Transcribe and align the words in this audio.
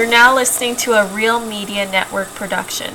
You're 0.00 0.08
now 0.08 0.34
listening 0.34 0.76
to 0.76 0.94
a 0.94 1.06
Real 1.08 1.38
Media 1.38 1.84
Network 1.84 2.28
production. 2.28 2.94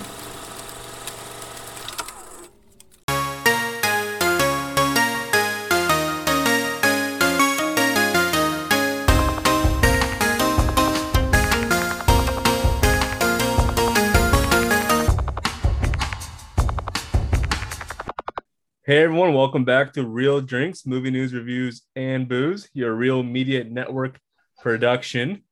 Hey 18.83 19.03
everyone, 19.03 19.35
welcome 19.35 19.63
back 19.63 19.93
to 19.93 20.07
Real 20.07 20.41
Drinks, 20.41 20.87
Movie 20.87 21.11
News 21.11 21.35
Reviews 21.35 21.83
and 21.95 22.27
Booze, 22.27 22.67
your 22.73 22.95
Real 22.95 23.21
Media 23.21 23.63
Network 23.63 24.19
production. 24.63 25.43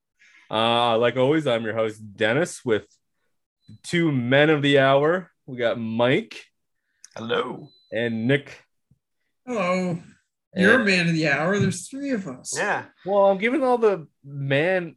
Uh, 0.52 0.98
like 0.98 1.18
always, 1.18 1.48
I'm 1.48 1.64
your 1.64 1.74
host 1.76 2.02
Dennis 2.16 2.64
with 2.64 2.86
two 3.84 4.12
men 4.12 4.50
of 4.50 4.62
the 4.62 4.80
hour. 4.80 5.32
We 5.46 5.58
got 5.58 5.80
Mike 5.80 6.46
Hello. 7.16 7.70
and 7.92 8.28
Nick. 8.28 8.62
Hello. 9.46 10.00
You're 10.56 10.74
a 10.74 10.76
And- 10.76 10.86
man 10.86 11.08
of 11.08 11.14
the 11.14 11.28
hour. 11.30 11.58
There's 11.60 11.88
three 11.88 12.12
of 12.12 12.28
us. 12.28 12.54
Yeah. 12.56 12.86
Well, 13.06 13.26
I'm 13.32 13.38
giving 13.40 13.64
all 13.64 13.78
the 13.78 14.08
man 14.24 14.96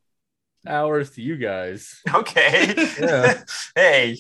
hours 0.66 1.10
to 1.12 1.22
you 1.22 1.36
guys. 1.36 2.00
Okay. 2.12 2.74
Yeah. 3.00 3.42
hey, 3.74 4.18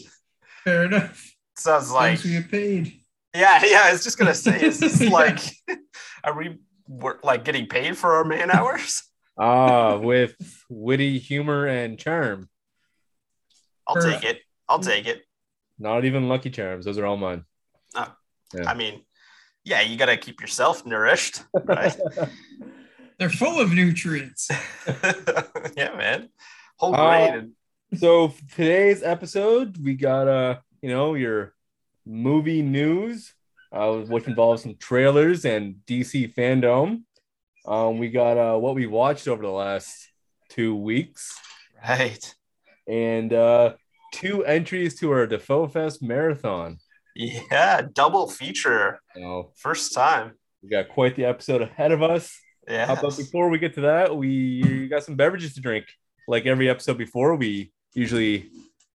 Fair 0.64 0.84
enough. 0.84 1.32
sounds 1.56 1.90
like 1.90 2.18
Thanks 2.20 2.24
we 2.24 2.30
get 2.32 2.50
paid. 2.50 3.00
yeah, 3.34 3.60
yeah. 3.64 3.82
I 3.84 3.92
was 3.92 4.02
just 4.04 4.18
gonna 4.18 4.34
say, 4.34 4.60
is 4.62 4.80
this 4.80 5.00
like, 5.10 5.38
are 6.24 6.36
we 6.36 6.58
we're, 6.88 7.18
like 7.22 7.44
getting 7.44 7.66
paid 7.66 7.96
for 7.98 8.14
our 8.14 8.24
man 8.24 8.50
hours? 8.50 9.02
Ah, 9.38 9.98
with 9.98 10.34
witty 10.68 11.18
humor 11.18 11.66
and 11.66 11.98
charm. 11.98 12.48
I'll 13.86 13.94
Perfect. 13.96 14.22
take 14.22 14.30
it. 14.36 14.42
I'll 14.68 14.78
take 14.80 15.06
it. 15.06 15.22
Not 15.78 16.04
even 16.04 16.28
Lucky 16.28 16.50
Charms; 16.50 16.84
those 16.86 16.98
are 16.98 17.06
all 17.06 17.16
mine. 17.18 17.44
Yeah. 17.94 18.08
I 18.70 18.74
mean, 18.74 19.02
yeah, 19.64 19.80
you 19.82 19.96
gotta 19.96 20.16
keep 20.16 20.40
yourself 20.40 20.86
nourished, 20.86 21.42
right? 21.52 21.94
They're 23.18 23.28
full 23.30 23.60
of 23.60 23.72
nutrients. 23.72 24.48
yeah, 25.76 25.94
man. 25.96 26.28
Whole 26.78 26.94
Uh, 26.94 27.28
grain. 27.30 27.52
so 27.96 28.32
today's 28.54 29.02
episode 29.02 29.76
we 29.82 29.94
got 29.94 30.28
uh 30.28 30.58
you 30.82 30.90
know 30.90 31.14
your 31.14 31.54
movie 32.04 32.60
news 32.62 33.32
uh 33.72 33.96
which 33.96 34.26
involves 34.26 34.62
some 34.62 34.76
trailers 34.76 35.44
and 35.46 35.76
dc 35.86 36.34
fandom 36.34 37.02
um 37.66 37.98
we 37.98 38.08
got 38.10 38.36
uh 38.38 38.56
what 38.58 38.74
we 38.74 38.86
watched 38.86 39.26
over 39.28 39.42
the 39.42 39.48
last 39.50 40.08
two 40.48 40.74
weeks 40.76 41.38
right. 41.88 42.34
and 42.88 43.32
uh 43.32 43.74
two 44.12 44.44
entries 44.44 44.98
to 45.00 45.10
our 45.10 45.26
defoe 45.26 45.66
fest 45.66 46.02
marathon 46.02 46.78
Yeah, 47.14 47.82
double 47.92 48.28
feature. 48.28 49.00
so 49.14 49.52
First 49.56 49.94
time. 49.94 50.32
we 50.62 50.68
got 50.68 50.88
quite 50.88 51.16
the 51.16 51.24
episode 51.24 51.62
ahead 51.62 51.92
of 51.92 52.02
us 52.02 52.30
Yeah. 52.68 52.86
How 52.86 52.94
about 52.94 53.16
before 53.16 53.48
we 53.48 53.58
get 53.58 53.74
to 53.74 53.82
that, 53.82 54.16
we 54.16 54.88
got 54.88 55.04
some 55.04 55.14
beverages 55.16 55.54
to 55.54 55.60
drink. 55.60 55.86
Like 56.26 56.46
every 56.46 56.68
episode 56.68 56.98
before, 56.98 57.36
we 57.36 57.70
usually, 57.94 58.50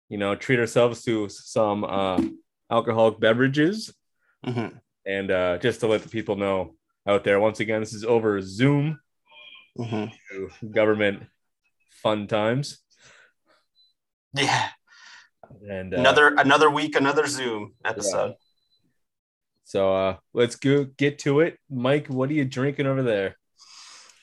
you 0.09 0.17
know, 0.17 0.35
treat 0.35 0.59
ourselves 0.59 1.05
to 1.05 1.29
some 1.29 1.85
uh, 1.85 2.17
alcoholic 2.71 3.21
beverages. 3.21 3.93
Mhm, 4.47 4.81
And 5.05 5.31
uh, 5.31 5.59
just 5.59 5.81
to 5.81 5.87
let 5.87 6.01
the 6.03 6.09
people 6.09 6.37
know 6.37 6.78
out 7.07 7.25
there, 7.25 7.41
once 7.41 7.61
again, 7.61 7.81
this 7.81 7.95
is 7.95 8.05
over 8.05 8.41
Zoom, 8.41 9.01
mhm. 9.79 10.11
government 10.71 11.25
fun 12.03 12.27
times. 12.27 12.79
Yeah. 14.35 14.69
And 15.69 15.95
uh, 15.95 15.99
Another 15.99 16.35
another 16.37 16.71
week, 16.71 16.95
another 16.97 17.27
Zoom 17.27 17.75
episode. 17.85 18.35
So 19.65 19.95
uh, 19.95 20.17
let's 20.33 20.57
go 20.57 20.85
get 20.85 21.19
to 21.21 21.41
it. 21.41 21.59
Mike, 21.71 22.07
what 22.09 22.31
are 22.31 22.35
you 22.35 22.45
drinking 22.45 22.87
over 22.87 23.03
there? 23.03 23.37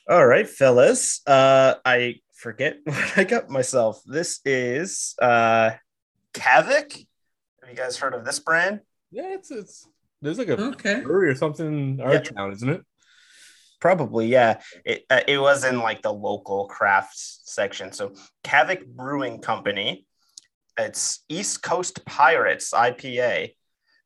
All 0.10 0.26
right, 0.26 0.48
fellas. 0.48 1.22
Uh, 1.28 1.76
I 1.84 2.16
forget 2.34 2.78
what 2.84 3.18
I 3.18 3.24
got 3.24 3.50
myself. 3.50 4.02
This 4.06 4.40
is 4.46 5.16
uh, 5.22 5.72
Kavik. 6.34 7.06
Have 7.62 7.70
you 7.70 7.76
guys 7.76 7.98
heard 7.98 8.14
of 8.14 8.26
this 8.26 8.40
brand? 8.40 8.82
Yeah, 9.12 9.34
it's 9.34 9.52
it's 9.52 9.88
there's 10.22 10.38
like 10.38 10.48
a 10.50 10.60
Okay. 10.60 11.02
brewery 11.02 11.30
or 11.30 11.36
something 11.36 11.66
in 11.68 12.02
our 12.02 12.14
Yeah. 12.14 12.20
town, 12.22 12.52
isn't 12.54 12.70
it? 12.70 12.82
probably 13.82 14.26
yeah. 14.28 14.62
It 14.84 15.06
uh, 15.12 15.22
it 15.28 15.38
was 15.38 15.64
in 15.64 15.80
like 15.80 16.02
the 16.02 16.12
local 16.12 16.66
crafts 16.68 17.42
section. 17.46 17.92
So 17.92 18.14
Kavik 18.44 18.86
Brewing 18.88 19.42
Company. 19.42 20.08
It's 20.78 21.24
East 21.30 21.62
Coast 21.62 22.04
Pirates 22.06 22.72
IPA. 22.74 23.54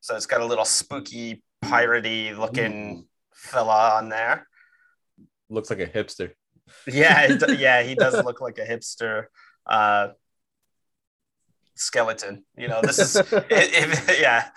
So 0.01 0.15
it's 0.15 0.25
got 0.25 0.41
a 0.41 0.45
little 0.45 0.65
spooky 0.65 1.43
piratey 1.63 2.37
looking 2.37 3.07
fella 3.33 3.91
on 3.97 4.09
there. 4.09 4.47
Looks 5.49 5.69
like 5.69 5.79
a 5.79 5.87
hipster. 5.87 6.31
Yeah, 6.85 7.21
it, 7.31 7.59
yeah, 7.65 7.81
he 7.81 7.95
does 7.95 8.15
look 8.23 8.39
like 8.41 8.57
a 8.59 8.65
hipster 8.65 9.25
uh, 9.65 10.09
skeleton. 11.75 12.45
You 12.57 12.67
know, 12.67 12.81
this 12.83 12.99
is 12.99 13.15
if, 13.31 13.31
if- 14.09 14.19
yeah. 14.21 14.49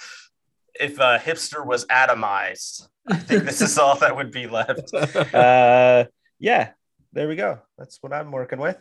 If 0.82 0.98
a 0.98 1.18
hipster 1.18 1.64
was 1.64 1.86
atomized, 1.86 2.88
I 3.06 3.16
think 3.16 3.44
this 3.44 3.60
is 3.60 3.78
all 3.82 3.96
that 3.98 4.16
would 4.16 4.30
be 4.32 4.46
left. 4.46 4.92
Uh, 5.34 6.04
yeah. 6.38 6.70
There 7.12 7.28
we 7.28 7.36
go. 7.36 7.58
That's 7.78 7.98
what 8.02 8.12
I'm 8.12 8.32
working 8.32 8.58
with. 8.58 8.76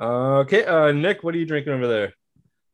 okay, 0.00 0.64
uh, 0.64 0.90
Nick, 0.92 1.22
what 1.22 1.34
are 1.34 1.38
you 1.38 1.44
drinking 1.46 1.72
over 1.74 1.86
there? 1.86 2.12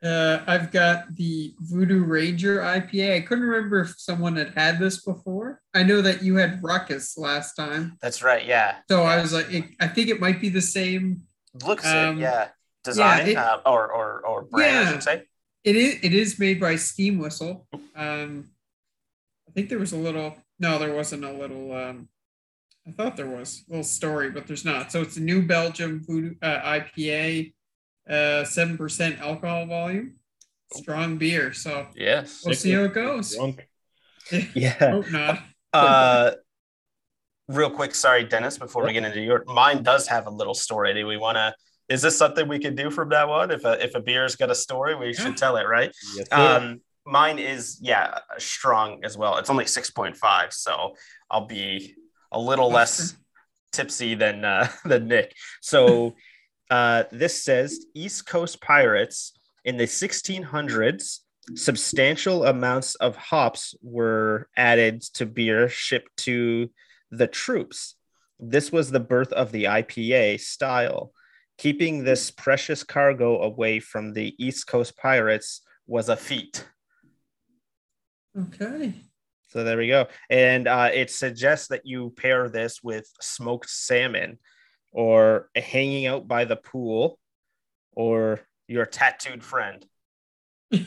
Uh, 0.00 0.40
I've 0.46 0.70
got 0.70 1.14
the 1.16 1.52
Voodoo 1.58 2.04
Ranger 2.04 2.58
IPA. 2.60 3.16
I 3.16 3.20
couldn't 3.22 3.44
remember 3.44 3.80
if 3.80 3.94
someone 3.98 4.36
had 4.36 4.54
had 4.54 4.78
this 4.78 5.04
before. 5.04 5.60
I 5.74 5.82
know 5.82 6.00
that 6.02 6.22
you 6.22 6.36
had 6.36 6.62
Ruckus 6.62 7.18
last 7.18 7.54
time. 7.54 7.98
That's 8.00 8.22
right. 8.22 8.46
Yeah. 8.46 8.76
So 8.88 9.02
I 9.02 9.20
was 9.20 9.32
like, 9.32 9.52
it, 9.52 9.64
I 9.80 9.88
think 9.88 10.08
it 10.08 10.20
might 10.20 10.40
be 10.40 10.48
the 10.50 10.62
same. 10.62 11.22
Looks 11.66 11.84
Um, 11.84 12.18
it. 12.18 12.22
Yeah. 12.22 12.48
Design 12.84 13.28
it- 13.28 13.36
uh, 13.36 13.58
or, 13.66 13.92
or, 13.92 14.24
or 14.24 14.42
brand, 14.44 14.88
I 14.88 14.92
should 14.92 15.02
say. 15.02 15.22
It 15.68 15.76
is, 15.76 15.98
it 16.02 16.14
is 16.14 16.38
made 16.38 16.58
by 16.58 16.76
Steam 16.76 17.18
Whistle. 17.18 17.66
Um, 17.94 18.48
I 19.46 19.50
think 19.52 19.68
there 19.68 19.78
was 19.78 19.92
a 19.92 19.98
little, 19.98 20.34
no, 20.58 20.78
there 20.78 20.94
wasn't 20.94 21.24
a 21.24 21.30
little, 21.30 21.74
um, 21.74 22.08
I 22.86 22.92
thought 22.92 23.18
there 23.18 23.28
was 23.28 23.64
a 23.68 23.72
little 23.72 23.84
story, 23.84 24.30
but 24.30 24.46
there's 24.46 24.64
not. 24.64 24.90
So 24.90 25.02
it's 25.02 25.18
a 25.18 25.20
New 25.20 25.42
Belgium 25.42 26.02
Voodoo, 26.06 26.36
uh, 26.40 26.60
IPA, 26.80 27.52
uh, 28.08 28.44
7% 28.44 29.20
alcohol 29.20 29.66
volume, 29.66 30.14
strong 30.72 31.18
beer. 31.18 31.52
So 31.52 31.88
Yes. 31.94 32.42
we'll 32.46 32.54
see 32.54 32.72
how 32.72 32.84
it 32.84 32.94
goes. 32.94 33.36
Drunk. 33.36 33.68
Yeah. 34.54 34.90
Hope 34.90 35.10
not. 35.10 35.42
Uh, 35.74 36.30
real 37.46 37.68
quick, 37.68 37.94
sorry, 37.94 38.24
Dennis, 38.24 38.56
before 38.56 38.86
we 38.86 38.94
get 38.94 39.04
into 39.04 39.20
your 39.20 39.44
mine 39.46 39.82
does 39.82 40.08
have 40.08 40.26
a 40.26 40.30
little 40.30 40.54
story. 40.54 40.94
Do 40.94 41.06
we 41.06 41.18
want 41.18 41.36
to? 41.36 41.54
Is 41.88 42.02
this 42.02 42.16
something 42.18 42.48
we 42.48 42.58
can 42.58 42.74
do 42.74 42.90
from 42.90 43.08
now 43.08 43.30
on? 43.32 43.50
If 43.50 43.64
a 43.64 43.82
if 43.82 43.94
a 43.94 44.00
beer's 44.00 44.36
got 44.36 44.50
a 44.50 44.54
story, 44.54 44.94
we 44.94 45.14
should 45.14 45.36
tell 45.36 45.56
it, 45.56 45.64
right? 45.64 45.94
Yes. 46.16 46.28
Um, 46.32 46.80
mine 47.06 47.38
is 47.38 47.78
yeah 47.80 48.18
strong 48.38 49.04
as 49.04 49.16
well. 49.16 49.38
It's 49.38 49.50
only 49.50 49.66
six 49.66 49.90
point 49.90 50.16
five, 50.16 50.52
so 50.52 50.94
I'll 51.30 51.46
be 51.46 51.94
a 52.30 52.38
little 52.38 52.70
less 52.70 53.16
tipsy 53.72 54.14
than 54.14 54.44
uh, 54.44 54.68
than 54.84 55.08
Nick. 55.08 55.34
So 55.60 56.14
uh, 56.70 57.04
this 57.10 57.42
says 57.42 57.86
East 57.94 58.26
Coast 58.26 58.60
Pirates 58.60 59.32
in 59.64 59.76
the 59.76 59.84
1600s, 59.84 61.18
substantial 61.54 62.44
amounts 62.46 62.94
of 62.96 63.16
hops 63.16 63.74
were 63.82 64.48
added 64.56 65.02
to 65.14 65.26
beer 65.26 65.68
shipped 65.68 66.16
to 66.18 66.70
the 67.10 67.26
troops. 67.26 67.94
This 68.38 68.70
was 68.70 68.90
the 68.90 69.00
birth 69.00 69.32
of 69.32 69.52
the 69.52 69.64
IPA 69.64 70.40
style. 70.40 71.12
Keeping 71.58 72.04
this 72.04 72.30
precious 72.30 72.82
cargo 72.82 73.42
away 73.42 73.80
from 73.80 74.12
the 74.12 74.34
East 74.42 74.66
Coast 74.66 74.96
Pirates 74.96 75.60
was 75.86 76.08
a 76.08 76.16
feat. 76.16 76.64
Okay. 78.38 78.94
So 79.48 79.64
there 79.64 79.78
we 79.78 79.88
go. 79.88 80.06
And 80.30 80.68
uh, 80.68 80.90
it 80.92 81.10
suggests 81.10 81.68
that 81.68 81.84
you 81.84 82.10
pair 82.16 82.48
this 82.48 82.82
with 82.82 83.10
smoked 83.20 83.70
salmon 83.70 84.38
or 84.92 85.48
hanging 85.56 86.06
out 86.06 86.28
by 86.28 86.44
the 86.44 86.56
pool 86.56 87.18
or 87.92 88.40
Your 88.68 88.86
tattooed 88.86 89.42
friend. 89.42 89.84
so, 90.72 90.78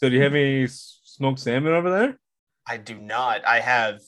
do 0.00 0.10
you 0.10 0.22
have 0.22 0.34
any 0.34 0.66
smoked 0.68 1.40
salmon 1.40 1.72
over 1.72 1.90
there? 1.90 2.18
I 2.68 2.76
do 2.76 3.00
not. 3.00 3.44
I 3.46 3.60
have 3.60 4.00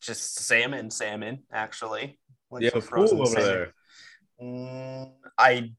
just 0.00 0.38
salmon, 0.38 0.90
salmon 0.90 1.42
actually. 1.50 2.18
Like 2.50 2.62
You 2.62 2.70
have 2.72 2.84
a 2.84 2.86
pool 2.86 3.22
over 3.22 3.26
salmon. 3.26 3.44
there. 3.44 3.74
Mm, 4.40 5.12
I 5.36 5.72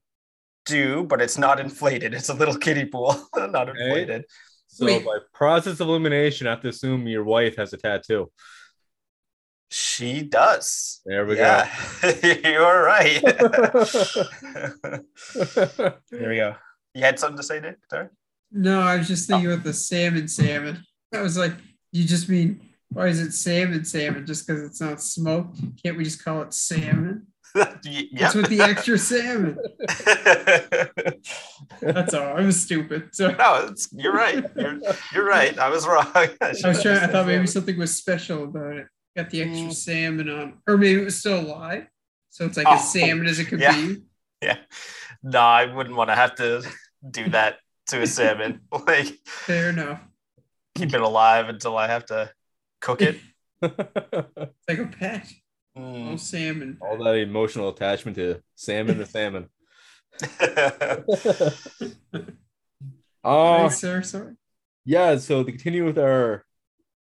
do, 0.66 1.04
but 1.04 1.20
it's 1.20 1.38
not 1.38 1.60
inflated. 1.60 2.14
It's 2.14 2.28
a 2.28 2.34
little 2.34 2.56
kiddie 2.56 2.86
pool, 2.86 3.16
not 3.36 3.68
Okay. 3.68 3.80
inflated. 3.82 4.24
So, 4.66 4.86
Wait. 4.86 5.04
by 5.04 5.18
process 5.34 5.80
of 5.80 5.88
elimination, 5.88 6.46
I 6.46 6.50
have 6.50 6.60
to 6.62 6.68
assume 6.68 7.06
your 7.08 7.24
wife 7.24 7.56
has 7.56 7.72
a 7.72 7.76
tattoo. 7.76 8.30
She 9.72 10.22
does. 10.22 11.00
There 11.06 11.24
we 11.26 11.36
yeah. 11.36 11.68
You're 12.44 12.82
right. 12.82 13.22
go. 13.22 13.38
there 16.10 16.28
we 16.28 16.36
go. 16.36 16.56
You 16.94 17.02
had 17.02 17.18
something 17.18 17.36
to 17.36 17.42
say, 17.42 17.60
Nick? 17.60 17.78
Sorry. 17.88 18.08
No, 18.50 18.80
I 18.80 18.96
was 18.96 19.06
just 19.06 19.28
thinking 19.28 19.48
with 19.48 19.62
the 19.62 19.72
salmon 19.72 20.26
salmon. 20.26 20.84
I 21.14 21.20
was 21.20 21.38
like, 21.38 21.52
you 21.92 22.04
just 22.04 22.28
mean 22.28 22.60
why 22.92 23.06
is 23.06 23.20
it 23.20 23.32
salmon 23.32 23.84
salmon? 23.84 24.26
Just 24.26 24.46
because 24.46 24.62
it's 24.64 24.80
not 24.80 25.00
smoked? 25.00 25.58
Can't 25.82 25.96
we 25.96 26.02
just 26.04 26.24
call 26.24 26.42
it 26.42 26.52
salmon? 26.52 27.28
yeah. 27.84 28.02
That's 28.12 28.34
with 28.34 28.48
the 28.48 28.60
extra 28.60 28.98
salmon. 28.98 29.58
That's 31.80 32.14
all. 32.14 32.36
I 32.36 32.40
was 32.42 32.60
stupid. 32.60 33.10
So 33.14 33.30
no, 33.32 33.66
it's, 33.70 33.88
you're 33.92 34.12
right. 34.12 34.44
You're, 34.56 34.78
you're 35.12 35.26
right. 35.26 35.58
I 35.58 35.68
was 35.68 35.86
wrong. 35.86 36.06
I 36.14 36.30
was 36.64 36.82
trying. 36.82 36.98
I 36.98 37.06
thought 37.06 37.26
maybe 37.26 37.46
something 37.46 37.78
was 37.78 37.96
special 37.96 38.44
about 38.44 38.76
it. 38.76 38.86
Got 39.16 39.30
the 39.30 39.42
extra 39.42 39.66
Mm. 39.68 39.72
salmon 39.74 40.28
on, 40.30 40.58
or 40.68 40.76
maybe 40.76 41.00
it 41.00 41.04
was 41.04 41.18
still 41.18 41.40
alive. 41.40 41.86
So 42.30 42.44
it's 42.44 42.56
like 42.56 42.66
Oh, 42.68 42.74
as 42.74 42.92
salmon 42.92 43.26
as 43.26 43.38
it 43.40 43.46
could 43.46 43.60
yeah. 43.60 43.74
be. 43.74 44.02
No, 45.22 45.40
I 45.40 45.66
wouldn't 45.66 45.96
want 45.96 46.10
to 46.10 46.14
have 46.16 46.36
to 46.36 46.62
do 47.10 47.28
that 47.30 47.56
to 47.88 48.02
a 48.02 48.06
salmon. 48.06 48.60
like 48.86 49.06
Fair 49.26 49.70
enough. 49.70 50.00
keep 50.76 50.94
it 50.94 51.00
alive 51.00 51.48
until 51.48 51.76
I 51.76 51.88
have 51.88 52.06
to 52.06 52.30
cook 52.80 53.02
it. 53.02 53.18
Like 53.62 54.78
a 54.78 54.86
pet. 54.86 55.26
Mm. 55.76 56.12
Oh, 56.12 56.16
salmon. 56.16 56.78
All 56.80 57.02
that 57.04 57.16
emotional 57.16 57.68
attachment 57.68 58.16
to 58.16 58.40
salmon 58.54 58.98
the 58.98 59.06
salmon. 59.06 59.48
Oh, 60.42 62.24
Uh, 63.24 63.68
sir. 63.68 64.02
Sorry. 64.02 64.34
yeah, 64.84 65.16
so 65.18 65.44
to 65.44 65.50
continue 65.50 65.84
with 65.84 65.98
our 65.98 66.44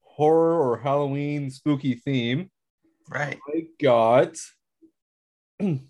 horror 0.02 0.60
or 0.60 0.78
Halloween 0.78 1.50
spooky 1.50 1.94
theme, 1.94 2.50
right. 3.08 3.38
I 3.48 3.64
got 3.80 4.36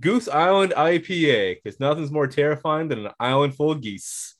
Goose 0.00 0.28
Island 0.28 0.74
IPA 0.76 1.56
because 1.62 1.80
nothing's 1.80 2.12
more 2.12 2.28
terrifying 2.28 2.88
than 2.88 3.06
an 3.06 3.12
island 3.18 3.56
full 3.56 3.72
of 3.72 3.80
geese. 3.82 4.36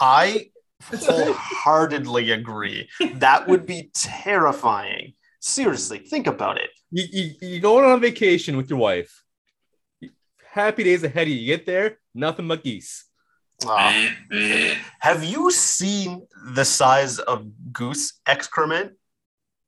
I 0.00 0.50
wholeheartedly 0.92 2.32
agree. 2.32 2.88
That 3.14 3.46
would 3.48 3.66
be 3.66 3.90
terrifying. 3.94 5.14
Seriously, 5.40 5.98
think 6.00 6.26
about 6.26 6.58
it. 6.58 6.70
You, 6.90 7.04
you, 7.10 7.34
you're 7.42 7.60
going 7.60 7.84
on 7.84 8.00
vacation 8.00 8.56
with 8.56 8.68
your 8.70 8.78
wife. 8.78 9.22
Happy 10.52 10.82
days 10.84 11.04
ahead 11.04 11.22
of 11.26 11.28
you. 11.28 11.36
You 11.36 11.46
get 11.56 11.66
there, 11.66 11.98
nothing 12.14 12.48
but 12.48 12.64
geese. 12.64 13.04
Uh, 13.66 14.06
have 15.00 15.22
you 15.24 15.50
seen 15.50 16.26
the 16.54 16.64
size 16.64 17.18
of 17.18 17.46
goose 17.72 18.20
excrement? 18.26 18.92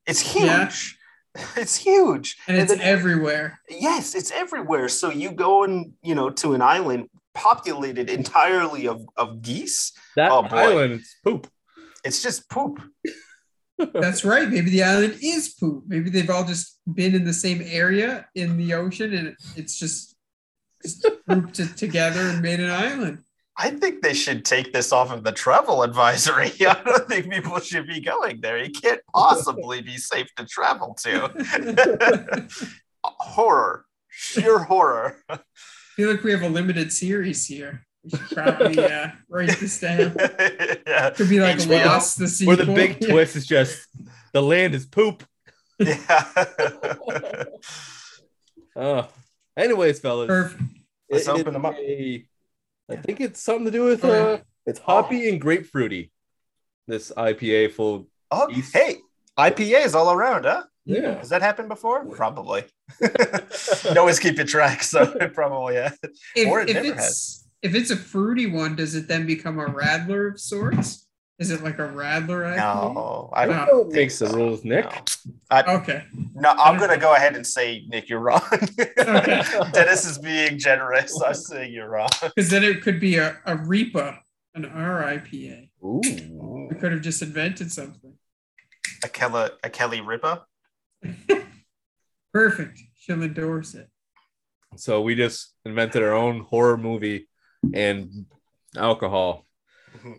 It's 0.06 0.20
huge. 0.20 0.44
Yeah. 0.46 0.96
It's 1.56 1.76
huge. 1.76 2.36
and 2.48 2.56
it's 2.58 2.72
then- 2.72 2.80
everywhere. 2.80 3.60
yes, 3.68 4.16
it's 4.16 4.32
everywhere. 4.32 4.88
So 4.88 5.10
you 5.10 5.30
go 5.30 5.62
and 5.62 5.92
you 6.02 6.16
know 6.16 6.30
to 6.30 6.54
an 6.54 6.62
island 6.62 7.08
populated 7.34 8.10
entirely 8.10 8.88
of, 8.88 9.06
of 9.16 9.40
geese. 9.40 9.92
That 10.16 10.32
Oh, 10.32 10.42
boy. 10.42 10.56
island 10.56 10.92
is 10.94 11.14
poop. 11.22 11.46
It's 12.04 12.20
just 12.20 12.50
poop. 12.50 12.82
That's 13.94 14.24
right. 14.24 14.48
Maybe 14.48 14.70
the 14.70 14.82
island 14.82 15.18
is 15.22 15.50
poop. 15.50 15.84
Maybe 15.86 16.10
they've 16.10 16.30
all 16.30 16.44
just 16.44 16.80
been 16.92 17.14
in 17.14 17.24
the 17.24 17.32
same 17.32 17.62
area 17.64 18.26
in 18.34 18.56
the 18.56 18.74
ocean, 18.74 19.14
and 19.14 19.36
it's 19.56 19.78
just, 19.78 20.16
just 20.82 21.06
grouped 21.28 21.60
it 21.60 21.76
together 21.76 22.20
and 22.20 22.42
made 22.42 22.60
an 22.60 22.70
island. 22.70 23.24
I 23.56 23.70
think 23.70 24.00
they 24.00 24.14
should 24.14 24.44
take 24.44 24.72
this 24.72 24.90
off 24.90 25.12
of 25.12 25.22
the 25.22 25.32
travel 25.32 25.82
advisory. 25.82 26.50
I 26.66 26.80
don't 26.82 27.06
think 27.08 27.30
people 27.30 27.58
should 27.60 27.86
be 27.86 28.00
going 28.00 28.40
there. 28.40 28.56
You 28.58 28.70
can't 28.70 29.00
possibly 29.14 29.82
be 29.82 29.98
safe 29.98 30.28
to 30.36 30.46
travel 30.46 30.96
to. 31.02 32.48
horror, 33.04 33.84
sheer 34.08 34.60
horror. 34.60 35.22
I 35.28 35.40
feel 35.96 36.10
like 36.10 36.22
we 36.22 36.32
have 36.32 36.42
a 36.42 36.48
limited 36.48 36.92
series 36.92 37.46
here. 37.46 37.86
We 38.02 38.10
should 38.10 38.28
probably 38.30 38.78
uh, 38.84 39.08
write 39.28 39.58
this 39.58 39.78
down. 39.80 40.16
yeah. 40.86 41.10
Could 41.10 41.28
be 41.28 41.40
like 41.40 41.56
HBO? 41.58 41.84
Lost, 41.84 42.18
the 42.18 42.28
sequel. 42.28 42.56
Where 42.56 42.64
the 42.66 42.72
big 42.72 42.96
Yeah. 43.00 43.08
twist 43.10 43.36
is 43.36 43.46
just 43.46 43.86
the 44.32 44.42
land 44.42 44.74
is 44.74 44.86
poop. 44.86 45.22
Yeah. 45.78 46.24
Uh, 48.76 49.02
anyways, 49.56 50.00
fellas, 50.00 50.28
Perfect. 50.28 50.62
Let's 51.10 51.26
it- 51.28 51.30
open 51.30 51.52
them 51.52 51.66
up. 51.66 51.74
a- 51.76 52.26
I 52.90 52.96
think 52.96 53.20
it's 53.20 53.40
something 53.40 53.66
to 53.66 53.70
do 53.70 53.84
with 53.84 54.04
Oh, 54.04 54.10
uh, 54.34 54.38
it's 54.66 54.80
hoppy 54.80 55.28
and 55.28 55.40
grapefruity. 55.40 56.10
This 56.88 57.12
IPA 57.16 57.72
full. 57.72 58.08
oh, 58.32 58.50
East. 58.50 58.72
hey, 58.74 58.96
IPAs 59.38 59.94
all 59.94 60.10
around, 60.12 60.44
huh? 60.44 60.64
Yeah. 60.86 61.18
Has 61.18 61.28
that 61.28 61.40
happened 61.40 61.68
before? 61.68 62.04
Probably. 62.06 62.64
no 63.94 64.04
one's 64.04 64.18
keeping 64.18 64.46
track, 64.46 64.82
so 64.82 65.02
it 65.20 65.34
probably 65.34 65.74
yeah. 65.74 65.92
If, 66.34 66.48
Or 66.48 66.60
it 66.62 66.70
if 66.70 66.74
never 66.82 66.88
it's 66.98 67.39
if 67.62 67.74
it's 67.74 67.90
a 67.90 67.96
fruity 67.96 68.46
one, 68.46 68.76
does 68.76 68.94
it 68.94 69.06
then 69.08 69.26
become 69.26 69.58
a 69.58 69.66
radler 69.66 70.32
of 70.32 70.40
sorts? 70.40 71.06
Is 71.38 71.50
it 71.50 71.62
like 71.62 71.78
a 71.78 71.88
radler? 71.88 72.54
IPA? 72.54 72.56
No, 72.58 73.30
I 73.32 73.46
don't 73.46 73.56
No. 73.66 73.82
Think 73.84 73.94
make 73.94 74.08
the 74.10 74.26
so. 74.28 74.32
rules, 74.36 74.62
Nick. 74.64 74.84
No. 74.84 75.32
I, 75.50 75.62
Okay. 75.76 76.04
no, 76.34 76.50
I'm 76.50 76.78
gonna 76.78 76.98
go 76.98 77.14
ahead 77.14 77.34
and 77.34 77.46
say, 77.46 77.84
Nick, 77.88 78.08
you're 78.10 78.20
wrong. 78.20 78.42
Okay. 78.52 79.42
Dennis 79.72 80.04
is 80.06 80.18
being 80.18 80.58
generous. 80.58 81.18
I 81.22 81.32
say 81.32 81.68
you're 81.68 81.88
wrong. 81.88 82.08
Because 82.22 82.50
then 82.50 82.62
it 82.62 82.82
could 82.82 83.00
be 83.00 83.16
a, 83.16 83.38
a 83.46 83.56
Reaper, 83.56 84.18
an 84.54 84.64
RIPA. 84.64 85.70
Ooh. 85.82 86.66
We 86.70 86.76
could 86.76 86.92
have 86.92 87.00
just 87.00 87.22
invented 87.22 87.72
something. 87.72 88.14
A 89.02 89.08
Kelly, 89.08 89.48
a 89.64 89.70
Kelly 89.70 90.02
Ripa. 90.02 90.44
Perfect. 92.32 92.80
She'll 92.98 93.22
endorse 93.22 93.74
it. 93.74 93.88
So 94.76 95.00
we 95.00 95.14
just 95.14 95.54
invented 95.64 96.02
our 96.02 96.12
own 96.12 96.40
horror 96.40 96.76
movie 96.76 97.28
and 97.74 98.26
alcohol. 98.76 99.46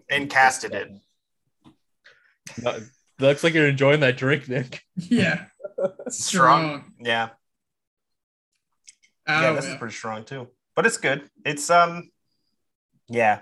and 0.09 0.29
casted 0.29 0.73
it. 0.73 0.91
Uh, 2.65 2.79
Looks 3.19 3.43
like 3.43 3.53
you're 3.53 3.67
enjoying 3.67 3.99
that 3.99 4.17
drink, 4.17 4.47
Nick. 4.49 4.81
Yeah. 4.95 5.45
Strong. 6.09 6.09
Strong. 6.09 6.93
Yeah, 6.99 7.29
Oh, 9.27 9.41
yeah, 9.41 9.51
this 9.53 9.65
is 9.65 9.75
pretty 9.75 9.93
strong 9.93 10.23
too. 10.25 10.47
But 10.75 10.85
it's 10.87 10.97
good. 10.97 11.29
It's 11.45 11.69
um, 11.69 12.09
yeah, 13.07 13.41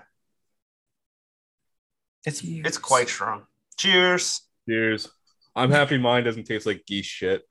it's 2.26 2.42
Cheers. 2.42 2.66
it's 2.66 2.78
quite 2.78 3.08
strong. 3.08 3.44
Cheers. 3.78 4.42
Cheers. 4.68 5.08
I'm 5.56 5.70
happy 5.70 5.96
mine 5.98 6.24
doesn't 6.24 6.44
taste 6.44 6.66
like 6.66 6.84
geese 6.86 7.06
shit. 7.06 7.42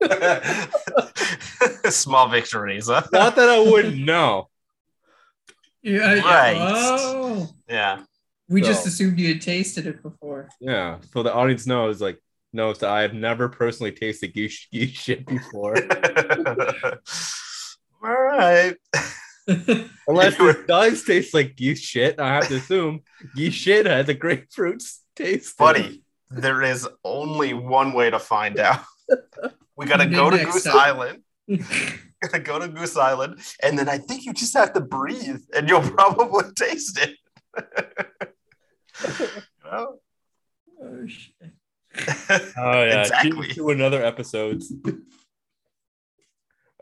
Small 1.88 2.28
victories, 2.28 2.88
huh? 2.88 3.02
Not 3.12 3.36
that 3.36 3.48
I 3.48 3.58
wouldn't 3.70 3.98
know. 4.04 4.49
Yeah, 5.82 6.14
yeah. 6.14 6.22
Right. 6.22 6.56
Oh. 6.58 7.48
Yeah. 7.68 8.02
We 8.48 8.60
just 8.62 8.86
assumed 8.86 9.18
you 9.20 9.28
had 9.28 9.40
tasted 9.42 9.86
it 9.86 10.02
before. 10.02 10.48
Yeah. 10.60 10.98
So 11.12 11.22
the 11.22 11.32
audience 11.32 11.66
knows, 11.66 12.00
like, 12.00 12.18
knows 12.52 12.78
that 12.78 12.90
I 12.90 13.02
have 13.02 13.14
never 13.14 13.48
personally 13.48 13.92
tasted 13.92 14.34
geese, 14.34 14.66
geese 14.72 14.90
shit 14.90 15.24
before. 15.24 15.76
All 18.02 18.10
right. 18.22 18.74
Unless 20.08 20.38
You 20.38 20.44
were- 20.44 20.50
it 20.50 20.66
does 20.66 21.04
taste 21.04 21.34
like 21.34 21.56
geese 21.56 21.80
shit, 21.80 22.18
I 22.18 22.34
have 22.34 22.48
to 22.48 22.56
assume 22.56 23.02
geese 23.36 23.54
shit 23.54 23.86
has 23.86 24.08
a 24.08 24.14
grapefruit 24.14 24.82
taste. 25.16 25.56
to. 25.58 25.62
Buddy, 25.62 26.02
there 26.30 26.62
is 26.62 26.88
only 27.04 27.54
one 27.54 27.92
way 27.92 28.10
to 28.10 28.18
find 28.18 28.58
out. 28.58 28.80
We 29.76 29.86
gotta 29.86 30.06
go 30.06 30.30
to 30.30 30.44
Goose 30.44 30.64
time. 30.64 30.76
Island. 30.76 31.22
gotta 32.22 32.38
go 32.40 32.58
to 32.58 32.68
Goose 32.68 32.96
Island, 32.96 33.38
and 33.62 33.78
then 33.78 33.88
I 33.88 33.98
think 33.98 34.24
you 34.24 34.32
just 34.32 34.54
have 34.56 34.72
to 34.74 34.80
breathe, 34.80 35.42
and 35.54 35.68
you'll 35.68 35.80
probably 35.90 36.44
taste 36.56 36.98
it. 36.98 37.16
You 39.02 39.70
know? 39.70 39.98
oh, 40.82 41.06
shit. 41.06 41.32
Oh 42.58 42.82
yeah, 42.84 43.00
Exactly. 43.00 43.30
Cheers 43.46 43.54
to 43.56 43.70
another 43.70 44.04
episode. 44.04 44.62
So 44.62 44.98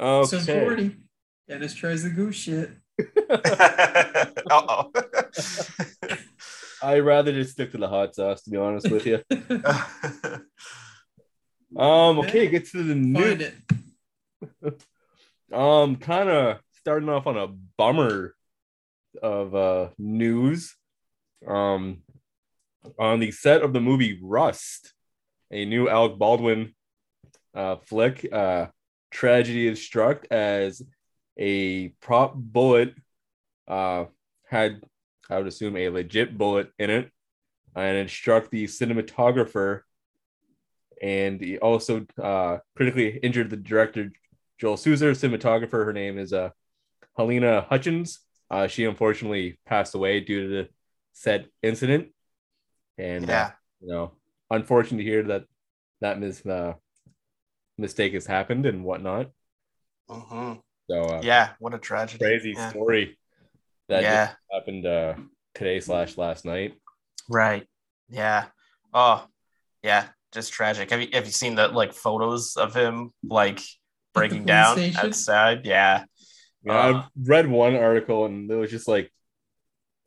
Okay. 0.01 0.61
40. 0.65 0.97
Dennis 1.49 1.75
tries 1.75 2.03
the 2.03 2.11
goose 2.11 2.35
shit. 2.37 2.71
Uh-oh. 4.51 4.91
I'd 6.83 6.99
rather 7.01 7.33
just 7.33 7.53
stick 7.53 7.71
to 7.73 7.79
the 7.79 7.89
hot 7.89 8.15
sauce, 8.17 8.43
to 8.43 8.51
be 8.51 8.57
honest 8.57 8.91
with 8.91 9.07
you. 9.07 9.23
Um, 11.77 12.19
okay, 12.21 12.49
get 12.49 12.67
to 12.71 12.83
the 12.83 12.95
Find 12.95 13.13
news. 13.13 13.53
it. 14.63 14.83
Um, 15.53 15.97
kind 15.97 16.29
of 16.29 16.59
starting 16.73 17.09
off 17.09 17.27
on 17.27 17.39
a 17.39 17.49
bummer 17.77 18.35
of 19.23 19.55
uh 19.55 19.89
news. 19.99 20.77
Um, 21.47 22.03
on 22.99 23.21
the 23.21 23.31
set 23.31 23.63
of 23.63 23.73
the 23.73 23.81
movie 23.81 24.19
Rust, 24.23 24.93
a 25.51 25.65
new 25.65 25.89
Alec 25.89 26.19
Baldwin 26.19 26.75
uh 27.55 27.77
flick, 27.77 28.29
uh, 28.33 28.67
tragedy 29.11 29.67
is 29.67 29.83
struck 29.83 30.27
as 30.31 30.83
a 31.39 31.89
prop 32.01 32.35
bullet 32.35 32.95
uh 33.67 34.07
had 34.47 34.83
I 35.31 35.39
would 35.39 35.47
assume 35.47 35.77
a 35.77 35.89
legit 35.89 36.37
bullet 36.37 36.71
in 36.79 36.91
it, 36.91 37.11
and 37.75 37.97
it 37.97 38.11
struck 38.11 38.51
the 38.51 38.65
cinematographer 38.65 39.83
and 41.01 41.41
he 41.41 41.59
also 41.59 42.07
uh, 42.21 42.59
critically 42.77 43.19
injured 43.19 43.51
the 43.51 43.57
director 43.57 44.11
Joel 44.59 44.77
Souza, 44.77 45.07
cinematographer. 45.07 45.85
Her 45.85 45.93
name 45.93 46.19
is 46.19 46.33
uh, 46.33 46.51
Halyna 47.19 47.67
Hutchins. 47.67 48.21
Uh, 48.51 48.67
she 48.67 48.85
unfortunately 48.85 49.59
passed 49.67 49.95
away 49.95 50.21
due 50.21 50.43
to 50.43 50.49
the 50.49 50.69
said 51.13 51.49
incident, 51.63 52.09
and 52.97 53.29
uh, 53.29 53.51
you 53.81 53.89
know, 53.89 54.13
unfortunate 54.51 54.99
to 54.99 55.05
hear 55.05 55.23
that 55.25 55.45
that 56.01 56.19
mis- 56.19 56.45
uh, 56.47 56.75
mistake 57.77 58.15
has 58.15 58.27
happened 58.27 58.67
and 58.67 58.85
whatnot. 58.85 59.31
hmm 60.09 60.55
So 60.91 61.03
uh, 61.03 61.21
Yeah. 61.23 61.51
What 61.59 61.75
a 61.75 61.79
tragedy. 61.79 62.25
crazy 62.25 62.53
Yeah. 62.53 62.71
story 62.71 63.19
that 63.89 64.03
yeah. 64.03 64.31
happened 64.53 64.87
uh, 64.87 65.15
today 65.55 65.81
slash 65.81 66.17
last 66.17 66.45
night. 66.45 66.75
Right. 67.29 67.67
Yeah. 68.09 68.47
Oh, 68.95 69.27
yeah. 69.83 70.09
Just 70.33 70.53
tragic. 70.53 70.91
Have 70.91 71.01
you 71.01 71.09
have 71.13 71.27
you 71.27 71.33
seen 71.33 71.55
the 71.55 71.69
like 71.69 71.93
photos 71.93 72.57
of 72.57 72.75
him 72.75 73.13
like 73.23 73.61
breaking 74.15 74.45
down 74.47 74.77
station? 74.77 75.07
outside? 75.07 75.67
Yeah. 75.67 76.05
Yeah, 76.65 76.73
Uh. 76.79 76.93
I 76.93 77.07
read 77.23 77.47
one 77.49 77.77
article 77.77 78.27
and 78.27 78.51
it 78.51 78.55
was 78.55 78.71
just 78.71 78.89
like 78.89 79.13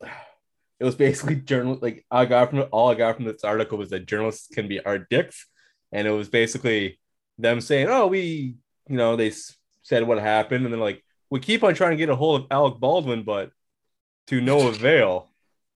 it 0.80 0.84
was 0.84 0.94
basically 0.96 1.36
journal 1.36 1.78
like 1.80 2.04
I 2.10 2.24
got 2.26 2.50
from 2.50 2.64
all 2.72 2.90
I 2.90 2.94
got 2.94 3.16
from 3.16 3.24
this 3.24 3.44
article 3.44 3.78
was 3.78 3.90
that 3.90 4.06
journalists 4.06 4.48
can 4.52 4.68
be 4.68 4.80
our 4.84 4.98
dicks, 4.98 5.46
and 5.92 6.06
it 6.08 6.10
was 6.10 6.28
basically 6.28 6.98
them 7.38 7.60
saying, 7.60 7.88
"Oh, 7.88 8.08
we, 8.08 8.56
you 8.88 8.96
know, 8.96 9.16
they 9.16 9.28
s- 9.28 9.56
said 9.82 10.06
what 10.06 10.18
happened," 10.18 10.64
and 10.64 10.72
then 10.74 10.80
like 10.80 11.02
we 11.30 11.40
keep 11.40 11.62
on 11.64 11.74
trying 11.74 11.92
to 11.92 11.96
get 11.96 12.08
a 12.10 12.16
hold 12.16 12.40
of 12.42 12.46
Alec 12.50 12.78
Baldwin, 12.80 13.22
but 13.22 13.50
to 14.26 14.40
no 14.40 14.68
avail. 14.68 15.30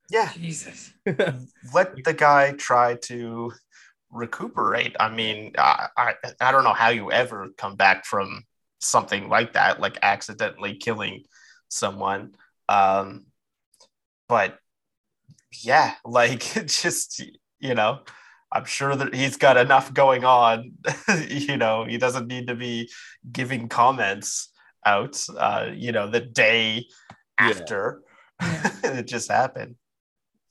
Yeah. 0.09 0.31
Jesus. 0.33 0.91
Let 1.73 2.03
the 2.03 2.13
guy 2.13 2.51
try 2.53 2.95
to 3.03 3.51
recuperate. 4.11 4.95
I 4.99 5.09
mean, 5.09 5.53
I, 5.57 5.87
I 5.97 6.13
I 6.39 6.51
don't 6.51 6.63
know 6.63 6.73
how 6.73 6.89
you 6.89 7.11
ever 7.11 7.49
come 7.57 7.75
back 7.75 8.05
from 8.05 8.43
something 8.79 9.29
like 9.29 9.53
that, 9.53 9.79
like 9.79 9.97
accidentally 10.01 10.75
killing 10.75 11.23
someone. 11.69 12.35
Um, 12.69 13.25
but 14.27 14.57
yeah, 15.61 15.95
like 16.05 16.41
just 16.65 17.21
you 17.59 17.73
know, 17.75 18.01
I'm 18.51 18.65
sure 18.65 18.95
that 18.95 19.13
he's 19.13 19.37
got 19.37 19.57
enough 19.57 19.93
going 19.93 20.23
on. 20.25 20.73
you 21.29 21.57
know, 21.57 21.85
he 21.85 21.97
doesn't 21.97 22.27
need 22.27 22.47
to 22.47 22.55
be 22.55 22.89
giving 23.31 23.67
comments 23.69 24.49
out. 24.85 25.23
Uh, 25.35 25.69
you 25.73 25.91
know, 25.91 26.09
the 26.09 26.21
day 26.21 26.85
Yeah. 27.39 27.47
after 27.49 28.01
Yeah. 28.41 28.71
it 28.99 29.07
just 29.07 29.31
happened. 29.31 29.75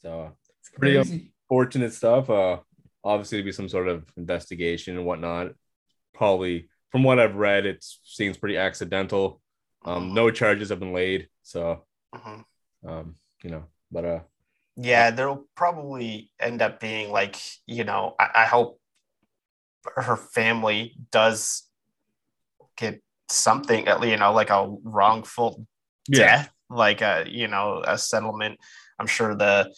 so 0.03 0.33
It's 0.61 0.71
Pretty 0.71 0.97
up- 0.99 1.07
crazy. 1.07 1.33
fortunate 1.49 1.93
stuff. 1.93 2.29
Uh, 2.31 2.59
obviously, 3.05 3.39
to 3.39 3.45
be 3.45 3.53
some 3.53 3.69
sort 3.69 3.89
of 3.89 4.05
investigation 4.17 4.97
and 4.97 5.07
whatnot. 5.07 5.53
Probably, 6.15 6.69
from 6.91 7.03
what 7.05 7.19
I've 7.21 7.37
read, 7.37 7.67
it 7.67 7.85
seems 8.05 8.39
pretty 8.39 8.57
accidental. 8.57 9.41
Um, 9.85 10.15
no 10.15 10.31
charges 10.31 10.71
have 10.71 10.81
been 10.81 10.93
laid, 10.95 11.29
so 11.43 11.85
Mhm. 12.13 12.45
um, 12.87 13.17
you 13.43 13.51
know, 13.51 13.65
but 13.91 14.05
uh, 14.05 14.21
Yeah, 14.77 15.11
there'll 15.11 15.47
probably 15.55 16.31
end 16.41 16.61
up 16.61 16.81
being 16.81 17.11
like, 17.11 17.37
you 17.67 17.85
know, 17.85 18.15
I, 18.19 18.31
I 18.43 18.47
hope 18.47 18.81
her 19.97 20.17
family 20.17 20.95
does 21.11 21.65
get 22.77 23.01
something, 23.31 23.87
at 23.89 24.01
least, 24.01 24.13
you 24.13 24.17
know, 24.19 24.33
like 24.33 24.51
a 24.51 24.75
wrongful 24.83 25.67
death, 26.11 26.51
like 26.71 27.01
a, 27.03 27.25
you 27.29 27.49
know, 27.49 27.83
a 27.87 27.99
settlement. 27.99 28.59
I'm 28.99 29.07
sure 29.07 29.35
the 29.35 29.73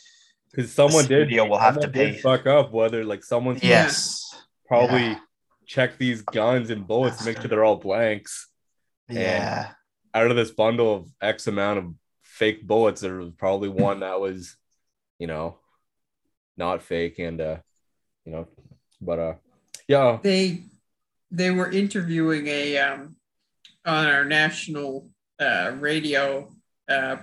because 0.50 0.73
someone 0.73 1.05
The 1.05 1.09
did 1.09 1.26
studio 1.29 1.47
will 1.47 1.59
have 1.59 1.81
to 1.81 1.88
pay. 1.88 2.19
fuck 2.19 2.47
up 2.47 2.73
whether 2.73 3.05
like 3.05 3.23
someone's 3.25 3.62
yes, 3.62 4.23
probably 4.67 5.03
Yeah. 5.03 5.19
check 5.67 5.99
these 5.99 6.23
guns 6.23 6.71
and 6.71 6.87
bullets 6.87 7.19
to 7.19 7.25
make 7.25 7.41
sure 7.41 7.49
they're 7.49 7.65
all 7.65 7.76
blanks 7.76 8.49
yeah, 9.09 9.73
out 10.15 10.31
of 10.31 10.37
this 10.37 10.50
bundle 10.50 10.95
of 10.95 11.09
x 11.21 11.47
amount 11.47 11.79
of 11.79 11.95
fake 12.23 12.67
bullets 12.67 13.00
there 13.00 13.17
was 13.17 13.31
probably 13.33 13.69
one 13.69 14.00
that 14.00 14.21
was 14.21 14.57
you 15.19 15.26
know 15.26 15.59
not 16.57 16.83
fake 16.83 17.19
and 17.19 17.41
uh 17.41 17.57
you 18.25 18.33
know 18.33 18.49
but 19.00 19.19
uh 19.19 19.35
yeah 19.88 20.19
They 20.23 20.62
they 21.31 21.50
were 21.50 21.71
interviewing 21.71 22.47
a 22.49 22.79
um 22.79 23.17
on 23.85 24.07
our 24.07 24.25
national 24.25 25.09
uh, 25.38 25.73
radio 25.79 26.50
uh, 26.88 27.17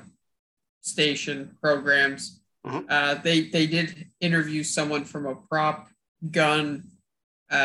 station 0.82 1.58
programs. 1.62 2.39
Mhm. 2.65 2.86
Uh, 2.89 3.15
they 3.15 3.50
they 3.50 3.67
did 3.67 4.08
interview 4.22 4.63
someone 4.63 5.03
from 5.05 5.25
a 5.25 5.36
prop 5.36 5.89
gun. 6.32 6.84
Um, 7.50 7.60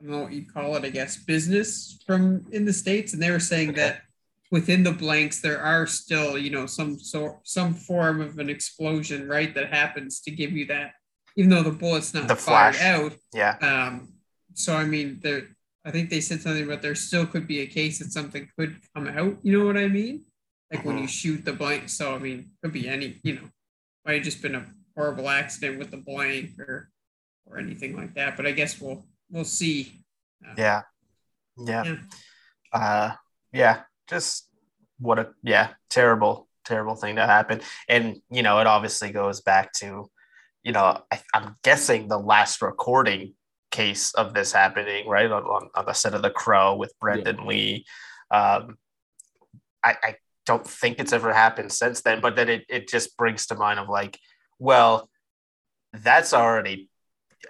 I 0.00 0.06
don't 0.06 0.10
know 0.10 0.22
what 0.22 0.32
you'd 0.32 0.52
call 0.52 0.76
it. 0.76 0.84
I 0.84 0.90
guess 0.90 1.16
business 1.16 1.98
from 2.06 2.46
in 2.52 2.64
the 2.64 2.72
states, 2.72 3.12
and 3.12 3.22
they 3.22 3.30
were 3.30 3.40
saying 3.40 3.70
Okay. 3.70 3.80
that 3.80 4.02
within 4.50 4.82
the 4.84 4.92
blanks 4.92 5.40
there 5.40 5.60
are 5.60 5.86
still 5.86 6.38
you 6.38 6.50
know 6.50 6.66
some 6.66 6.98
sort 6.98 7.40
some 7.46 7.74
form 7.74 8.20
of 8.20 8.38
an 8.38 8.48
explosion 8.48 9.26
right 9.26 9.52
that 9.54 9.72
happens 9.72 10.20
to 10.20 10.30
give 10.30 10.52
you 10.52 10.64
that 10.66 10.92
even 11.36 11.50
though 11.50 11.62
the 11.64 11.72
bullet's 11.72 12.14
not 12.14 12.28
The 12.28 12.36
fired 12.36 12.76
flash. 12.76 12.84
out 12.84 13.16
yeah, 13.32 13.56
um, 13.60 14.12
so 14.54 14.76
I 14.76 14.84
mean, 14.84 15.18
there. 15.22 15.48
I 15.86 15.90
think 15.90 16.08
they 16.08 16.20
said 16.20 16.40
something 16.40 16.64
about 16.64 16.80
there 16.80 16.94
still 16.94 17.26
could 17.26 17.46
be 17.46 17.60
a 17.60 17.66
case 17.66 17.98
that 17.98 18.10
something 18.12 18.48
could 18.56 18.80
come 18.94 19.06
out. 19.08 19.36
You 19.42 19.58
know 19.58 19.66
what 19.66 19.76
I 19.76 19.88
mean? 19.88 20.24
Like 20.72 20.82
when 20.84 20.96
you 20.96 21.06
shoot 21.08 21.44
the 21.44 21.52
blank. 21.52 21.88
So 21.90 22.14
I 22.14 22.18
mean, 22.18 22.52
could 22.62 22.72
be 22.72 22.88
any. 22.88 23.20
You 23.22 23.34
know, 23.34 23.48
might 24.04 24.14
have 24.14 24.22
just 24.22 24.42
been 24.42 24.54
a 24.54 24.66
horrible 24.96 25.28
accident 25.28 25.78
with 25.78 25.90
the 25.90 25.96
blank 25.96 26.58
or 26.58 26.90
or 27.46 27.58
anything 27.58 27.96
like 27.96 28.14
that. 28.14 28.36
But 28.36 28.46
I 28.46 28.52
guess 28.52 28.80
we'll 28.80 29.04
we'll 29.30 29.44
see. 29.44 30.00
Uh, 30.46 30.54
yeah, 30.56 30.82
yeah, 31.58 31.84
Yeah. 31.84 31.96
uh, 32.72 33.12
yeah. 33.52 33.80
Just 34.08 34.48
what 34.98 35.18
a 35.18 35.30
yeah, 35.42 35.70
terrible, 35.90 36.48
terrible 36.64 36.94
thing 36.94 37.16
to 37.16 37.26
happen. 37.26 37.60
And 37.88 38.20
you 38.30 38.42
know, 38.42 38.58
it 38.60 38.66
obviously 38.66 39.10
goes 39.10 39.40
back 39.40 39.72
to, 39.74 40.10
you 40.62 40.72
know, 40.72 41.02
I, 41.10 41.20
I'm 41.34 41.56
guessing 41.62 42.08
the 42.08 42.18
last 42.18 42.62
recording 42.62 43.34
case 43.70 44.14
of 44.14 44.34
this 44.34 44.52
happening, 44.52 45.08
right 45.08 45.30
on, 45.30 45.42
on, 45.42 45.68
on 45.74 45.86
the 45.86 45.92
set 45.94 46.14
of 46.14 46.22
The 46.22 46.30
Crow 46.30 46.76
with 46.76 46.92
Brandon 47.00 47.44
Lee. 47.46 47.84
Um, 48.30 48.76
I, 49.82 49.96
I 50.02 50.14
don't 50.46 50.66
think 50.66 50.98
it's 50.98 51.12
ever 51.12 51.32
happened 51.32 51.72
since 51.72 52.02
then, 52.02 52.20
but 52.20 52.36
then 52.36 52.48
it, 52.48 52.64
it 52.68 52.88
just 52.88 53.16
brings 53.16 53.46
to 53.46 53.54
mind 53.54 53.78
of 53.80 53.88
like, 53.88 54.18
well, 54.58 55.08
that's 55.92 56.32
already, 56.34 56.88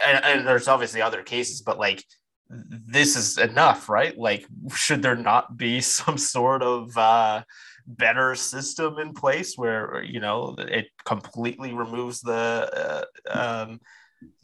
and, 0.05 0.25
and 0.25 0.47
there's 0.47 0.69
obviously 0.69 1.03
other 1.03 1.23
cases, 1.23 1.63
but 1.63 1.79
like, 1.79 2.05
this 2.49 3.17
is 3.17 3.39
enough, 3.39 3.89
right? 3.89 4.17
Like, 4.17 4.47
should 4.75 5.03
there 5.03 5.17
not 5.17 5.57
be 5.57 5.81
some 5.97 6.19
sort 6.19 6.63
of 6.63 6.97
uh, 6.97 7.43
better 7.87 8.35
system 8.35 8.99
in 8.99 9.13
place 9.13 9.57
where 9.57 10.03
you 10.03 10.21
know 10.21 10.55
it 10.59 10.87
completely 11.05 11.73
removes 11.73 12.21
the 12.21 13.05
uh, 13.33 13.65
um, 13.65 13.81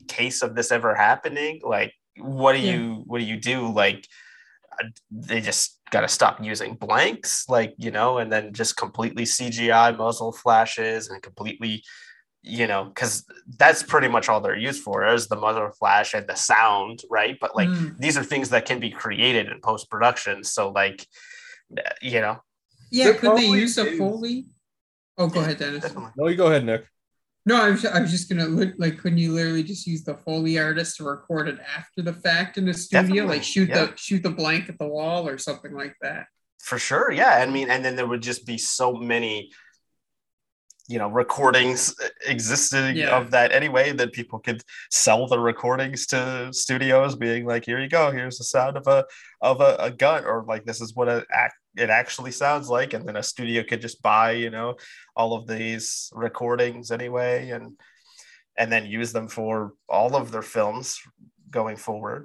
case 0.08 0.42
of 0.42 0.54
this 0.54 0.72
ever 0.72 0.94
happening? 0.94 1.60
Like, 1.62 1.92
what 2.18 2.52
do 2.54 2.58
Yeah. 2.58 2.72
you 2.72 3.02
what 3.06 3.18
do 3.18 3.24
you 3.24 3.36
do? 3.38 3.70
Like, 3.70 4.06
they 5.10 5.40
just 5.40 5.78
got 5.90 6.02
to 6.02 6.08
stop 6.08 6.42
using 6.42 6.74
blanks, 6.74 7.48
like 7.48 7.74
you 7.78 7.90
know, 7.90 8.18
and 8.18 8.32
then 8.32 8.52
just 8.52 8.76
completely 8.76 9.24
CGI 9.24 9.96
muzzle 9.96 10.32
flashes 10.32 11.08
and 11.08 11.22
completely 11.22 11.82
you 12.42 12.66
know, 12.66 12.84
because 12.84 13.26
that's 13.58 13.82
pretty 13.82 14.08
much 14.08 14.30
all 14.30 14.40
they're 14.40 14.56
used 14.56 14.82
for 14.82 15.06
is 15.06 15.28
the 15.28 15.36
muzzle 15.36 15.70
flash 15.78 16.14
and 16.14 16.26
the 16.26 16.34
sound, 16.34 17.02
right? 17.10 17.36
But 17.38 17.54
like 17.54 17.68
Mm. 17.68 17.98
these 17.98 18.16
are 18.16 18.24
things 18.24 18.48
that 18.48 18.64
can 18.64 18.80
be 18.80 18.90
created 18.90 19.48
in 19.48 19.60
post 19.60 19.90
production. 19.90 20.42
So 20.42 20.70
like, 20.70 21.06
you 22.00 22.20
know, 22.22 22.40
Yeah. 22.90 23.12
Could 23.12 23.36
they 23.36 23.44
use 23.44 23.76
a 23.76 23.86
is. 23.86 23.98
Foley? 23.98 24.46
Oh, 25.18 25.26
go 25.26 25.40
ahead, 25.40 25.58
Dennis. 25.58 25.82
definitely. 25.82 26.12
no 26.16 26.28
you 26.28 26.36
go 26.36 26.46
ahead 26.46 26.64
nick 26.64 26.86
No, 27.46 27.60
I 27.60 27.70
was, 27.70 27.84
I 27.86 28.00
was 28.00 28.10
just 28.10 28.28
gonna 28.28 28.46
look 28.46 28.74
like, 28.78 28.98
couldn't 28.98 29.18
you 29.18 29.32
literally 29.32 29.62
just 29.62 29.86
use 29.86 30.04
the 30.04 30.14
Foley 30.14 30.58
artist 30.58 30.98
to 30.98 31.04
record 31.04 31.48
it 31.48 31.58
after 31.76 32.02
the 32.02 32.12
fact 32.12 32.58
in 32.58 32.66
the 32.66 32.74
studio? 32.74 33.02
Definitely, 33.02 33.36
Like 33.36 33.42
shoot 33.42 33.68
yeah. 33.70 33.86
the 33.86 33.92
shoot 33.96 34.22
the 34.22 34.30
blank 34.30 34.68
at 34.68 34.78
the 34.78 34.86
wall 34.86 35.26
or 35.26 35.38
something 35.38 35.72
like 35.72 35.96
that. 36.02 36.26
For 36.62 36.78
sure, 36.78 37.10
yeah. 37.10 37.42
I 37.46 37.50
mean, 37.50 37.70
and 37.70 37.82
then 37.84 37.96
there 37.96 38.06
would 38.06 38.22
just 38.22 38.44
be 38.44 38.58
so 38.58 38.92
many, 38.92 39.50
you 40.92 40.98
know, 40.98 41.08
recordings 41.22 41.94
existing 42.26 42.96
Yeah. 42.96 43.16
of 43.18 43.30
that 43.30 43.52
anyway 43.60 43.86
that 43.92 44.12
people 44.12 44.38
could 44.46 44.60
sell 44.90 45.22
the 45.32 45.38
recordings 45.38 46.00
to 46.12 46.20
studios, 46.52 47.12
being 47.26 47.42
like, 47.52 47.64
"Here 47.64 47.80
you 47.84 47.88
go. 47.88 48.10
Here's 48.10 48.38
the 48.38 48.44
sound 48.56 48.76
of 48.76 48.86
a 48.96 49.00
of 49.40 49.60
a, 49.60 49.76
a 49.88 49.90
gun," 50.04 50.24
or 50.30 50.44
like, 50.52 50.64
"This 50.64 50.80
is 50.80 50.94
what 50.96 51.08
it 51.08 51.24
it 51.84 51.90
actually 52.00 52.32
sounds 52.32 52.68
like," 52.76 52.90
and 52.94 53.06
then 53.06 53.16
a 53.16 53.22
studio 53.22 53.62
could 53.68 53.80
just 53.86 54.02
buy, 54.02 54.32
you 54.32 54.50
know, 54.50 54.68
all 55.18 55.32
of 55.38 55.46
these 55.46 56.10
recordings 56.26 56.90
anyway, 56.90 57.50
and 57.50 57.64
and 58.58 58.70
then 58.72 58.84
use 58.98 59.12
them 59.12 59.28
for 59.28 59.72
all 59.88 60.16
of 60.16 60.32
their 60.32 60.42
films 60.56 60.98
going 61.58 61.76
forward. 61.76 62.22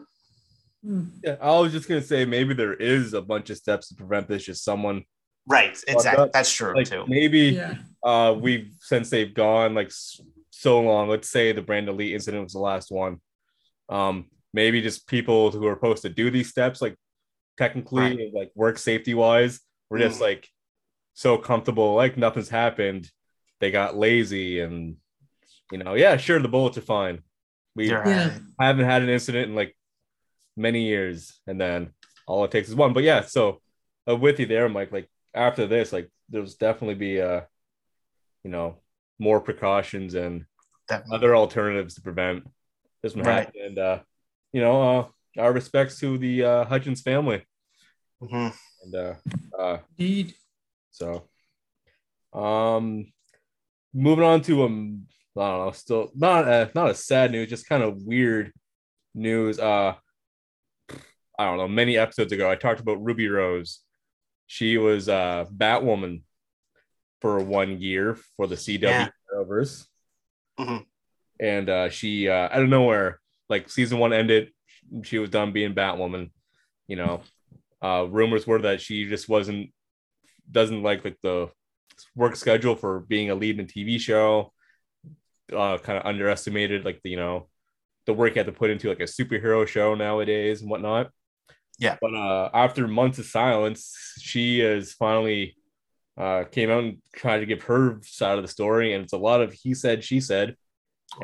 Hmm. 0.84 1.06
yeah 1.24 1.38
i 1.42 1.60
was 1.60 1.72
just 1.72 1.88
gonna 1.90 2.02
say 2.14 2.26
maybe 2.26 2.54
there 2.54 2.76
is 2.96 3.14
a 3.16 3.22
bunch 3.32 3.50
of 3.50 3.58
steps 3.58 3.88
to 3.90 3.96
prevent 3.96 4.28
this 4.28 4.44
just 4.46 4.64
someone 4.64 5.04
Right. 5.48 5.78
Exactly. 5.88 6.24
that- 6.26 6.34
That's 6.34 6.52
true 6.52 6.74
like 6.76 6.90
too. 6.90 7.06
maybe 7.08 7.40
Yeah. 7.50 7.76
uh 8.04 8.36
we've 8.40 8.72
since 8.80 9.10
they've 9.10 9.34
gone 9.34 9.74
like 9.76 9.92
so 10.52 10.80
long 10.82 11.10
let's 11.10 11.30
say 11.30 11.52
the 11.52 11.62
Brandon 11.62 11.96
Lee 11.98 12.14
incident 12.14 12.44
was 12.44 12.54
the 12.54 12.60
last 12.60 12.90
one 12.92 13.22
um 13.90 14.30
maybe 14.54 14.82
just 14.82 15.08
people 15.08 15.52
who 15.52 15.68
are 15.68 15.76
supposed 15.76 16.02
to 16.04 16.10
do 16.10 16.32
these 16.32 16.50
steps, 16.50 16.82
like 16.82 16.96
technically, 17.58 18.32
like 18.34 18.52
work 18.56 18.78
safety 18.78 19.14
wise, 19.14 19.60
were 19.90 20.00
just 20.00 20.18
Mm. 20.20 20.22
like 20.22 20.50
so 21.14 21.38
comfortable, 21.38 21.94
like 21.96 22.16
nothing's 22.18 22.48
happened. 22.50 23.12
They 23.60 23.70
got 23.72 23.98
lazy, 23.98 24.62
and 24.62 24.96
you 25.72 25.78
know, 25.78 25.94
yeah, 25.94 26.16
sure, 26.18 26.40
the 26.40 26.48
bullets 26.48 26.78
are 26.78 26.82
fine. 26.82 27.22
We 27.76 27.90
Yeah. 27.90 28.32
haven't 28.60 28.86
had 28.86 29.02
an 29.02 29.10
incident 29.10 29.50
in 29.50 29.56
like 29.56 29.76
many 30.56 30.84
years, 30.88 31.38
and 31.46 31.60
then 31.60 31.92
all 32.26 32.46
it 32.46 32.52
takes 32.52 32.70
is 32.70 32.76
one. 32.76 32.94
But 32.94 33.04
yeah, 33.04 33.22
so 33.22 33.62
uh, 34.10 34.16
with 34.16 34.40
you 34.40 34.46
there, 34.46 34.70
Mike. 34.70 34.92
Like 34.94 35.10
after 35.36 35.68
this, 35.68 35.94
like 35.94 36.10
there's 36.30 36.56
definitely 36.56 36.96
be 36.96 37.22
uh, 37.22 37.42
you 38.44 38.52
know, 38.52 38.78
more 39.20 39.40
precautions 39.40 40.14
and 40.16 40.46
Definitely. 40.88 41.18
other 41.18 41.36
alternatives 41.36 41.96
to 41.96 42.02
prevent 42.02 42.48
this 43.02 43.14
from 43.14 43.24
Right. 43.24 43.46
happening. 43.46 43.66
And 43.66 43.78
uh, 43.80 44.00
you 44.54 44.62
know, 44.62 44.82
uh, 45.00 45.42
our 45.42 45.52
respects 45.54 46.00
to 46.00 46.18
the 46.18 46.44
uh, 46.44 46.66
Hutchins 46.66 47.02
family. 47.02 47.46
Mhm. 48.22 48.54
And 48.84 48.96
uh, 48.96 49.14
uh, 49.60 49.78
Indeed. 49.98 50.36
so, 50.92 51.28
um, 52.34 53.12
moving 53.94 54.24
on 54.24 54.42
to 54.44 54.64
um, 54.64 55.08
I 55.38 55.50
don't 55.50 55.66
know, 55.66 55.72
still 55.72 56.12
not 56.16 56.48
a, 56.48 56.72
not 56.76 56.90
a 56.90 56.96
sad 56.96 57.32
news, 57.32 57.50
just 57.50 57.68
kind 57.68 57.84
of 57.84 58.02
weird 58.04 58.54
news. 59.14 59.60
Uh, 59.60 59.96
I 61.38 61.44
don't 61.46 61.58
know. 61.58 61.68
Many 61.68 61.98
episodes 61.98 62.32
ago, 62.32 62.50
I 62.50 62.56
talked 62.56 62.80
about 62.80 63.04
Ruby 63.04 63.28
Rose. 63.28 63.82
She 64.48 64.78
was 64.78 65.10
uh 65.10 65.46
Batwoman 65.54 66.22
for 67.22 67.40
one 67.40 67.82
year 67.82 68.16
for 68.38 68.48
the 68.48 68.56
CW 68.56 68.82
Yeah. 68.82 69.10
Arrowverse, 69.34 69.86
Mhm. 70.60 70.86
and 71.40 71.70
uh, 71.70 71.90
she 71.90 72.30
uh, 72.30 72.50
out 72.52 72.62
of 72.64 72.70
nowhere, 72.70 73.20
like 73.50 73.70
season 73.70 73.98
one 74.00 74.14
ended, 74.14 74.52
she 75.04 75.18
was 75.18 75.30
done 75.30 75.52
being 75.52 75.74
Batwoman. 75.74 76.32
You 76.88 76.98
know, 76.98 77.22
uh, 77.82 78.06
rumors 78.10 78.46
were 78.46 78.62
that 78.62 78.82
she 78.82 79.06
just 79.10 79.28
wasn't 79.28 79.74
doesn't 80.50 80.84
like 80.84 81.04
like 81.04 81.18
the 81.24 81.50
work 82.16 82.36
schedule 82.36 82.76
for 82.76 83.00
being 83.00 83.30
a 83.32 83.36
lead 83.36 83.60
in 83.60 83.66
a 83.66 83.68
TV 83.68 84.00
show. 84.00 84.54
Uh, 85.52 85.78
kind 85.78 85.98
of 86.00 86.06
underestimated 86.06 86.86
like 86.86 87.02
the 87.04 87.10
you 87.12 87.18
know 87.18 87.48
the 88.06 88.14
work 88.14 88.36
you 88.36 88.40
have 88.40 88.46
to 88.48 88.52
put 88.52 88.70
into 88.70 88.90
like 88.90 89.00
a 89.00 89.04
superhero 89.04 89.68
show 89.68 89.96
nowadays 89.96 90.62
and 90.62 90.70
whatnot. 90.70 91.10
Yeah. 91.80 91.98
But 92.02 92.14
uh, 92.16 92.50
after 92.54 92.88
months 92.88 93.20
of 93.20 93.26
silence, 93.26 93.96
she 94.20 94.62
is 94.62 94.94
finally 94.94 95.56
uh, 96.18 96.46
came 96.46 96.70
out 96.70 96.84
and 96.84 96.98
tried 97.14 97.40
to 97.40 97.46
give 97.46 97.64
her 97.64 98.00
side 98.04 98.38
of 98.38 98.44
the 98.44 98.48
story, 98.48 98.94
and 98.94 99.04
it's 99.04 99.14
a 99.14 99.18
lot 99.18 99.42
of 99.42 99.54
he 99.54 99.74
said, 99.74 100.04
she 100.04 100.20
said. 100.22 100.56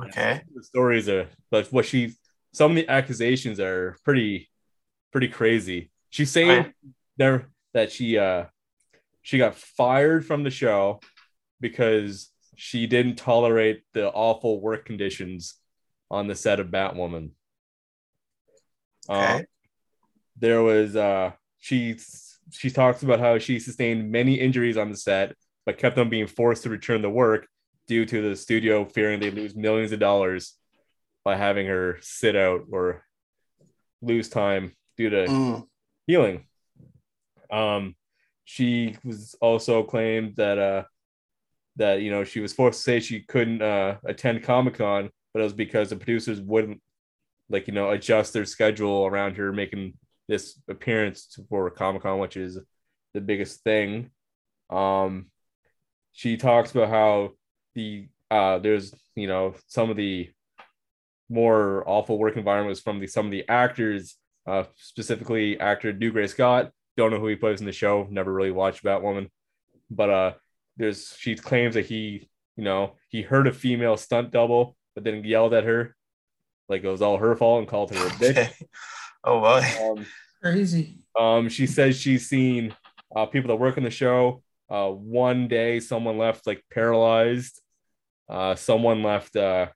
Okay. 0.08 0.41
The 0.53 0.63
stories 0.63 1.10
are, 1.10 1.27
but 1.50 1.67
what 1.72 1.86
she, 1.86 2.13
some 2.53 2.72
of 2.72 2.75
the 2.75 2.88
accusations 2.89 3.60
are 3.60 3.98
pretty, 4.03 4.50
pretty 5.12 5.27
crazy. 5.29 5.89
She's 6.10 6.29
saying 6.29 6.50
Right. 6.50 6.74
there 7.17 7.50
that 7.74 7.91
she 7.91 8.17
uh 8.17 8.46
she 9.22 9.38
got 9.38 9.55
fired 9.55 10.25
from 10.25 10.43
the 10.43 10.50
show 10.51 11.00
because 11.62 12.29
she 12.55 12.86
didn't 12.88 13.15
tolerate 13.15 13.84
the 13.93 14.10
awful 14.10 14.60
work 14.60 14.86
conditions 14.86 15.55
on 16.10 16.27
the 16.27 16.36
set 16.36 16.60
of 16.60 16.67
Batwoman. 16.67 17.31
Okay. 19.10 19.36
Um, 19.36 19.43
there 20.41 20.62
was 20.62 20.95
uh 20.95 21.31
she 21.60 21.95
she 22.51 22.69
talks 22.69 23.01
about 23.03 23.19
how 23.19 23.38
she 23.38 23.60
sustained 23.60 24.12
many 24.12 24.36
injuries 24.36 24.75
on 24.75 24.89
the 24.89 24.98
set, 24.98 25.36
but 25.65 25.77
kept 25.77 25.98
on 25.98 26.10
being 26.10 26.27
forced 26.27 26.63
to 26.63 26.69
return 26.69 27.01
to 27.03 27.10
work 27.10 27.48
due 27.88 28.05
to 28.05 28.21
the 28.29 28.36
studio 28.36 28.83
fearing 28.83 29.19
they 29.19 29.31
lose 29.31 29.55
millions 29.55 29.91
of 29.93 30.00
dollars 30.00 30.55
by 31.24 31.36
having 31.38 31.67
her 31.67 31.98
sit 32.01 32.36
out 32.36 32.62
or 32.71 33.05
lose 34.01 34.27
time 34.27 34.75
due 34.98 35.10
to 35.10 35.27
Mm. 35.27 35.67
healing. 36.07 36.48
Um, 37.51 37.95
she 38.43 38.97
was 39.06 39.36
also 39.39 39.84
claimed 39.84 40.36
that 40.38 40.58
uh 40.58 40.84
that 41.77 42.01
you 42.01 42.12
know 42.12 42.23
she 42.23 42.39
was 42.41 42.51
forced 42.54 42.80
to 42.80 42.84
say 42.84 42.99
she 42.99 43.21
couldn't 43.21 43.62
uh 43.62 43.97
attend 44.06 44.43
Comic 44.43 44.75
Con, 44.75 45.10
but 45.34 45.39
it 45.39 45.43
was 45.43 45.54
because 45.54 45.89
the 45.89 45.95
producers 45.95 46.41
wouldn't 46.41 46.82
like 47.49 47.67
you 47.67 47.73
know 47.73 47.91
adjust 47.91 48.34
their 48.34 48.45
schedule 48.45 49.06
around 49.06 49.38
her 49.38 49.54
making 49.54 49.93
this 50.32 50.58
appearance 50.70 51.38
for 51.50 51.70
Comic 51.70 52.04
Con, 52.04 52.20
which 52.20 52.38
is 52.38 52.58
the 53.13 53.20
biggest 53.20 53.63
thing. 53.65 54.10
Um, 54.70 55.26
she 56.13 56.38
talks 56.38 56.72
about 56.72 56.88
how 56.88 57.32
the 57.76 58.08
uh 58.30 58.60
there's 58.60 58.94
you 59.15 59.28
know 59.28 59.56
some 59.67 59.89
of 59.89 59.98
the 59.98 60.30
more 61.30 61.84
awful 61.86 62.17
work 62.17 62.38
environments 62.38 62.80
from 62.80 63.00
the 63.00 63.08
some 63.08 63.26
of 63.26 63.32
the 63.32 63.48
actors 63.50 64.15
uh, 64.48 64.63
specifically 64.78 65.60
actor 65.60 65.91
Dougray 65.94 66.30
Scott. 66.30 66.72
Don't 66.96 67.12
know 67.12 67.20
who 67.20 67.28
he 67.28 67.36
plays 67.36 67.60
in 67.60 67.65
the 67.65 67.74
show. 67.74 68.08
Never 68.10 68.32
really 68.34 68.52
watched 68.52 68.84
Batwoman, 68.86 69.30
but 69.89 70.10
uh, 70.10 70.34
there's 70.78 71.13
she 71.20 71.36
claims 71.36 71.76
that 71.76 71.86
he, 71.88 72.30
you 72.56 72.63
know, 72.63 72.96
he 73.10 73.22
heard 73.22 73.48
a 73.48 73.54
female 73.54 73.98
stunt 73.98 74.32
double, 74.32 74.78
but 74.96 75.04
then 75.04 75.26
yelled 75.26 75.54
at 75.54 75.65
her, 75.65 75.96
like 76.70 76.84
it 76.86 76.88
was 76.88 77.02
all 77.02 77.17
her 77.17 77.36
fault, 77.36 77.60
and 77.60 77.67
called 77.67 77.94
her 77.94 78.08
a 78.08 78.10
bitch. 78.12 78.54
Okay. 79.25 79.25
Oh 79.25 79.39
boy. 79.95 79.99
Um, 80.01 80.05
Crazy. 80.41 80.97
um, 81.19 81.49
she 81.49 81.67
says 81.67 81.99
she's 81.99 82.27
seen 82.27 82.75
uh, 83.15 83.25
people 83.27 83.49
that 83.49 83.55
work 83.57 83.77
on 83.77 83.84
the 83.84 83.91
show. 83.91 84.41
Uh, 84.69 84.89
one 84.89 85.47
day, 85.47 85.79
someone 85.79 86.17
left 86.17 86.47
like 86.47 86.63
paralyzed. 86.73 87.62
Uh, 88.29 88.55
someone 88.55 89.03
left 89.03 89.36
uh, 89.36 89.67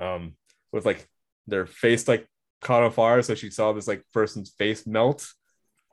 um, 0.00 0.34
with 0.72 0.84
like 0.86 1.06
their 1.46 1.66
face 1.66 2.06
like 2.06 2.26
caught 2.60 2.82
on 2.82 2.90
fire. 2.92 3.22
So 3.22 3.34
she 3.34 3.50
saw 3.50 3.72
this 3.72 3.88
like 3.88 4.04
person's 4.12 4.50
face 4.50 4.86
melt, 4.86 5.26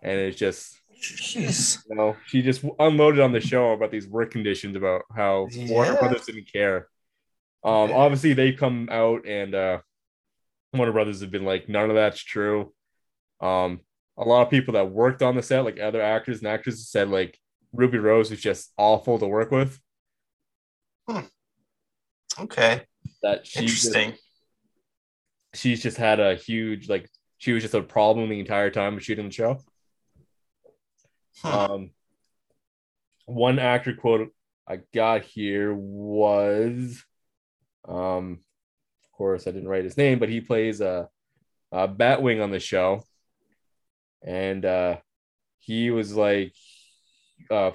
and 0.04 0.20
it's 0.20 0.38
just 0.38 0.76
Jeez. 1.02 1.80
you 1.90 1.96
know 1.96 2.16
she 2.26 2.42
just 2.42 2.64
unloaded 2.80 3.20
on 3.22 3.32
the 3.32 3.40
show 3.40 3.72
about 3.72 3.92
these 3.92 4.08
work 4.08 4.32
conditions 4.32 4.76
about 4.76 5.04
how 5.16 5.48
Warner 5.68 5.94
Yeah. 5.94 6.00
Brothers 6.00 6.26
didn't 6.26 6.52
care. 6.52 6.88
Um, 7.64 7.90
Yeah. 7.90 7.96
obviously 7.96 8.34
they 8.34 8.52
come 8.52 8.90
out 8.92 9.26
and 9.28 9.56
uh, 9.56 9.80
Warner 10.78 10.92
Brothers 10.94 11.22
have 11.22 11.32
been 11.32 11.46
like 11.46 11.68
none 11.70 11.90
of 11.90 11.96
that's 11.96 12.20
true. 12.22 12.74
Um, 13.42 13.82
a 14.18 14.24
lot 14.24 14.44
of 14.44 14.50
people 14.50 14.74
that 14.76 14.92
worked 14.92 15.22
on 15.22 15.36
the 15.36 15.44
set, 15.44 15.66
like 15.66 15.80
other 15.80 16.02
actors 16.02 16.40
and 16.40 16.48
actresses, 16.48 16.90
said 16.90 17.10
like 17.10 17.38
Ruby 17.74 17.98
Rose 17.98 18.32
was 18.32 18.40
just 18.42 18.72
awful 18.78 19.20
to 19.20 19.28
work 19.28 19.52
with. 19.52 19.80
Okay. 22.40 22.82
That 23.24 23.46
she 23.48 23.66
just- 23.68 23.86
Interesting. 23.86 24.18
she's 25.54 25.82
just 25.82 25.98
had 25.98 26.20
a 26.20 26.36
huge 26.36 26.90
like 26.90 27.10
she 27.38 27.54
was 27.54 27.64
just 27.64 27.74
a 27.76 27.82
problem 27.82 28.30
the 28.30 28.40
entire 28.40 28.70
time 28.72 28.96
of 28.98 29.04
shooting 29.04 29.26
the 29.28 29.32
show. 29.34 29.60
Huh. 31.42 31.74
Um, 31.74 31.92
one 33.26 33.60
actor 33.60 33.94
quote 33.94 34.34
I 34.68 34.80
got 34.94 35.24
here 35.24 35.74
was, 35.74 37.04
um, 37.88 38.40
course 39.16 39.48
I 39.48 39.52
didn't 39.52 39.68
write 39.68 39.84
his 39.84 39.98
name, 39.98 40.20
but 40.20 40.30
he 40.30 40.42
plays 40.42 40.82
a, 40.82 41.10
a 41.72 41.88
Batwing 41.88 42.44
on 42.44 42.52
the 42.52 42.60
show, 42.60 43.04
and 44.24 44.66
uh, 44.66 44.98
he 45.60 45.92
was 45.92 46.16
like, 46.16 46.54
uh, 47.50 47.72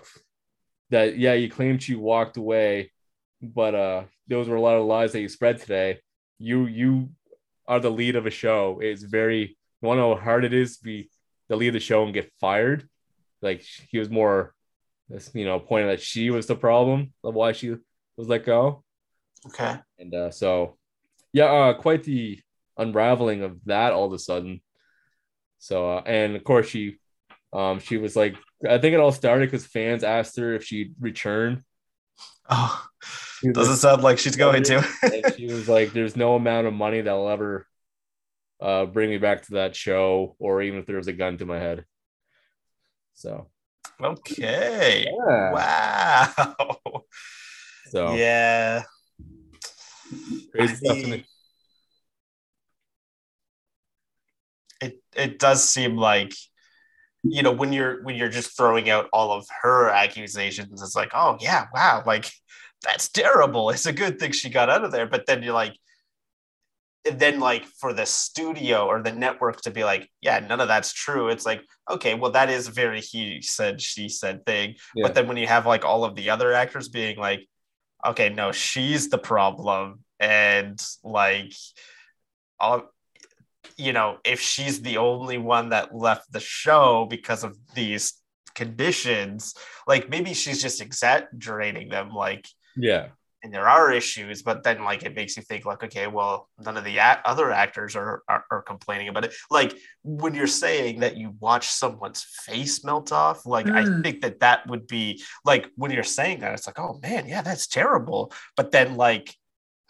that 0.90 1.18
yeah, 1.18 1.34
you 1.34 1.50
claimed 1.50 1.86
you 1.86 2.00
walked 2.00 2.36
away, 2.36 2.92
but 3.42 3.74
uh, 3.74 4.02
those 4.28 4.48
were 4.48 4.56
a 4.56 4.60
lot 4.60 4.76
of 4.76 4.86
lies 4.86 5.12
that 5.12 5.20
you 5.20 5.28
spread 5.28 5.58
today. 5.58 6.00
You 6.38 6.66
you 6.66 7.10
are 7.66 7.80
the 7.80 7.90
lead 7.90 8.16
of 8.16 8.26
a 8.26 8.30
show. 8.30 8.80
It's 8.82 9.02
very 9.02 9.56
you 9.80 9.88
want 9.88 9.98
to 9.98 10.02
know 10.02 10.14
how 10.14 10.22
hard 10.22 10.44
it 10.44 10.52
is 10.52 10.78
to 10.78 10.84
be 10.84 11.10
the 11.48 11.56
lead 11.56 11.68
of 11.68 11.74
the 11.74 11.80
show 11.80 12.04
and 12.04 12.14
get 12.14 12.32
fired. 12.40 12.88
Like 13.42 13.64
he 13.90 13.98
was 13.98 14.10
more, 14.10 14.54
you 15.32 15.44
know, 15.44 15.58
pointing 15.58 15.88
that 15.88 16.00
she 16.00 16.30
was 16.30 16.46
the 16.46 16.56
problem 16.56 17.12
of 17.24 17.34
why 17.34 17.52
she 17.52 17.76
was 18.16 18.28
let 18.28 18.44
go. 18.44 18.84
Okay. 19.46 19.76
And 19.98 20.14
uh, 20.14 20.30
so, 20.30 20.76
yeah, 21.32 21.46
uh, 21.46 21.74
quite 21.74 22.04
the 22.04 22.40
unraveling 22.76 23.42
of 23.42 23.64
that 23.66 23.92
all 23.92 24.06
of 24.06 24.12
a 24.12 24.18
sudden. 24.18 24.60
So, 25.58 25.90
uh, 25.98 26.02
and 26.06 26.36
of 26.36 26.44
course, 26.44 26.68
she, 26.68 26.98
um, 27.52 27.80
she 27.80 27.98
was 27.98 28.16
like, 28.16 28.34
I 28.68 28.78
think 28.78 28.94
it 28.94 29.00
all 29.00 29.12
started 29.12 29.46
because 29.50 29.66
fans 29.66 30.04
asked 30.04 30.36
her 30.38 30.54
if 30.54 30.64
she'd 30.64 30.94
return. 31.00 31.64
Oh, 32.48 32.84
doesn't 33.42 33.72
like- 33.72 33.80
sound 33.80 34.02
like 34.02 34.18
she's 34.18 34.36
going 34.36 34.62
to. 34.64 34.78
and 35.02 35.34
she 35.36 35.46
was 35.46 35.68
like, 35.68 35.92
"There's 35.92 36.16
no 36.16 36.34
amount 36.34 36.66
of 36.66 36.74
money 36.74 37.00
that'll 37.00 37.28
ever 37.28 37.66
uh, 38.60 38.86
bring 38.86 39.08
me 39.10 39.18
back 39.18 39.42
to 39.46 39.52
that 39.54 39.76
show, 39.76 40.34
or 40.38 40.62
even 40.62 40.80
if 40.80 40.86
there 40.86 40.96
was 40.96 41.08
a 41.08 41.12
gun 41.12 41.38
to 41.38 41.46
my 41.46 41.58
head." 41.58 41.84
So, 43.14 43.50
okay. 44.02 45.06
yeah. 45.28 45.52
Wow. 45.52 47.04
So 47.90 48.14
Yeah. 48.14 48.82
Crazy 50.52 50.74
stuff. 50.76 50.96
it. 50.96 51.24
It 54.80 55.02
it 55.14 55.38
does 55.38 55.62
seem 55.62 55.96
like 55.96 56.32
you 57.22 57.42
know 57.42 57.52
when 57.52 57.72
you're 57.72 58.02
when 58.02 58.16
you're 58.16 58.30
just 58.30 58.56
throwing 58.56 58.88
out 58.88 59.08
all 59.12 59.32
of 59.32 59.46
her 59.62 59.90
accusations 59.90 60.80
it's 60.80 60.96
like 60.96 61.10
oh 61.12 61.36
yeah 61.38 61.66
wow 61.74 62.02
like 62.06 62.30
that's 62.82 63.10
terrible 63.10 63.68
it's 63.68 63.84
a 63.84 63.92
good 63.92 64.18
thing 64.18 64.32
she 64.32 64.48
got 64.48 64.70
out 64.70 64.84
of 64.84 64.90
there 64.90 65.06
but 65.06 65.26
then 65.26 65.42
you're 65.42 65.52
like 65.52 65.74
then 67.04 67.40
like 67.40 67.64
for 67.64 67.92
the 67.92 68.04
studio 68.04 68.86
or 68.86 69.02
the 69.02 69.12
network 69.12 69.60
to 69.62 69.70
be 69.70 69.84
like, 69.84 70.08
yeah, 70.20 70.38
none 70.38 70.60
of 70.60 70.68
that's 70.68 70.92
true. 70.92 71.28
It's 71.28 71.46
like, 71.46 71.62
okay, 71.90 72.14
well, 72.14 72.32
that 72.32 72.50
is 72.50 72.68
very 72.68 73.00
he 73.00 73.40
said, 73.40 73.80
she 73.80 74.08
said 74.08 74.44
thing. 74.44 74.74
Yeah. 74.94 75.06
But 75.06 75.14
then 75.14 75.26
when 75.26 75.38
you 75.38 75.46
have 75.46 75.66
like 75.66 75.84
all 75.84 76.04
of 76.04 76.14
the 76.14 76.30
other 76.30 76.52
actors 76.52 76.88
being 76.88 77.16
like, 77.16 77.48
okay, 78.06 78.28
no, 78.30 78.52
she's 78.52 79.08
the 79.08 79.18
problem. 79.18 80.00
And 80.18 80.80
like 81.02 81.52
all 82.58 82.90
you 83.76 83.92
know, 83.92 84.18
if 84.24 84.40
she's 84.40 84.82
the 84.82 84.98
only 84.98 85.38
one 85.38 85.70
that 85.70 85.94
left 85.94 86.30
the 86.32 86.40
show 86.40 87.06
because 87.08 87.44
of 87.44 87.56
these 87.74 88.14
conditions, 88.54 89.54
like 89.86 90.10
maybe 90.10 90.34
she's 90.34 90.60
just 90.60 90.80
exaggerating 90.80 91.88
them, 91.88 92.10
like 92.10 92.46
Yeah. 92.76 93.08
And 93.42 93.52
there 93.54 93.68
are 93.68 93.90
issues, 93.92 94.42
but 94.42 94.62
then 94.62 94.84
like 94.84 95.02
it 95.02 95.14
makes 95.14 95.36
you 95.36 95.42
think 95.42 95.64
like, 95.64 95.82
okay, 95.82 96.06
well, 96.06 96.48
none 96.58 96.76
of 96.76 96.84
the 96.84 96.98
a- 96.98 97.22
other 97.24 97.50
actors 97.50 97.96
are, 97.96 98.22
are 98.28 98.44
are 98.50 98.62
complaining 98.62 99.08
about 99.08 99.24
it. 99.24 99.34
Like 99.50 99.76
when 100.02 100.34
you're 100.34 100.46
saying 100.46 101.00
that 101.00 101.16
you 101.16 101.34
watch 101.40 101.68
someone's 101.68 102.22
face 102.22 102.84
melt 102.84 103.12
off, 103.12 103.46
like 103.46 103.68
I 103.70 103.84
Mm. 103.84 104.02
think 104.02 104.20
that 104.22 104.40
that 104.40 104.66
would 104.68 104.86
be 104.86 105.22
like 105.44 105.70
when 105.76 105.90
you're 105.90 106.02
saying 106.02 106.40
that, 106.40 106.52
it's 106.54 106.66
like, 106.66 106.78
oh 106.78 106.98
man, 107.02 107.28
yeah, 107.28 107.42
that's 107.42 107.66
terrible. 107.66 108.32
But 108.56 108.72
then 108.72 108.96
like, 108.96 109.34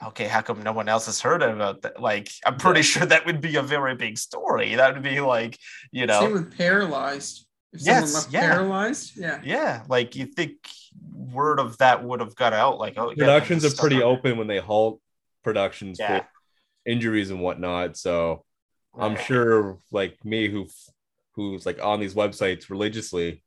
okay, 0.06 0.26
how 0.28 0.40
come 0.42 0.62
no 0.62 0.72
one 0.72 0.88
else 0.88 1.06
has 1.06 1.20
heard 1.20 1.42
about 1.42 1.82
that? 1.82 2.00
Like, 2.00 2.30
I'm 2.46 2.56
pretty 2.56 2.82
sure 2.82 3.04
that 3.04 3.26
would 3.26 3.40
be 3.40 3.56
a 3.56 3.62
very 3.62 3.94
big 3.96 4.16
story. 4.16 4.76
That 4.76 4.94
would 4.94 5.02
be 5.02 5.20
like, 5.20 5.58
you 5.92 6.06
know, 6.06 6.20
Same 6.20 6.32
with 6.32 6.56
paralyzed. 6.56 7.46
If 7.72 7.82
Yes, 7.86 8.14
left 8.14 8.32
yeah. 8.32 8.40
paralyzed, 8.40 9.16
yeah. 9.16 9.40
yeah, 9.44 9.82
like 9.88 10.16
you 10.16 10.26
think 10.26 10.54
word 11.14 11.60
of 11.60 11.78
that 11.78 12.02
would 12.04 12.20
have 12.20 12.34
got 12.34 12.52
out. 12.52 12.78
Like, 12.78 12.94
oh, 12.98 13.12
Productions 13.14 13.62
this 13.62 13.74
are 13.74 13.80
pretty 13.80 14.02
open 14.02 14.36
when 14.38 14.46
they 14.46 14.58
halt 14.58 15.00
productions 15.44 15.98
Yeah. 15.98 16.20
for 16.20 16.28
injuries 16.86 17.30
and 17.30 17.40
whatnot. 17.40 17.96
So 17.96 18.44
I'm 18.98 19.16
sure, 19.16 19.78
like 19.92 20.22
me, 20.24 20.48
who 20.48 20.66
who's 21.36 21.64
like 21.64 21.82
on 21.82 22.00
these 22.00 22.14
websites 22.14 22.68
religiously, 22.70 23.42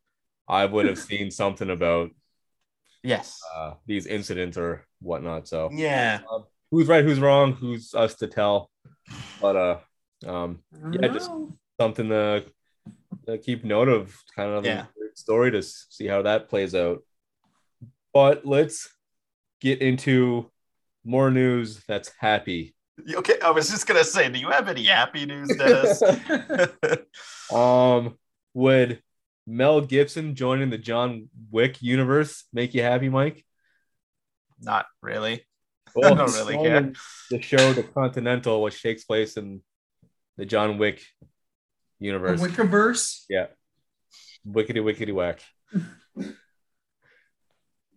I 0.47 0.65
would 0.65 0.85
have 0.85 0.97
seen 0.97 1.29
something 1.41 1.69
about 1.69 2.11
Yes. 3.03 3.39
uh, 3.53 3.73
these 3.85 4.05
incidents 4.07 4.57
or 4.57 4.85
whatnot. 5.01 5.47
So 5.47 5.69
Yeah. 5.73 6.21
who's 6.71 6.87
right, 6.87 7.03
who's 7.03 7.19
wrong, 7.19 7.53
who's 7.53 7.93
us 7.93 8.15
to 8.15 8.27
tell? 8.27 8.71
But 9.41 9.55
uh, 9.55 9.79
um, 10.25 10.63
Yeah, 10.93 11.09
just- 11.09 11.29
something 11.79 12.07
to, 12.09 12.45
to 13.27 13.37
keep 13.39 13.63
note 13.65 13.89
of, 13.89 14.15
kind 14.35 14.51
of 14.51 14.65
Yeah. 14.65 14.85
story 15.15 15.51
to 15.51 15.61
see 15.61 16.07
how 16.07 16.21
that 16.21 16.47
plays 16.49 16.73
out. 16.73 17.03
But 18.13 18.45
let's 18.45 18.89
get 19.61 19.81
into 19.81 20.51
more 21.03 21.31
news 21.31 21.83
that's 21.87 22.11
happy. 22.19 22.75
Okay, 23.11 23.39
I 23.43 23.49
was 23.49 23.69
just 23.69 23.87
gonna 23.87 24.03
say, 24.03 24.29
do 24.29 24.39
you 24.39 24.49
have 24.49 24.69
any 24.69 24.85
happy 24.85 25.25
news, 25.25 25.55
Dennis? 25.57 26.01
um, 27.53 28.17
would 28.53 29.01
Mel 29.47 29.81
Gibson 29.81 30.35
joining 30.35 30.69
the 30.69 30.77
John 30.77 31.29
Wick 31.51 31.81
universe 31.81 32.45
make 32.53 32.73
you 32.73 32.83
happy, 32.83 33.09
Mike? 33.09 33.45
Not 34.59 34.85
really. 35.01 35.45
Well, 35.95 36.15
don't 36.15 36.33
really 36.33 36.55
care. 36.55 36.91
The 37.29 37.39
show 37.39 37.71
The 37.71 37.83
Continental, 37.83 38.63
which 38.63 38.81
takes 38.81 39.03
place 39.03 39.37
in 39.37 39.61
the 40.37 40.45
John 40.45 40.79
Wick 40.79 41.03
A 41.21 41.25
universe. 41.99 42.41
Wickiverse. 42.41 43.25
Yeah. 43.29 43.45
Wickety 44.43 44.81
wickety 44.81 45.13
whack. 45.13 45.43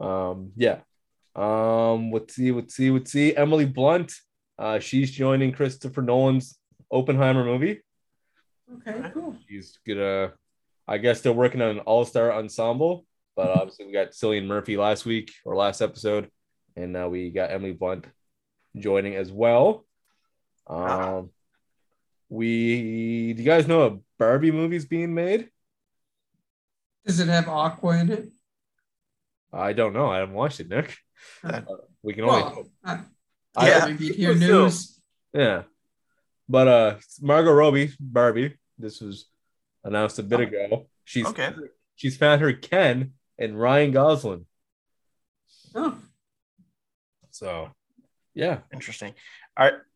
Um, 0.00 0.52
yeah. 0.56 0.80
Um, 1.34 2.10
let's 2.10 2.34
see, 2.34 2.50
let's 2.50 2.74
see, 2.74 2.90
let's 2.90 3.12
see. 3.12 3.36
Emily 3.36 3.66
Blunt. 3.66 4.12
Uh, 4.58 4.78
she's 4.78 5.10
joining 5.10 5.52
Christopher 5.52 6.00
Nolan's 6.00 6.58
Oppenheimer 6.90 7.44
movie. 7.44 7.82
Okay, 8.78 9.10
cool. 9.12 9.36
She's 9.48 9.78
gonna 9.86 10.32
I 10.88 10.98
guess 10.98 11.20
they're 11.20 11.32
working 11.32 11.60
on 11.62 11.70
an 11.70 11.78
all-star 11.80 12.32
ensemble, 12.32 13.04
but 13.34 13.50
obviously 13.50 13.86
we 13.86 13.92
got 13.92 14.12
Cillian 14.12 14.46
Murphy 14.46 14.76
last 14.76 15.04
week 15.04 15.32
or 15.44 15.56
last 15.56 15.82
episode, 15.82 16.30
and 16.76 16.92
now 16.92 17.08
we 17.08 17.30
got 17.30 17.50
Emily 17.50 17.72
Blunt 17.72 18.06
joining 18.76 19.14
as 19.16 19.30
well. 19.30 19.84
Ah. 20.66 21.16
Um 21.16 21.30
we 22.28 23.34
do 23.34 23.42
you 23.42 23.48
guys 23.48 23.68
know 23.68 23.86
a 23.86 23.98
Barbie 24.18 24.50
movie's 24.50 24.84
being 24.84 25.14
made? 25.14 25.48
Does 27.06 27.20
it 27.20 27.28
have 27.28 27.48
Aqua 27.48 27.98
in 27.98 28.10
it? 28.10 28.28
I 29.56 29.72
don't 29.72 29.92
know. 29.92 30.08
I 30.10 30.18
haven't 30.18 30.34
watched 30.34 30.60
it, 30.60 30.68
Nick. 30.68 30.96
Uh, 31.42 31.60
We 32.02 32.12
can 32.14 32.24
only 32.24 32.42
Well, 32.42 32.68
I, 32.84 33.00
I- 33.56 33.68
Yeah. 33.68 33.86
maybe 33.86 34.12
hear 34.12 34.34
news. 34.34 35.00
yeah. 35.32 35.62
But 36.48 36.68
uh 36.68 36.96
Margot 37.20 37.52
Robbie, 37.52 37.90
Barbie, 37.98 38.56
this 38.78 39.00
was 39.00 39.26
announced 39.82 40.18
a 40.18 40.22
bit 40.22 40.40
ago. 40.40 40.86
She's 41.04 41.26
Okay. 41.26 41.52
she's 41.96 42.16
found 42.16 42.40
her 42.42 42.52
Ken 42.52 43.14
and 43.38 43.58
Ryan 43.58 43.90
Gosling. 43.92 44.46
Oh, 45.74 45.98
So 47.30 47.70
yeah. 48.34 48.60
Interesting. 48.72 49.14
Are 49.56 49.86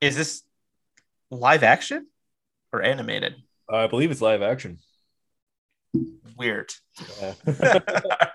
is 0.00 0.16
this 0.16 0.42
live 1.30 1.62
action 1.62 2.06
or 2.72 2.80
animated? 2.82 3.34
I 3.68 3.86
believe 3.86 4.10
it's 4.10 4.22
live 4.22 4.42
action. 4.42 4.78
Weird. 6.40 6.72
Yeah. 7.20 7.34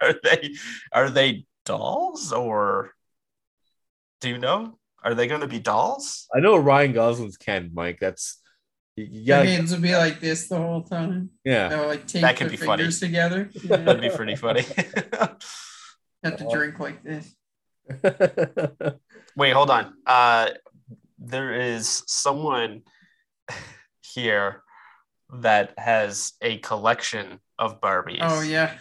are 0.02 0.14
they 0.24 0.54
are 0.92 1.10
they 1.10 1.48
dolls 1.66 2.32
or 2.32 2.92
do 4.22 4.30
you 4.30 4.38
know? 4.38 4.78
Are 5.04 5.16
they 5.16 5.26
going 5.26 5.42
to 5.42 5.48
be 5.48 5.58
dolls? 5.58 6.28
I 6.36 6.40
know 6.40 6.56
Ryan 6.56 6.94
Gosling's 6.94 7.36
Ken, 7.36 7.72
Mike. 7.74 7.98
That's 8.00 8.40
yeah. 8.96 9.06
you 9.06 9.22
your 9.22 9.38
gotta, 9.38 9.50
hands 9.50 9.72
would 9.72 9.82
be 9.82 9.96
like 9.96 10.20
this 10.20 10.48
the 10.48 10.58
whole 10.58 10.84
time. 10.84 11.32
yeah. 11.44 11.70
They'll 11.70 11.88
like 11.88 12.06
take 12.06 12.22
That 12.22 12.38
could 12.38 12.46
their 12.46 12.52
be 12.52 12.58
funny. 12.58 12.84
fingers 12.84 13.00
together. 13.00 13.50
That'd 13.64 14.02
be 14.02 14.10
pretty 14.10 14.36
funny. 14.36 14.62
Have 16.24 16.38
to 16.38 16.48
drink 16.52 16.80
like 16.80 17.04
this. 17.04 17.36
Wait, 19.36 19.52
hold 19.52 19.72
on. 19.72 19.96
Uh, 20.06 20.50
there 21.18 21.60
is 21.60 22.04
someone 22.06 22.84
here 24.02 24.62
that 25.42 25.74
has 25.80 26.34
a 26.42 26.58
collection 26.60 27.40
of 27.58 27.82
Barbies. 27.82 28.20
Oh 28.22 28.42
yeah. 28.42 28.74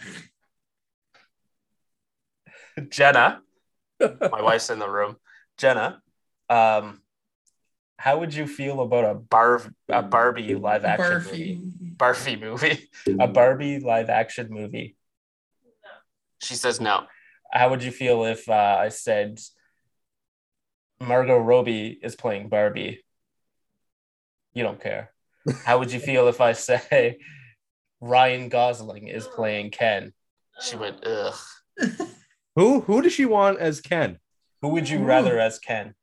Jenna, 2.89 3.41
my 3.99 4.41
wife's 4.41 4.69
in 4.69 4.79
the 4.79 4.89
room. 4.89 5.15
Jenna, 5.57 6.01
um, 6.49 7.01
how 7.97 8.19
would 8.19 8.33
you 8.33 8.47
feel 8.47 8.81
about 8.81 9.05
a 9.05 9.13
bar 9.15 9.61
a 9.89 10.01
Barbie 10.01 10.55
live 10.55 10.83
action 10.83 11.23
movie? 11.23 11.61
Barfy. 11.95 12.35
Barfy 12.35 12.39
movie, 12.39 12.89
a 13.19 13.27
Barbie 13.27 13.79
live 13.79 14.09
action 14.09 14.47
movie. 14.49 14.97
She 16.41 16.55
says 16.55 16.81
no. 16.81 17.05
How 17.51 17.69
would 17.69 17.83
you 17.83 17.91
feel 17.91 18.25
if 18.25 18.49
uh, 18.49 18.77
I 18.79 18.89
said 18.89 19.39
Margot 20.99 21.37
Robbie 21.37 21.97
is 22.03 22.15
playing 22.15 22.49
Barbie? 22.49 23.03
You 24.53 24.63
don't 24.63 24.81
care. 24.81 25.11
How 25.63 25.79
would 25.79 25.91
you 25.91 25.99
feel 25.99 26.27
if 26.27 26.41
I 26.41 26.53
say 26.53 27.17
Ryan 28.01 28.49
Gosling 28.49 29.07
is 29.07 29.27
playing 29.35 29.71
Ken? 29.71 30.13
She 30.61 30.75
went, 30.75 31.05
ugh. 31.05 31.35
who 32.55 32.81
who 32.81 33.01
does 33.01 33.13
she 33.13 33.25
want 33.25 33.59
as 33.59 33.81
Ken? 33.81 34.19
Who 34.61 34.69
would 34.69 34.87
you 34.87 34.99
Ooh. 34.99 35.05
rather 35.05 35.39
as 35.39 35.59
Ken? 35.59 35.93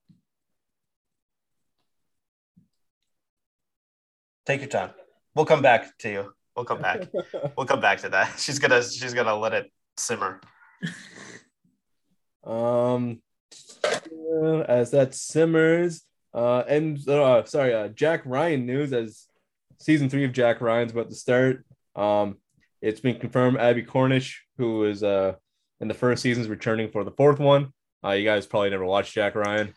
Take 4.45 4.61
your 4.61 4.69
time. 4.69 4.91
We'll 5.35 5.47
come 5.47 5.63
back 5.63 5.97
to 5.99 6.11
you. 6.11 6.33
We'll 6.55 6.65
come 6.65 6.83
back. 6.83 7.09
We'll 7.57 7.67
come 7.67 7.81
back 7.81 8.01
to 8.01 8.09
that. 8.11 8.39
She's 8.39 8.59
gonna 8.59 8.83
she's 8.83 9.15
gonna 9.15 9.37
let 9.37 9.55
it 9.55 9.73
simmer. 9.97 10.41
Um, 12.45 13.23
as 14.67 14.91
that 14.91 15.15
simmers, 15.15 16.03
uh, 16.35 16.65
and 16.69 17.09
uh, 17.09 17.45
sorry, 17.45 17.75
uh, 17.75 17.89
Jack 17.89 18.23
Ryan 18.25 18.67
news 18.67 18.93
as 18.93 19.27
season 19.79 20.11
three 20.11 20.25
of 20.25 20.33
Jack 20.33 20.61
Ryan's 20.61 20.93
about 20.93 21.11
to 21.11 21.15
start. 21.15 21.65
Um, 21.97 22.39
it's 22.81 23.01
been 23.01 23.19
confirmed 23.19 23.59
Abbie 23.59 23.83
Cornish, 23.83 24.45
who 24.59 24.85
is 24.85 25.03
uh 25.03 25.35
in 25.81 25.89
the 25.89 25.95
first 25.95 26.23
season, 26.23 26.43
is 26.43 26.49
returning 26.49 26.91
for 26.91 27.05
the 27.05 27.11
fourth 27.13 27.39
one. 27.39 27.73
Uh, 28.05 28.11
you 28.13 28.25
guys 28.25 28.47
probably 28.47 28.71
never 28.71 28.85
watched 28.85 29.15
Jack 29.15 29.35
Ryan. 29.35 29.75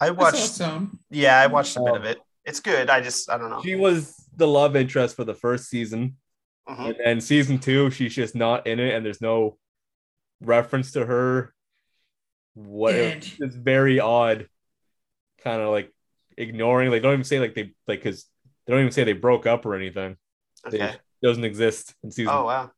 I 0.00 0.08
I 0.08 0.10
watched 0.10 0.36
some. 0.38 0.98
yeah, 1.10 1.40
I 1.40 1.46
watched 1.48 1.76
a 1.76 1.80
bit 1.80 1.92
Oh. 1.92 1.96
of 1.96 2.04
it. 2.04 2.18
It's 2.44 2.60
good. 2.60 2.88
I 2.90 3.00
just 3.00 3.30
I 3.30 3.36
don't 3.38 3.50
know. 3.50 3.62
She 3.62 3.74
was 3.76 4.14
the 4.36 4.46
love 4.48 4.76
interest 4.76 5.16
for 5.16 5.24
the 5.24 5.34
first 5.34 5.68
season, 5.68 6.16
Mhm. 6.68 6.86
and 6.86 6.96
then 7.04 7.20
season 7.20 7.58
two, 7.58 7.90
she's 7.90 8.14
just 8.14 8.34
not 8.34 8.66
in 8.66 8.78
it, 8.80 8.94
and 8.94 9.04
there's 9.04 9.20
no 9.20 9.58
reference 10.40 10.92
to 10.92 11.04
her. 11.04 11.52
What 12.54 12.92
Dead. 12.92 13.26
it's 13.40 13.54
very 13.54 14.00
odd, 14.00 14.48
kind 15.44 15.60
of 15.62 15.70
like 15.70 15.92
ignoring. 16.36 16.90
Like 16.90 17.02
don't 17.02 17.12
even 17.12 17.24
say 17.24 17.38
like 17.40 17.54
they 17.54 17.74
like 17.86 18.00
because 18.02 18.24
they 18.66 18.72
don't 18.72 18.80
even 18.80 18.92
say 18.92 19.04
they 19.04 19.12
broke 19.12 19.46
up 19.46 19.64
or 19.66 19.74
anything. 19.74 20.16
They- 20.70 20.82
Okay. 20.82 20.96
Doesn't 21.22 21.44
exist 21.44 21.94
in 22.02 22.10
season. 22.10 22.32
Oh 22.34 22.44
wow. 22.44 22.70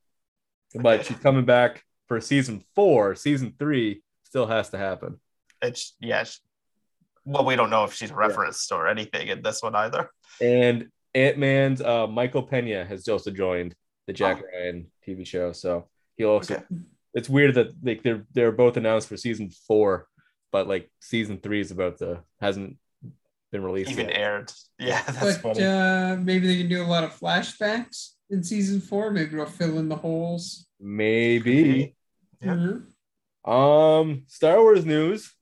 but 0.75 1.01
okay. 1.01 1.09
she's 1.09 1.19
coming 1.19 1.45
back 1.45 1.83
for 2.09 2.21
season 2.21 2.63
four. 2.75 3.15
Season 3.15 3.55
three 3.59 4.03
still 4.25 4.47
has 4.47 4.71
to 4.71 4.79
happen. 4.79 5.21
It's 5.63 5.95
yeah. 6.01 6.25
Well, 7.25 7.45
we 7.45 7.55
don't 7.57 7.71
know 7.71 7.85
if 7.85 7.93
she's 7.95 8.11
referenced 8.13 8.73
or 8.73 8.89
anything 8.89 9.29
in 9.29 9.43
this 9.43 9.63
one 9.63 9.75
either. 9.75 10.11
And 10.41 10.89
Ant 11.15 11.39
Man's 11.39 11.83
uh, 11.83 12.07
Michael 12.07 12.43
Pena 12.43 12.85
has 12.85 13.07
also 13.09 13.31
joined 13.31 13.75
the 14.07 14.13
Jack 14.13 14.43
Oh. 14.43 14.59
Ryan 14.59 14.87
TV 15.07 15.27
show. 15.27 15.53
So 15.53 15.89
he'll 16.17 16.31
also. 16.31 16.55
Okay. 16.55 16.65
It's 17.13 17.29
weird 17.29 17.55
that 17.57 17.73
like 17.83 18.03
they're 18.03 18.25
they're 18.33 18.53
both 18.53 18.77
announced 18.77 19.09
for 19.09 19.17
season 19.17 19.51
four, 19.67 20.07
but 20.53 20.67
like 20.69 20.91
season 21.01 21.39
three 21.39 21.61
is 21.61 21.73
about 21.73 21.99
to 21.99 22.21
hasn't 22.41 22.77
been 23.53 23.63
released. 23.65 23.91
Even 23.91 24.09
yet. 24.09 24.17
aired. 24.17 24.53
Yeah, 24.79 25.03
that's 25.03 25.37
But 25.39 25.57
funny. 25.57 25.65
uh, 25.65 26.17
maybe 26.17 26.47
they 26.47 26.57
can 26.57 26.69
do 26.69 26.83
a 26.83 26.87
lot 26.87 27.05
of 27.05 27.13
flashbacks 27.19 28.11
in 28.31 28.43
season 28.43 28.81
four. 28.81 29.11
Maybe 29.11 29.35
it'll 29.35 29.47
fill 29.47 29.79
in 29.79 29.89
the 29.89 29.97
holes. 29.97 30.67
Maybe. 30.79 31.95
Yeah. 32.41 32.55
Mhm. 32.55 33.49
Um, 33.51 34.25
Star 34.27 34.59
Wars 34.61 34.85
news. 34.85 35.35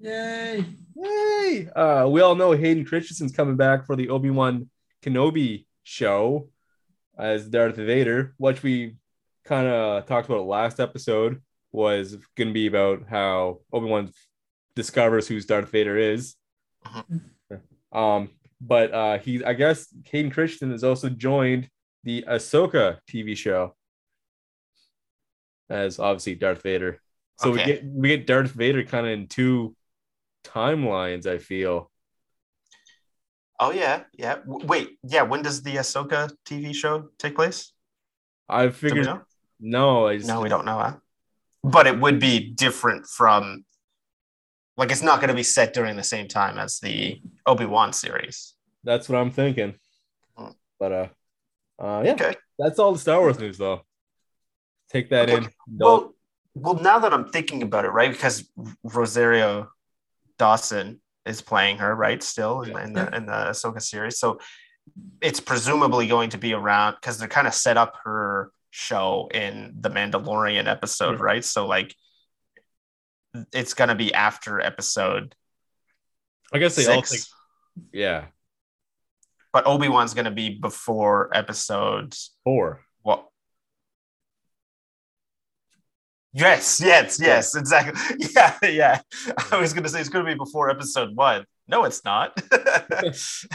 Yay! 0.00 0.64
Yay! 0.94 1.68
Uh, 1.74 2.08
we 2.08 2.20
all 2.20 2.34
know 2.34 2.52
Hayden 2.52 2.84
Christensen's 2.84 3.32
coming 3.34 3.56
back 3.56 3.86
for 3.86 3.96
the 3.96 4.08
Obi 4.10 4.30
Wan 4.30 4.70
Kenobi 5.02 5.66
show 5.82 6.50
as 7.18 7.48
Darth 7.48 7.76
Vader, 7.76 8.34
which 8.36 8.62
we 8.62 8.96
kind 9.44 9.66
of 9.66 10.06
talked 10.06 10.28
about 10.28 10.46
last 10.46 10.80
episode. 10.80 11.42
Was 11.72 12.16
going 12.36 12.48
to 12.48 12.54
be 12.54 12.66
about 12.66 13.08
how 13.08 13.60
Obi 13.72 13.86
Wan 13.86 14.10
discovers 14.74 15.28
who 15.28 15.40
Darth 15.40 15.70
Vader 15.70 15.96
is. 15.98 16.34
Um, 17.92 18.30
but 18.60 18.92
uh, 18.94 19.18
he, 19.18 19.44
I 19.44 19.52
guess, 19.52 19.86
Hayden 20.04 20.30
Christensen 20.30 20.70
has 20.70 20.84
also 20.84 21.08
joined 21.08 21.68
the 22.04 22.24
Ahsoka 22.28 22.98
TV 23.10 23.36
show 23.36 23.74
as 25.68 25.98
obviously 25.98 26.34
Darth 26.34 26.62
Vader. 26.62 27.00
So 27.38 27.52
we 27.52 27.62
get 27.64 27.84
we 27.84 28.08
get 28.08 28.26
Darth 28.26 28.50
Vader 28.50 28.82
kind 28.82 29.06
of 29.06 29.12
in 29.12 29.28
two 29.28 29.76
timelines. 30.44 31.26
I 31.26 31.38
feel 31.38 31.90
Oh 33.60 33.72
yeah, 33.72 34.04
yeah. 34.12 34.36
W- 34.36 34.66
wait, 34.66 34.98
yeah. 35.02 35.22
When 35.22 35.42
does 35.42 35.62
the 35.62 35.76
Ahsoka 35.76 36.30
TV 36.46 36.74
show 36.74 37.08
take 37.18 37.34
place? 37.34 37.72
I 38.48 38.68
figured 38.68 39.08
no, 39.60 40.06
I 40.06 40.16
just, 40.16 40.28
No, 40.28 40.40
we 40.40 40.48
don't 40.48 40.64
know. 40.64 40.78
Huh? 40.78 40.96
But 41.64 41.86
it 41.86 41.98
would 41.98 42.20
be 42.20 42.50
different 42.50 43.06
from, 43.06 43.64
like, 44.76 44.92
it's 44.92 45.02
not 45.02 45.18
going 45.18 45.28
to 45.28 45.34
be 45.34 45.42
set 45.42 45.74
during 45.74 45.96
the 45.96 46.04
same 46.04 46.28
time 46.28 46.56
as 46.56 46.78
the 46.78 47.20
Obi 47.46 47.66
Wan 47.66 47.92
series. 47.92 48.54
that's 48.84 49.08
what 49.08 49.18
I'm 49.18 49.32
thinking. 49.32 49.74
Hmm. 50.36 50.52
But 50.78 50.92
uh, 50.92 51.08
uh, 51.78 52.02
yeah, 52.04 52.12
Okay. 52.12 52.34
that's 52.58 52.78
all 52.78 52.92
the 52.92 52.98
Star 52.98 53.20
Wars 53.20 53.38
news 53.38 53.58
though. 53.58 53.82
Take 54.90 55.10
that 55.10 55.28
in. 55.30 55.44
Okay. 55.44 55.54
Don't- 55.76 55.78
Well, 55.80 56.14
well, 56.74 56.82
now 56.82 56.98
that 57.00 57.12
I'm 57.12 57.28
thinking 57.28 57.62
about 57.62 57.84
it, 57.84 57.90
right? 57.90 58.10
Because 58.10 58.50
Rosario 58.82 59.70
Dawson 60.38 61.00
is 61.24 61.40
playing 61.42 61.78
her, 61.78 61.94
right? 61.94 62.22
Still 62.22 62.62
in, 62.62 62.76
in 62.78 62.92
the 62.94 63.14
in 63.16 63.26
the 63.26 63.32
Ahsoka 63.32 63.80
series, 63.82 64.18
so 64.18 64.38
it's 65.20 65.38
presumably 65.40 66.06
going 66.08 66.30
to 66.30 66.38
be 66.38 66.54
around 66.54 66.94
because 66.94 67.18
they're 67.18 67.28
kind 67.28 67.46
of 67.46 67.54
set 67.54 67.76
up 67.76 67.96
her 68.04 68.50
show 68.70 69.28
in 69.32 69.74
the 69.80 69.90
Mandalorian 69.90 70.66
episode, 70.66 71.16
Yeah. 71.18 71.22
right? 71.24 71.44
So 71.44 71.66
like, 71.66 71.94
it's 73.52 73.74
gonna 73.74 73.94
be 73.94 74.12
after 74.14 74.60
episode 74.60 75.34
I 76.52 76.58
guess 76.58 76.74
they 76.76 76.86
all 76.86 77.02
take. 77.02 77.20
Yeah, 77.92 78.26
but 79.52 79.66
Obi 79.66 79.88
Wan's 79.88 80.14
gonna 80.14 80.30
be 80.30 80.58
before 80.58 81.30
episode 81.36 82.14
four. 82.44 82.80
what? 83.02 83.26
Yes, 86.32 86.80
yes, 86.80 87.18
yes, 87.20 87.54
exactly. 87.56 87.98
Yeah, 88.36 88.56
yeah. 88.62 89.00
I 89.50 89.58
was 89.58 89.72
gonna 89.72 89.88
say 89.88 90.00
it's 90.00 90.08
gonna 90.10 90.24
be 90.26 90.34
before 90.34 90.70
episode 90.70 91.16
one. 91.16 91.44
No, 91.66 91.84
it's 91.84 92.04
not. 92.04 92.32
it's 92.52 93.46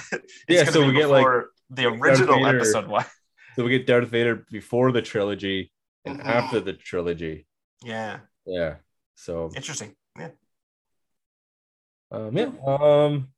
Yeah, 0.50 0.60
gonna 0.66 0.72
so 0.72 0.86
we 0.86 0.94
get, 0.94 1.10
like, 1.10 1.26
the 1.70 1.86
original 1.88 2.46
episode 2.46 2.88
one. 2.88 3.06
So 3.56 3.64
we 3.64 3.70
get 3.70 3.86
Darth 3.86 4.08
Vader 4.08 4.48
before 4.50 4.92
the 4.92 5.04
trilogy 5.04 5.72
and 6.06 6.20
Mhm. 6.20 6.26
after 6.26 6.60
the 6.60 6.74
trilogy. 6.74 7.46
Yeah, 7.84 8.22
Yeah. 8.48 8.78
So 9.14 9.52
interesting. 9.56 9.96
Yeah. 10.18 10.30
Um, 12.10 12.36
yeah. 12.36 12.50
Um, 12.66 13.33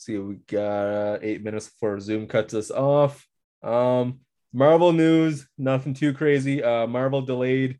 see, 0.00 0.16
we 0.16 0.36
got 0.46 1.22
eight 1.22 1.44
minutes 1.44 1.68
before 1.68 2.00
Zoom 2.00 2.26
cuts 2.26 2.54
us 2.54 2.70
off. 2.70 3.26
Um, 3.62 4.20
Marvel 4.52 4.92
news, 4.92 5.46
nothing 5.58 5.92
too 5.92 6.14
crazy. 6.14 6.62
Uh, 6.62 6.86
Marvel 6.86 7.20
delayed 7.20 7.78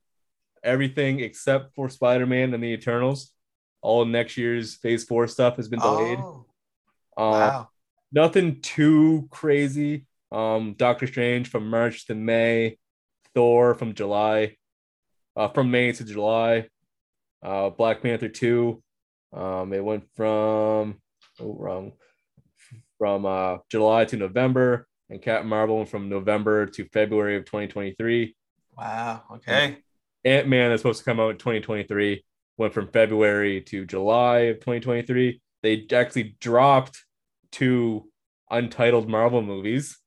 everything 0.63 1.21
except 1.21 1.75
for 1.75 1.89
Spider 1.89 2.27
Man 2.27 2.53
and 2.53 2.63
the 2.63 2.69
Eternals. 2.69 3.33
All 3.81 4.05
next 4.05 4.37
year's 4.37 4.75
Phase 4.77 5.05
Four 5.05 5.27
stuff 5.29 5.57
has 5.57 5.69
been 5.69 5.81
delayed. 5.81 6.19
Oh, 6.19 6.45
um, 7.17 7.31
wow. 7.31 7.69
nothing 8.13 8.61
too 8.61 9.27
crazy. 9.31 10.07
Um, 10.31 10.75
Doctor 10.75 11.07
Strange 11.07 11.49
from 11.49 11.71
March 11.71 12.07
to 12.07 12.15
May, 12.15 12.79
Thor 13.35 13.75
from 13.75 13.95
July, 13.95 14.57
uh, 15.37 15.49
from 15.49 15.71
May 15.71 15.93
to 15.93 16.05
July, 16.05 16.69
uh, 17.43 17.71
Black 17.71 18.03
Panther 18.03 18.29
two. 18.29 18.83
Um, 19.33 19.73
it 19.73 19.83
went 19.83 20.05
from 20.15 21.01
oh, 21.41 21.57
wrong 21.59 21.93
from 23.01 23.25
uh, 23.25 23.57
July 23.71 24.05
to 24.05 24.19
November, 24.19 24.87
and 25.09 25.23
Captain 25.23 25.49
Marvel 25.49 25.87
from 25.87 26.11
November 26.11 26.67
to 26.67 26.85
February 26.85 27.39
of 27.39 27.47
2023. 27.47 28.37
Wow. 28.77 29.23
Okay. 29.37 29.79
Ant 30.27 30.49
Man 30.49 30.71
is 30.71 30.83
supposed 30.83 30.99
to 30.99 31.05
come 31.07 31.19
out 31.19 31.31
in 31.31 31.39
2023, 31.39 32.23
went 32.59 32.75
from 32.75 32.89
February 32.89 33.63
to 33.63 33.87
July 33.87 34.39
of 34.41 34.57
2023. 34.57 35.41
They 35.63 35.87
actually 35.91 36.37
dropped 36.41 37.03
two 37.51 38.11
untitled 38.51 39.09
Marvel 39.09 39.41
movies, 39.41 39.99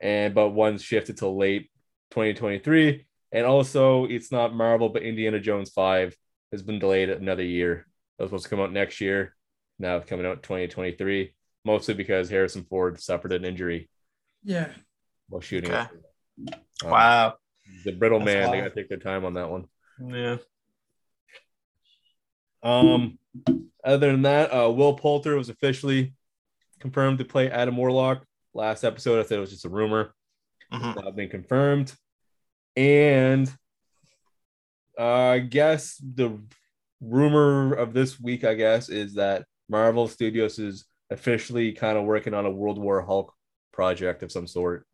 and 0.00 0.32
but 0.32 0.50
one's 0.50 0.82
shifted 0.82 1.16
to 1.18 1.28
late 1.28 1.70
2023. 2.12 3.04
And 3.32 3.46
also, 3.46 4.04
it's 4.04 4.30
not 4.30 4.54
Marvel, 4.54 4.90
but 4.90 5.02
Indiana 5.02 5.40
Jones 5.40 5.70
5 5.70 6.16
has 6.52 6.62
been 6.62 6.78
delayed 6.78 7.10
another 7.10 7.42
year. 7.42 7.88
It 8.16 8.22
was 8.22 8.28
supposed 8.28 8.44
to 8.44 8.50
come 8.50 8.60
out 8.60 8.72
next 8.72 9.00
year. 9.00 9.34
Now 9.78 10.00
coming 10.00 10.26
out 10.26 10.42
2023, 10.42 11.34
mostly 11.64 11.94
because 11.94 12.28
Harrison 12.30 12.64
Ford 12.64 13.00
suffered 13.00 13.32
an 13.32 13.44
injury 13.44 13.88
Yeah. 14.42 14.72
while 15.28 15.40
shooting. 15.40 15.70
Okay. 15.72 15.86
Um, 16.84 16.90
Wow. 16.90 17.34
The 17.84 17.92
brittle 17.92 18.18
That's 18.18 18.26
man, 18.26 18.50
they 18.50 18.58
wild. 18.58 18.68
gotta 18.70 18.74
take 18.80 18.88
their 18.88 18.98
time 18.98 19.24
on 19.24 19.34
that 19.34 19.48
one. 19.50 19.66
Yeah. 20.06 20.36
Um, 22.62 23.18
other 23.84 24.10
than 24.12 24.22
that, 24.22 24.50
uh, 24.50 24.70
Will 24.70 24.94
Poulter 24.94 25.36
was 25.36 25.48
officially 25.48 26.14
confirmed 26.80 27.18
to 27.18 27.24
play 27.24 27.50
Adam 27.50 27.76
Warlock. 27.76 28.24
Last 28.54 28.84
episode, 28.84 29.20
I 29.20 29.26
said 29.26 29.38
it 29.38 29.40
was 29.40 29.50
just 29.50 29.64
a 29.64 29.68
rumor. 29.68 30.14
Mhm. 30.72 31.02
Now 31.04 31.10
been 31.10 31.28
confirmed, 31.28 31.94
and 32.76 33.52
uh, 34.98 35.04
I 35.04 35.38
guess 35.40 35.96
the 35.98 36.40
rumor 37.00 37.74
of 37.74 37.92
this 37.92 38.18
week, 38.20 38.44
I 38.44 38.54
guess, 38.54 38.88
is 38.88 39.14
that 39.14 39.46
Marvel 39.68 40.08
Studios 40.08 40.58
is 40.58 40.84
officially 41.10 41.72
kind 41.72 41.96
of 41.98 42.04
working 42.04 42.34
on 42.34 42.46
a 42.46 42.50
World 42.50 42.78
War 42.78 43.02
Hulk 43.02 43.32
project 43.72 44.22
of 44.22 44.32
some 44.32 44.46
sort. 44.46 44.86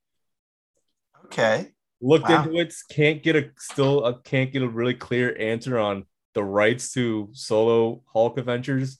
Okay. 1.26 1.72
looked 2.00 2.28
Wow. 2.28 2.44
into 2.44 2.58
it 2.58 2.74
can't 2.90 3.22
get 3.22 3.36
a 3.36 3.50
still 3.58 4.04
uh, 4.04 4.14
can't 4.24 4.52
get 4.52 4.62
a 4.62 4.68
really 4.68 4.94
clear 4.94 5.36
answer 5.38 5.78
on 5.78 6.04
the 6.34 6.42
rights 6.42 6.92
to 6.94 7.28
solo 7.32 8.02
hulk 8.12 8.38
adventures 8.38 8.98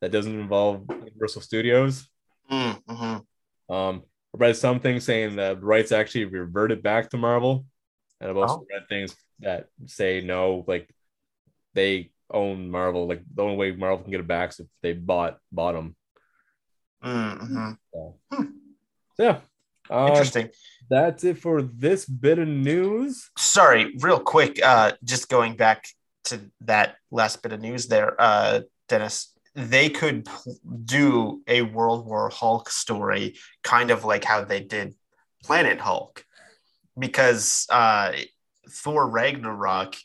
that 0.00 0.10
doesn't 0.10 0.38
involve 0.38 0.86
universal 1.04 1.42
studios 1.42 2.08
Mm-hmm. 2.50 3.74
um 3.74 4.02
i 4.34 4.36
read 4.38 4.56
something 4.56 4.98
saying 5.00 5.36
that 5.36 5.62
rights 5.62 5.92
actually 5.92 6.24
reverted 6.24 6.82
back 6.82 7.10
to 7.10 7.16
marvel 7.18 7.66
and 8.20 8.30
i've 8.30 8.36
also 8.36 8.60
Oh. 8.60 8.66
read 8.72 8.88
things 8.88 9.14
that 9.40 9.68
say 9.86 10.20
no 10.20 10.64
like 10.66 10.88
they 11.74 12.10
own 12.32 12.70
marvel 12.70 13.06
like 13.08 13.22
the 13.34 13.42
only 13.42 13.56
way 13.56 13.72
marvel 13.72 13.98
can 14.02 14.10
get 14.10 14.20
it 14.20 14.26
back 14.26 14.50
is 14.50 14.60
if 14.60 14.66
they 14.82 14.92
bought 14.92 15.38
bought 15.52 15.72
them 15.72 15.94
Mm-hmm. 17.04 17.70
so, 17.94 18.16
Hmm. 18.30 18.44
so 19.16 19.22
yeah 19.22 19.38
uh, 19.90 20.06
Interesting. 20.08 20.50
that's 20.90 21.24
it 21.24 21.38
for 21.38 21.62
this 21.62 22.04
bit 22.06 22.38
of 22.38 22.46
news 22.46 23.30
Sorry, 23.38 23.94
real 24.00 24.20
quick. 24.20 24.60
Uh, 24.62 24.92
just 25.02 25.28
going 25.28 25.56
back 25.56 25.84
to 26.24 26.40
that 26.60 26.96
last 27.10 27.42
bit 27.42 27.52
of 27.52 27.60
news 27.60 27.88
there, 27.88 28.14
uh, 28.20 28.60
Dennis. 28.88 29.32
They 29.56 29.88
could 29.90 30.28
do 30.84 31.42
a 31.48 31.62
World 31.62 32.06
War 32.06 32.28
Hulk 32.30 32.70
story, 32.70 33.36
kind 33.64 33.90
of 33.90 34.04
like 34.04 34.22
how 34.22 34.44
they 34.44 34.60
did 34.60 34.94
Planet 35.42 35.80
Hulk, 35.80 36.24
because 36.96 37.66
uh, 37.70 38.12
Thor 38.68 39.08
Ragnarok 39.08 39.96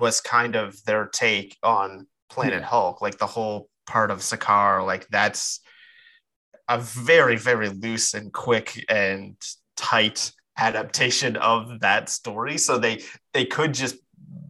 was 0.00 0.20
kind 0.20 0.56
of 0.56 0.82
their 0.84 1.06
take 1.06 1.56
on 1.62 2.06
Planet 2.30 2.60
Yeah. 2.60 2.66
Hulk, 2.66 3.00
like 3.02 3.18
the 3.18 3.26
whole 3.26 3.68
part 3.86 4.10
of 4.10 4.18
Sakaar, 4.18 4.84
like 4.86 5.06
that's 5.08 5.60
a 6.68 6.78
very, 6.78 7.36
very 7.36 7.68
loose 7.68 8.14
and 8.14 8.32
quick 8.32 8.84
and 8.88 9.36
tight 9.76 10.32
adaptation 10.58 11.36
of 11.36 11.80
that 11.80 12.08
story. 12.08 12.58
So 12.58 12.78
they 12.78 13.02
they 13.32 13.44
could 13.44 13.74
just 13.74 13.96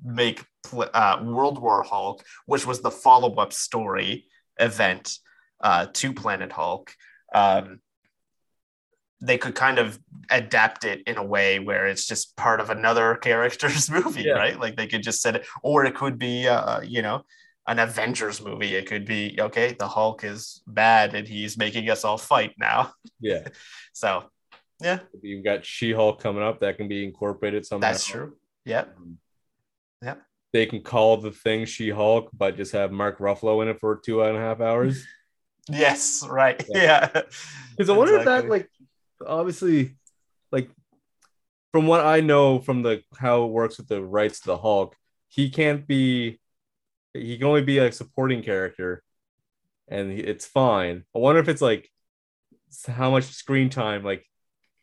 make 0.04 0.44
uh, 0.72 1.22
World 1.24 1.60
War 1.60 1.82
Hulk, 1.82 2.24
which 2.46 2.66
was 2.66 2.80
the 2.80 2.90
follow 2.90 3.34
up 3.36 3.52
story 3.52 4.26
event 4.58 5.18
uh, 5.60 5.86
to 5.92 6.12
Planet 6.12 6.52
Hulk. 6.52 6.94
Um, 7.34 7.80
they 9.22 9.38
could 9.38 9.54
kind 9.54 9.78
of 9.78 9.98
adapt 10.30 10.84
it 10.84 11.02
in 11.06 11.16
a 11.16 11.22
way 11.24 11.58
where 11.58 11.86
it's 11.86 12.06
just 12.06 12.36
part 12.36 12.60
of 12.60 12.70
another 12.70 13.14
character's 13.22 13.90
movie, 13.90 14.22
Yeah. 14.24 14.32
right? 14.32 14.58
Like 14.58 14.76
they 14.76 14.86
could 14.86 15.02
just 15.02 15.20
set 15.22 15.36
it, 15.36 15.46
or 15.62 15.84
it 15.84 15.94
could 15.94 16.18
be, 16.18 16.46
uh, 16.48 16.80
you 16.82 17.02
know, 17.02 17.22
an 17.68 17.78
Avengers 17.78 18.42
movie. 18.42 18.74
It 18.74 18.86
could 18.86 19.04
be 19.04 19.36
okay. 19.40 19.74
The 19.78 19.86
Hulk 19.86 20.24
is 20.24 20.62
bad 20.66 21.14
and 21.14 21.28
he's 21.28 21.56
making 21.56 21.88
us 21.90 22.04
all 22.04 22.18
fight 22.18 22.54
now. 22.58 22.92
Yeah. 23.20 23.46
So 23.92 24.24
yeah, 24.80 24.98
You've 25.22 25.44
got 25.44 25.64
She 25.64 25.92
Hulk 25.92 26.20
coming 26.20 26.42
up 26.42 26.58
that 26.60 26.76
can 26.76 26.88
be 26.88 27.04
incorporated 27.04 27.64
somehow. 27.64 27.86
that's 27.88 28.04
true. 28.04 28.36
Yep. 28.64 28.96
Yep. 30.02 30.22
They 30.52 30.66
can 30.66 30.82
call 30.82 31.18
the 31.18 31.30
thing 31.30 31.64
She 31.66 31.90
Hulk, 31.90 32.30
but 32.32 32.56
just 32.56 32.72
have 32.72 32.90
Mark 32.90 33.18
Ruffalo 33.20 33.62
in 33.62 33.68
it 33.68 33.78
for 33.78 33.96
two 34.04 34.22
and 34.22 34.36
a 34.36 34.40
half 34.40 34.60
hours. 34.60 35.06
Yes. 35.68 36.26
Right. 36.28 36.60
Yeah. 36.68 37.08
Yeah. 37.14 37.22
Because 37.70 37.88
I 37.88 37.96
wonder 37.96 38.16
if 38.16 38.24
that, 38.24 38.48
like, 38.48 38.68
obviously, 39.26 39.96
like, 40.50 40.70
from 41.72 41.86
what 41.86 42.04
I 42.04 42.20
know 42.20 42.58
from 42.60 42.82
the 42.82 43.02
how 43.18 43.44
it 43.44 43.48
works 43.50 43.78
with 43.78 43.88
the 43.88 44.02
rights 44.02 44.40
to 44.40 44.46
the 44.48 44.58
Hulk, 44.58 44.94
he 45.28 45.50
can't 45.50 45.86
be, 45.86 46.38
he 47.14 47.38
can 47.38 47.46
only 47.46 47.62
be 47.62 47.78
a 47.78 47.90
supporting 47.92 48.42
character, 48.42 49.02
and 49.88 50.10
it's 50.12 50.46
fine. 50.46 51.04
I 51.14 51.18
wonder 51.18 51.40
if 51.40 51.48
it's 51.48 51.62
like, 51.62 51.90
how 52.86 53.10
much 53.10 53.24
screen 53.24 53.68
time, 53.70 54.02
like, 54.04 54.24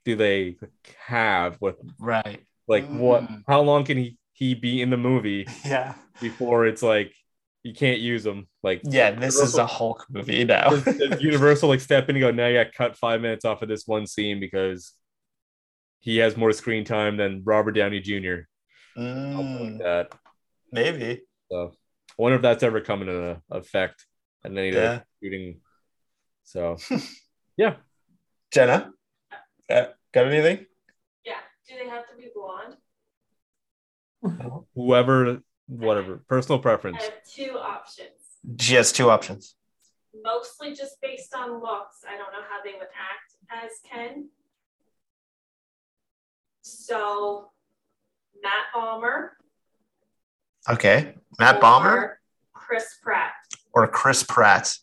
do 0.05 0.15
they 0.15 0.57
have 1.05 1.57
with, 1.61 1.75
Right. 1.99 2.45
like, 2.67 2.87
what, 2.89 3.23
Mm. 3.23 3.43
how 3.47 3.61
long 3.61 3.83
can 3.85 3.97
he 3.97 4.17
he 4.33 4.55
be 4.55 4.81
in 4.81 4.89
the 4.89 4.97
movie 4.97 5.45
Yeah. 5.65 5.95
before 6.21 6.65
it's 6.65 6.81
like 6.81 7.13
you 7.63 7.73
can't 7.73 7.99
use 7.99 8.23
them. 8.23 8.47
Like, 8.63 8.81
Yeah. 8.83 9.11
This 9.11 9.39
is 9.39 9.55
a 9.55 9.65
Hulk 9.67 10.05
movie 10.09 10.45
now. 10.45 10.69
does, 10.69 10.83
does 10.97 11.21
Universal 11.21 11.69
like 11.69 11.81
step 11.81 12.09
in 12.09 12.15
and 12.15 12.21
go, 12.21 12.31
now 12.31 12.47
you 12.47 12.63
got 12.63 12.73
cut 12.73 12.97
five 12.97 13.21
minutes 13.21 13.45
off 13.45 13.61
of 13.61 13.69
this 13.69 13.85
one 13.85 14.07
scene 14.07 14.39
because 14.39 14.93
he 15.99 16.17
has 16.17 16.37
more 16.37 16.51
screen 16.53 16.85
time 16.85 17.17
than 17.17 17.41
Robert 17.43 17.73
Downey 17.73 17.99
Jr. 17.99 18.41
Something 18.95 19.59
like 19.59 19.73
Mm, 19.73 19.77
that. 19.79 20.11
maybe. 20.71 21.21
So 21.51 21.71
I 22.11 22.13
wonder 22.21 22.35
if 22.37 22.41
that's 22.41 22.63
ever 22.63 22.79
coming 22.81 23.07
into 23.09 23.41
effect 23.51 24.05
and 24.43 24.57
any 24.57 24.69
of 24.69 24.75
the 24.75 24.81
Yeah. 24.81 25.01
shooting. 25.21 25.61
So 26.43 26.77
yeah, 27.57 27.75
Jenna, 28.51 28.91
uh, 29.69 29.85
got 30.13 30.27
anything? 30.27 30.65
Yeah. 31.25 31.35
Do 31.67 31.75
they 31.81 31.89
have 31.89 32.07
to 32.09 32.15
be 32.15 32.29
blonde? 32.33 32.77
whoever, 34.75 35.41
whatever, 35.69 36.17
personal 36.27 36.59
preference. 36.59 36.97
I 36.99 37.03
have 37.03 37.23
two 37.25 37.57
options. 37.57 38.09
She 38.59 38.75
has 38.75 38.91
two 38.91 39.09
options. 39.09 39.55
Mostly 40.23 40.73
just 40.73 40.99
based 41.01 41.33
on 41.35 41.61
looks. 41.61 41.97
I 42.07 42.17
don't 42.17 42.31
know 42.33 42.41
how 42.49 42.61
they 42.63 42.73
would 42.73 42.87
act 42.89 43.33
as 43.65 43.71
Ken. 43.89 44.29
So 46.61 47.51
Matt 48.43 48.65
Bomer. 48.75 49.29
Okay. 50.69 51.13
Matt 51.39 51.61
Bomer 51.61 51.93
or 51.95 52.19
Chris 52.53 52.97
Pratt. 53.01 53.31
or 53.73 53.87
Chris 53.87 54.23
Pratt? 54.23 54.77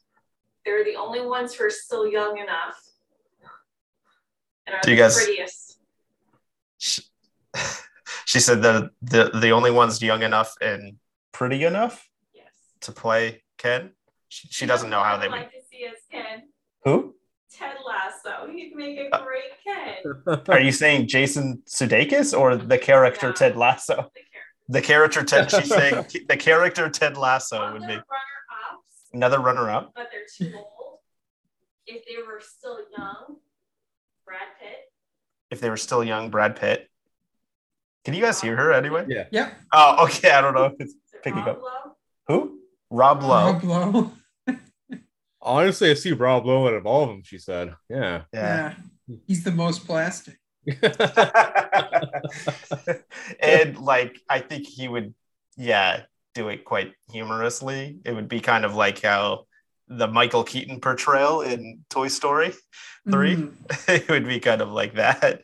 They're 0.64 0.84
the 0.84 0.96
only 0.96 1.24
ones 1.24 1.54
who 1.54 1.64
are 1.64 1.70
still 1.70 2.06
young 2.06 2.38
enough. 2.38 2.80
And 4.66 4.74
are 4.74 4.80
Do 4.82 4.90
you 4.90 4.96
the 4.96 5.02
guys- 5.02 5.16
prettiest. 5.16 5.78
She, 8.24 8.38
she 8.38 8.40
said 8.40 8.62
the, 8.62 8.90
the 9.02 9.30
the 9.40 9.50
only 9.50 9.70
ones 9.70 10.00
young 10.02 10.22
enough 10.22 10.54
and 10.60 10.96
pretty 11.32 11.64
enough 11.64 12.08
Yes. 12.34 12.52
to 12.82 12.92
play 12.92 13.42
Ken. 13.58 13.90
She, 14.28 14.48
she 14.50 14.66
doesn't 14.66 14.90
know 14.90 15.02
how 15.02 15.16
they 15.16 15.26
I'd 15.26 15.30
like 15.32 15.50
to 15.52 15.58
see 15.70 15.84
as 15.84 15.94
Ken. 16.10 16.42
Who? 16.84 17.14
Ted 17.52 17.76
Lasso. 17.86 18.50
He'd 18.52 18.74
make 18.74 18.98
a 18.98 19.22
great 19.22 19.52
Ken. 19.64 20.42
Are 20.48 20.60
you 20.60 20.72
saying 20.72 21.08
Jason 21.08 21.62
Sudeikis 21.66 22.38
or 22.38 22.56
the 22.56 22.78
character 22.78 23.28
No. 23.28 23.32
Ted 23.32 23.56
Lasso? 23.56 23.94
The 23.94 24.00
character. 24.02 24.32
The 24.68 24.82
character 24.82 25.22
Ted. 25.24 25.50
She's 25.50 25.68
saying 25.68 26.06
the 26.28 26.36
character 26.36 26.88
Ted 26.90 27.16
Lasso 27.16 27.56
Other 27.58 27.72
would 27.74 27.82
be 27.82 27.86
runner-ups, 27.94 29.08
another 29.12 29.38
runner-up. 29.40 29.92
but 29.94 30.08
they're 30.12 30.26
too 30.50 30.54
old. 30.56 30.98
If 31.86 32.04
they 32.04 32.16
were 32.26 32.40
still 32.40 32.80
young, 32.98 33.36
Brad 34.24 34.40
Pitt. 34.60 34.90
If 35.50 35.60
they 35.60 35.70
were 35.70 35.76
still 35.76 36.02
young, 36.02 36.30
Brad 36.30 36.56
Pitt. 36.56 36.90
Can 38.06 38.14
you 38.14 38.22
guys 38.22 38.40
hear 38.40 38.54
her 38.54 38.72
anyway? 38.72 39.04
Yeah. 39.08 39.24
Yeah. 39.32 39.50
Oh, 39.72 40.04
okay. 40.04 40.30
I 40.30 40.40
don't 40.40 40.54
know 40.54 40.66
if 40.66 40.74
it's 40.78 40.94
Picking 41.24 41.40
Rob 41.40 41.48
up. 41.48 41.60
Lowe? 41.60 41.96
who. 42.28 42.60
Rob 42.88 43.20
Lowe. 43.24 43.52
Rob 43.54 43.64
Lowe. 43.64 44.12
Honestly, 45.42 45.90
I 45.90 45.94
see 45.94 46.12
Rob 46.12 46.46
Lowe 46.46 46.68
out 46.68 46.74
of 46.74 46.86
all 46.86 47.02
of 47.02 47.08
them, 47.08 47.24
she 47.24 47.38
said. 47.38 47.74
Yeah. 47.90 48.22
Yeah. 48.32 48.74
Yeah. 49.08 49.16
He's 49.26 49.42
the 49.42 49.50
most 49.50 49.88
plastic. 49.88 50.38
and 53.40 53.76
like 53.78 54.20
I 54.28 54.38
think 54.38 54.68
he 54.68 54.86
would, 54.86 55.12
yeah, 55.56 56.02
do 56.36 56.48
it 56.48 56.64
quite 56.64 56.92
humorously. 57.10 57.98
It 58.04 58.12
would 58.12 58.28
be 58.28 58.38
kind 58.38 58.64
of 58.64 58.76
like 58.76 59.02
how 59.02 59.46
the 59.88 60.06
Michael 60.06 60.44
Keaton 60.44 60.78
portrayal 60.78 61.40
in 61.40 61.80
Toy 61.90 62.06
Story 62.06 62.52
three. 63.10 63.34
Mm. 63.34 63.52
it 63.88 64.08
would 64.08 64.28
be 64.28 64.38
kind 64.38 64.62
of 64.62 64.70
like 64.70 64.94
that. 64.94 65.42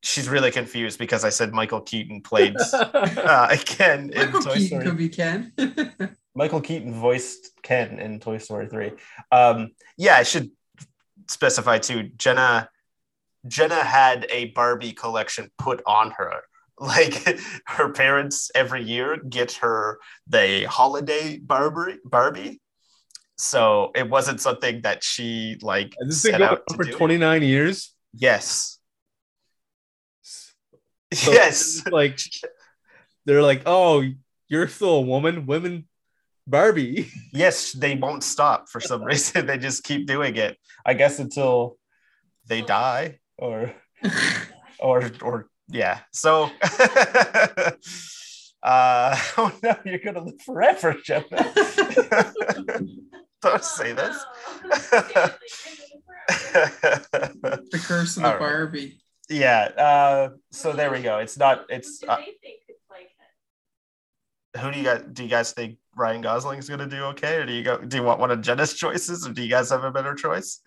She's 0.00 0.28
really 0.28 0.50
confused 0.50 0.98
because 0.98 1.24
I 1.24 1.28
said 1.28 1.52
Michael 1.52 1.80
Keaton 1.80 2.22
played 2.22 2.56
uh, 2.72 3.56
Ken 3.64 4.10
in 4.10 4.26
Michael 4.26 4.42
Toy 4.42 4.54
Keaton 4.54 4.66
Story. 4.66 4.84
could 4.84 4.96
be 4.96 5.08
Ken. 5.08 5.52
Michael 6.34 6.60
Keaton 6.60 6.94
voiced 6.94 7.50
Ken 7.62 7.98
in 7.98 8.20
Toy 8.20 8.38
Story 8.38 8.68
3. 8.68 8.92
Um, 9.32 9.72
yeah, 9.96 10.14
I 10.14 10.22
should 10.22 10.50
specify 11.26 11.78
too. 11.78 12.10
Jenna 12.16 12.68
Jenna 13.46 13.82
had 13.82 14.26
a 14.30 14.46
Barbie 14.46 14.92
collection 14.92 15.50
put 15.58 15.82
on 15.86 16.12
her. 16.12 16.42
Like 16.80 17.40
her 17.66 17.88
parents 17.88 18.52
every 18.54 18.84
year 18.84 19.16
get 19.16 19.54
her 19.54 19.98
the 20.28 20.62
holiday 20.70 21.36
Barbie 21.36 21.98
Barbie. 22.04 22.60
So 23.36 23.90
it 23.96 24.08
wasn't 24.08 24.40
something 24.40 24.82
that 24.82 25.02
she 25.02 25.56
like 25.60 25.96
Has 26.00 26.08
this 26.08 26.22
been 26.22 26.32
set 26.34 26.38
going 26.38 26.50
out 26.52 26.62
on 26.70 26.76
for 26.76 26.84
29 26.84 27.42
years? 27.42 27.92
Yes. 28.14 28.77
So 31.12 31.32
yes. 31.32 31.82
Like, 31.90 32.18
they're 33.24 33.42
like, 33.42 33.62
oh, 33.66 34.04
you're 34.48 34.68
still 34.68 34.96
a 34.96 35.00
woman, 35.02 35.46
women 35.46 35.86
Barbie. 36.48 37.10
yes, 37.32 37.72
they 37.72 37.94
won't 37.94 38.24
stop 38.24 38.68
for 38.68 38.80
some 38.80 39.04
reason. 39.04 39.46
They 39.48 39.58
just 39.58 39.84
keep 39.84 40.06
doing 40.06 40.36
it. 40.36 40.56
I 40.84 40.94
guess 40.94 41.18
until 41.18 41.76
they 42.46 42.62
die 42.62 43.18
or 43.36 43.74
or 44.80 45.10
or 45.22 45.48
yeah. 45.68 46.00
So 46.12 46.50
uh 48.62 49.16
oh 49.36 49.52
no, 49.62 49.76
you're 49.84 49.98
gonna 49.98 50.24
live 50.24 50.40
forever, 50.40 50.96
Jenna. 51.04 51.26
Don't 53.42 53.64
say 53.64 53.92
this. 53.92 54.24
Seriously, 54.90 56.02
forever. 56.28 57.60
the 57.70 57.82
curse 57.84 58.16
of 58.16 58.22
the 58.22 58.28
All 58.28 58.32
right. 58.32 58.40
Barbie. 58.40 59.00
Yeah, 59.28 59.64
uh 59.76 60.28
so 60.50 60.72
there 60.72 60.90
we 60.90 61.00
go. 61.00 61.18
It's 61.18 61.36
not 61.36 61.66
it's 61.68 62.00
Who 62.00 62.06
do 62.06 62.12
uh, 62.12 62.16
they 62.16 62.24
think 62.42 62.60
could 62.66 62.76
play 62.88 63.06
Ken? 64.54 64.62
who 64.62 64.70
do 64.72 64.78
you 64.78 64.84
guys 64.84 65.02
do 65.12 65.22
you 65.24 65.28
guys 65.28 65.52
think 65.52 65.78
Ryan 65.96 66.20
Gosling 66.22 66.58
is 66.58 66.68
gonna 66.68 66.86
do 66.88 67.02
okay? 67.04 67.36
Or 67.36 67.46
do 67.46 67.52
you 67.52 67.62
go 67.64 67.78
do 67.78 67.96
you 67.96 68.02
want 68.02 68.20
one 68.20 68.30
of 68.30 68.40
Jenna's 68.40 68.74
choices 68.74 69.26
or 69.26 69.32
do 69.32 69.42
you 69.42 69.48
guys 69.50 69.70
have 69.70 69.84
a 69.84 69.90
better 69.90 70.14
choice? 70.14 70.60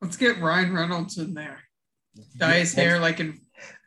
Let's 0.00 0.16
get 0.16 0.40
Ryan 0.40 0.74
Reynolds 0.74 1.18
in 1.18 1.34
there. 1.34 1.58
Dye 2.36 2.58
his 2.60 2.72
hair 2.74 2.98
like 2.98 3.20
a 3.20 3.32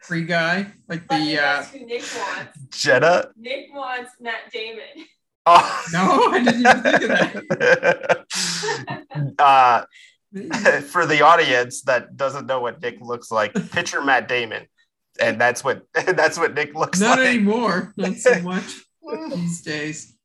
free 0.03 0.23
guy, 0.25 0.71
like 0.87 1.07
But 1.07 1.19
the. 1.19 1.37
uh 1.39 1.41
that's 1.41 1.71
who 1.71 1.85
Nick 1.85 2.03
wants. 2.17 2.59
Jenna? 2.81 3.27
Nick 3.35 3.67
wants 3.73 4.11
Matt 4.19 4.51
Damon. 4.51 4.83
Oh 5.45 5.83
No, 5.91 6.29
I 6.31 6.43
didn't 6.43 6.61
even 6.61 6.81
think 6.83 7.01
of 7.03 7.09
that. 7.09 8.25
uh 9.39 9.81
that. 9.81 9.87
for 10.89 11.05
the 11.05 11.21
audience 11.21 11.81
that 11.83 12.17
doesn't 12.17 12.47
know 12.47 12.59
what 12.59 12.81
Nick 12.81 12.99
looks 13.01 13.31
like, 13.31 13.53
picture 13.71 14.01
Matt 14.01 14.27
Damon, 14.27 14.65
and 15.19 15.39
that's 15.39 15.63
what 15.63 15.83
that's 15.93 16.37
what 16.37 16.53
Nick 16.53 16.73
looks 16.75 16.99
Not 16.99 17.11
like. 17.11 17.19
Not 17.19 17.27
anymore. 17.27 17.93
Not 17.97 18.15
so 18.15 18.39
much 18.41 18.73
these 19.29 19.61
days. 19.61 20.15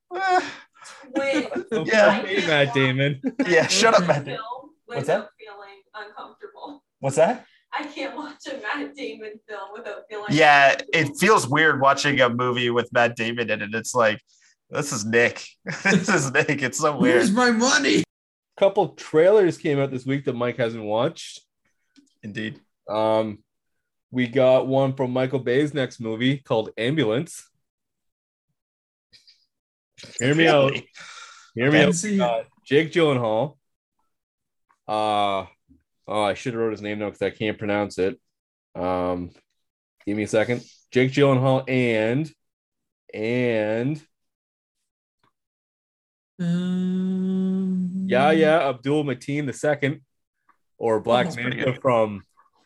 Wait, 1.14 1.48
Yeah. 1.72 2.22
Hey, 2.22 2.46
Matt 2.46 2.74
Damon. 2.74 3.20
yeah, 3.46 3.66
shut 3.66 3.94
up, 3.94 4.06
Matt. 4.06 4.24
film 4.24 4.26
Damon. 4.26 4.40
without 4.86 4.96
What's 4.96 5.06
that? 5.08 5.28
feeling 5.38 5.82
uncomfortable. 5.94 6.84
What's 7.00 7.16
that? 7.16 7.44
I 7.72 7.84
can't 7.84 8.16
watch 8.16 8.46
a 8.50 8.54
Matt 8.62 8.94
Damon 8.94 9.32
film 9.46 9.68
without 9.74 10.04
feeling. 10.08 10.26
Yeah, 10.30 10.80
it 10.94 11.16
feels 11.18 11.46
weird 11.46 11.80
watching 11.80 12.20
a 12.20 12.28
movie 12.30 12.70
with 12.70 12.90
Matt 12.92 13.14
Damon 13.16 13.50
in 13.50 13.60
it. 13.62 13.74
It's 13.74 13.94
like 13.94 14.20
this 14.70 14.92
is 14.92 15.04
Nick. 15.04 15.44
this 15.84 16.08
is 16.08 16.32
Nick. 16.32 16.62
It's 16.62 16.78
so 16.78 16.92
weird. 16.96 17.16
Where's 17.16 17.30
my 17.30 17.50
money? 17.50 18.04
Couple 18.58 18.88
trailers 18.90 19.56
came 19.56 19.78
out 19.78 19.90
this 19.90 20.04
week 20.04 20.24
that 20.24 20.34
Mike 20.34 20.56
hasn't 20.56 20.84
watched. 20.84 21.40
Indeed. 22.22 22.60
Um, 22.88 23.38
we 24.10 24.26
got 24.26 24.66
one 24.66 24.94
from 24.94 25.12
Michael 25.12 25.38
Bay's 25.38 25.74
next 25.74 26.00
movie 26.00 26.38
called 26.38 26.70
Ambulance. 26.76 27.48
Hear 30.20 30.34
me 30.34 30.48
out. 30.48 30.72
Hear 31.54 31.70
me 31.70 31.82
out. 31.82 32.04
Uh, 32.20 32.44
Jake 32.64 32.92
Gyllenhaal. 32.92 33.56
Uh 34.86 35.46
oh, 36.06 36.22
I 36.22 36.34
should 36.34 36.54
have 36.54 36.62
wrote 36.62 36.72
his 36.72 36.82
name 36.82 36.98
down 36.98 37.10
because 37.10 37.22
I 37.22 37.30
can't 37.30 37.58
pronounce 37.58 37.98
it. 37.98 38.18
Um, 38.74 39.30
give 40.06 40.16
me 40.16 40.22
a 40.22 40.28
second. 40.28 40.64
Jake 40.90 41.12
Gyllenhaal 41.12 41.68
and 41.68 42.30
and 43.12 44.02
Um, 46.40 48.06
yeah, 48.06 48.30
yeah, 48.30 48.68
Abdul 48.68 49.04
Mateen 49.04 49.46
the 49.46 49.52
second, 49.52 50.00
or 50.78 51.00
Black 51.00 51.26
Oh, 51.28 51.34
Manta 51.36 51.74
from 51.80 52.22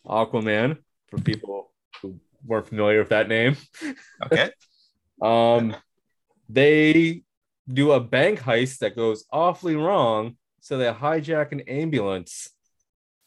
Aquaman. 0.06 0.78
For 1.08 1.18
people 1.18 1.70
who 2.00 2.18
weren't 2.46 2.68
familiar 2.68 3.00
with 3.00 3.10
that 3.10 3.28
name, 3.28 3.56
Okay. 4.24 4.50
um, 5.22 5.76
they 6.48 7.22
do 7.72 7.92
a 7.92 8.00
bank 8.00 8.40
heist 8.40 8.78
that 8.78 8.96
goes 8.96 9.24
awfully 9.30 9.76
wrong. 9.76 10.36
So 10.60 10.78
they 10.78 10.90
hijack 10.90 11.52
an 11.52 11.60
ambulance 11.62 12.48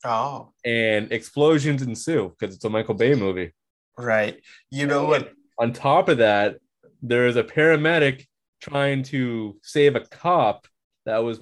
Oh, 0.03 0.53
and 0.63 1.11
explosions 1.11 1.81
ensue 1.81 2.33
because 2.39 2.55
it's 2.55 2.63
a 2.65 2.69
Michael 2.69 2.95
Bay 2.95 3.13
movie. 3.15 3.53
right. 3.97 4.39
You 4.71 4.87
know 4.87 5.05
what? 5.05 5.31
On 5.59 5.73
top 5.73 6.09
of 6.09 6.17
that, 6.19 6.57
there 7.01 7.27
is 7.27 7.35
a 7.35 7.43
paramedic 7.43 8.25
trying 8.61 9.03
to 9.03 9.57
save 9.61 9.95
a 9.95 10.01
cop 10.01 10.67
that 11.05 11.19
was 11.19 11.39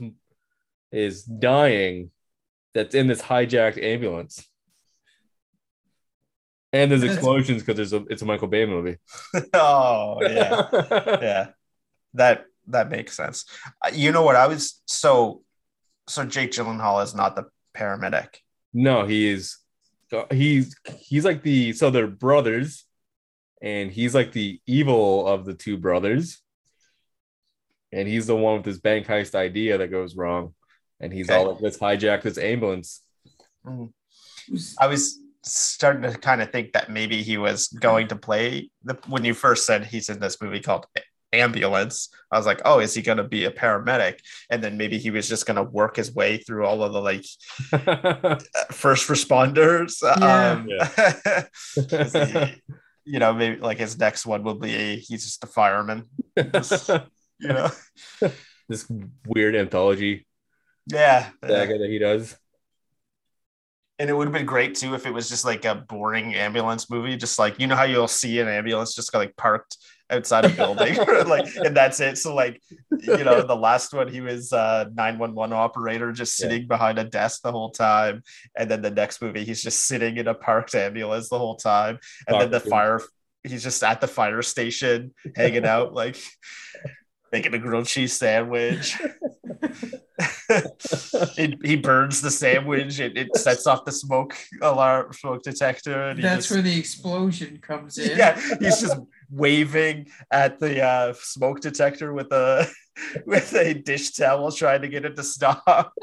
is 0.92 1.24
dying 1.24 2.12
that's 2.74 2.96
in 2.96 3.08
this 3.08 3.22
hijacked 3.22 3.82
ambulance. 3.82 4.48
And 6.72 6.90
there's 6.92 7.04
explosions 7.04 7.62
because 7.62 7.76
there's 7.76 7.94
a 7.94 8.04
it's 8.10 8.24
a 8.24 8.26
Michael 8.26 8.48
Bay 8.48 8.66
movie. 8.66 8.98
Oh, 9.54 10.18
yeah. 10.22 10.68
yeah 11.22 11.48
that 12.16 12.46
that 12.68 12.90
makes 12.90 13.16
sense 13.16 13.46
Uh, 13.84 13.90
you 13.92 14.12
know 14.12 14.22
what 14.22 14.36
i 14.36 14.46
was 14.46 14.82
so 14.86 15.42
so 16.08 16.24
jake 16.24 16.52
gyllenhaal 16.52 17.04
is 17.04 17.16
not 17.16 17.36
the 17.36 17.44
paramedic 17.76 18.36
no, 18.74 19.06
he's 19.06 19.60
he's 20.32 20.76
he's 21.00 21.26
like 21.26 21.44
the 21.44 21.74
so 21.74 21.92
they're 21.92 22.08
brothers, 22.08 22.86
and 23.62 23.92
he's 23.92 24.16
like 24.16 24.32
the 24.32 24.60
evil 24.66 25.28
of 25.28 25.46
the 25.46 25.54
two 25.54 25.78
brothers. 25.78 26.42
And 27.94 28.08
he's 28.08 28.26
the 28.28 28.36
one 28.36 28.56
with 28.56 28.66
this 28.66 28.80
bank 28.80 29.06
heist 29.08 29.36
idea 29.36 29.78
that 29.78 29.92
goes 29.92 30.16
wrong. 30.16 30.54
And 31.00 31.14
he's 31.14 31.30
Okay. 31.30 31.38
all 31.40 31.52
like, 31.54 31.62
let's 31.62 31.78
hijack 31.78 32.22
this 32.24 32.38
ambulance. 32.38 33.02
who's- 33.64 34.76
i 34.80 34.88
was 34.88 35.20
starting 35.44 36.02
to 36.04 36.18
kind 36.18 36.42
of 36.42 36.52
think 36.52 36.74
that 36.74 36.90
maybe 36.90 37.22
he 37.24 37.38
was 37.38 37.68
going 37.68 38.08
to 38.10 38.16
play 38.16 38.70
the 38.84 38.94
when 39.08 39.24
you 39.24 39.34
first 39.34 39.66
said 39.66 39.86
he's 39.86 40.10
in 40.10 40.20
this 40.20 40.42
movie 40.42 40.60
called 40.60 40.86
ambulance 41.32 42.10
i 42.32 42.38
was 42.38 42.46
like 42.46 42.62
oh 42.66 42.80
is 42.80 42.94
he 42.94 43.02
going 43.02 43.18
to 43.18 43.24
be 43.24 43.46
a 43.46 43.52
paramedic 43.52 44.20
and 44.50 44.62
then 44.64 44.78
maybe 44.78 44.98
he 44.98 45.12
was 45.12 45.28
just 45.30 45.46
going 45.46 45.56
to 45.56 45.64
work 45.64 45.96
his 45.96 46.14
way 46.14 46.38
through 46.38 46.66
all 46.66 46.84
of 46.84 46.92
the 46.94 47.02
like 47.02 47.24
first 48.72 49.08
responders 49.10 49.94
Yeah. 50.04 50.52
um, 50.52 50.68
you 53.06 53.20
know 53.20 53.34
maybe 53.34 53.60
like 53.62 53.78
his 53.80 53.98
next 53.98 54.26
one 54.26 54.44
will 54.44 54.60
be 54.60 54.98
he's 54.98 55.24
just 55.26 55.44
a 55.44 55.48
fireman 55.48 56.04
you 57.44 57.54
know 57.54 57.70
this 58.70 58.88
weird 59.26 59.56
anthology 59.56 60.26
yeah 60.88 61.30
saga 61.48 61.78
that 61.78 61.90
he 61.90 62.00
does. 62.00 62.38
And 64.00 64.10
it 64.10 64.14
would 64.14 64.26
have 64.28 64.34
been 64.34 64.46
great 64.46 64.74
too 64.76 64.96
if 64.96 65.06
it 65.06 65.14
was 65.14 65.30
just 65.30 65.46
like 65.46 65.66
a 65.66 65.76
boring 65.76 66.34
ambulance 66.34 66.90
movie, 66.90 67.16
just 67.16 67.38
like 67.38 67.60
you 67.60 67.68
know 67.68 67.76
how 67.76 67.84
you'll 67.84 68.08
see 68.08 68.40
an 68.40 68.48
ambulance 68.48 68.96
just 68.96 69.14
like 69.14 69.36
parked 69.38 69.78
outside 70.10 70.46
a 70.46 70.50
building, 70.50 70.98
like 71.26 71.46
and 71.64 71.78
that's 71.78 72.00
it. 72.00 72.18
So 72.18 72.34
like 72.34 72.60
you 73.00 73.24
know, 73.24 73.44
the 73.44 73.56
last 73.56 73.94
one 73.94 74.08
he 74.08 74.20
was 74.20 74.52
uh 74.52 74.86
911 74.96 75.56
operator 75.56 76.12
just 76.12 76.38
Yeah. 76.38 76.54
sitting 76.54 76.68
behind 76.68 76.98
a 76.98 77.04
desk 77.04 77.44
the 77.44 77.52
whole 77.52 77.70
time. 77.70 78.24
And 78.58 78.70
then 78.70 78.82
the 78.82 78.92
next 78.92 79.22
movie 79.22 79.44
he's 79.46 79.62
just 79.62 79.86
sitting 79.86 80.18
in 80.18 80.28
a 80.28 80.34
parked 80.34 80.74
ambulance 80.74 81.30
the 81.30 81.38
whole 81.38 81.56
time. 81.56 82.00
And 82.28 82.40
then 82.42 82.50
the 82.50 82.60
Talking. 82.64 82.72
fire 82.72 83.00
he's 83.44 83.62
just 83.64 83.84
at 83.84 84.02
the 84.02 84.08
fire 84.08 84.42
station 84.42 85.14
hanging 85.36 85.66
out, 85.66 85.94
like 85.94 86.18
making 87.34 87.54
a 87.54 87.60
grilled 87.60 87.88
cheese 87.88 88.14
sandwich. 88.14 88.98
it, 90.50 91.58
he 91.66 91.76
burns 91.76 92.22
the 92.22 92.32
sandwich. 92.32 93.00
It, 93.00 93.18
it 93.18 93.36
sets 93.36 93.68
off 93.68 93.84
the 93.84 93.92
smoke 93.92 94.36
alarm, 94.62 95.12
smoke 95.12 95.44
detector. 95.44 96.10
And 96.10 96.24
That's 96.24 96.48
just, 96.48 96.52
where 96.52 96.62
the 96.62 96.78
explosion 96.78 97.58
comes 97.58 97.98
in. 97.98 98.18
yeah, 98.18 98.40
he's 98.60 98.80
just 98.80 98.98
waving 99.30 100.08
at 100.32 100.60
the 100.60 100.82
uh, 100.82 101.14
smoke 101.18 101.60
detector 101.60 102.14
with 102.14 102.32
a 102.32 102.68
with 103.26 103.54
a 103.56 103.74
dish 103.74 104.12
towel, 104.12 104.52
trying 104.52 104.84
to 104.84 104.88
get 104.88 105.04
it 105.04 105.16
to 105.16 105.24
stop. 105.24 105.94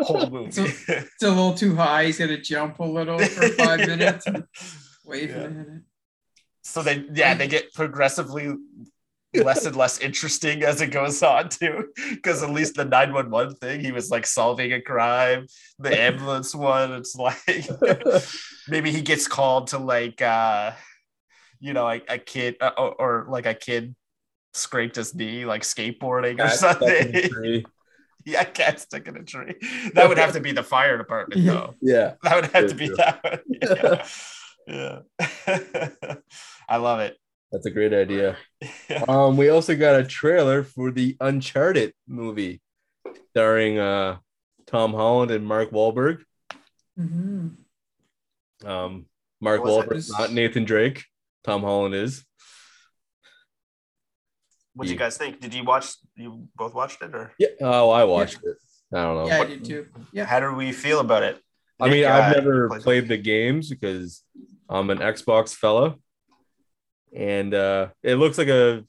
Whole 0.00 0.28
movie. 0.28 0.50
So- 0.50 0.64
It's 0.64 1.22
a 1.22 1.28
little 1.28 1.54
too 1.54 1.76
high. 1.76 2.06
He's 2.06 2.18
gonna 2.18 2.40
jump 2.40 2.80
a 2.80 2.84
little 2.84 3.18
for 3.18 3.48
five 3.50 3.80
minutes 3.80 4.26
wait 5.08 5.30
for 5.30 5.38
Yeah. 5.38 5.44
a 5.44 5.50
minute. 5.50 5.82
So 6.62 6.82
they, 6.82 7.04
yeah, 7.14 7.34
they 7.34 7.48
get 7.48 7.72
progressively 7.72 8.54
less 9.34 9.66
and 9.66 9.76
less 9.76 9.98
interesting 10.00 10.62
as 10.62 10.80
it 10.80 10.90
goes 10.90 11.22
on 11.22 11.48
too 11.48 11.88
because 12.10 12.42
at 12.42 12.50
least 12.50 12.74
the 12.74 12.84
911 12.84 13.54
thing 13.56 13.80
he 13.80 13.92
was 13.92 14.10
like 14.10 14.26
solving 14.26 14.72
a 14.72 14.80
crime 14.80 15.46
the 15.78 16.00
ambulance 16.00 16.54
one 16.54 16.92
it's 16.92 17.14
like 17.14 17.68
maybe 18.68 18.90
he 18.90 19.02
gets 19.02 19.28
called 19.28 19.68
to 19.68 19.78
like 19.78 20.22
uh 20.22 20.72
you 21.60 21.72
know 21.72 21.84
like 21.84 22.04
a 22.08 22.18
kid 22.18 22.56
uh, 22.60 22.70
or, 22.78 22.94
or 22.94 23.26
like 23.28 23.46
a 23.46 23.54
kid 23.54 23.94
scraped 24.54 24.96
his 24.96 25.14
knee 25.14 25.44
like 25.44 25.62
skateboarding 25.62 26.34
or 26.34 26.48
Cat 26.48 26.52
a 26.52 26.56
something 26.56 27.64
yeah 28.24 28.44
cat 28.44 28.80
stuck 28.80 29.06
in 29.06 29.16
a 29.16 29.22
tree 29.22 29.54
that 29.94 30.08
would 30.08 30.18
have 30.18 30.32
to 30.32 30.40
be 30.40 30.52
the 30.52 30.62
fire 30.62 30.96
department 30.96 31.44
though 31.44 31.74
yeah. 31.82 32.14
that 32.22 32.34
would 32.34 32.46
have 32.46 32.68
to 32.68 32.74
be 32.74 32.86
true. 32.86 32.96
that 32.96 33.22
one. 33.22 34.02
yeah, 34.66 34.98
yeah. 35.46 36.14
i 36.68 36.76
love 36.76 37.00
it 37.00 37.18
That's 37.52 37.66
a 37.66 37.70
great 37.70 37.92
idea. 37.94 38.36
Um, 39.06 39.36
we 39.36 39.48
also 39.50 39.76
got 39.76 40.00
a 40.00 40.04
trailer 40.04 40.62
for 40.64 40.90
the 40.90 41.16
Uncharted 41.20 41.92
movie 42.06 42.60
starring 43.30 43.78
uh 43.78 44.16
Tom 44.66 44.92
Holland 44.92 45.30
and 45.30 45.46
Mark 45.46 45.70
Wahlberg. 45.70 46.18
Mhm. 46.98 47.56
Um, 48.64 49.06
Mark 49.40 49.60
Wahlberg 49.62 49.84
it- 49.84 49.88
Wahlberg's 49.90 50.10
not 50.18 50.32
Nathan 50.32 50.64
Drake. 50.64 51.04
Tom 51.44 51.62
Holland 51.62 51.94
is. 51.94 52.24
what 54.74 54.86
do 54.86 54.92
you 54.92 54.98
guys 54.98 55.16
think 55.16 55.40
did 55.40 55.52
you 55.54 55.64
watch 55.64 55.86
you 56.16 56.48
both 56.56 56.74
watched 56.74 57.02
it 57.02 57.14
or 57.14 57.32
Yeah. 57.38 57.48
Oh, 57.60 57.90
I 57.90 58.04
watched 58.04 58.38
it. 58.44 58.56
I 58.92 59.02
don't 59.02 59.16
know. 59.16 59.26
Yeah, 59.26 59.40
I 59.42 59.44
did 59.46 59.64
too. 59.64 59.86
Yeah. 60.12 60.24
how 60.24 60.40
do 60.40 60.52
we 60.54 60.72
feel 60.72 61.00
about 61.00 61.22
it 61.22 61.40
I 61.80 61.84
mean, 61.88 62.00
Nick, 62.02 62.06
I've 62.10 62.32
uh, 62.32 62.40
never 62.40 62.68
plays- 62.68 62.82
played 62.82 63.08
the 63.08 63.16
games 63.18 63.68
because 63.70 64.24
I'm 64.68 64.90
an 64.90 64.98
Xbox 64.98 65.54
fella. 65.54 65.94
And 67.14 67.54
uh 67.54 67.88
it 68.02 68.16
looks 68.16 68.38
like 68.38 68.48
a 68.48 68.84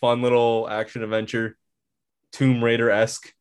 fun 0.00 0.22
little 0.22 0.68
action 0.68 1.02
adventure, 1.02 1.56
Tomb 2.32 2.62
Raider 2.62 2.90
esque. 2.90 3.32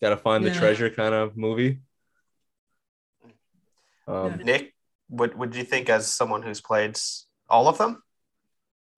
Gotta 0.00 0.16
find 0.16 0.44
the 0.44 0.50
Yeah. 0.50 0.58
treasure 0.58 0.90
kind 0.90 1.14
of 1.14 1.36
movie. 1.36 1.80
Um, 4.06 4.40
Nick, 4.42 4.74
what 5.08 5.36
would 5.36 5.54
you 5.54 5.64
think 5.64 5.88
as 5.88 6.10
someone 6.10 6.42
who's 6.42 6.60
played 6.60 6.98
all 7.48 7.68
of 7.68 7.78
them? 7.78 8.02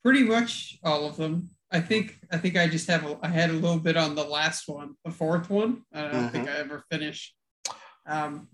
Pretty 0.03 0.23
much 0.25 0.79
all 0.83 1.07
of 1.07 1.17
them. 1.17 1.51
I 1.71 1.81
think 1.81 2.19
I 2.31 2.39
think 2.39 2.57
I 2.57 2.67
just 2.69 2.89
have 2.89 3.05
a, 3.07 3.19
I 3.23 3.29
had 3.29 3.51
a 3.51 3.55
little 3.55 3.79
bit 3.79 3.97
on 3.97 4.15
the 4.15 4.25
last 4.25 4.69
one, 4.69 4.95
the 5.05 5.11
fourth 5.11 5.49
one. 5.49 5.83
I 5.93 6.09
don't 6.09 6.31
think 6.31 6.49
I 6.49 6.57
ever 6.59 6.85
finished. 6.91 7.35
Um, 8.07 8.49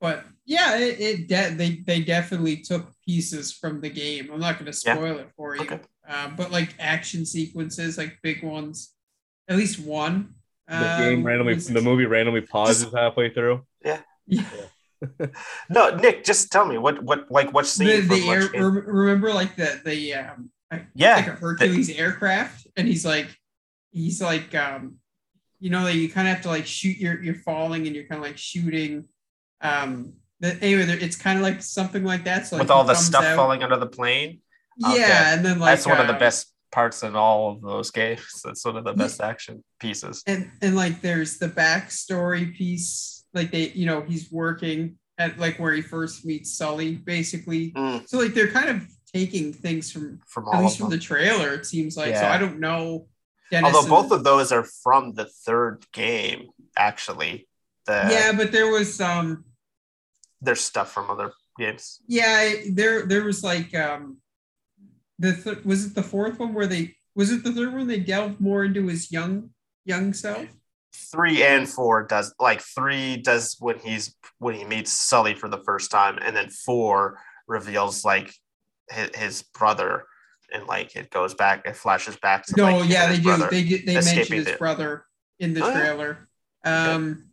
but 0.00 0.24
yeah, 0.44 0.76
it, 0.78 1.00
it 1.00 1.28
de- 1.28 1.54
they 1.54 1.70
they 1.86 2.00
definitely 2.02 2.56
took 2.58 2.86
pieces 3.04 3.52
from 3.52 3.80
the 3.80 3.90
game. 3.90 4.30
I'm 4.32 4.40
not 4.40 4.58
going 4.58 4.70
to 4.70 4.78
Yeah. 4.86 4.94
spoil 4.94 5.18
it 5.18 5.28
for 5.36 5.56
you, 5.56 5.62
Okay. 5.62 5.80
um, 6.08 6.36
but 6.36 6.50
like 6.50 6.74
action 6.78 7.26
sequences, 7.26 7.98
like 7.98 8.18
big 8.22 8.42
ones, 8.42 8.94
at 9.48 9.56
least 9.56 9.78
one. 9.80 10.34
the 10.68 10.96
game 10.98 11.18
um, 11.20 11.24
randomly, 11.24 11.54
was- 11.54 11.66
the 11.68 11.80
movie 11.80 12.04
randomly 12.06 12.42
pauses 12.42 12.92
halfway 12.92 13.30
through. 13.30 13.64
Yeah. 13.84 14.00
No, 15.70 15.94
Nick, 15.96 16.24
just 16.24 16.50
tell 16.50 16.66
me 16.66 16.76
what 16.78 17.02
what 17.04 17.30
like 17.30 17.52
what 17.52 17.66
scene 17.66 17.86
the, 17.86 18.00
the 18.16 18.28
air, 18.28 18.48
game? 18.48 18.62
remember 18.62 19.32
like 19.32 19.54
the 19.56 19.80
the 19.84 20.14
um 20.14 20.50
Yeah, 20.94 21.16
like 21.16 21.26
a 21.28 21.30
Hercules 21.32 21.88
aircraft 21.90 22.66
and 22.76 22.88
he's 22.88 23.04
like 23.06 23.28
he's 23.92 24.20
like 24.20 24.54
um 24.56 24.96
you 25.60 25.70
know 25.70 25.82
like 25.84 25.94
you 25.94 26.08
kind 26.08 26.26
of 26.26 26.34
have 26.34 26.42
to 26.42 26.48
like 26.48 26.66
shoot 26.66 26.96
you're 26.98 27.22
you're 27.22 27.34
falling 27.36 27.86
and 27.86 27.94
you're 27.94 28.06
kind 28.06 28.20
of 28.20 28.26
like 28.26 28.38
shooting 28.38 29.06
um 29.60 30.12
the, 30.40 30.54
anyway 30.62 30.84
it's 31.00 31.16
kind 31.16 31.38
of 31.38 31.42
like 31.42 31.60
something 31.62 32.04
like 32.04 32.24
that 32.24 32.46
so 32.46 32.56
like 32.56 32.62
with 32.64 32.70
all 32.70 32.84
the 32.84 32.94
stuff 32.94 33.24
out- 33.24 33.36
falling 33.36 33.62
under 33.62 33.76
the 33.76 33.86
plane. 33.86 34.40
yeah 34.76 34.88
Okay. 34.92 35.02
and 35.34 35.44
then 35.44 35.58
like 35.58 35.72
That's 35.72 35.86
one 35.86 36.00
of 36.00 36.06
the 36.06 36.12
um, 36.14 36.18
best 36.20 36.54
parts 36.70 37.02
in 37.02 37.16
all 37.16 37.50
of 37.52 37.62
those 37.62 37.90
games. 37.90 38.42
That's 38.44 38.64
one 38.64 38.76
of 38.76 38.84
the 38.84 38.92
best 38.92 39.20
action 39.20 39.64
pieces. 39.80 40.22
and 40.26 40.50
and 40.62 40.76
like 40.76 41.00
there's 41.00 41.38
the 41.38 41.48
backstory 41.48 42.54
piece 42.54 43.24
like 43.34 43.50
they 43.50 43.70
you 43.70 43.86
know 43.86 44.02
he's 44.02 44.30
working 44.30 44.96
at 45.18 45.38
like 45.38 45.58
where 45.58 45.72
he 45.72 45.82
first 45.82 46.24
meets 46.24 46.56
Sully, 46.56 46.94
basically. 46.94 47.72
Mm, 47.72 48.08
So 48.08 48.18
like 48.18 48.34
they're 48.34 48.52
kind 48.52 48.68
of 48.68 48.86
taking 49.12 49.52
things 49.52 49.90
from 49.90 50.20
from 50.28 50.46
at 50.52 50.62
least 50.62 50.78
from 50.78 50.90
the 50.90 50.98
trailer. 50.98 51.54
It 51.54 51.66
seems 51.66 51.96
like 51.96 52.14
so. 52.14 52.26
I 52.26 52.38
don't 52.38 52.60
know. 52.60 53.08
Dennis 53.50 53.74
Although 53.74 53.88
both 53.88 54.12
of 54.12 54.22
those 54.24 54.52
are 54.52 54.62
from 54.62 55.14
the 55.14 55.24
third 55.24 55.84
game, 55.92 56.48
actually. 56.76 57.48
The, 57.86 58.06
yeah, 58.10 58.32
but 58.36 58.52
there 58.52 58.70
was 58.70 59.00
um 59.00 59.44
There's 60.40 60.60
stuff 60.60 60.92
from 60.92 61.10
other 61.10 61.32
games. 61.58 62.00
yeah 62.06 62.52
there 62.72 63.06
there 63.06 63.24
was 63.24 63.42
like 63.42 63.74
um 63.74 64.18
the 65.18 65.32
th- 65.34 65.64
was 65.64 65.86
it 65.86 65.94
the 65.96 66.02
fourth 66.02 66.38
one 66.38 66.54
where 66.54 66.66
they 66.68 66.94
was 67.16 67.32
it 67.32 67.42
the 67.42 67.52
third 67.52 67.72
one 67.72 67.88
they 67.88 67.98
delved 67.98 68.40
more 68.40 68.64
into 68.64 68.86
his 68.86 69.10
young 69.10 69.50
young 69.84 70.12
self. 70.12 70.46
Three 70.94 71.42
and 71.42 71.68
four 71.68 72.04
does 72.06 72.32
like 72.38 72.60
three 72.60 73.16
does 73.16 73.56
when 73.58 73.78
he's 73.80 74.14
when 74.38 74.54
he 74.54 74.64
meets 74.64 74.92
Sully 74.92 75.34
for 75.34 75.48
the 75.48 75.58
first 75.64 75.90
time, 75.90 76.18
and 76.22 76.36
then 76.36 76.48
four 76.50 77.18
reveals 77.48 78.04
like 78.04 78.32
his, 78.90 79.10
his 79.16 79.42
brother, 79.42 80.04
and 80.52 80.66
like 80.66 80.94
it 80.96 81.10
goes 81.10 81.34
back, 81.34 81.66
it 81.66 81.76
flashes 81.76 82.16
back 82.16 82.44
to 82.46 82.54
No, 82.56 82.78
like, 82.78 82.90
yeah, 82.90 83.10
they 83.10 83.18
do. 83.20 83.36
They 83.50 83.62
get 83.64 83.86
they 83.86 83.94
mention 83.94 84.36
his 84.36 84.46
the- 84.46 84.56
brother 84.58 85.04
in 85.38 85.54
the 85.54 85.64
Oh, 85.64 85.68
yeah. 85.68 85.78
trailer. 85.80 86.28
Um, 86.64 87.30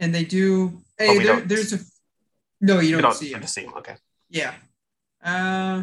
and 0.00 0.14
they 0.14 0.24
do. 0.24 0.82
Hey, 0.98 1.18
there, 1.18 1.40
there's 1.40 1.72
a. 1.72 1.78
No, 2.60 2.80
you 2.80 2.88
You 2.88 2.92
don't, 2.96 3.02
don't 3.02 3.14
see 3.14 3.28
get 3.28 3.36
him. 3.36 3.42
to 3.42 3.48
see 3.48 3.62
him. 3.64 3.74
Okay. 3.74 3.96
Yeah. 4.30 4.54
Uh, 5.22 5.82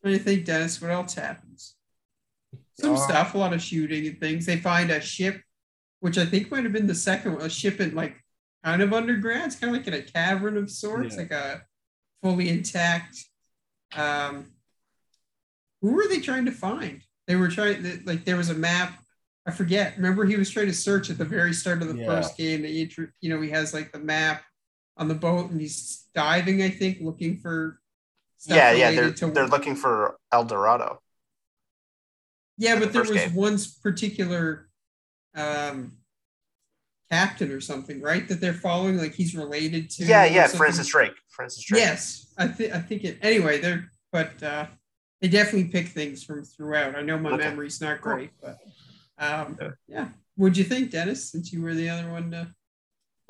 what 0.00 0.10
do 0.10 0.10
you 0.10 0.18
think, 0.18 0.44
Dennis? 0.44 0.80
What 0.80 0.90
else 0.90 1.14
happens? 1.14 1.74
Some 2.80 2.94
Uh, 2.94 2.98
stuff, 2.98 3.34
a 3.34 3.38
lot 3.38 3.52
of 3.52 3.62
shooting 3.62 4.06
and 4.06 4.18
things. 4.20 4.46
They 4.46 4.56
find 4.58 4.90
a 4.90 5.00
ship, 5.00 5.42
which 6.00 6.16
I 6.18 6.24
think 6.26 6.50
might 6.50 6.64
have 6.64 6.72
been 6.72 6.86
the 6.86 6.94
second 6.94 7.34
one, 7.34 7.42
a 7.42 7.50
ship 7.50 7.80
in 7.80 7.94
like 7.94 8.16
kind 8.64 8.82
of 8.82 8.92
underground. 8.92 9.44
It's 9.46 9.56
kind 9.56 9.74
of 9.74 9.78
like 9.78 9.86
in 9.88 9.94
a 9.94 10.02
cavern 10.02 10.56
of 10.56 10.70
sorts, 10.70 11.14
Yeah. 11.14 11.20
like 11.22 11.30
a 11.32 11.62
fully 12.22 12.48
intact. 12.48 13.16
Um, 13.94 14.52
who 15.82 15.92
were 15.92 16.06
they 16.08 16.20
trying 16.20 16.44
to 16.46 16.52
find? 16.52 17.02
They 17.26 17.36
were 17.36 17.48
trying, 17.48 18.02
like, 18.04 18.24
there 18.24 18.36
was 18.36 18.50
a 18.50 18.54
map. 18.54 19.02
I 19.46 19.50
forget. 19.50 19.96
Remember, 19.96 20.24
he 20.26 20.36
was 20.36 20.50
trying 20.50 20.66
to 20.66 20.74
search 20.74 21.08
at 21.10 21.16
the 21.18 21.24
very 21.24 21.52
start 21.54 21.80
of 21.82 21.88
the 21.88 21.96
Yeah. 21.96 22.06
first 22.06 22.36
game. 22.36 22.62
That 22.62 22.68
he, 22.68 22.90
you 23.20 23.30
know, 23.30 23.40
he 23.40 23.50
has 23.50 23.72
like 23.72 23.92
the 23.92 23.98
map 23.98 24.44
on 25.00 25.08
the 25.08 25.14
boat, 25.14 25.50
and 25.50 25.60
he's 25.60 26.06
diving. 26.14 26.62
I 26.62 26.68
think 26.70 26.98
looking 27.00 27.38
for. 27.38 27.80
stuff 28.36 28.56
yeah, 28.56 28.70
yeah. 28.72 28.90
They're 28.92 29.12
to- 29.12 29.26
they're 29.32 29.48
looking 29.48 29.74
for 29.74 30.16
El 30.30 30.44
Dorado. 30.44 31.00
Yeah, 32.58 32.78
but 32.78 32.92
the 32.92 33.02
there 33.02 33.02
was 33.02 33.10
game. 33.12 33.34
one 33.34 33.58
particular 33.82 34.68
um, 35.34 35.96
captain 37.10 37.50
or 37.50 37.60
something, 37.60 38.00
right? 38.02 38.28
That 38.28 38.40
they're 38.42 38.52
following, 38.52 38.98
like 38.98 39.14
he's 39.14 39.34
related 39.34 39.88
to. 39.92 40.04
Yeah, 40.04 40.24
yeah. 40.26 40.42
something. 40.42 40.58
Francis 40.58 40.86
Drake. 40.88 41.14
Francis 41.30 41.64
Drake. 41.64 41.80
Yes, 41.80 42.32
I 42.36 42.46
think 42.48 42.74
I 42.74 42.80
think 42.80 43.04
it. 43.04 43.18
Anyway, 43.22 43.58
they're 43.60 43.90
but 44.12 44.42
uh, 44.42 44.66
they 45.22 45.28
definitely 45.28 45.68
pick 45.68 45.88
things 45.88 46.22
from 46.22 46.44
throughout. 46.44 46.94
I 46.96 47.02
know 47.02 47.18
my 47.18 47.30
Okay. 47.32 47.44
memory's 47.48 47.80
not 47.80 48.00
great, 48.02 48.30
but 48.42 48.58
um, 49.18 49.56
Yeah. 49.60 49.70
yeah. 49.88 50.08
What'd 50.36 50.56
you 50.58 50.64
think, 50.64 50.90
Dennis? 50.90 51.30
Since 51.30 51.52
you 51.52 51.62
were 51.62 51.74
the 51.74 51.88
other 51.88 52.10
one 52.10 52.30
to. 52.32 52.54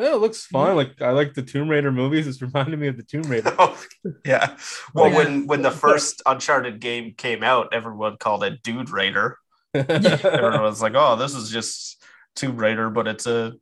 Yeah, 0.00 0.14
it 0.14 0.20
looks 0.20 0.46
fun. 0.46 0.76
Like 0.76 1.00
I 1.02 1.10
like 1.10 1.34
the 1.34 1.42
Tomb 1.42 1.68
Raider 1.68 1.92
movies. 1.92 2.26
It's 2.26 2.40
reminding 2.40 2.80
me 2.80 2.88
of 2.88 2.96
the 2.96 3.02
Tomb 3.02 3.22
Raider. 3.22 3.54
Oh, 3.58 3.78
yeah. 4.24 4.56
Well, 4.94 5.10
Yeah. 5.10 5.16
when 5.16 5.46
when 5.46 5.62
the 5.62 5.70
first 5.70 6.22
Uncharted 6.24 6.80
game 6.80 7.12
came 7.16 7.42
out, 7.42 7.74
everyone 7.74 8.16
called 8.16 8.42
it 8.44 8.62
Dude 8.62 8.88
Raider. 8.90 9.36
Everyone 9.74 10.62
was 10.62 10.82
like, 10.82 10.94
"Oh, 10.96 11.14
this 11.16 11.34
is 11.34 11.50
just 11.50 12.02
Tomb 12.34 12.56
Raider, 12.56 12.90
but 12.90 13.06
it's 13.06 13.26
a 13.26 13.52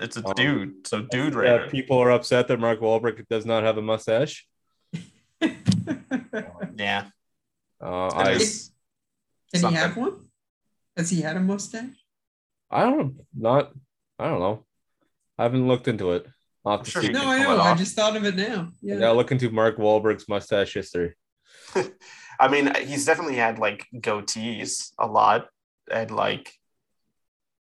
it's 0.00 0.16
a 0.16 0.26
Um, 0.26 0.32
dude." 0.34 0.86
So 0.86 1.02
Dude 1.02 1.34
Raider. 1.34 1.68
people 1.70 1.98
are 1.98 2.10
upset 2.10 2.48
that 2.48 2.58
Mark 2.58 2.80
Wahlberg 2.80 3.24
does 3.28 3.46
not 3.46 3.62
have 3.62 3.78
a 3.78 3.82
mustache. 3.82 4.46
Yeah. 6.76 7.06
Uh, 7.80 8.10
It 8.14 8.16
I 8.16 8.30
is- 8.32 8.70
Can 9.52 9.60
Something. 9.60 9.76
he 9.76 9.82
have 9.82 9.96
one? 9.96 10.28
Has 10.96 11.10
he 11.10 11.20
had 11.22 11.36
a 11.36 11.40
mustache? 11.40 11.94
I 12.70 12.82
don't 12.82 12.98
know. 12.98 13.14
not 13.34 13.72
I 14.18 14.28
don't 14.28 14.40
know. 14.40 14.65
I 15.38 15.44
haven't 15.44 15.68
looked 15.68 15.88
into 15.88 16.12
it. 16.12 16.26
I'll 16.64 16.78
have 16.78 16.88
sure 16.88 17.02
see. 17.02 17.12
No, 17.12 17.30
I 17.30 17.42
know. 17.42 17.60
I 17.60 17.74
just 17.74 17.94
thought 17.94 18.16
of 18.16 18.24
it 18.24 18.36
now. 18.36 18.68
I 18.68 18.70
Yeah. 18.82 18.98
gotta 18.98 19.12
look 19.14 19.30
into 19.32 19.50
Mark 19.50 19.76
Wahlberg's 19.76 20.28
mustache 20.28 20.74
history. 20.74 21.14
I 22.40 22.48
mean, 22.48 22.74
he's 22.74 23.04
definitely 23.04 23.36
had 23.36 23.58
like 23.58 23.86
goatees 23.94 24.90
a 24.98 25.06
lot, 25.06 25.46
and 25.90 26.10
like, 26.10 26.52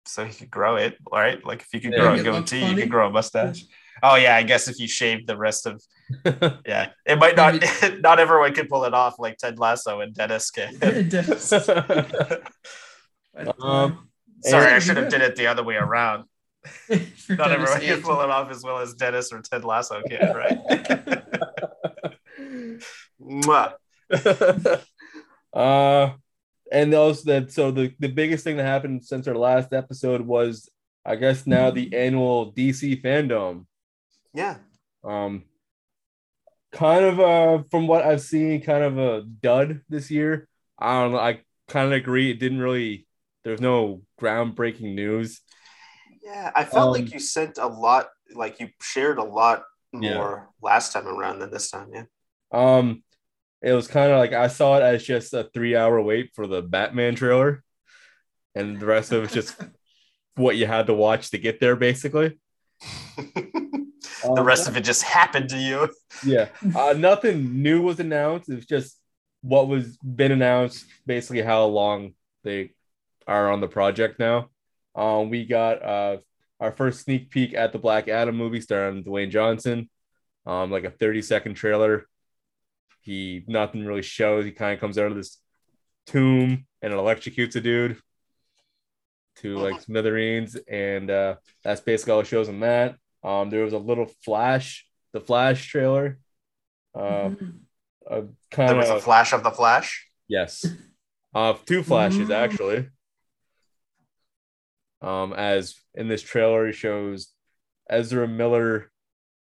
so 0.06 0.24
he 0.24 0.32
could 0.34 0.50
grow 0.50 0.76
it, 0.76 0.96
right? 1.12 1.44
Like, 1.44 1.62
if 1.62 1.68
you 1.72 1.80
could 1.80 1.92
Yeah. 1.92 2.00
grow 2.00 2.14
a 2.14 2.16
Make 2.16 2.26
it 2.26 2.32
look 2.32 2.44
goatee, 2.44 2.70
you 2.70 2.76
could 2.76 2.90
grow 2.90 3.08
a 3.08 3.10
mustache. 3.10 3.64
Oh 4.02 4.16
yeah, 4.16 4.36
I 4.36 4.42
guess 4.42 4.68
if 4.68 4.78
you 4.78 4.88
shave 4.88 5.26
the 5.26 5.36
rest 5.36 5.66
of, 5.66 5.82
yeah, 6.66 6.90
it 7.06 7.18
might 7.18 7.36
not. 7.36 7.62
not 8.00 8.18
everyone 8.18 8.54
can 8.54 8.66
pull 8.66 8.84
it 8.84 8.94
off 8.94 9.18
like 9.18 9.36
Ted 9.38 9.58
Lasso 9.58 10.00
and 10.00 10.14
Dennis 10.14 10.50
can. 10.50 10.78
Dennis. 10.78 11.52
Uh, 11.52 12.40
Um, 13.62 14.08
Sorry, 14.42 14.72
I 14.72 14.78
should 14.78 14.96
have 14.96 15.08
did 15.08 15.22
it 15.22 15.36
the 15.36 15.46
other 15.46 15.62
way 15.64 15.76
around. 15.76 16.24
Not 16.88 17.00
Dennis 17.28 17.70
everyone 17.70 17.80
can 17.80 18.02
pull 18.02 18.20
it 18.20 18.30
off 18.30 18.50
as 18.50 18.62
well 18.62 18.78
as 18.78 18.94
Dennis 18.94 19.32
or 19.32 19.40
Ted 19.40 19.64
Lasso 19.64 20.02
can, 20.02 20.34
right? 20.34 20.58
Uh 25.52 26.14
and 26.72 26.90
those 26.90 27.24
that 27.24 27.52
so 27.52 27.70
the 27.70 27.92
the 27.98 28.08
biggest 28.08 28.42
thing 28.42 28.56
that 28.56 28.64
happened 28.64 29.04
since 29.04 29.28
our 29.28 29.34
last 29.34 29.74
episode 29.74 30.22
was 30.22 30.70
I 31.04 31.16
guess 31.16 31.46
now 31.46 31.70
the 31.70 31.94
annual 31.94 32.52
DC 32.54 33.02
fandom. 33.02 33.66
Yeah. 34.32 34.56
Um 35.04 35.44
kind 36.72 37.04
of 37.04 37.20
uh 37.20 37.64
from 37.70 37.86
what 37.86 38.02
I've 38.02 38.22
seen, 38.22 38.62
kind 38.62 38.82
of 38.82 38.96
a 38.96 39.22
dud 39.22 39.82
this 39.90 40.10
year. 40.10 40.48
I 40.78 41.02
don't 41.02 41.12
know. 41.12 41.18
I 41.18 41.40
kind 41.68 41.86
of 41.86 41.92
agree. 41.92 42.30
It 42.30 42.40
didn't 42.40 42.60
really 42.60 43.06
there's 43.44 43.60
no 43.60 44.02
groundbreaking 44.20 44.94
news. 44.94 45.42
Yeah, 46.32 46.50
I 46.54 46.64
felt 46.64 46.88
Um, 46.88 46.92
like 46.92 47.12
you 47.12 47.20
sent 47.20 47.58
a 47.58 47.66
lot, 47.66 48.08
like 48.34 48.58
you 48.60 48.70
shared 48.80 49.18
a 49.18 49.22
lot 49.24 49.64
Yeah. 49.92 50.14
more 50.14 50.50
last 50.62 50.92
time 50.92 51.06
around 51.06 51.40
than 51.40 51.50
this 51.50 51.70
time. 51.70 51.90
Yeah. 51.92 52.04
Um, 52.50 53.02
it 53.62 53.72
was 53.72 53.88
kind 53.88 54.12
of 54.12 54.18
like 54.18 54.32
I 54.32 54.48
saw 54.48 54.78
it 54.78 54.82
as 54.82 55.04
just 55.04 55.34
a 55.34 55.44
three 55.54 55.76
hour 55.76 56.00
wait 56.02 56.32
for 56.34 56.46
the 56.46 56.62
Batman 56.62 57.14
trailer, 57.14 57.64
and 58.54 58.80
the 58.80 58.86
rest 58.86 59.12
of 59.12 59.18
it 59.18 59.22
was 59.22 59.32
just 59.32 59.56
what 60.36 60.56
you 60.56 60.66
had 60.66 60.86
to 60.88 60.94
watch 60.94 61.30
to 61.32 61.38
get 61.38 61.60
there, 61.60 61.76
basically. 61.76 62.38
the 63.16 64.42
rest 64.42 64.68
of 64.68 64.76
it 64.76 64.84
just 64.84 65.02
happened 65.02 65.48
to 65.50 65.58
you. 65.58 65.88
yeah, 66.22 66.48
uh, 66.74 66.94
nothing 66.96 67.62
new 67.62 67.82
was 67.82 68.00
announced. 68.00 68.48
It 68.48 68.56
was 68.56 68.66
just 68.66 68.98
what 69.42 69.68
was 69.68 69.96
been 69.98 70.32
announced, 70.32 70.86
basically 71.06 71.42
how 71.42 71.64
long 71.66 72.14
they 72.44 72.70
are 73.26 73.50
on 73.52 73.60
the 73.60 73.68
project 73.68 74.18
now. 74.18 74.50
Um, 74.94 75.30
we 75.30 75.44
got 75.46 75.82
uh 75.82 76.16
our 76.60 76.72
first 76.72 77.00
sneak 77.00 77.30
peek 77.30 77.54
at 77.54 77.72
the 77.72 77.78
Black 77.78 78.08
Adam 78.08 78.36
movie 78.36 78.60
starring 78.60 79.02
Dwayne 79.04 79.30
Johnson. 79.30 79.88
Um, 80.46 80.70
like 80.70 80.84
a 80.84 80.90
30 80.90 81.22
second 81.22 81.54
trailer. 81.54 82.06
He 83.00 83.44
nothing 83.46 83.84
really 83.84 84.02
shows. 84.02 84.44
He 84.44 84.52
kind 84.52 84.74
of 84.74 84.80
comes 84.80 84.98
out 84.98 85.10
of 85.10 85.16
this 85.16 85.38
tomb 86.06 86.66
and 86.82 86.92
electrocutes 86.92 87.56
a 87.56 87.60
dude 87.60 87.98
to 89.36 89.56
like 89.56 89.80
smithereens, 89.80 90.56
and 90.68 91.10
uh, 91.10 91.36
that's 91.64 91.80
basically 91.80 92.12
all 92.12 92.20
it 92.20 92.26
shows 92.26 92.48
on 92.48 92.60
that. 92.60 92.96
Um, 93.24 93.50
there 93.50 93.64
was 93.64 93.72
a 93.72 93.78
little 93.78 94.06
flash, 94.24 94.86
the 95.12 95.20
Flash 95.20 95.66
trailer. 95.68 96.18
Uh, 96.94 97.30
a 98.06 98.22
There 98.22 98.28
kind 98.50 98.78
of, 98.82 98.90
a 98.90 99.00
flash 99.00 99.32
of 99.32 99.42
the 99.42 99.50
flash. 99.50 100.06
yes, 100.28 100.66
uh, 101.34 101.54
two 101.66 101.82
flashes 101.82 102.28
Mm. 102.28 102.34
actually. 102.34 102.88
Um, 105.02 105.32
as 105.32 105.74
in 105.94 106.08
this 106.08 106.22
trailer, 106.22 106.68
it 106.68 106.74
shows 106.74 107.28
Ezra 107.90 108.26
Miller 108.26 108.90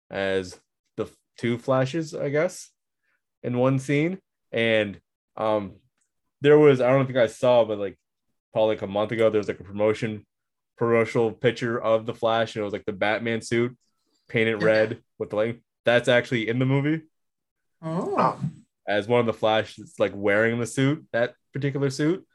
as 0.10 0.60
the 0.98 1.08
two 1.38 1.58
flashes, 1.58 2.16
I 2.16 2.30
guess, 2.30 2.70
in 3.44 3.58
one 3.58 3.78
scene. 3.78 4.20
And 4.52 5.00
um, 5.38 5.74
there 6.42 6.58
was 6.58 6.82
I 6.82 6.90
don't 6.90 7.06
think 7.06 7.20
I 7.20 7.28
saw, 7.28 7.66
but 7.66 7.78
like 7.78 7.98
probably 8.54 8.76
like 8.76 8.84
a 8.84 8.88
month 8.88 9.12
ago, 9.12 9.30
there 9.30 9.40
was 9.40 9.48
like 9.48 9.60
a 9.60 9.66
promotion 9.66 10.26
promotional 10.78 11.32
picture 11.32 11.80
of 11.80 12.06
the 12.06 12.14
Flash, 12.14 12.56
and 12.56 12.62
it 12.62 12.64
was 12.64 12.74
like 12.74 12.86
the 12.86 12.94
Batman 12.94 13.42
suit 13.42 13.78
painted 14.30 14.64
red 14.64 15.04
with 15.18 15.30
the 15.30 15.36
light. 15.36 15.62
That's 15.86 16.08
actually 16.08 16.48
in 16.48 16.60
the 16.60 16.66
movie 16.66 17.02
Oh. 17.82 18.16
Oh, 18.18 18.40
as 18.88 19.08
one 19.08 19.20
of 19.20 19.26
the 19.26 19.34
Flash 19.34 19.76
that's 19.76 20.00
like 20.00 20.12
wearing 20.16 20.60
the 20.60 20.66
suit, 20.66 21.06
that 21.12 21.34
particular 21.54 21.90
suit. 21.90 22.26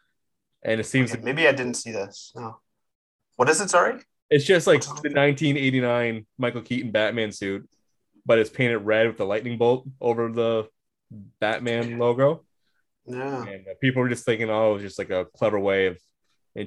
And 0.62 0.80
it 0.80 0.84
seems 0.84 1.12
okay, 1.12 1.20
maybe 1.22 1.46
I 1.46 1.52
didn't 1.52 1.74
see 1.74 1.92
this. 1.92 2.32
No. 2.34 2.58
What 3.36 3.48
is 3.48 3.60
it? 3.60 3.70
Sorry. 3.70 4.00
it's 4.30 4.44
just 4.44 4.66
like 4.66 4.80
the 4.82 5.10
1989 5.10 6.26
Michael 6.38 6.62
Keaton 6.62 6.90
Batman 6.90 7.32
suit, 7.32 7.68
but 8.26 8.38
it's 8.38 8.50
painted 8.50 8.78
red 8.78 9.06
with 9.06 9.16
the 9.16 9.26
lightning 9.26 9.58
bolt 9.58 9.86
over 10.00 10.30
the 10.30 10.68
Batman 11.40 11.98
logo. 11.98 12.44
Yeah. 13.06 13.42
And 13.44 13.66
uh, 13.68 13.74
people 13.80 14.02
were 14.02 14.08
just 14.08 14.24
thinking, 14.24 14.50
oh, 14.50 14.70
it 14.70 14.74
was 14.74 14.82
just 14.82 14.98
like 14.98 15.10
a 15.10 15.26
clever 15.36 15.58
way 15.60 15.86
of 15.86 15.98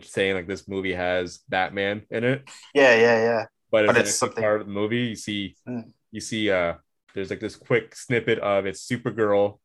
saying 0.04 0.36
like 0.36 0.48
this 0.48 0.68
movie 0.68 0.94
has 0.94 1.40
Batman 1.50 2.04
in 2.12 2.24
it. 2.24 2.48
Yeah. 2.74 2.96
Yeah. 2.96 3.18
Yeah. 3.24 3.46
But, 3.72 3.88
But 3.88 3.98
it's, 3.98 4.10
it's 4.10 4.18
something- 4.20 4.42
part 4.44 4.62
of 4.62 4.68
the 4.68 4.74
movie. 4.74 4.98
You 5.08 5.16
see 5.16 5.56
Mm. 5.68 5.92
you 6.12 6.22
see 6.22 6.50
uh 6.52 6.76
there's 7.14 7.30
like 7.30 7.40
this 7.40 7.56
quick 7.56 7.96
snippet 7.96 8.40
of 8.40 8.66
it's 8.66 8.88
Supergirl 8.88 9.60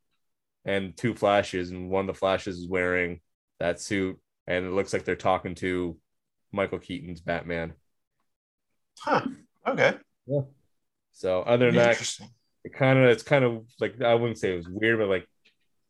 and 0.65 0.97
two 0.97 1.15
flashes, 1.15 1.71
and 1.71 1.91
one 1.91 2.09
of 2.09 2.15
the 2.15 2.19
flashes 2.19 2.59
is 2.59 2.69
wearing 2.69 3.21
that 3.61 3.81
suit, 3.81 4.19
and 4.47 4.65
it 4.65 4.71
looks 4.73 4.93
like 4.93 5.05
they're 5.05 5.15
talking 5.17 5.55
to 5.57 5.99
Michael 6.53 6.79
Keaton's 6.79 7.21
Batman. 7.21 7.75
Huh. 8.99 9.23
Okay. 9.67 9.95
Yeah. 10.27 10.43
So 11.13 11.43
other 11.43 11.67
than 11.67 11.77
that, 11.77 12.19
it 12.65 12.73
kind 12.73 12.99
of 12.99 13.07
it's 13.07 13.23
kind 13.23 13.45
of 13.45 13.65
like 13.81 14.01
I 14.01 14.15
wouldn't 14.15 14.39
say 14.39 14.53
it 14.53 14.57
was 14.57 14.69
weird, 14.69 14.99
but 14.99 15.09
like 15.09 15.27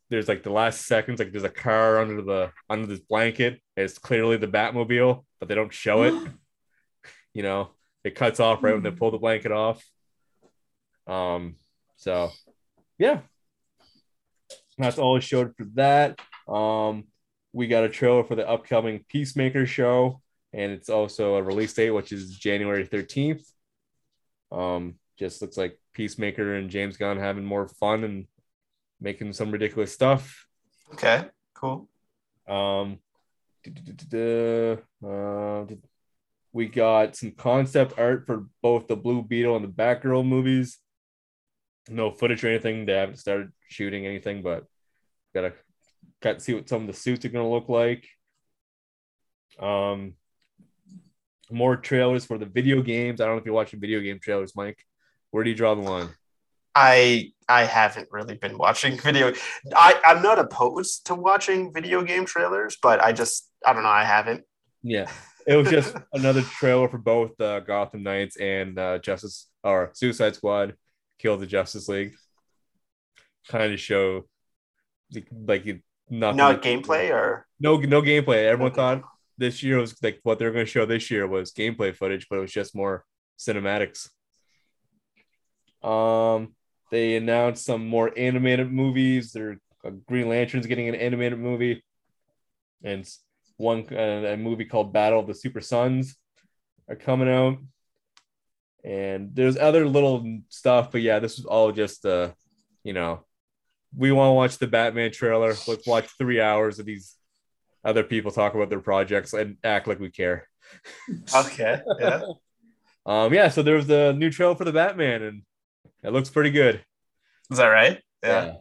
there's 0.09 0.29
like 0.29 0.43
the 0.43 0.51
last 0.51 0.87
seconds, 0.87 1.19
like 1.19 1.33
there's 1.33 1.45
a 1.45 1.49
car 1.51 1.99
under 1.99 2.23
the 2.23 2.53
under 2.69 2.87
this 2.87 3.01
blanket. 3.01 3.61
It's 3.77 3.99
clearly 3.99 4.37
the 4.37 4.49
Batmobile, 4.49 5.25
but 5.39 5.49
they 5.49 5.55
don't 5.55 5.73
show 5.73 6.03
it. 6.05 6.15
you 7.35 7.43
know, 7.43 7.71
it 8.05 8.15
cuts 8.15 8.41
off 8.41 8.63
right 8.63 8.75
when 8.75 8.83
they 8.83 8.91
pull 8.91 9.11
the 9.11 9.19
blanket 9.19 9.53
off. 9.53 9.85
Um, 11.07 11.57
so 11.97 12.31
yeah, 12.99 13.21
that's 14.79 14.99
all 14.99 15.17
it 15.17 15.23
showed 15.23 15.55
for 15.57 15.67
that. 15.75 16.19
Um, 16.49 17.05
we 17.53 17.67
got 17.67 17.85
a 17.85 17.89
trailer 17.89 18.25
for 18.25 18.35
the 18.35 18.49
upcoming 18.49 19.05
Peacemaker 19.09 19.67
show, 19.67 20.22
and 20.53 20.73
it's 20.73 20.91
also 20.91 21.37
a 21.37 21.43
release 21.43 21.73
date, 21.73 21.91
which 21.91 22.13
is 22.13 22.37
January 22.37 22.87
13th. 22.87 23.45
Um, 24.51 24.95
just 25.19 25.41
looks 25.41 25.57
like 25.57 25.79
Peacemaker 25.95 26.55
and 26.55 26.71
James 26.71 26.97
Gunn 26.97 27.19
having 27.19 27.45
more 27.45 27.69
fun 27.69 28.05
and 28.05 28.27
making 29.01 29.33
some 29.33 29.51
ridiculous 29.51 29.93
stuff. 29.93 30.47
Okay. 30.93 31.25
Cool. 31.55 31.89
Um, 32.47 32.99
uh, 35.05 35.67
we 36.53 36.67
got 36.67 37.17
some 37.17 37.31
concept 37.33 37.99
art 37.99 38.27
for 38.27 38.47
both 38.61 38.89
the 38.89 38.97
Blue 38.97 39.23
Beetle 39.23 39.57
and 39.57 39.65
the 39.65 39.69
Batgirl 39.69 40.27
movies. 40.27 40.79
No 41.89 42.11
footage 42.11 42.45
or 42.45 42.49
anything. 42.49 42.85
They 42.85 42.93
haven't 42.93 43.17
started 43.17 43.53
shooting 43.69 44.07
anything, 44.07 44.43
but 44.43 44.65
gotta 45.35 45.55
got 46.21 46.35
to 46.35 46.41
see 46.41 46.55
what 46.55 46.69
some 46.69 46.83
of 46.83 46.87
the 46.89 46.93
suits 46.93 47.25
are 47.25 47.31
gonna 47.31 47.51
look 47.51 47.69
like. 47.69 48.07
Um, 49.59 50.15
more 51.51 51.77
trailers 51.77 52.25
for 52.25 52.39
the 52.39 52.47
video 52.47 52.83
games. 52.83 53.21
I 53.21 53.27
don't 53.27 53.35
know 53.35 53.41
if 53.41 53.45
you're 53.45 53.55
watching 53.55 53.81
video 53.81 54.01
game 54.01 54.19
trailers, 54.21 54.55
Mike. 54.57 54.85
Where 55.31 55.45
do 55.45 55.51
you 55.51 55.57
draw 55.57 55.75
the 55.75 55.83
line? 55.83 56.09
I 56.75 57.33
I 57.49 57.65
haven't 57.65 58.09
really 58.11 58.35
been 58.37 58.57
watching 58.57 58.99
video. 59.03 59.33
I 59.75 60.01
I'm 60.05 60.23
not 60.23 60.39
opposed 60.39 61.07
to 61.07 61.15
watching 61.15 61.73
video 61.73 62.03
game 62.03 62.25
trailers, 62.25 62.77
but 62.83 63.03
I 63.03 63.13
just 63.13 63.51
I 63.67 63.73
don't 63.73 63.83
know. 63.83 63.89
I 63.89 64.05
haven't. 64.05 64.45
Yeah, 64.83 65.11
it 65.47 65.57
was 65.57 65.69
just 65.69 65.95
another 66.13 66.43
trailer 66.43 66.89
for 66.89 66.99
both 66.99 67.39
uh, 67.41 67.61
Gotham 67.61 68.03
Knights 68.03 68.37
and 68.37 68.79
uh, 68.79 68.99
Justice 68.99 69.49
or 69.63 69.91
Suicide 69.95 70.35
Squad, 70.35 70.75
Kill 71.19 71.37
the 71.37 71.47
Justice 71.47 71.89
League. 71.89 72.15
Kind 73.49 73.73
of 73.73 73.81
show 73.81 74.25
like, 75.15 75.29
like 75.31 75.67
you- 75.67 75.81
nothing. 76.09 76.37
Not 76.39 76.63
gameplay 76.63 77.11
or 77.11 77.47
No, 77.61 77.77
no 77.77 78.01
gameplay. 78.01 78.45
Everyone 78.47 78.73
Okay. 78.73 78.77
thought 78.77 79.03
this 79.43 79.63
year 79.63 79.79
was 79.79 80.01
like 80.03 80.21
what 80.23 80.39
they're 80.39 80.53
going 80.53 80.65
to 80.65 80.71
show 80.71 80.87
this 80.87 81.11
year 81.11 81.27
was 81.27 81.53
gameplay 81.53 81.95
footage, 81.95 82.29
but 82.31 82.39
it 82.39 82.43
was 82.43 82.53
just 82.53 82.75
more 82.75 83.05
cinematics. 83.39 84.09
Um, 85.83 86.55
they 86.91 87.17
announced 87.17 87.65
some 87.65 87.87
more 87.87 88.13
animated 88.17 88.73
movies. 88.73 89.33
They're 89.33 89.59
uh, 89.85 89.91
Green 90.07 90.29
Lantern's 90.29 90.67
getting 90.67 90.89
an 90.89 90.95
animated 90.95 91.41
movie, 91.41 91.83
and 92.85 93.09
one 93.57 93.85
uh, 93.91 94.33
a 94.33 94.37
movie 94.37 94.65
called 94.65 94.93
Battle 94.93 95.21
of 95.21 95.27
the 95.27 95.35
Super 95.35 95.61
Sons 95.61 96.17
are 96.89 96.97
coming 96.97 97.29
out. 97.29 97.59
And 98.85 99.35
there's 99.35 99.57
other 99.57 99.87
little 99.87 100.41
stuff, 100.49 100.93
but 100.93 101.03
yeah, 101.03 101.19
this 101.19 101.39
is 101.39 101.45
all 101.45 101.73
just 101.73 102.07
uh, 102.07 102.31
you 102.85 102.93
know, 102.93 103.25
we 103.97 104.13
want 104.13 104.29
to 104.29 104.35
watch 104.35 104.59
the 104.59 104.69
Batman 104.69 105.11
trailer. 105.11 105.55
Let's 105.67 105.87
watch 105.87 106.09
three 106.17 106.41
hours 106.41 106.79
of 106.79 106.87
these 106.87 107.17
other 107.85 108.03
people 108.03 108.31
talk 108.31 108.55
about 108.55 108.71
their 108.71 108.81
projects 108.81 109.33
and 109.33 109.57
act 109.65 109.87
like 109.87 110.01
we 110.01 110.11
care. 110.11 110.49
okay. 111.35 111.81
Yeah. 112.01 112.23
Um, 113.05 113.35
yeah, 113.35 113.49
so 113.49 113.65
there 113.65 113.75
was 113.75 113.89
the 113.89 114.13
new 114.13 114.31
trailer 114.31 114.55
for 114.55 114.65
the 114.65 114.71
Batman, 114.71 115.23
and 115.23 115.43
it 116.05 116.13
looks 116.13 116.31
pretty 116.31 116.51
good. 116.51 116.85
Is 117.51 117.59
that 117.59 117.67
right? 117.67 118.01
Yeah. 118.23 118.55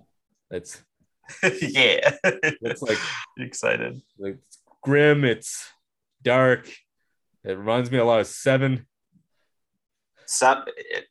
it's 0.49 0.81
Yeah. 1.43 2.15
it's 2.23 2.81
like 2.81 2.97
excited. 3.37 4.01
like 4.17 4.39
it's 4.47 4.57
grim, 4.81 5.25
it's 5.25 5.69
dark. 6.23 6.67
It 7.43 7.51
reminds 7.55 7.91
me 7.91 7.99
a 7.99 8.03
lot 8.03 8.19
of 8.19 8.25
Seven. 8.25 8.87
Sub, 10.25 10.63
it, 10.75 11.05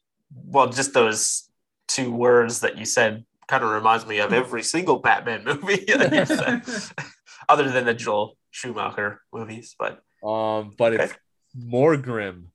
well, 0.47 0.67
just 0.69 0.93
those 0.93 1.49
two 1.87 2.11
words 2.11 2.63
that 2.63 2.79
you 2.79 2.85
said 2.85 3.25
kind 3.47 3.63
of 3.63 3.71
reminds 3.71 4.07
me 4.07 4.19
of 4.19 4.33
every 4.33 4.65
single 4.65 4.99
Batman 4.99 5.45
movie, 5.45 5.85
that 5.87 6.13
you 6.13 6.27
said, 6.27 7.05
other 7.51 7.69
than 7.71 7.85
the 7.85 7.95
Joel 7.95 8.37
Schumacher 8.51 9.21
movies. 9.33 9.75
But 9.79 10.03
Um, 10.23 10.75
but 10.79 10.95
it's 10.95 11.15
more 11.55 11.97
grim 11.97 12.53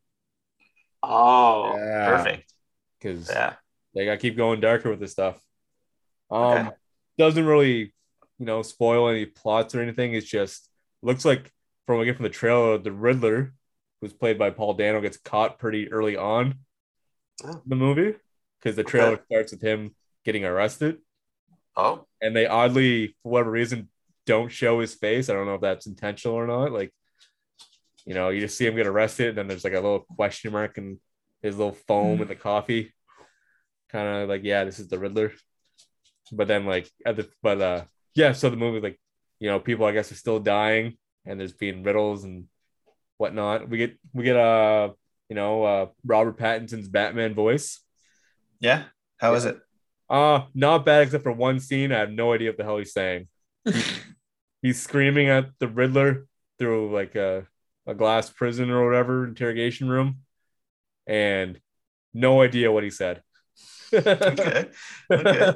oh, 1.03 1.75
Yeah. 1.77 2.05
perfect. 2.05 2.53
because 2.99 3.29
Yeah. 3.29 3.55
they 3.93 4.05
gotta 4.05 4.17
keep 4.17 4.37
going 4.37 4.59
darker 4.61 4.89
with 4.89 4.99
this 4.99 5.11
stuff. 5.11 5.41
Um, 6.31 6.67
Okay. 6.67 6.75
doesn't 7.17 7.45
really, 7.45 7.93
you 8.39 8.45
know, 8.45 8.61
spoil 8.61 9.07
any 9.09 9.25
plots 9.25 9.75
or 9.75 9.81
anything. 9.81 10.13
It's 10.13 10.27
just 10.27 10.69
looks 11.01 11.25
like 11.25 11.51
from 11.85 12.03
get 12.03 12.15
from 12.15 12.23
the 12.23 12.29
trailer, 12.29 12.77
the 12.77 12.91
Riddler, 12.91 13.53
who's 14.01 14.13
played 14.13 14.37
by 14.39 14.49
Paul 14.49 14.73
Dano, 14.73 15.01
gets 15.01 15.17
caught 15.17 15.59
pretty 15.59 15.91
early 15.91 16.15
on 16.17 16.59
Oh. 17.43 17.51
in 17.51 17.61
the 17.69 17.75
movie 17.75 18.15
because 18.59 18.75
the 18.75 18.83
trailer 18.83 19.19
starts 19.25 19.51
with 19.51 19.61
him 19.61 19.95
getting 20.23 20.45
arrested, 20.45 21.01
Oh, 21.75 22.07
and 22.21 22.35
they 22.35 22.47
oddly, 22.47 23.15
for 23.21 23.31
whatever 23.33 23.51
reason, 23.51 23.89
don't 24.25 24.51
show 24.51 24.79
his 24.79 24.93
face. 24.93 25.29
I 25.29 25.33
don't 25.33 25.45
know 25.45 25.55
if 25.55 25.61
that's 25.61 25.87
intentional 25.87 26.35
or 26.35 26.47
not. 26.47 26.71
Like, 26.71 26.93
you 28.05 28.13
know, 28.13 28.29
you 28.29 28.41
just 28.41 28.57
see 28.57 28.65
him 28.65 28.75
get 28.75 28.87
arrested, 28.87 29.29
and 29.29 29.37
then 29.37 29.47
there's 29.47 29.63
like 29.63 29.73
a 29.73 29.79
little 29.79 30.05
question 30.15 30.51
mark 30.51 30.77
and 30.77 30.99
his 31.41 31.57
little 31.57 31.77
foam 31.87 32.21
in 32.21 32.27
the 32.27 32.35
coffee, 32.35 32.93
kind 33.89 34.23
of 34.23 34.29
like, 34.29 34.41
yeah, 34.43 34.63
this 34.63 34.79
is 34.79 34.87
the 34.87 34.99
Riddler. 34.99 35.31
But 36.31 36.47
then, 36.47 36.65
like, 36.65 36.89
at 37.05 37.15
the 37.15 37.29
but 37.41 37.61
uh, 37.61 37.83
yeah, 38.15 38.33
so 38.33 38.49
the 38.49 38.57
movie, 38.57 38.81
like, 38.81 38.99
you 39.39 39.49
know, 39.49 39.59
people 39.59 39.85
I 39.85 39.91
guess 39.91 40.11
are 40.11 40.15
still 40.15 40.39
dying, 40.39 40.97
and 41.25 41.39
there's 41.39 41.53
being 41.53 41.83
riddles 41.83 42.23
and 42.23 42.45
whatnot. 43.17 43.69
We 43.69 43.77
get 43.77 43.97
we 44.13 44.23
get 44.23 44.37
uh, 44.37 44.89
you 45.29 45.35
know, 45.35 45.63
uh, 45.63 45.87
Robert 46.05 46.37
Pattinson's 46.37 46.87
Batman 46.87 47.33
voice. 47.33 47.79
yeah. 48.59 48.83
How 49.17 49.33
is 49.35 49.45
it? 49.45 49.57
Uh, 50.09 50.41
not 50.53 50.85
bad 50.85 51.03
except 51.03 51.23
for 51.23 51.31
one 51.31 51.59
scene. 51.59 51.93
I 51.93 51.99
have 51.99 52.11
no 52.11 52.33
idea 52.33 52.49
what 52.49 52.57
the 52.57 52.63
hell 52.65 52.77
he's 52.77 52.93
saying. 52.93 53.27
He's 53.63 53.94
screaming 54.73 55.29
at 55.29 55.49
the 55.59 55.67
Riddler 55.67 56.27
through 56.59 56.93
like 56.93 57.15
a, 57.15 57.47
a 57.87 57.93
glass 57.93 58.29
prison 58.29 58.69
or 58.71 58.85
whatever 58.85 59.25
interrogation 59.27 59.89
room, 59.89 60.19
and 61.07 61.59
no 62.13 62.41
idea 62.41 62.71
what 62.71 62.83
he 62.83 62.89
said. 62.89 63.21
Okay. 63.93 64.69
Okay. 65.11 65.53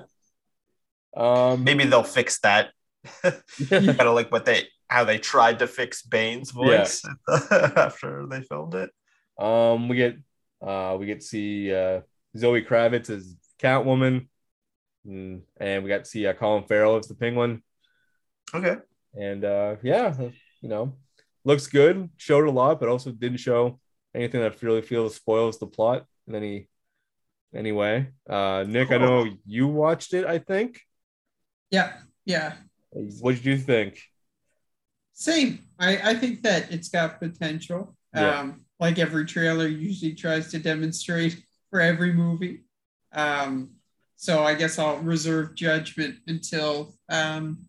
um, 1.15 1.63
Maybe 1.63 1.85
they'll 1.85 2.03
fix 2.03 2.39
that. 2.41 2.71
kind 3.23 4.01
of 4.01 4.13
like 4.13 4.31
what 4.31 4.45
they 4.45 4.67
how 4.89 5.03
they 5.05 5.17
tried 5.17 5.59
to 5.59 5.67
fix 5.67 6.01
Bane's 6.01 6.51
voice 6.51 7.01
after 7.51 8.25
they 8.27 8.41
filmed 8.41 8.75
it. 8.75 8.89
um, 9.37 9.87
we 9.87 9.95
get 9.95 10.17
uh, 10.61 10.97
we 10.99 11.05
get 11.05 11.21
to 11.21 11.25
see 11.25 11.73
uh, 11.73 12.01
Zoe 12.37 12.61
Kravitz 12.63 13.09
as 13.09 13.35
Catwoman, 13.61 14.27
Mm, 15.07 15.41
and 15.57 15.83
we 15.83 15.89
got 15.89 16.03
to 16.03 16.09
see 16.09 16.27
uh, 16.27 16.33
Colin 16.33 16.65
Farrell 16.65 16.97
as 16.97 17.07
the 17.07 17.15
Penguin. 17.15 17.63
Okay. 18.53 18.75
And 19.17 19.43
uh 19.43 19.75
yeah 19.83 20.13
you 20.61 20.69
know 20.69 20.93
looks 21.45 21.67
good 21.67 22.09
showed 22.17 22.47
a 22.47 22.51
lot 22.51 22.79
but 22.79 22.89
also 22.89 23.11
didn't 23.11 23.39
show 23.39 23.79
anything 24.13 24.41
that 24.41 24.61
really 24.61 24.81
feels 24.81 25.15
spoils 25.15 25.59
the 25.59 25.67
plot 25.67 26.05
in 26.27 26.35
any 26.35 26.67
anyway. 27.53 28.07
uh 28.29 28.63
nick 28.67 28.91
i 28.91 28.97
know 28.97 29.25
you 29.45 29.67
watched 29.67 30.13
it 30.13 30.25
i 30.25 30.37
think 30.37 30.81
yeah, 31.71 31.93
yeah. 32.25 32.53
what 32.91 33.35
did 33.35 33.45
you 33.45 33.57
think 33.57 33.99
Same. 35.13 35.67
I, 35.77 36.11
I 36.11 36.13
think 36.15 36.43
that 36.43 36.71
it's 36.71 36.89
got 36.89 37.19
potential. 37.19 37.95
Yeah. 38.15 38.39
Um, 38.39 38.65
like 38.79 38.97
every 38.97 39.25
trailer 39.25 39.67
usually 39.67 40.15
tries 40.15 40.49
to 40.51 40.59
demonstrate 40.59 41.43
for 41.69 41.81
every 41.81 42.13
movie. 42.13 42.63
Um, 43.11 43.71
so 44.15 44.43
I 44.43 44.53
guess 44.55 44.79
I'll 44.79 44.97
reserve 44.99 45.55
judgment 45.55 46.15
until 46.27 46.95
um, 47.09 47.68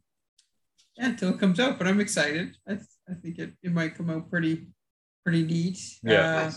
yeah, 1.00 1.08
until 1.08 1.30
it 1.30 1.40
comes 1.40 1.58
out. 1.58 1.78
But 1.78 1.86
I'm 1.86 2.00
excited. 2.00 2.56
I, 2.68 2.74
th- 2.74 2.86
I 3.08 3.14
think 3.14 3.38
it, 3.38 3.52
it 3.62 3.72
might 3.72 3.94
come 3.94 4.10
out 4.10 4.30
pretty 4.30 4.66
pretty 5.24 5.42
neat. 5.42 5.78
Yeah. 6.02 6.50
Uh, 6.50 6.52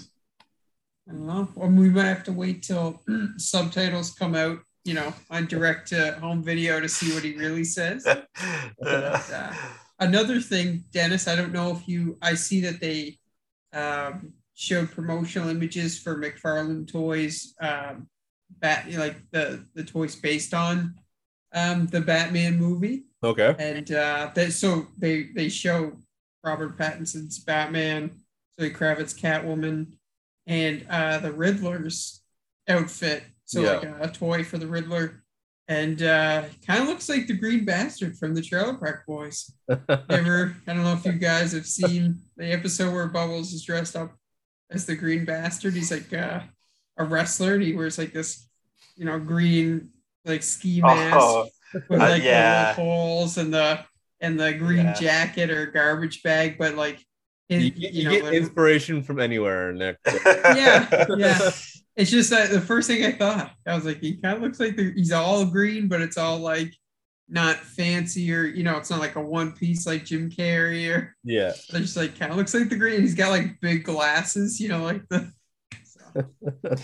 I 1.10 1.12
don't 1.14 1.28
know. 1.28 1.50
Or 1.56 1.68
we 1.68 1.90
might 1.90 2.06
have 2.06 2.24
to 2.26 2.34
wait 2.34 2.64
till 2.64 3.02
subtitles 3.38 4.12
come 4.12 4.36
out, 4.36 4.60
you 4.86 4.94
know, 4.94 5.14
on 5.30 5.48
direct 5.48 5.90
to 5.90 6.14
home 6.14 6.44
video 6.44 6.80
to 6.80 6.88
see 6.88 7.14
what 7.14 7.24
he 7.24 7.36
really 7.36 7.64
says. 7.64 8.06
uh, 8.86 9.56
another 10.00 10.40
thing, 10.40 10.86
Dennis, 10.92 11.28
I 11.28 11.36
don't 11.36 11.52
know 11.52 11.72
if 11.72 11.88
you, 11.88 12.18
I 12.22 12.36
see 12.36 12.62
that 12.62 12.80
they 12.80 13.18
um, 13.74 14.34
showed 14.54 14.92
promotional 14.92 15.50
images 15.50 16.00
for 16.00 16.18
McFarlane 16.18 16.90
Toys 16.90 17.54
um, 17.60 18.08
bat 18.60 18.90
like 18.94 19.18
the 19.32 19.66
the 19.74 19.84
toys 19.84 20.16
based 20.16 20.54
on 20.54 20.96
um 21.54 21.88
the 21.88 22.02
Batman 22.02 22.58
movie. 22.58 23.04
Okay. 23.24 23.56
And 23.60 23.92
uh 23.92 24.32
they, 24.36 24.50
so 24.50 24.88
they 24.98 25.30
they 25.36 25.50
show 25.50 25.94
Robert 26.44 26.78
Pattinson's 26.78 27.40
Batman, 27.40 28.12
Zoe 28.60 28.70
Kravitz 28.72 29.18
Catwoman, 29.20 29.94
and 30.48 30.86
uh 30.90 31.20
the 31.20 31.32
Riddler's 31.32 32.22
outfit. 32.68 33.24
So 33.46 33.62
Yeah. 33.62 33.72
like 33.74 33.84
a, 33.84 33.98
a 34.02 34.12
toy 34.12 34.44
for 34.44 34.58
the 34.58 34.68
Riddler. 34.68 35.24
And 35.70 36.02
uh 36.04 36.44
kind 36.68 36.82
of 36.82 36.90
looks 36.90 37.08
like 37.08 37.28
the 37.28 37.38
Green 37.38 37.64
Bastard 37.64 38.18
from 38.18 38.36
the 38.36 38.42
Trailer 38.42 38.74
Park 38.74 39.06
Boys. 39.08 39.50
Ever, 40.10 40.56
I 40.68 40.74
don't 40.74 40.84
know 40.84 40.94
if 40.94 41.06
you 41.06 41.14
guys 41.14 41.54
have 41.54 41.66
seen 41.66 42.20
the 42.36 42.52
episode 42.52 42.94
where 42.94 43.08
Bubbles 43.08 43.54
is 43.54 43.64
dressed 43.64 43.96
up 43.96 44.12
as 44.70 44.86
the 44.86 44.96
Green 44.96 45.24
Bastard. 45.24 45.74
He's 45.74 45.92
like 45.92 46.12
uh, 46.14 46.42
a 46.98 47.06
wrestler 47.06 47.54
and 47.54 47.64
he 47.64 47.74
wears 47.74 47.98
like 47.98 48.12
this, 48.12 48.50
you 48.98 49.06
know, 49.06 49.18
green 49.20 49.90
like 50.26 50.44
ski 50.44 50.82
mask 50.82 51.16
Oh, 51.18 51.48
with 51.90 52.02
uh, 52.02 52.10
like 52.10 52.24
yeah. 52.24 52.74
the 52.74 52.82
little 52.82 52.96
holes 52.96 53.38
and 53.38 53.54
the 53.54 53.80
and 54.22 54.40
the 54.40 54.54
green 54.54 54.86
Yeah. 54.86 54.94
jacket 54.94 55.50
or 55.50 55.66
garbage 55.68 56.24
bag, 56.24 56.58
but 56.58 56.76
like 56.76 57.00
you, 57.50 57.60
his, 57.60 57.70
get- 57.72 57.94
you, 57.94 58.00
you 58.00 58.04
know, 58.06 58.12
get 58.12 58.26
the- 58.26 58.32
inspiration 58.38 59.04
from 59.04 59.20
anywhere, 59.20 59.74
Nick. 59.74 59.98
yeah, 60.26 61.06
yeah. 61.18 61.52
It's 61.96 62.10
just 62.10 62.32
that 62.32 62.50
the 62.50 62.60
first 62.60 62.88
thing 62.88 63.06
I 63.06 63.12
thought, 63.12 63.52
I 63.68 63.76
was 63.76 63.86
like, 63.86 64.00
he 64.02 64.16
kind 64.16 64.36
of 64.38 64.42
looks 64.42 64.60
like 64.60 64.76
the, 64.76 64.92
he's 64.96 65.12
all 65.12 65.46
green, 65.46 65.88
but 65.88 66.02
it's 66.02 66.18
all 66.18 66.40
like 66.40 66.74
not 67.30 67.58
fancy 67.58 68.34
or 68.34 68.46
you 68.46 68.64
know, 68.64 68.78
it's 68.78 68.90
not 68.90 69.00
like 69.00 69.16
a 69.16 69.22
one 69.22 69.52
piece 69.52 69.86
like 69.86 70.04
Jim 70.04 70.32
Carrey 70.32 70.90
or 70.92 71.16
Yeah. 71.24 71.50
it's 71.50 71.68
just 71.68 71.96
like 71.96 72.18
kind 72.18 72.32
of 72.32 72.38
looks 72.40 72.52
like 72.56 72.70
the 72.70 72.78
green. 72.78 73.02
He's 73.02 73.14
got 73.14 73.30
like 73.30 73.60
big 73.62 73.84
glasses, 73.84 74.60
you 74.60 74.70
know, 74.70 74.84
like 74.84 75.08
the 75.10 75.32
so, 75.84 76.26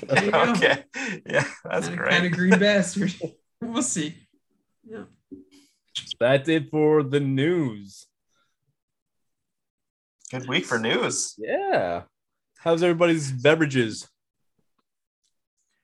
there 0.07 0.31
go. 0.31 0.41
okay. 0.51 0.83
Yeah, 1.25 1.45
that's 1.65 1.87
kind, 1.87 1.97
great. 1.97 2.09
kind 2.11 2.25
of 2.27 2.31
green 2.33 2.59
bastard. 2.59 3.13
we'll 3.61 3.81
see. 3.81 4.15
Yeah. 4.89 5.03
That's 6.19 6.49
it 6.49 6.69
for 6.71 7.03
the 7.03 7.19
news. 7.19 8.07
Good 10.31 10.47
week 10.47 10.65
for 10.65 10.79
news. 10.79 11.35
Yeah. 11.37 12.03
How's 12.59 12.83
everybody's 12.83 13.31
beverages? 13.31 14.07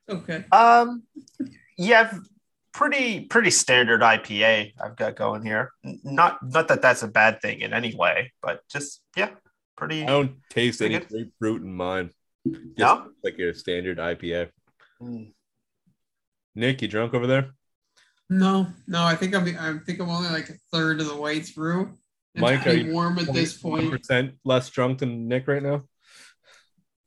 Okay. 0.10 0.46
Um, 0.52 1.04
yeah, 1.78 2.14
pretty 2.74 3.22
pretty 3.22 3.50
standard 3.50 4.02
IPA 4.02 4.74
I've 4.84 4.96
got 4.96 5.16
going 5.16 5.44
here. 5.44 5.72
Not 5.84 6.38
not 6.44 6.68
that 6.68 6.82
that's 6.82 7.02
a 7.02 7.08
bad 7.08 7.42
thing 7.42 7.62
in 7.62 7.74
any 7.74 7.96
way, 7.96 8.34
but 8.42 8.62
just 8.70 9.02
yeah, 9.16 9.32
pretty. 9.76 10.04
I 10.04 10.08
don't 10.08 10.36
taste 10.50 10.82
any 10.82 11.00
Pretty 11.00 11.24
grapefruit 11.26 11.62
in 11.64 11.74
mine. 11.74 12.12
Just 12.46 12.78
No? 12.78 13.10
like 13.24 13.38
your 13.38 13.54
standard 13.54 13.98
IPA. 13.98 14.50
Mm. 15.02 15.34
Nick, 16.54 16.82
you 16.82 16.88
drunk 16.88 17.14
over 17.14 17.26
there? 17.26 17.52
No, 18.30 18.68
no, 18.88 19.04
I 19.04 19.16
think 19.16 19.36
I'm 19.36 19.44
I 19.60 19.78
think 19.86 20.00
I'm 20.00 20.10
only 20.10 20.30
like 20.30 20.50
a 20.50 20.54
third 20.72 21.00
of 21.00 21.08
the 21.08 21.16
way 21.16 21.42
through. 21.42 21.94
It's 22.34 22.42
Mike, 22.42 22.62
are 22.62 22.64
pretty 22.64 22.82
you 22.84 22.94
warm 22.94 23.20
at 23.20 23.32
this 23.34 23.58
point. 23.58 23.92
percent 23.92 24.36
less 24.44 24.70
drunk 24.70 25.00
than 25.00 25.28
Nick 25.28 25.48
right 25.48 25.64
now. 25.64 25.84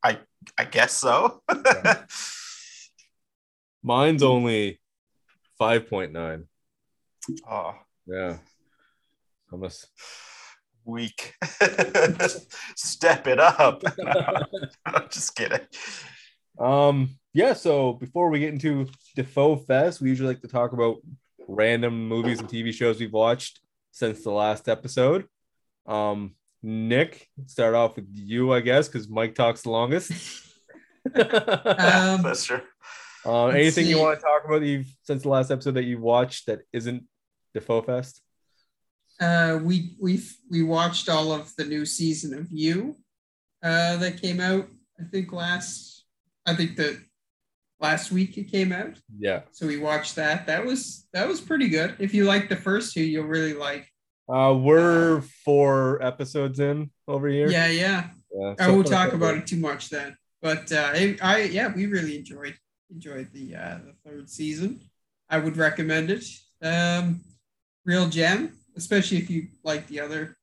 I 0.03 0.19
I 0.57 0.65
guess 0.65 0.93
so. 0.93 1.43
Mine's 3.83 4.23
only 4.23 4.81
five 5.59 5.89
point 5.89 6.13
nine. 6.13 6.45
oh, 7.51 7.75
Yeah, 8.07 8.39
I 9.53 9.57
must. 9.57 9.89
weak. 10.85 11.35
Step 12.77 13.27
it 13.27 13.39
up. 13.39 13.83
I'm 14.87 15.09
just 15.11 15.37
kidding. 15.37 15.61
Um, 16.59 17.19
yeah. 17.39 17.53
So 17.53 17.93
before 17.93 18.31
we 18.31 18.41
get 18.41 18.53
into 18.53 18.89
Dafoe 19.15 19.57
Fest, 19.57 20.01
we 20.01 20.09
usually 20.09 20.29
like 20.29 20.43
to 20.43 20.49
talk 20.49 20.73
about 20.73 20.97
random 21.47 22.09
movies 22.09 22.41
and 22.41 22.49
TV 22.49 22.75
shows 22.75 22.99
we've 22.99 23.13
watched 23.13 23.61
since 23.93 24.25
the 24.25 24.33
last 24.33 24.69
episode. 24.69 25.25
Um, 25.87 26.35
Nick, 26.65 27.29
start 27.47 27.77
off 27.77 27.95
with 27.95 28.09
you, 28.13 28.53
I 28.53 28.61
guess, 28.61 28.89
because 28.89 29.09
Mike 29.09 29.37
talks 29.37 29.63
the 29.63 29.71
longest. 29.71 30.13
Um, 31.15 32.23
That's 32.23 32.45
true. 32.45 32.61
uh, 33.25 33.45
let's 33.45 33.57
anything 33.57 33.87
you 33.87 33.99
want 33.99 34.19
to 34.19 34.23
talk 34.23 34.45
about 34.45 34.61
that 34.61 34.67
you've 34.67 34.93
since 35.05 35.23
the 35.23 35.29
last 35.31 35.51
episode 35.51 35.75
that 35.75 35.85
you've 35.85 36.03
watched 36.03 36.47
that 36.47 36.61
isn't 36.71 37.05
Dafoe 37.55 37.81
Fest? 37.81 38.21
uh, 39.21 39.59
we 39.63 39.97
we 40.01 40.21
we 40.51 40.63
watched 40.63 41.09
all 41.09 41.33
of 41.33 41.55
the 41.57 41.65
new 41.65 41.87
season 41.87 42.39
of 42.39 42.47
You 42.51 42.97
uh, 43.63 43.97
that 43.97 44.21
came 44.21 44.41
out. 44.41 44.69
I 45.01 45.05
think 45.05 45.33
last 45.33 46.05
I 46.45 46.55
think 46.55 46.77
that 46.77 47.01
last 47.81 48.11
week 48.11 48.37
it 48.39 48.51
came 48.51 48.73
out. 48.73 48.99
Yeah. 49.19 49.43
So 49.53 49.67
we 49.67 49.79
watched 49.79 50.17
that. 50.17 50.47
That 50.47 50.65
was 50.65 51.07
that 51.13 51.29
was 51.29 51.41
pretty 51.41 51.69
good. 51.69 51.97
If 51.99 52.15
you 52.15 52.25
like 52.25 52.49
the 52.49 52.57
first 52.57 52.95
two, 52.95 53.03
you'll 53.03 53.27
really 53.27 53.55
like. 53.55 53.87
Uh, 54.29 54.55
we're 54.55 55.23
four 55.45 56.03
episodes 56.03 56.61
in 56.61 56.91
over 57.07 57.29
here. 57.29 57.49
Yeah, 57.49 57.69
yeah. 57.69 58.09
Yeah, 58.31 58.55
I 58.59 58.71
won't 58.71 58.87
talk 58.87 59.15
about 59.15 59.37
it 59.37 59.47
too 59.47 59.57
much 59.57 59.89
then. 59.89 60.17
But 60.43 60.71
uh, 60.71 60.91
I, 60.93 61.17
I 61.23 61.43
yeah, 61.45 61.73
we 61.75 61.87
really 61.87 62.17
enjoyed 62.17 62.57
enjoyed 62.91 63.33
the 63.33 63.57
uh, 63.57 63.79
the 63.85 63.95
third 64.05 64.31
season. 64.31 64.81
I 65.31 65.39
would 65.39 65.57
recommend 65.57 66.11
it. 66.11 66.25
Um, 66.63 67.23
real 67.85 68.09
gem, 68.09 68.59
especially 68.77 69.19
if 69.19 69.31
you 69.31 69.49
like 69.65 69.87
the 69.89 70.01
other 70.01 70.37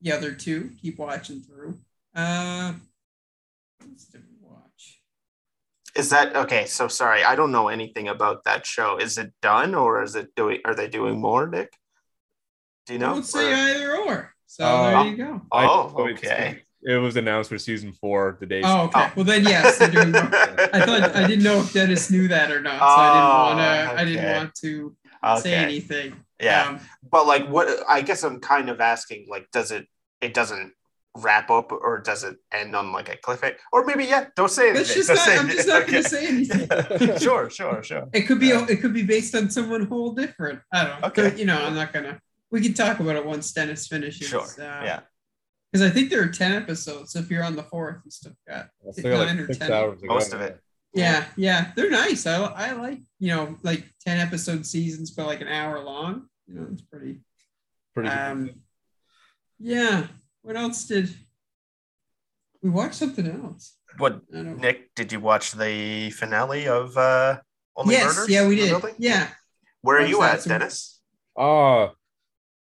the 0.00 0.12
other 0.12 0.32
two. 0.32 0.70
Keep 0.80 0.98
watching 0.98 1.40
through. 1.40 1.78
Uh, 2.14 2.72
what 3.78 3.90
else 3.90 4.04
did 4.06 4.22
we 4.28 4.36
watch? 4.40 5.00
Is 5.94 6.10
that 6.10 6.34
okay? 6.34 6.64
So 6.66 6.88
sorry, 6.88 7.22
I 7.22 7.34
don't 7.36 7.52
know 7.52 7.68
anything 7.68 8.08
about 8.08 8.44
that 8.44 8.64
show. 8.66 8.96
Is 8.98 9.18
it 9.18 9.32
done 9.42 9.74
or 9.74 10.02
is 10.02 10.14
it 10.14 10.34
doing? 10.34 10.60
Are 10.64 10.74
they 10.74 10.88
doing 10.88 11.20
more, 11.20 11.46
Nick? 11.46 11.72
Do 12.86 12.94
you 12.94 12.98
I 12.98 13.02
know? 13.02 13.14
would 13.16 13.26
say 13.26 13.52
Or- 13.52 13.56
either 13.56 13.96
or. 13.96 14.34
So 14.46 14.64
Uh, 14.64 15.02
there 15.02 15.10
you 15.12 15.16
go. 15.16 15.42
Oh, 15.52 15.94
oh, 15.96 16.08
okay. 16.10 16.62
It 16.84 16.96
was 16.96 17.16
announced 17.16 17.48
for 17.50 17.58
season 17.58 17.92
four 17.92 18.36
the 18.40 18.46
day. 18.46 18.62
Oh, 18.64 18.84
okay. 18.86 19.04
Oh. 19.06 19.12
Well 19.16 19.24
then, 19.24 19.44
yes, 19.44 19.78
they're 19.78 19.88
doing 19.90 20.10
more. 20.12 20.22
I 20.22 20.84
thought 20.84 21.14
I 21.16 21.26
didn't 21.28 21.44
know 21.44 21.60
if 21.60 21.72
Dennis 21.72 22.10
knew 22.10 22.26
that 22.28 22.50
or 22.50 22.60
not, 22.60 22.78
so 22.80 22.84
I 22.84 23.08
Oh, 23.08 23.14
didn't 23.14 23.58
want 23.58 23.58
to. 23.94 24.00
I 24.00 24.04
didn't 24.04 24.36
want 24.36 24.54
to 24.56 24.96
say 25.42 25.54
anything. 25.54 26.16
Yeah, 26.40 26.70
Um, 26.70 26.80
but 27.08 27.26
like, 27.26 27.46
what? 27.46 27.68
I 27.88 28.00
guess 28.02 28.24
I'm 28.24 28.40
kind 28.40 28.68
of 28.68 28.80
asking. 28.80 29.26
Like, 29.28 29.48
does 29.52 29.70
it? 29.70 29.86
It 30.20 30.34
doesn't 30.34 30.72
wrap 31.16 31.50
up, 31.50 31.72
or 31.72 32.00
does 32.00 32.24
it 32.24 32.36
end 32.52 32.74
on 32.74 32.92
like 32.92 33.08
a 33.08 33.16
cliffhanger? 33.16 33.56
Or 33.72 33.84
maybe 33.84 34.04
yeah. 34.04 34.26
Don't 34.36 34.50
say 34.50 34.70
anything. 34.70 34.76
Let's 34.78 34.94
just 34.94 35.08
Don't 35.08 35.16
not, 35.16 35.26
say 35.26 35.36
I'm 35.38 35.48
just 35.48 35.68
not 35.68 35.86
going 35.86 36.02
to 36.02 36.08
say 36.08 36.26
anything. 36.26 36.68
anything. 36.70 37.18
sure, 37.26 37.50
sure, 37.50 37.82
sure. 37.82 38.08
It 38.12 38.22
could 38.22 38.40
be 38.40 38.48
Yeah. 38.48 38.66
it 38.68 38.80
could 38.80 38.94
be 38.94 39.02
based 39.02 39.34
on 39.34 39.50
someone 39.50 39.86
whole 39.86 40.12
different. 40.12 40.60
I 40.72 40.84
don't 40.84 41.00
know. 41.00 41.06
Okay. 41.08 41.36
You 41.38 41.44
know, 41.46 41.62
I'm 41.64 41.74
not 41.74 41.92
gonna. 41.92 42.20
We 42.50 42.60
can 42.60 42.74
talk 42.74 43.00
about 43.00 43.16
it 43.16 43.24
once 43.24 43.50
Dennis 43.52 43.86
finishes. 43.86 44.28
Sure. 44.28 44.42
Uh, 44.42 44.84
Yeah. 44.84 45.00
Because 45.70 45.90
I 45.90 45.90
think 45.90 46.10
there 46.10 46.22
are 46.22 46.28
ten 46.28 46.52
episodes. 46.52 47.12
So 47.12 47.18
if 47.20 47.30
you're 47.30 47.44
on 47.44 47.56
the 47.56 47.62
fourth, 47.62 48.02
you 48.04 48.10
still 48.10 48.32
got. 48.46 48.68
I 48.86 48.92
still 48.92 49.24
nine 49.24 49.38
or 49.38 49.46
like 49.46 49.54
six 49.54 49.58
10. 49.58 49.72
hours 49.72 50.00
to. 50.00 50.06
Most 50.06 50.34
of 50.34 50.40
it. 50.42 50.60
Yeah, 50.94 51.24
yeah, 51.36 51.72
they're 51.74 51.88
nice. 51.88 52.26
I 52.26 52.36
I 52.44 52.72
like 52.72 52.98
you 53.18 53.28
know 53.34 53.56
like 53.62 53.84
ten 54.04 54.18
episode 54.18 54.66
seasons, 54.66 55.12
but 55.12 55.26
like 55.26 55.40
an 55.40 55.48
hour 55.48 55.82
long. 55.82 56.26
You 56.46 56.54
know, 56.56 56.66
it's 56.70 56.82
pretty. 56.82 57.20
Pretty. 57.94 58.10
Um, 58.10 58.50
yeah. 59.58 60.08
What 60.42 60.56
else 60.56 60.84
did 60.84 61.14
we 62.62 62.70
watch? 62.70 62.94
Something 62.94 63.26
else. 63.28 63.76
What, 63.98 64.22
Nick? 64.32 64.94
Did 64.94 65.12
you 65.12 65.20
watch 65.20 65.52
the 65.52 66.10
finale 66.10 66.66
of 66.66 66.96
uh, 66.96 67.38
Only 67.76 67.94
yes. 67.94 68.06
Murders? 68.16 68.28
Yeah, 68.28 68.48
we 68.48 68.56
did. 68.56 68.74
Yeah. 68.98 69.28
Where 69.82 69.98
are 69.98 70.06
you 70.06 70.22
at, 70.22 70.42
so- 70.42 70.48
Dennis? 70.50 71.00
Oh, 71.36 71.92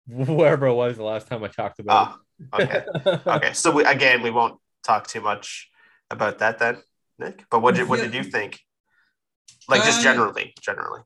wherever 0.07 0.67
it 0.67 0.73
was 0.73 0.97
the 0.97 1.03
last 1.03 1.27
time 1.27 1.43
I 1.43 1.47
talked 1.47 1.79
about 1.79 2.17
Ah, 2.53 2.59
okay. 2.61 2.83
it. 3.05 3.21
okay. 3.27 3.53
So 3.53 3.71
we, 3.71 3.83
again, 3.83 4.21
we 4.21 4.31
won't 4.31 4.59
talk 4.83 5.07
too 5.07 5.21
much 5.21 5.69
about 6.09 6.39
that 6.39 6.57
then, 6.59 6.77
Nick. 7.19 7.45
But 7.49 7.61
what 7.61 7.75
did 7.75 7.89
what 7.89 7.99
did 7.99 8.13
you 8.13 8.23
think? 8.23 8.59
Like 9.67 9.83
just 9.83 9.99
Uh, 9.99 10.03
generally, 10.03 10.53
generally. 10.61 11.01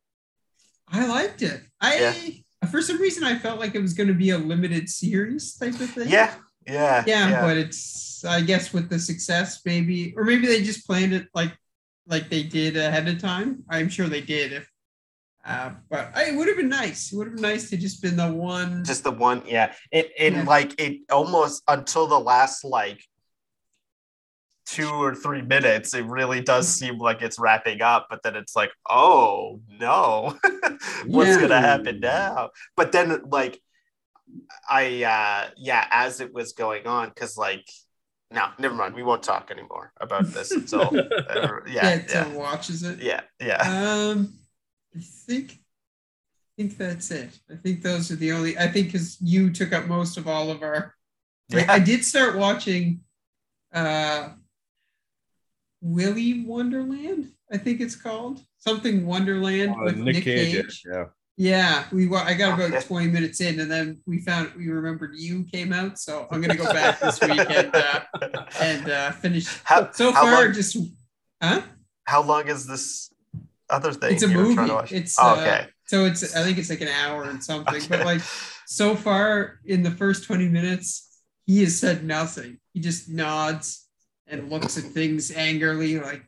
I 0.87 1.07
liked 1.07 1.41
it. 1.41 1.61
I 1.81 2.43
for 2.69 2.81
some 2.81 2.99
reason 2.99 3.23
I 3.23 3.37
felt 3.39 3.59
like 3.59 3.73
it 3.75 3.81
was 3.81 3.93
going 3.93 4.07
to 4.07 4.13
be 4.13 4.29
a 4.29 4.37
limited 4.37 4.87
series 4.89 5.55
type 5.55 5.73
of 5.79 5.89
thing. 5.89 6.07
Yeah, 6.09 6.33
yeah, 6.67 7.03
yeah, 7.07 7.41
but 7.41 7.57
it's 7.57 8.23
I 8.25 8.41
guess 8.41 8.73
with 8.73 8.89
the 8.89 8.99
success, 8.99 9.61
maybe 9.65 10.13
or 10.17 10.23
maybe 10.23 10.47
they 10.47 10.63
just 10.63 10.85
planned 10.87 11.13
it 11.13 11.27
like 11.33 11.55
like 12.07 12.29
they 12.29 12.43
did 12.43 12.77
ahead 12.77 13.07
of 13.07 13.19
time. 13.19 13.63
I'm 13.69 13.89
sure 13.89 14.07
they 14.07 14.21
did. 14.21 14.53
If 14.53 14.71
uh, 15.45 15.71
but 15.89 16.11
I, 16.15 16.25
it 16.29 16.35
would 16.35 16.47
have 16.47 16.57
been 16.57 16.69
nice. 16.69 17.11
It 17.13 17.17
would 17.17 17.27
have 17.27 17.35
been 17.35 17.43
nice 17.43 17.69
to 17.69 17.77
just 17.77 18.01
been 18.01 18.15
the 18.17 18.31
one. 18.31 18.83
just 18.83 19.03
the 19.03 19.11
one. 19.11 19.43
Yeah, 19.45 19.73
it 19.91 20.11
it 20.17 20.33
Yeah. 20.33 20.43
like 20.43 20.79
it 20.79 21.01
almost 21.11 21.63
until 21.67 22.07
the 22.07 22.19
last 22.19 22.63
like 22.63 23.01
two 24.65 24.89
or 24.89 25.13
three 25.13 25.43
minutes, 25.43 25.93
it 25.93 26.05
really 26.05 26.41
does 26.41 26.67
seem 26.67 26.97
like 26.97 27.21
it's 27.21 27.37
wrapping 27.37 27.81
up. 27.81 28.07
But 28.09 28.23
then 28.23 28.35
it's 28.35 28.55
like, 28.55 28.71
oh 28.89 29.61
no, 29.79 30.37
what's 31.05 31.35
Yeah. 31.35 31.41
gonna 31.41 31.61
happen 31.61 31.99
now? 31.99 32.49
But 32.75 32.91
then 32.91 33.21
like 33.29 33.61
I 34.69 35.03
uh 35.03 35.49
yeah, 35.57 35.87
as 35.91 36.21
it 36.21 36.33
was 36.33 36.53
going 36.53 36.87
on, 36.87 37.09
because 37.09 37.37
like 37.37 37.67
No, 38.31 38.49
never 38.59 38.75
mind. 38.75 38.95
We 38.95 39.03
won't 39.03 39.23
talk 39.23 39.51
anymore 39.51 39.93
about 40.01 40.25
this 40.33 40.51
until 40.59 40.89
uh, 40.95 41.59
yeah, 41.67 41.95
yeah, 41.95 42.01
yeah, 42.09 42.27
watches 42.33 42.83
it. 42.83 42.99
yeah, 42.99 43.21
yeah. 43.39 43.61
Um, 43.61 44.33
I 44.95 44.99
think, 45.27 45.51
I 45.51 46.51
think 46.57 46.77
that's 46.77 47.11
it. 47.11 47.37
I 47.51 47.55
think 47.55 47.81
those 47.83 48.11
are 48.11 48.15
the 48.17 48.31
only. 48.31 48.57
I 48.57 48.67
think 48.67 48.87
because 48.87 49.17
you 49.21 49.51
took 49.51 49.71
up 49.73 49.85
most 49.87 50.17
of 50.17 50.27
all 50.27 50.49
of 50.51 50.63
our. 50.63 50.95
Like, 51.51 51.69
I 51.69 51.77
Yeah. 51.77 51.85
did 51.85 52.03
start 52.05 52.35
watching, 52.37 53.01
uh, 53.73 54.29
Willy 55.81 56.43
Wonderland. 56.43 57.31
I 57.51 57.57
think 57.57 57.79
it's 57.79 57.95
called 57.95 58.41
something 58.57 59.05
Wonderland 59.05 59.71
Uh, 59.75 59.83
with 59.85 59.97
Nick, 59.97 60.23
Cage. 60.23 60.83
Yeah. 60.89 61.05
Yeah, 61.37 61.83
we. 61.91 62.07
wa- 62.07 62.23
I 62.23 62.33
got 62.33 62.53
about 62.53 62.71
Okay. 62.73 62.85
twenty 62.85 63.07
minutes 63.07 63.41
in, 63.41 63.59
and 63.59 63.69
then 63.69 63.99
we 64.05 64.19
found 64.19 64.53
we 64.55 64.69
remembered 64.69 65.11
you 65.15 65.43
came 65.43 65.73
out. 65.73 65.99
So 65.99 66.27
I'm 66.31 66.39
gonna 66.39 66.55
go 66.55 66.63
back 66.71 66.99
this 67.01 67.19
week 67.21 67.39
and 67.49 67.75
uh, 67.75 68.01
and 68.61 68.89
uh, 68.89 69.11
finish. 69.11 69.45
how, 69.65 69.91
So 69.91 70.13
how 70.13 70.21
far, 70.23 70.45
long, 70.45 70.53
just 70.53 70.77
huh? 71.41 71.61
how 72.05 72.23
long 72.23 72.47
is 72.47 72.65
this 72.65 73.13
other 73.69 73.91
thing 73.91 74.13
It's 74.13 74.23
a 74.23 74.29
you 74.29 74.37
were 74.37 74.43
trying 74.45 74.55
movie. 74.55 74.67
to 74.69 74.73
watch? 74.75 74.91
It's 74.93 75.17
Oh, 75.19 75.35
uh, 75.35 75.41
okay. 75.41 75.67
so 75.85 76.05
it's 76.05 76.35
I 76.35 76.43
think 76.43 76.57
it's 76.57 76.69
like 76.69 76.79
an 76.81 76.87
hour 76.87 77.23
and 77.23 77.43
something. 77.43 77.75
Okay. 77.75 77.87
But 77.89 78.05
like 78.05 78.21
so 78.65 78.95
far 78.95 79.59
in 79.65 79.83
the 79.83 79.91
first 79.91 80.23
20 80.23 80.47
minutes, 80.47 81.21
he 81.45 81.63
has 81.63 81.77
said 81.77 82.05
nothing. 82.05 82.59
He 82.73 82.79
just 82.79 83.09
nods 83.09 83.85
and 84.27 84.49
looks 84.49 84.77
at 84.77 84.85
things 84.85 85.31
angrily, 85.31 85.99
like 85.99 86.23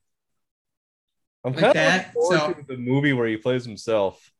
I'm 1.46 1.54
Like 1.54 1.62
kind 1.64 1.76
that, 1.76 2.10
of 2.10 2.16
looking 2.18 2.38
forward 2.40 2.56
so- 2.58 2.62
to 2.62 2.68
the 2.68 2.78
movie 2.78 3.14
where 3.14 3.28
he 3.28 3.38
plays 3.38 3.64
himself. 3.64 4.34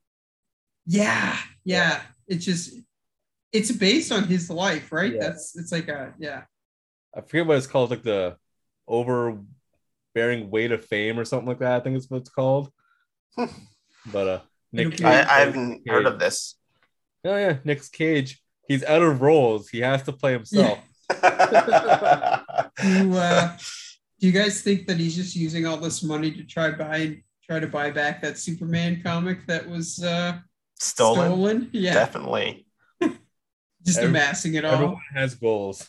Yeah, 0.88 1.38
yeah. 1.64 2.02
It's 2.28 2.46
just 2.46 2.74
it's 3.52 3.72
based 3.72 4.12
on 4.12 4.24
his 4.24 4.50
life, 4.50 4.92
right? 4.92 5.14
Yeah. 5.14 5.20
That's 5.22 5.56
it's 5.58 5.72
like 5.72 5.88
a 5.90 6.14
yeah. 6.18 6.44
I 7.16 7.22
forget 7.22 7.46
what 7.46 7.58
it's 7.58 7.68
called, 7.68 7.90
like 7.90 8.04
the 8.04 8.38
overbearing 8.88 10.50
weight 10.50 10.72
of 10.72 10.86
fame 10.86 11.20
or 11.20 11.26
something 11.26 11.48
like 11.48 11.60
that. 11.60 11.74
I 11.74 11.80
think 11.82 11.98
it's 11.98 12.10
what 12.10 12.22
it's 12.22 12.30
called. 12.30 12.72
but 14.12 14.28
uh, 14.28 14.40
Nick. 14.72 14.92
Cage 14.92 15.04
I, 15.04 15.22
I 15.22 15.40
haven't 15.42 15.88
heard 15.88 16.06
of 16.06 16.20
this. 16.20 16.56
Oh 17.26 17.36
yeah, 17.36 17.58
Nick 17.64 17.92
Cage. 17.92 18.42
He's 18.68 18.84
out 18.84 19.02
of 19.02 19.22
roles. 19.22 19.70
He 19.70 19.80
has 19.80 20.04
to 20.04 20.14
play 20.14 20.34
himself. 20.34 20.80
Do, 22.80 23.14
uh, 23.16 23.58
do 24.20 24.28
you 24.28 24.32
guys 24.32 24.62
think 24.62 24.88
that 24.88 24.98
he's 24.98 25.16
just 25.16 25.36
using 25.36 25.66
all 25.66 25.78
this 25.78 26.04
money 26.04 26.32
to 26.32 26.44
try 26.44 26.72
buy 26.72 27.22
try 27.44 27.60
to 27.60 27.68
buy 27.68 27.90
back 27.90 28.22
that 28.22 28.38
Superman 28.38 29.02
comic 29.02 29.48
that 29.48 29.68
was 29.68 30.04
uh, 30.04 30.38
Stolen? 30.80 31.28
stolen? 31.32 31.70
Yeah, 31.74 31.94
Definitely. 31.94 32.66
just 33.86 33.98
Every- 34.00 34.10
amassing 34.10 34.56
it 34.56 34.66
all. 34.66 34.74
Everyone 34.74 35.02
has 35.14 35.36
goals. 35.36 35.88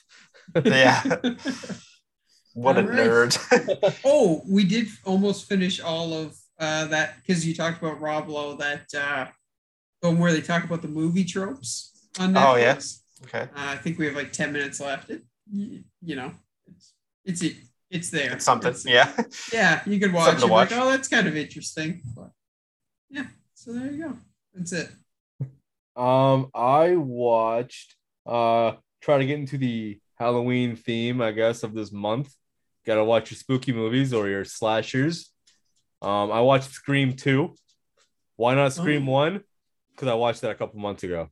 Yeah. 0.64 1.02
What 2.54 2.76
a 2.76 2.80
All 2.80 2.86
right. 2.88 2.98
nerd. 2.98 3.94
Oh, 4.04 4.42
we 4.48 4.64
did 4.64 4.88
almost 5.04 5.48
finish 5.48 5.78
all 5.80 6.12
of 6.12 6.36
uh, 6.58 6.86
that 6.86 7.14
because 7.18 7.46
you 7.46 7.54
talked 7.54 7.80
about 7.80 8.00
Rob 8.00 8.28
Lowe, 8.28 8.56
that 8.56 8.86
uh, 8.98 9.26
one 10.00 10.18
where 10.18 10.32
they 10.32 10.40
talk 10.40 10.64
about 10.64 10.82
the 10.82 10.88
movie 10.88 11.24
tropes 11.24 11.92
on 12.18 12.34
Netflix. 12.34 12.46
Oh, 12.52 12.56
yes. 12.56 13.02
okay. 13.24 13.42
Uh, 13.42 13.46
I 13.54 13.76
think 13.76 13.96
we 13.98 14.06
have 14.06 14.16
like 14.16 14.32
10 14.32 14.52
minutes 14.52 14.80
left. 14.80 15.08
It, 15.08 15.22
you, 15.52 15.84
you 16.02 16.16
know, 16.16 16.32
it's, 16.66 16.94
it's, 17.24 17.42
it, 17.42 17.56
it's 17.90 18.10
there. 18.10 18.32
It's 18.32 18.44
something. 18.44 18.70
It's- 18.70 18.84
Yeah. 18.84 19.12
Yeah, 19.52 19.82
you 19.86 20.00
could 20.00 20.12
watch 20.12 20.26
Something 20.40 20.44
it. 20.46 20.48
to 20.48 20.54
Like, 20.54 20.72
oh, 20.72 20.90
that's 20.90 21.06
kind 21.06 21.28
of 21.28 21.36
interesting. 21.36 22.02
But 22.16 22.30
yeah, 23.08 23.26
so 23.54 23.72
there 23.72 23.92
you 23.92 24.02
go. 24.02 24.16
That's 24.58 24.72
it. 24.72 24.90
Um, 25.96 26.50
I 26.54 26.96
watched 26.96 27.94
uh 28.26 28.72
try 29.00 29.18
to 29.18 29.24
get 29.26 29.38
into 29.38 29.56
the 29.58 29.98
Halloween 30.16 30.76
theme, 30.76 31.20
I 31.22 31.32
guess, 31.32 31.62
of 31.62 31.74
this 31.74 31.92
month. 31.92 32.32
Gotta 32.84 33.04
watch 33.04 33.30
your 33.30 33.38
spooky 33.38 33.72
movies 33.72 34.12
or 34.12 34.28
your 34.28 34.44
slashers. 34.44 35.32
Um, 36.02 36.30
I 36.30 36.40
watched 36.40 36.70
Scream 36.70 37.14
2. 37.14 37.54
Why 38.36 38.54
not 38.54 38.72
Scream 38.72 39.08
Oh. 39.08 39.12
1? 39.12 39.40
Because 39.90 40.08
I 40.08 40.14
watched 40.14 40.42
that 40.42 40.50
a 40.52 40.54
couple 40.54 40.78
months 40.80 41.02
ago. 41.02 41.28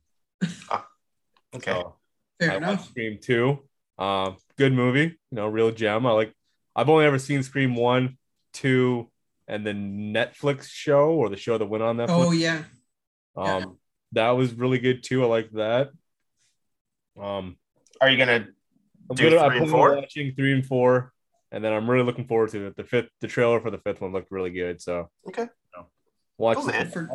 Okay. 1.55 1.71
So, 1.71 1.95
Fair 2.39 2.51
I 2.51 2.55
enough. 2.57 2.69
watched 2.79 2.89
Scream 2.89 3.17
2. 3.21 3.59
Um, 3.97 4.37
good 4.57 4.73
movie, 4.73 5.03
you 5.05 5.17
know, 5.31 5.47
real 5.47 5.71
gem. 5.71 6.05
I 6.05 6.11
like 6.11 6.33
I've 6.75 6.89
only 6.89 7.05
ever 7.05 7.17
seen 7.17 7.41
Scream 7.43 7.75
1, 7.75 8.17
2, 8.53 9.09
and 9.47 9.65
the 9.65 9.71
Netflix 9.71 10.67
show 10.69 11.09
or 11.11 11.29
the 11.29 11.37
show 11.37 11.57
that 11.57 11.65
went 11.65 11.83
on 11.83 11.97
Netflix. 11.97 12.07
Oh 12.09 12.31
yeah. 12.31 12.63
Yeah. 13.37 13.55
Um, 13.57 13.77
that 14.13 14.31
was 14.31 14.53
really 14.53 14.79
good 14.79 15.03
too. 15.03 15.23
I 15.23 15.27
like 15.27 15.51
that. 15.51 15.89
Um, 17.21 17.57
Are 18.01 18.09
you 18.09 18.17
gonna 18.17 18.47
I'm 19.09 19.15
Do 19.15 19.29
gonna, 19.29 19.41
I'm 19.41 19.51
three 19.51 19.59
and 19.61 19.69
four? 19.69 19.95
watching 19.95 20.33
three 20.35 20.53
and 20.53 20.65
four, 20.65 21.11
and 21.51 21.63
then 21.63 21.73
I'm 21.73 21.89
really 21.89 22.05
looking 22.05 22.27
forward 22.27 22.49
to 22.51 22.67
it. 22.67 22.75
The 22.75 22.83
fifth, 22.83 23.09
the 23.21 23.27
trailer 23.27 23.59
for 23.61 23.71
the 23.71 23.77
fifth 23.79 24.01
one 24.01 24.11
looked 24.11 24.31
really 24.31 24.51
good. 24.51 24.81
So 24.81 25.09
Okay. 25.27 25.47
watch 26.37 26.57
Cool, 26.57 26.65
the- 26.67 26.71
man. 26.71 26.89
For, 26.91 27.09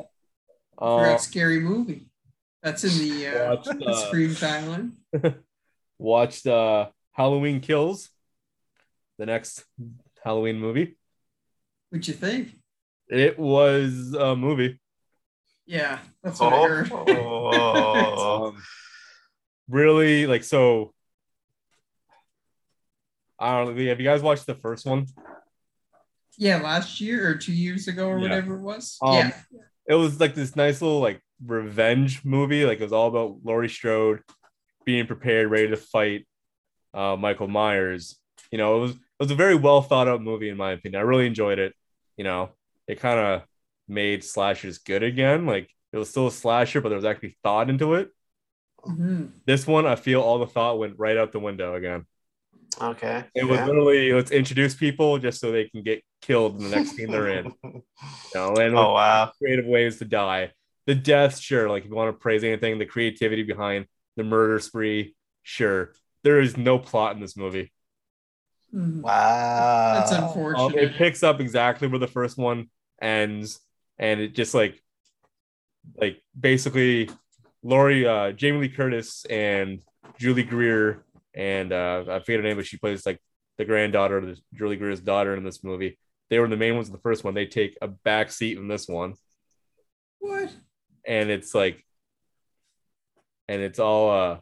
uh, 0.79 0.99
forgot 0.99 1.20
scary 1.20 1.61
movie. 1.61 2.09
That's 2.62 2.85
in 2.85 2.91
the 3.09 3.27
uh, 3.27 3.57
Watched, 3.64 3.83
uh, 3.83 4.07
Scream 4.07 4.31
timeline. 4.31 4.93
watched 5.99 6.47
uh, 6.47 6.89
Halloween 7.12 7.61
Kills, 7.61 8.11
the 9.18 9.27
next 9.27 9.64
Halloween 10.25 10.59
movie. 10.61 10.97
What'd 11.91 12.07
you 12.09 12.14
think? 12.14 12.57
It 13.09 13.39
was 13.39 14.14
a 14.14 14.35
movie. 14.37 14.81
Yeah, 15.73 16.01
that's 16.23 16.39
what 16.39 16.53
I 16.53 16.68
heard. 16.68 16.93
Oh. 17.09 18.49
Um, 18.49 18.62
really 19.70 20.27
like 20.27 20.45
so. 20.45 20.93
I 23.39 23.57
don't 23.64 23.75
know. 23.75 23.87
Have 23.89 23.99
you 23.99 24.05
guys 24.05 24.20
watched 24.20 24.45
the 24.45 24.55
first 24.55 24.85
one? 24.85 25.07
Yeah, 26.37 26.59
last 26.61 27.01
year 27.01 27.27
or 27.27 27.37
two 27.37 27.55
years 27.55 27.89
ago 27.89 28.07
or 28.09 28.18
Yeah. 28.18 28.23
whatever 28.25 28.57
it 28.57 28.61
was. 28.61 28.99
Um, 29.01 29.14
yeah. 29.16 29.33
it 29.89 29.95
was 29.95 30.20
like 30.20 30.35
this 30.35 30.55
nice 30.57 30.83
little 30.83 31.01
like 31.01 31.23
revenge 31.43 32.23
movie. 32.23 32.66
Like 32.66 32.79
it 32.79 32.85
was 32.85 32.93
all 32.93 33.09
about 33.09 33.39
Laurie 33.43 33.70
Strode 33.70 34.20
being 34.85 35.07
prepared, 35.07 35.51
ready 35.51 35.68
to 35.68 35.77
fight 35.79 36.27
uh, 36.93 37.16
Michael 37.16 37.49
Myers. 37.49 38.18
You 38.51 38.59
know, 38.59 38.77
it 38.77 38.81
was 38.81 38.91
it 38.91 38.99
was 39.20 39.31
a 39.31 39.35
very 39.37 39.55
well 39.55 39.81
thought 39.81 40.07
out 40.07 40.20
movie 40.20 40.51
in 40.51 40.59
my 40.59 40.73
opinion. 40.73 41.01
I 41.01 41.05
really 41.05 41.27
enjoyed 41.27 41.59
it. 41.59 41.73
You 42.18 42.25
know, 42.25 42.51
it 42.87 43.01
kind 43.01 43.18
of 43.18 43.43
made 43.89 44.24
slashers 44.24 44.78
good 44.78 45.03
again. 45.03 45.47
Like 45.47 45.70
it 45.93 45.99
was 45.99 46.11
still 46.11 46.28
a 46.28 46.33
slasher, 46.33 46.80
but 46.80 46.89
there 46.91 46.97
was 46.99 47.05
actually 47.05 47.37
thought 47.43 47.70
into 47.70 47.95
it. 47.95 48.11
Mhm. 48.85 49.33
This 49.47 49.66
one, 49.66 49.87
I 49.87 49.95
feel 49.97 50.20
all 50.20 50.39
the 50.39 50.47
thought 50.47 50.78
went 50.78 50.99
right 50.99 51.16
out 51.16 51.33
the 51.33 51.39
window 51.41 51.74
again. 51.74 52.07
Okay. 52.80 53.24
It 53.35 53.45
was 53.45 53.59
yeah. 53.59 53.66
literally 53.66 54.12
let's 54.12 54.30
introduce 54.30 54.74
people 54.74 55.18
just 55.18 55.41
so 55.41 55.53
they 55.53 55.68
can 55.68 55.83
get 55.83 56.03
killed 56.22 56.57
in 56.59 56.68
the 56.70 56.74
next 56.76 56.93
scene 56.93 57.11
they're 57.11 57.28
in. 57.28 57.53
You 57.64 57.83
know, 58.35 58.55
and 58.57 58.74
oh 58.76 58.95
wow. 58.95 59.30
creative 59.39 59.66
ways 59.66 59.99
to 59.99 60.05
die. 60.05 60.53
The 60.87 60.95
deaths, 60.97 61.39
sure. 61.39 61.68
Like 61.68 61.85
if 61.85 61.91
you 61.91 61.95
want 61.95 62.09
to 62.14 62.18
praise 62.18 62.43
anything, 62.43 62.78
the 62.78 62.87
creativity 62.87 63.43
behind 63.45 63.87
the 64.16 64.24
murder 64.24 64.59
spree, 64.59 65.14
sure. 65.43 65.93
There 66.24 66.41
is 66.41 66.57
no 66.57 66.78
plot 66.78 67.14
in 67.14 67.20
this 67.20 67.37
movie. 67.37 67.72
Mhm. 68.74 69.03
Wow. 69.03 69.95
That's 69.95 70.12
Um, 70.12 70.24
unfortunate. 70.24 70.83
it 70.83 70.95
picks 70.97 71.22
up 71.22 71.41
exactly 71.41 71.89
where 71.89 71.99
the 72.01 72.07
first 72.09 72.39
one 72.39 72.70
ends, 73.01 73.61
and 74.03 74.20
it 74.20 74.34
just 74.34 74.53
like, 74.53 74.82
like 75.96 76.22
basically, 76.38 77.09
Laurie, 77.62 78.07
uh, 78.07 78.32
Jamie 78.32 78.59
Lee 78.59 78.68
Curtis, 78.68 79.24
and 79.30 79.80
Julie 80.18 80.42
Greer, 80.42 81.05
and 81.34 81.72
uh, 81.72 82.05
I 82.09 82.18
forget 82.18 82.36
her 82.40 82.42
name, 82.42 82.57
but 82.57 82.66
she 82.66 82.76
plays 82.76 83.07
like 83.07 83.20
the 83.59 83.64
granddaughter 83.64 84.18
of 84.18 84.38
Julie 84.53 84.76
Greer's 84.76 85.00
daughter 85.00 85.34
in 85.36 85.44
this 85.44 85.62
movie. 85.64 85.98
They 86.28 86.38
were 86.38 86.48
the 86.48 86.57
main 86.57 86.74
ones 86.74 86.88
in 86.88 86.92
the 86.92 87.00
first 87.00 87.24
one. 87.24 87.34
They 87.34 87.46
take 87.46 87.76
a 87.80 87.88
back 87.88 88.30
seat 88.32 88.59
in 88.59 88.68
this 88.68 88.88
one. 88.88 89.14
what? 90.18 90.50
and 91.07 91.30
it's 91.30 91.53
like 91.55 91.84
and 93.48 93.61
it's 93.61 93.78
all 93.80 94.11
uh 94.11 94.38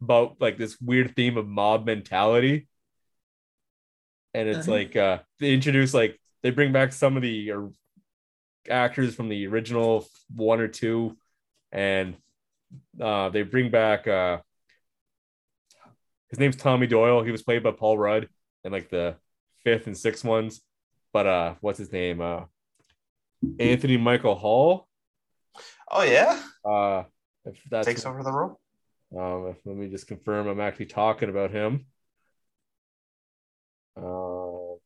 about 0.00 0.36
like 0.40 0.56
this 0.56 0.80
weird 0.80 1.14
theme 1.16 1.36
of 1.36 1.46
mob 1.48 1.84
mentality 1.84 2.68
and 4.34 4.48
it's 4.48 4.68
Uh-huh. 4.68 4.76
like 4.78 4.96
uh 4.96 5.18
they 5.40 5.52
introduce 5.52 5.92
like 5.92 6.18
they 6.42 6.50
bring 6.50 6.72
back 6.72 6.92
some 6.92 7.16
of 7.16 7.22
the 7.22 7.52
uh, 7.52 7.66
actors 8.68 9.14
from 9.14 9.28
the 9.28 9.46
original 9.46 10.06
one 10.34 10.60
or 10.60 10.68
two 10.68 11.16
and 11.72 12.16
uh 13.00 13.28
they 13.30 13.42
bring 13.42 13.70
back 13.70 14.06
uh 14.06 14.38
his 16.28 16.38
name's 16.38 16.56
Tommy 16.56 16.86
Doyle 16.86 17.22
he 17.22 17.30
was 17.32 17.42
played 17.42 17.62
by 17.62 17.70
Paul 17.72 17.96
Rudd 17.98 18.28
in 18.64 18.72
like 18.72 18.90
the 18.90 19.16
fifth 19.64 19.86
and 19.86 19.96
sixth 19.96 20.24
ones 20.24 20.60
but 21.12 21.26
uh 21.26 21.54
what's 21.60 21.78
his 21.78 21.92
name 21.92 22.20
uh 22.20 22.42
Anthony 23.58 23.96
Michael 23.96 24.34
Hall 24.34 24.86
Oh 25.90 26.02
yeah. 26.02 26.40
uh, 26.64 27.04
if 27.44 27.60
that's 27.70 27.86
Takes 27.86 28.06
over 28.06 28.22
the 28.22 28.30
role. 28.30 28.60
um, 29.18 29.48
if- 29.48 29.64
let 29.64 29.76
me 29.76 29.88
just 29.88 30.06
confirm 30.06 30.46
I'm 30.46 30.60
actually 30.60 30.86
talking 30.86 31.28
about 31.30 31.50
him. 31.50 31.86
Uh, 33.96 34.76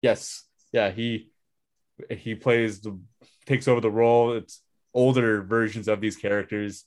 yes, 0.00 0.44
yeah, 0.72 0.90
he 0.90 1.31
he 2.10 2.34
plays 2.34 2.80
the 2.80 2.98
takes 3.46 3.68
over 3.68 3.80
the 3.80 3.90
role. 3.90 4.32
It's 4.32 4.62
older 4.94 5.42
versions 5.42 5.88
of 5.88 6.00
these 6.00 6.16
characters, 6.16 6.84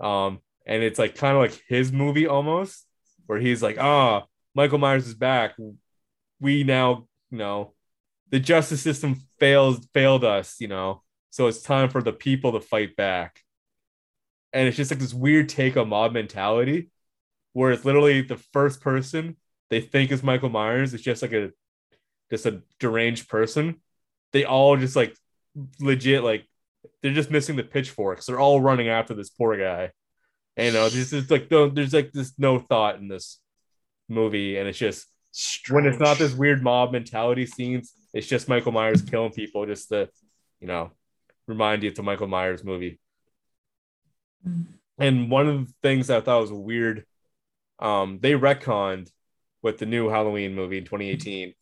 um, 0.00 0.40
and 0.66 0.82
it's 0.82 0.98
like 0.98 1.14
kind 1.14 1.36
of 1.36 1.42
like 1.42 1.62
his 1.68 1.92
movie 1.92 2.26
almost, 2.26 2.86
where 3.26 3.38
he's 3.38 3.62
like, 3.62 3.78
ah, 3.78 4.24
Michael 4.54 4.78
Myers 4.78 5.06
is 5.06 5.14
back. 5.14 5.54
We 6.40 6.64
now, 6.64 7.06
you 7.30 7.38
know, 7.38 7.74
the 8.30 8.40
justice 8.40 8.82
system 8.82 9.22
fails 9.38 9.86
failed 9.94 10.24
us, 10.24 10.56
you 10.60 10.68
know. 10.68 11.02
So 11.30 11.46
it's 11.46 11.62
time 11.62 11.90
for 11.90 12.02
the 12.02 12.12
people 12.12 12.52
to 12.52 12.60
fight 12.60 12.96
back. 12.96 13.40
And 14.52 14.66
it's 14.66 14.76
just 14.76 14.90
like 14.90 15.00
this 15.00 15.12
weird 15.12 15.48
take 15.50 15.76
on 15.76 15.90
mob 15.90 16.12
mentality 16.12 16.90
where 17.52 17.72
it's 17.72 17.84
literally 17.84 18.22
the 18.22 18.36
first 18.36 18.80
person 18.80 19.36
they 19.68 19.80
think 19.80 20.10
is 20.10 20.22
Michael 20.22 20.48
Myers. 20.48 20.94
It's 20.94 21.02
just 21.02 21.22
like 21.22 21.32
a 21.32 21.50
just 22.30 22.46
a 22.46 22.62
deranged 22.78 23.28
person. 23.28 23.80
They 24.36 24.44
all 24.44 24.76
just 24.76 24.96
like 24.96 25.16
legit 25.80 26.22
like 26.22 26.46
they're 27.00 27.14
just 27.14 27.30
missing 27.30 27.56
the 27.56 27.62
pitchforks. 27.62 28.26
They're 28.26 28.38
all 28.38 28.60
running 28.60 28.88
after 28.88 29.14
this 29.14 29.30
poor 29.30 29.56
guy. 29.56 29.92
And, 30.58 30.66
you 30.66 30.72
know, 30.74 30.90
there's 30.90 31.10
just 31.10 31.30
like 31.30 31.50
no, 31.50 31.70
there's 31.70 31.94
like 31.94 32.12
this 32.12 32.34
no 32.38 32.58
thought 32.58 32.98
in 32.98 33.08
this 33.08 33.40
movie, 34.10 34.58
and 34.58 34.68
it's 34.68 34.76
just 34.76 35.06
when 35.70 35.86
it's 35.86 35.98
not 35.98 36.18
this 36.18 36.34
weird 36.34 36.62
mob 36.62 36.92
mentality 36.92 37.46
scenes, 37.46 37.94
it's 38.12 38.26
just 38.26 38.46
Michael 38.46 38.72
Myers 38.72 39.00
killing 39.00 39.32
people 39.32 39.64
just 39.64 39.88
to, 39.88 40.10
you 40.60 40.66
know, 40.66 40.90
remind 41.46 41.82
you 41.82 41.88
it's 41.88 41.98
a 41.98 42.02
Michael 42.02 42.26
Myers 42.26 42.62
movie. 42.62 43.00
And 44.98 45.30
one 45.30 45.48
of 45.48 45.66
the 45.66 45.72
things 45.82 46.10
I 46.10 46.20
thought 46.20 46.42
was 46.42 46.52
weird, 46.52 47.06
um, 47.78 48.18
they 48.20 48.32
retconned 48.32 49.10
with 49.62 49.78
the 49.78 49.86
new 49.86 50.10
Halloween 50.10 50.54
movie 50.54 50.76
in 50.76 50.84
2018. 50.84 51.54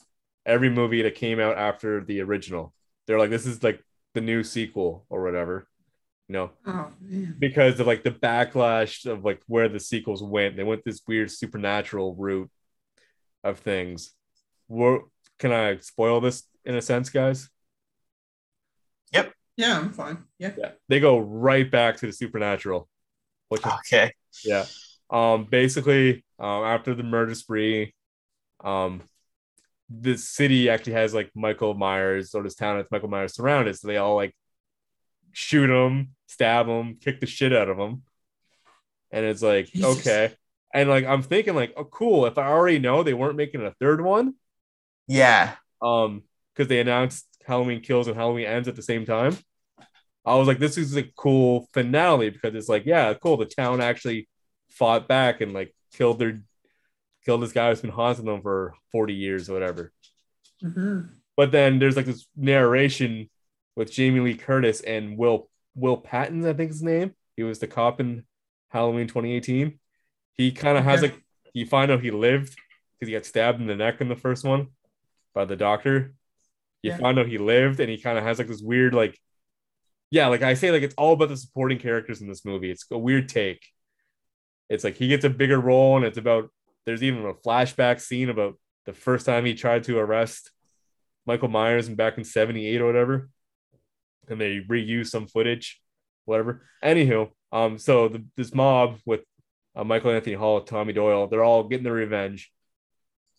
Every 0.46 0.70
movie 0.70 1.02
that 1.02 1.14
came 1.14 1.40
out 1.40 1.56
after 1.56 2.04
the 2.04 2.20
original, 2.20 2.74
they're 3.06 3.18
like, 3.18 3.30
this 3.30 3.46
is 3.46 3.62
like 3.62 3.82
the 4.14 4.20
new 4.20 4.42
sequel 4.42 5.04
or 5.08 5.22
whatever, 5.22 5.66
you 6.28 6.34
know, 6.34 6.50
Oh 6.66 6.90
because 7.38 7.80
of 7.80 7.86
like 7.86 8.02
the 8.02 8.10
backlash 8.10 9.06
of 9.10 9.24
like 9.24 9.42
where 9.46 9.68
the 9.68 9.80
sequels 9.80 10.22
went. 10.22 10.56
They 10.56 10.64
went 10.64 10.84
this 10.84 11.00
weird 11.06 11.30
supernatural 11.30 12.14
route 12.14 12.50
of 13.42 13.58
things. 13.58 14.12
Where, 14.66 15.00
can 15.38 15.52
I 15.52 15.78
spoil 15.78 16.20
this 16.20 16.44
in 16.64 16.74
a 16.74 16.82
sense, 16.82 17.10
guys? 17.10 17.48
Yep. 19.12 19.32
Yeah, 19.56 19.78
I'm 19.78 19.92
fine. 19.92 20.24
Yeah. 20.38 20.52
Yeah, 20.56 20.72
they 20.88 21.00
go 21.00 21.18
right 21.18 21.70
back 21.70 21.98
to 21.98 22.06
the 22.06 22.12
supernatural, 22.12 22.88
which 23.48 23.64
is 23.64 23.72
Okay. 23.72 24.12
Yeah. 24.44 24.64
Um, 25.10 25.44
basically, 25.44 26.24
um, 26.38 26.64
after 26.64 26.94
the 26.94 27.02
murder 27.02 27.34
spree, 27.34 27.94
um, 28.62 29.02
the 29.90 30.16
city 30.16 30.68
actually 30.70 30.94
has 30.94 31.14
like 31.14 31.30
Michael 31.34 31.74
Myers, 31.74 32.34
or 32.34 32.42
this 32.42 32.54
town 32.54 32.76
has 32.76 32.86
Michael 32.90 33.08
Myers 33.08 33.34
surrounded. 33.34 33.76
So 33.78 33.88
they 33.88 33.96
all 33.96 34.16
like 34.16 34.34
shoot 35.32 35.70
him, 35.70 36.10
stab 36.26 36.66
him, 36.66 36.96
kick 37.00 37.20
the 37.20 37.26
shit 37.26 37.52
out 37.52 37.68
of 37.68 37.78
him. 37.78 38.02
And 39.10 39.24
it's 39.24 39.42
like, 39.42 39.66
Jesus. 39.66 40.00
okay. 40.00 40.34
And 40.72 40.88
like, 40.88 41.04
I'm 41.04 41.22
thinking, 41.22 41.54
like, 41.54 41.72
oh, 41.76 41.84
cool. 41.84 42.26
If 42.26 42.36
I 42.38 42.48
already 42.48 42.78
know 42.80 43.02
they 43.02 43.14
weren't 43.14 43.36
making 43.36 43.64
a 43.64 43.70
third 43.80 44.00
one, 44.00 44.34
Yeah. 45.06 45.54
um, 45.80 46.22
because 46.52 46.68
they 46.68 46.80
announced 46.80 47.26
Halloween 47.46 47.80
Kills 47.80 48.08
and 48.08 48.16
Halloween 48.16 48.46
Ends 48.46 48.66
at 48.68 48.74
the 48.76 48.82
same 48.82 49.04
time. 49.04 49.36
I 50.26 50.34
was 50.36 50.48
like, 50.48 50.58
this 50.58 50.78
is 50.78 50.96
a 50.96 51.02
cool 51.16 51.68
finale 51.74 52.30
because 52.30 52.54
it's 52.54 52.68
like, 52.68 52.86
yeah, 52.86 53.12
cool. 53.14 53.36
The 53.36 53.44
town 53.44 53.80
actually 53.80 54.28
fought 54.70 55.06
back 55.06 55.40
and 55.42 55.52
like 55.52 55.74
killed 55.92 56.18
their 56.18 56.40
killed 57.24 57.42
this 57.42 57.52
guy 57.52 57.70
who's 57.70 57.80
been 57.80 57.90
haunting 57.90 58.26
them 58.26 58.42
for 58.42 58.74
40 58.92 59.14
years 59.14 59.48
or 59.48 59.54
whatever. 59.54 59.92
hmm 60.62 61.00
But 61.36 61.52
then 61.52 61.78
there's 61.78 61.96
like 61.96 62.06
this 62.06 62.26
narration 62.36 63.30
with 63.76 63.90
Jamie 63.90 64.20
Lee 64.20 64.34
Curtis 64.36 64.80
and 64.80 65.16
Will 65.18 65.48
Will 65.74 65.96
Patton, 65.96 66.46
I 66.46 66.52
think 66.52 66.70
his 66.70 66.82
name. 66.82 67.14
He 67.36 67.42
was 67.42 67.58
the 67.58 67.66
cop 67.66 67.98
in 68.00 68.24
Halloween 68.70 69.08
2018. 69.08 69.78
He 70.34 70.52
kind 70.52 70.78
of 70.78 70.84
has 70.84 71.02
like 71.02 71.20
you 71.52 71.66
find 71.66 71.90
out 71.90 72.02
he 72.02 72.10
lived 72.10 72.54
because 72.98 73.08
he 73.08 73.12
got 73.14 73.26
stabbed 73.26 73.60
in 73.60 73.66
the 73.66 73.74
neck 73.76 74.00
in 74.00 74.08
the 74.08 74.16
first 74.16 74.44
one 74.44 74.68
by 75.34 75.44
the 75.44 75.56
doctor. 75.56 76.14
You 76.82 76.90
Yeah. 76.90 76.98
find 76.98 77.18
out 77.18 77.26
he 77.26 77.38
lived, 77.38 77.80
and 77.80 77.90
he 77.90 77.98
kind 77.98 78.18
of 78.18 78.24
has 78.24 78.38
like 78.38 78.48
this 78.48 78.62
weird 78.62 78.94
like, 78.94 79.18
yeah, 80.10 80.28
like 80.28 80.42
I 80.42 80.54
say, 80.54 80.70
like 80.70 80.82
it's 80.82 80.94
all 80.96 81.14
about 81.14 81.28
the 81.30 81.36
supporting 81.36 81.78
characters 81.78 82.20
in 82.22 82.28
this 82.28 82.44
movie. 82.44 82.70
It's 82.70 82.86
a 82.90 82.98
weird 82.98 83.28
take. 83.28 83.62
It's 84.68 84.84
like 84.84 84.96
he 84.96 85.08
gets 85.08 85.24
a 85.24 85.30
bigger 85.30 85.60
role, 85.60 85.96
and 85.96 86.04
it's 86.04 86.18
about 86.18 86.50
there's 86.86 87.02
even 87.02 87.24
a 87.24 87.34
flashback 87.34 88.00
scene 88.00 88.28
about 88.28 88.58
the 88.84 88.92
first 88.92 89.26
time 89.26 89.44
he 89.44 89.54
tried 89.54 89.84
to 89.84 89.98
arrest 89.98 90.50
Michael 91.26 91.48
Myers 91.48 91.88
and 91.88 91.96
back 91.96 92.18
in 92.18 92.24
78 92.24 92.80
or 92.80 92.86
whatever. 92.86 93.28
And 94.28 94.40
they 94.40 94.60
reuse 94.60 95.08
some 95.08 95.26
footage, 95.26 95.80
whatever. 96.24 96.66
Anywho, 96.82 97.30
um, 97.52 97.78
so 97.78 98.08
the, 98.08 98.24
this 98.36 98.54
mob 98.54 98.98
with 99.06 99.20
uh, 99.76 99.84
Michael 99.84 100.10
Anthony 100.10 100.34
Hall, 100.34 100.60
Tommy 100.60 100.92
Doyle, 100.92 101.26
they're 101.26 101.44
all 101.44 101.64
getting 101.64 101.84
their 101.84 101.92
revenge. 101.92 102.50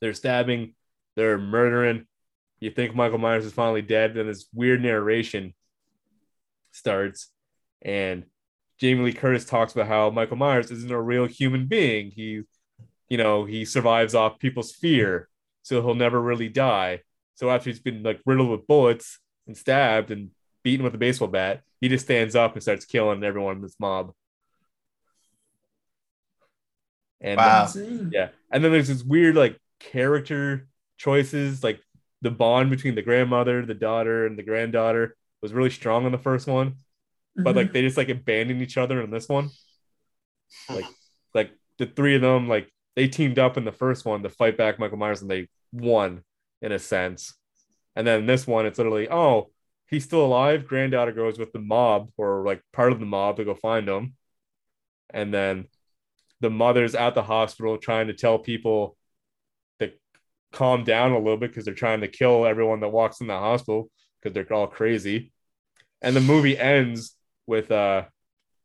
They're 0.02 0.14
stabbing, 0.14 0.76
they're 1.16 1.38
murdering. 1.38 2.06
You 2.60 2.72
think 2.72 2.96
Michael 2.96 3.18
Myers 3.18 3.46
is 3.46 3.54
finally 3.54 3.82
dead, 3.82 4.16
then 4.16 4.28
this 4.28 4.48
weird 4.54 4.82
narration 4.82 5.54
starts, 6.72 7.30
and 7.82 8.26
Jamie 8.80 9.04
Lee 9.04 9.14
Curtis 9.14 9.46
talks 9.46 9.74
about 9.74 9.88
how 9.88 10.10
Michael 10.10 10.38
Myers 10.38 10.72
isn't 10.72 10.92
a 10.92 11.02
real 11.02 11.26
human 11.26 11.68
being. 11.68 12.12
He, 12.12 12.44
you 13.10 13.18
know, 13.18 13.46
he 13.46 13.66
survives 13.66 14.16
off 14.16 14.40
people's 14.40 14.72
fear, 14.74 15.30
so 15.64 15.82
he'll 15.82 15.96
never 15.96 16.22
really 16.22 16.50
die. 16.50 17.02
So 17.36 17.50
after 17.50 17.70
he's 17.70 17.80
been 17.80 18.04
like 18.04 18.22
riddled 18.26 18.50
with 18.50 18.68
bullets 18.68 19.20
and 19.48 19.58
stabbed 19.58 20.12
and 20.12 20.32
beaten 20.64 20.84
with 20.84 20.96
a 20.96 20.98
baseball 20.98 21.28
bat, 21.28 21.64
he 21.82 21.90
just 21.90 22.06
stands 22.06 22.36
up 22.36 22.54
and 22.54 22.62
starts 22.64 22.86
killing 22.86 23.24
everyone 23.24 23.58
in 23.58 23.62
this 23.62 23.76
mob. 23.80 24.14
And 27.22 27.38
Wow. 27.38 27.64
Insane. 27.64 28.10
yeah, 28.14 28.30
and 28.52 28.64
then 28.64 28.72
there's 28.72 28.88
this 28.88 29.04
weird 29.04 29.36
like 29.36 29.60
character 29.80 30.68
choices, 30.98 31.64
like 31.64 31.82
the 32.22 32.32
bond 32.32 32.70
between 32.70 32.96
the 32.96 33.02
grandmother, 33.02 33.66
the 33.66 33.74
daughter, 33.74 34.26
and 34.26 34.38
the 34.38 34.44
granddaughter 34.44 35.16
was 35.42 35.54
really 35.54 35.70
strong 35.70 36.06
in 36.06 36.12
the 36.12 36.18
first 36.18 36.48
one, 36.48 36.76
but 37.36 37.54
Mhm. 37.54 37.56
like 37.56 37.74
they 37.74 37.82
just 37.82 37.98
like 37.98 38.10
abandoned 38.10 38.62
each 38.62 38.78
other 38.78 39.02
in 39.02 39.12
this 39.12 39.30
one. 39.30 39.50
Like, 40.70 40.86
like 41.34 41.52
the 41.78 41.86
three 41.86 42.16
of 42.16 42.22
them, 42.22 42.48
like 42.48 42.72
they 42.96 43.08
teamed 43.08 43.40
up 43.40 43.58
in 43.58 43.66
the 43.66 43.72
first 43.72 44.06
one 44.06 44.24
to 44.24 44.30
fight 44.30 44.58
back 44.58 44.80
Michael 44.80 44.98
Myers, 44.98 45.22
and 45.22 45.30
they 45.30 45.48
won 45.72 46.24
in 46.62 46.72
a 46.72 46.80
sense. 46.80 47.34
And 47.96 48.06
then 48.06 48.26
this 48.26 48.48
one, 48.48 48.66
it's 48.66 48.78
literally, 48.78 49.10
oh, 49.10 49.52
he's 49.88 50.04
still 50.04 50.26
alive. 50.26 50.68
Granddaughter 50.68 51.12
goes 51.12 51.38
with 51.38 51.52
the 51.52 51.60
mob 51.60 52.10
or 52.18 52.46
like 52.46 52.62
part 52.74 52.92
of 52.92 53.00
the 53.00 53.06
mob 53.06 53.38
to 53.38 53.46
go 53.46 53.56
find 53.56 53.88
him, 53.88 54.16
and 55.14 55.34
then 55.34 55.66
the 56.42 56.50
mother's 56.50 56.96
at 56.96 57.16
the 57.16 57.24
hospital 57.24 57.78
trying 57.78 58.08
to 58.08 58.14
tell 58.14 58.38
people 58.40 58.98
to 59.80 59.92
calm 60.52 60.84
down 60.84 61.12
a 61.12 61.18
little 61.18 61.38
bit 61.38 61.52
because 61.52 61.66
they're 61.66 61.74
trying 61.74 62.02
to 62.02 62.08
kill 62.08 62.46
everyone 62.46 62.82
that 62.82 62.90
walks 62.90 63.22
in 63.22 63.28
the 63.28 63.34
hospital 63.34 63.90
because 64.22 64.34
they're 64.34 64.52
all 64.54 64.68
crazy. 64.68 65.32
And 66.02 66.16
the 66.16 66.22
movie 66.22 66.58
ends 66.58 67.16
with 67.48 67.72
uh 67.72 68.06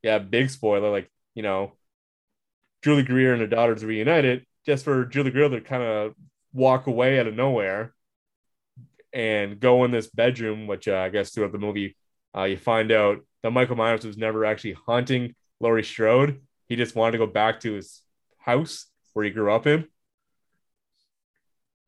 yeah, 0.03 0.18
big 0.18 0.51
spoiler, 0.51 0.91
like, 0.91 1.11
you 1.35 1.43
know, 1.43 1.72
Judy 2.83 3.03
Greer 3.03 3.33
and 3.33 3.41
her 3.41 3.47
daughters 3.47 3.85
reunited 3.85 4.47
just 4.66 4.85
for 4.85 5.05
Julie 5.05 5.31
Greer 5.31 5.49
to 5.49 5.61
kind 5.61 5.83
of 5.83 6.14
walk 6.53 6.87
away 6.87 7.18
out 7.18 7.26
of 7.26 7.35
nowhere 7.35 7.95
and 9.12 9.59
go 9.59 9.85
in 9.85 9.91
this 9.91 10.09
bedroom, 10.09 10.66
which 10.66 10.89
uh, 10.89 10.97
I 10.97 11.09
guess 11.09 11.31
throughout 11.31 11.53
the 11.53 11.59
movie, 11.59 11.97
uh, 12.37 12.45
you 12.45 12.57
find 12.57 12.93
out 12.93 13.18
that 13.43 13.51
Michael 13.51 13.76
Myers 13.76 14.05
was 14.05 14.16
never 14.16 14.45
actually 14.45 14.76
haunting 14.87 15.35
Laurie 15.61 15.83
Strode. 15.83 16.41
He 16.68 16.76
just 16.76 16.95
wanted 16.95 17.12
to 17.12 17.18
go 17.18 17.26
back 17.26 17.61
to 17.61 17.72
his 17.72 18.03
house 18.39 18.87
where 19.12 19.24
he 19.24 19.31
grew 19.31 19.53
up 19.53 19.66
in. 19.66 19.87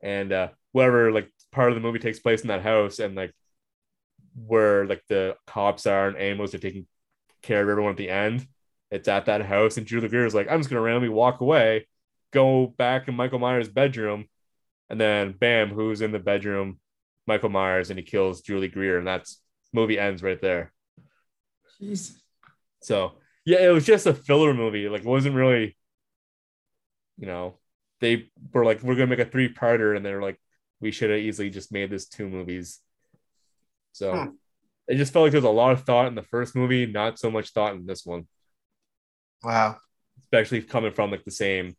And 0.00 0.32
uh, 0.32 0.48
whatever, 0.72 1.12
like, 1.12 1.30
part 1.52 1.68
of 1.68 1.76
the 1.76 1.80
movie 1.80 2.00
takes 2.00 2.18
place 2.18 2.42
in 2.42 2.48
that 2.48 2.62
house, 2.62 2.98
and 2.98 3.14
like, 3.14 3.32
where 4.34 4.86
like 4.86 5.02
the 5.08 5.36
cops 5.46 5.86
are 5.86 6.08
and 6.08 6.16
Amos 6.16 6.54
are 6.54 6.58
taking 6.58 6.86
care 7.42 7.62
of 7.62 7.68
everyone 7.68 7.90
at 7.92 7.98
the 7.98 8.08
end. 8.08 8.46
It's 8.92 9.08
at 9.08 9.26
that 9.26 9.44
house, 9.44 9.76
and 9.78 9.86
Judy 9.86 10.08
Greer 10.08 10.26
is 10.26 10.34
like, 10.36 10.48
I'm 10.50 10.60
just 10.60 10.70
gonna 10.70 10.82
randomly 10.82 11.08
walk 11.08 11.40
away, 11.40 11.88
go 12.32 12.68
back 12.68 13.08
in 13.08 13.16
Michael 13.16 13.40
Myers' 13.40 13.68
bedroom, 13.68 14.26
and 14.90 15.00
then 15.00 15.32
bam, 15.32 15.70
who's 15.70 16.02
in 16.02 16.12
the 16.12 16.20
bedroom? 16.20 16.78
Michael 17.26 17.48
Myers, 17.50 17.90
and 17.90 17.98
he 17.98 18.04
kills 18.04 18.42
Judy 18.42 18.68
Greer, 18.68 18.98
and 18.98 19.06
that's 19.06 19.40
movie 19.72 19.98
ends 19.98 20.22
right 20.22 20.40
there. 20.40 20.72
Jesus. 21.80 22.22
So 22.82 23.14
yeah, 23.44 23.60
it 23.60 23.70
was 23.70 23.86
just 23.86 24.06
a 24.06 24.14
filler 24.14 24.54
movie. 24.54 24.88
Like, 24.88 25.02
it 25.02 25.06
wasn't 25.06 25.34
really, 25.36 25.76
you 27.18 27.26
know, 27.26 27.58
they 28.00 28.30
were 28.52 28.64
like, 28.64 28.82
we're 28.82 28.94
gonna 28.94 29.06
make 29.08 29.18
a 29.20 29.24
three 29.24 29.52
parter, 29.52 29.96
and 29.96 30.04
they're 30.04 30.22
like, 30.22 30.40
we 30.80 30.90
should 30.90 31.10
have 31.10 31.20
easily 31.20 31.50
just 31.50 31.72
made 31.72 31.90
this 31.90 32.08
two 32.08 32.28
movies. 32.28 32.80
So 33.92 34.12
Hmm. 34.12 34.30
it 34.88 34.96
just 34.96 35.12
felt 35.12 35.24
like 35.24 35.32
there's 35.32 35.44
a 35.44 35.50
lot 35.50 35.72
of 35.72 35.84
thought 35.84 36.08
in 36.08 36.14
the 36.14 36.22
first 36.22 36.56
movie, 36.56 36.86
not 36.86 37.18
so 37.18 37.30
much 37.30 37.50
thought 37.50 37.74
in 37.74 37.86
this 37.86 38.04
one, 38.04 38.26
Wow. 39.44 39.76
especially 40.24 40.62
coming 40.62 40.92
from 40.92 41.10
like 41.10 41.24
the 41.24 41.30
same 41.30 41.76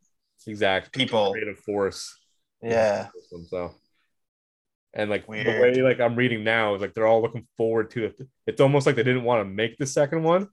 exact 0.47 0.93
People. 0.93 1.31
creative 1.31 1.59
force. 1.59 2.17
Yeah. 2.61 3.07
one, 3.31 3.45
So, 3.45 3.75
and 4.93 5.09
like 5.09 5.25
the 5.25 5.31
way 5.31 5.73
like 5.81 5.99
I'm 5.99 6.15
reading 6.15 6.43
now 6.43 6.75
is 6.75 6.81
like 6.81 6.93
they're 6.93 7.07
all 7.07 7.21
looking 7.21 7.47
forward 7.57 7.91
to 7.91 8.05
it. 8.05 8.21
It's 8.47 8.61
almost 8.61 8.85
like 8.85 8.95
they 8.95 9.03
didn't 9.03 9.23
want 9.23 9.41
to 9.41 9.45
make 9.45 9.77
the 9.77 9.85
second 9.87 10.23
one 10.23 10.47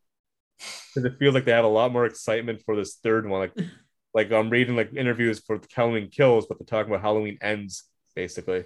because 0.95 1.05
it 1.11 1.19
feels 1.19 1.35
like 1.35 1.45
they 1.45 1.53
have 1.53 1.65
a 1.65 1.69
lot 1.69 1.93
more 1.93 2.07
excitement 2.07 2.63
for 2.65 2.77
this 2.77 2.97
third 2.97 3.29
one. 3.29 3.41
Like 3.41 3.67
Like 4.13 4.33
I'm 4.33 4.51
reading 4.51 4.75
like 4.75 4.93
interviews 4.95 5.39
for 5.39 5.61
Halloween 5.73 6.11
Kills, 6.11 6.47
but 6.47 6.59
they're 6.59 6.67
talking 6.67 6.93
about 6.93 7.03
Halloween 7.03 7.39
Ends, 7.41 7.85
basically. 8.17 8.65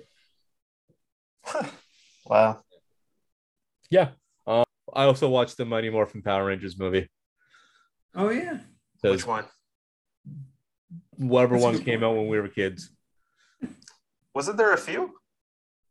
Wow. 2.24 2.62
Yeah. 3.90 4.10
Um, 4.46 4.64
I 4.94 5.04
also 5.04 5.28
watched 5.28 5.56
the 5.56 5.64
Mighty 5.66 5.90
Morphin 5.90 6.22
Power 6.22 6.46
Rangers 6.46 6.78
movie. 6.78 7.08
Oh 8.14 8.30
yeah. 8.30 8.58
So 8.98 9.10
Which 9.10 9.26
one? 9.26 9.44
whatever 11.16 11.54
That's 11.54 11.62
a 11.62 11.66
ones 11.66 11.78
good 11.78 11.84
came 11.84 12.04
out 12.04 12.16
when 12.16 12.28
we 12.28 12.38
were 12.40 12.48
kids. 12.48 12.90
Wasn't 14.34 14.56
there 14.56 14.72
a 14.72 14.76
few? 14.78 15.14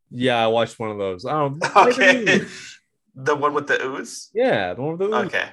Yeah, 0.09 0.43
I 0.43 0.47
watched 0.47 0.79
one 0.79 0.91
of 0.91 0.97
those. 0.97 1.25
I 1.25 1.31
don't. 1.31 1.63
Okay. 1.75 2.41
the 3.15 3.35
one 3.35 3.53
with 3.53 3.67
the 3.67 3.83
ooze? 3.85 4.29
Yeah, 4.33 4.73
the 4.73 4.81
one 4.81 4.97
with 4.97 5.09
the 5.09 5.15
Okay. 5.17 5.49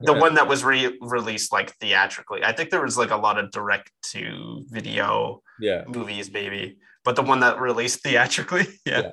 The 0.00 0.12
Yeah. 0.12 0.20
one 0.20 0.34
that 0.34 0.48
was 0.48 0.64
re- 0.64 0.98
released 1.00 1.52
like 1.52 1.70
theatrically. 1.76 2.44
I 2.44 2.52
think 2.52 2.70
there 2.70 2.82
was 2.82 2.98
like 2.98 3.10
a 3.10 3.16
lot 3.16 3.38
of 3.38 3.50
direct 3.50 3.90
to 4.12 4.64
video 4.68 5.42
Yeah, 5.60 5.84
movies, 5.86 6.30
maybe, 6.32 6.78
but 7.04 7.16
the 7.16 7.22
one 7.22 7.40
that 7.40 7.60
released 7.60 8.02
theatrically, 8.02 8.66
yeah. 8.84 9.12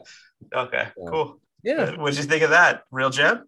Okay, 0.53 0.87
Yeah. 0.97 1.09
cool. 1.09 1.39
yeah, 1.63 1.91
What'd 1.95 2.17
you 2.17 2.23
think 2.25 2.41
of 2.43 2.49
that? 2.49 2.83
Real 2.91 3.11
gem? 3.11 3.45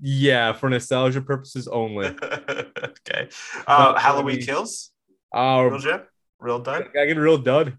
Yeah. 0.00 0.52
For 0.52 0.68
nostalgia 0.70 1.20
purposes 1.22 1.68
only. 1.68 2.06
okay. 2.22 3.28
Uh, 3.66 3.94
I 3.96 4.00
Halloween 4.00 4.36
mean- 4.36 4.46
Kills? 4.46 4.90
Uh, 5.34 5.68
Real 5.70 5.78
gem? 5.78 6.00
Real 6.38 6.58
done? 6.58 6.84
I 6.98 7.06
get 7.06 7.16
real 7.16 7.38
dud. 7.38 7.78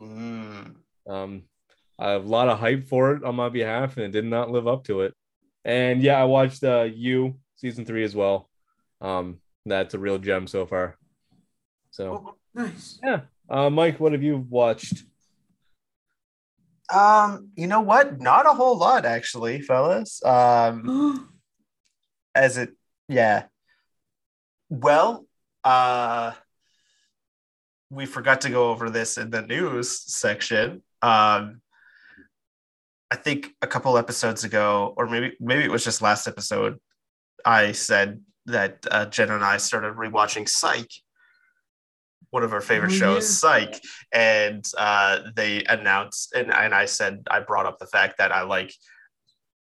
Mm. 0.00 0.74
Um, 1.08 1.42
I 1.98 2.12
have 2.12 2.24
a 2.24 2.28
lot 2.28 2.48
of 2.48 2.58
hype 2.58 2.88
for 2.88 3.12
it 3.12 3.22
on 3.24 3.36
my 3.36 3.48
behalf, 3.50 3.96
and 3.96 4.06
it 4.06 4.10
did 4.12 4.24
not 4.24 4.50
live 4.50 4.66
up 4.66 4.84
to 4.84 5.02
it. 5.02 5.14
And 5.64 6.02
yeah, 6.02 6.18
I 6.18 6.24
watched 6.24 6.64
uh 6.64 6.84
you 6.84 7.36
season 7.56 7.84
three 7.84 8.02
as 8.04 8.14
well. 8.16 8.48
Um, 9.02 9.40
that's 9.66 9.92
a 9.92 9.98
real 9.98 10.18
gem 10.18 10.46
so 10.46 10.64
far. 10.64 10.96
So, 11.90 12.36
Nice. 12.54 12.98
Yeah. 13.04 13.20
Uh, 13.48 13.68
Mike, 13.68 14.00
what 14.00 14.12
have 14.12 14.22
you 14.22 14.46
watched? 14.48 15.02
Um, 16.92 17.50
you 17.54 17.66
know 17.66 17.80
what? 17.82 18.20
Not 18.20 18.46
a 18.46 18.52
whole 18.52 18.78
lot 18.78 19.04
actually, 19.04 19.60
fellas. 19.60 20.24
Um, 20.24 21.28
as 22.34 22.56
it 22.58 22.70
yeah. 23.08 23.44
Well 24.68 25.26
uh 25.64 26.32
we 27.90 28.06
forgot 28.06 28.42
to 28.42 28.50
go 28.50 28.70
over 28.70 28.88
this 28.88 29.18
in 29.18 29.30
the 29.30 29.42
news 29.42 30.00
section. 30.12 30.82
Um 31.02 31.60
i 33.12 33.16
think 33.16 33.50
a 33.60 33.66
couple 33.66 33.98
episodes 33.98 34.44
ago 34.44 34.94
or 34.96 35.04
maybe 35.08 35.36
maybe 35.40 35.64
it 35.64 35.70
was 35.70 35.82
just 35.82 36.00
last 36.00 36.28
episode 36.28 36.78
i 37.44 37.72
said 37.72 38.20
that 38.46 38.86
uh, 38.88 39.04
jen 39.06 39.30
and 39.32 39.42
i 39.42 39.56
started 39.56 39.94
rewatching 39.96 40.48
psych 40.48 40.88
one 42.30 42.44
of 42.44 42.52
our 42.52 42.60
favorite 42.60 42.92
Oh, 42.92 42.94
shows 42.94 43.24
yeah. 43.24 43.58
psych. 43.58 43.82
And 44.12 44.64
uh 44.78 45.22
they 45.34 45.64
announced 45.64 46.32
and, 46.34 46.54
and 46.54 46.72
i 46.72 46.84
said 46.84 47.24
i 47.28 47.40
brought 47.40 47.66
up 47.66 47.80
the 47.80 47.86
fact 47.86 48.18
that 48.18 48.30
i 48.30 48.42
like 48.42 48.72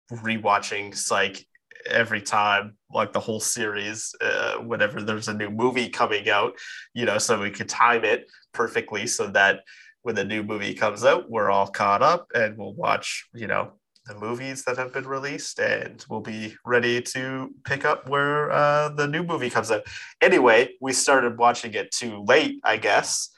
rewatching 0.09 0.95
psych 0.95 1.45
every 1.87 2.21
time 2.21 2.75
like 2.93 3.13
the 3.13 3.19
whole 3.19 3.39
series 3.39 4.13
uh, 4.21 4.55
whenever 4.55 5.01
there's 5.01 5.27
a 5.27 5.33
new 5.33 5.49
movie 5.49 5.89
coming 5.89 6.29
out 6.29 6.53
you 6.93 7.05
know 7.05 7.17
so 7.17 7.39
we 7.39 7.51
could 7.51 7.69
time 7.69 8.03
it 8.03 8.29
perfectly 8.53 9.07
so 9.07 9.27
that 9.27 9.61
when 10.03 10.15
the 10.15 10.23
new 10.23 10.43
movie 10.43 10.73
comes 10.73 11.03
out 11.03 11.29
we're 11.29 11.51
all 11.51 11.67
caught 11.67 12.01
up 12.01 12.27
and 12.33 12.57
we'll 12.57 12.73
watch 12.73 13.27
you 13.33 13.47
know 13.47 13.71
the 14.07 14.15
movies 14.15 14.65
that 14.65 14.77
have 14.77 14.91
been 14.91 15.07
released 15.07 15.59
and 15.59 16.05
we'll 16.09 16.19
be 16.19 16.53
ready 16.65 17.01
to 17.01 17.49
pick 17.63 17.85
up 17.85 18.09
where 18.09 18.51
uh, 18.51 18.89
the 18.89 19.07
new 19.07 19.23
movie 19.23 19.49
comes 19.49 19.71
out. 19.71 19.81
Anyway 20.21 20.69
we 20.81 20.91
started 20.91 21.37
watching 21.37 21.73
it 21.73 21.89
too 21.91 22.23
late 22.27 22.59
i 22.65 22.75
guess 22.75 23.29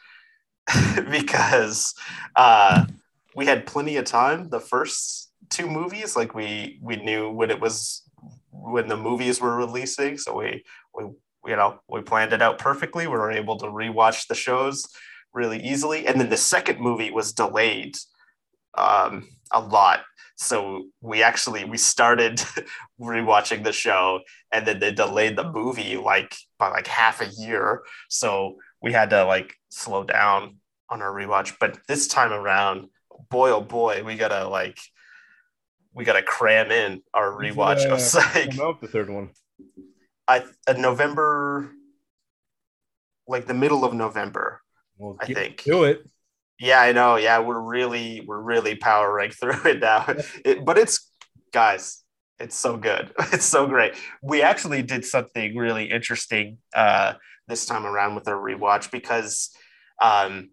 because 1.12 1.94
uh, 2.36 2.86
we 3.36 3.46
had 3.46 3.66
plenty 3.66 3.98
of 3.98 4.06
time. 4.06 4.50
The 4.50 4.60
first 4.60 5.32
two 5.50 5.68
movies 5.68 6.16
like 6.16 6.34
we 6.34 6.80
we 6.82 6.96
knew 6.96 7.30
when 7.30 7.52
it 7.52 7.60
was 7.60 8.02
when 8.64 8.88
the 8.88 8.98
movies 8.98 9.42
were 9.42 9.56
releasing. 9.56 10.18
So 10.18 10.38
we 10.38 10.64
we 10.94 11.04
you 11.48 11.56
know 11.56 11.80
we 11.88 12.02
planned 12.02 12.34
it 12.34 12.42
out 12.42 12.60
perfectly. 12.60 13.08
We 13.08 13.14
were 13.14 13.32
able 13.32 13.58
to 13.58 13.68
rewatch 13.68 14.28
the 14.28 14.36
shows 14.36 14.88
really 15.34 15.62
easily. 15.64 16.08
And 16.08 16.20
then 16.20 16.30
the 16.30 16.38
second 16.38 16.80
movie 16.80 17.12
was 17.12 17.34
delayed 17.34 17.98
um, 18.78 19.28
a 19.52 19.60
lot. 19.60 20.02
So 20.38 20.88
we 21.02 21.24
actually 21.24 21.66
we 21.66 21.78
started 21.78 22.42
rewatching 23.02 23.64
the 23.64 23.72
show 23.74 24.22
and 24.52 24.66
then 24.66 24.80
they 24.80 24.92
delayed 24.92 25.38
the 25.38 25.50
movie 25.50 25.98
like 25.98 26.36
by 26.58 26.70
like 26.70 26.88
half 26.88 27.22
a 27.22 27.28
year. 27.28 27.84
So 28.10 28.56
we 28.82 28.92
had 28.92 29.10
to 29.12 29.24
like 29.26 29.54
slow 29.70 30.04
down 30.04 30.58
on 30.90 31.02
our 31.02 31.14
rewatch. 31.14 31.54
But 31.60 31.80
this 31.88 32.08
time 32.08 32.34
around 32.34 32.88
boy 33.30 33.52
oh 33.52 33.62
boy 33.62 34.04
we 34.04 34.16
gotta 34.16 34.48
like 34.48 34.78
we 35.96 36.04
gotta 36.04 36.22
cram 36.22 36.72
in 36.72 37.02
our 37.14 37.32
rewatch 37.32 37.84
Yeah. 37.86 37.94
of 37.94 38.02
Psych. 38.02 38.52
Come 38.56 38.68
out 38.68 38.82
the 38.82 38.88
third 38.88 39.10
one. 39.10 39.30
I 40.28 40.44
uh, 40.68 40.74
November, 40.74 41.72
like 43.28 43.48
the 43.48 43.54
middle 43.54 43.84
of 43.86 43.94
November. 43.94 44.62
Well, 44.98 45.18
I 45.20 45.26
think. 45.26 45.64
do 45.64 45.84
it. 45.86 46.08
Yeah, 46.60 46.80
I 46.80 46.92
know. 46.92 47.16
Yeah, 47.16 47.40
we're 47.40 47.60
really 47.60 48.22
we're 48.26 48.42
really 48.42 48.76
powering 48.76 49.32
through 49.40 49.66
it 49.66 49.80
now. 49.80 50.06
It, 50.44 50.64
but 50.66 50.78
it's 50.78 51.12
guys, 51.52 52.04
it's 52.40 52.56
so 52.58 52.78
good. 52.78 53.12
It's 53.34 53.46
so 53.46 53.68
great. 53.68 53.94
We 54.22 54.42
actually 54.42 54.82
did 54.84 55.06
something 55.06 55.56
really 55.56 55.90
interesting 55.90 56.58
uh, 56.74 57.14
this 57.48 57.66
time 57.66 57.86
around 57.86 58.16
with 58.16 58.28
our 58.28 58.36
rewatch 58.36 58.92
because 58.92 59.52
um, 60.02 60.50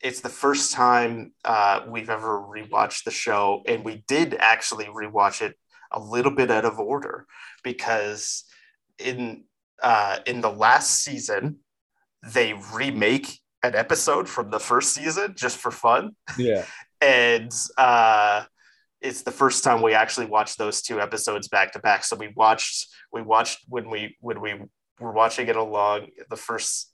it's 0.00 0.20
the 0.20 0.28
first 0.28 0.72
time 0.72 1.32
uh, 1.44 1.80
we've 1.88 2.10
ever 2.10 2.40
rewatched 2.40 3.04
the 3.04 3.10
show, 3.10 3.62
and 3.66 3.84
we 3.84 4.04
did 4.06 4.36
actually 4.38 4.86
rewatch 4.86 5.42
it 5.42 5.56
a 5.92 6.00
little 6.00 6.32
bit 6.32 6.50
out 6.50 6.64
of 6.64 6.78
order 6.78 7.26
because 7.62 8.44
in 8.98 9.44
uh, 9.82 10.18
in 10.26 10.40
the 10.40 10.50
last 10.50 11.04
season 11.04 11.58
they 12.32 12.54
remake 12.72 13.40
an 13.62 13.74
episode 13.74 14.28
from 14.28 14.50
the 14.50 14.58
first 14.60 14.92
season 14.92 15.34
just 15.36 15.58
for 15.58 15.70
fun 15.70 16.10
Yeah. 16.38 16.64
and 17.00 17.52
uh 17.76 18.44
it's 19.02 19.22
the 19.22 19.30
first 19.30 19.62
time 19.62 19.82
we 19.82 19.92
actually 19.92 20.26
watched 20.26 20.56
those 20.56 20.80
two 20.80 21.00
episodes 21.00 21.48
back 21.48 21.72
to 21.72 21.78
back 21.78 22.04
so 22.04 22.16
we 22.16 22.32
watched 22.34 22.88
we 23.12 23.22
watched 23.22 23.58
when 23.68 23.90
we 23.90 24.16
when 24.20 24.40
we 24.40 24.54
were 24.98 25.12
watching 25.12 25.48
it 25.48 25.56
along 25.56 26.08
the 26.30 26.36
first 26.36 26.92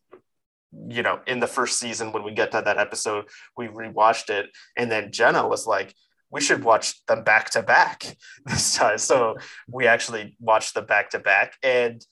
you 0.89 1.03
know 1.03 1.21
in 1.27 1.41
the 1.41 1.47
first 1.47 1.79
season 1.79 2.13
when 2.13 2.23
we 2.23 2.33
get 2.33 2.51
to 2.51 2.63
that 2.65 2.79
episode 2.79 3.27
we 3.57 3.67
rewatched 3.67 4.31
it 4.31 4.47
and 4.77 4.91
then 4.91 5.13
jenna 5.13 5.47
was 5.47 5.67
like 5.67 5.95
we 6.33 6.41
should 6.41 6.65
watch 6.65 7.05
them 7.07 7.23
back 7.23 7.51
to 7.51 7.63
back. 7.63 8.17
This 8.47 8.75
time 8.75 8.99
so 8.99 9.37
we 9.69 9.87
actually 9.87 10.37
watched 10.41 10.75
them 10.75 10.87
back 10.87 11.11
to 11.11 11.21
back 11.21 11.55
and 11.63 12.05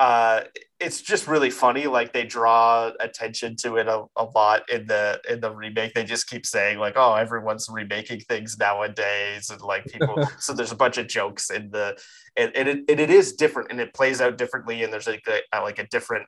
uh 0.00 0.40
it's 0.80 1.00
just 1.00 1.28
really 1.28 1.50
funny 1.50 1.86
like 1.86 2.12
they 2.12 2.24
draw 2.24 2.90
attention 2.98 3.54
to 3.54 3.76
it 3.76 3.86
a, 3.86 4.04
a 4.16 4.24
lot 4.24 4.68
in 4.68 4.86
the 4.86 5.20
in 5.28 5.40
the 5.40 5.50
remake. 5.50 5.94
They 5.94 6.04
just 6.04 6.28
keep 6.28 6.46
saying 6.46 6.78
like 6.78 6.94
oh 6.96 7.14
everyone's 7.14 7.68
remaking 7.70 8.20
things 8.20 8.56
nowadays 8.58 9.50
and 9.50 9.60
like 9.60 9.84
people 9.84 10.26
so 10.38 10.52
there's 10.52 10.72
a 10.72 10.76
bunch 10.76 10.96
of 10.96 11.06
jokes 11.06 11.50
in 11.50 11.70
the 11.70 11.96
and, 12.36 12.50
and, 12.56 12.68
it, 12.68 12.78
and 12.88 13.00
it 13.00 13.10
is 13.10 13.34
different 13.34 13.70
and 13.70 13.80
it 13.80 13.94
plays 13.94 14.20
out 14.20 14.38
differently 14.38 14.82
and 14.82 14.92
there's 14.92 15.06
like 15.06 15.26
a, 15.28 15.60
like 15.60 15.78
a 15.78 15.86
different 15.88 16.26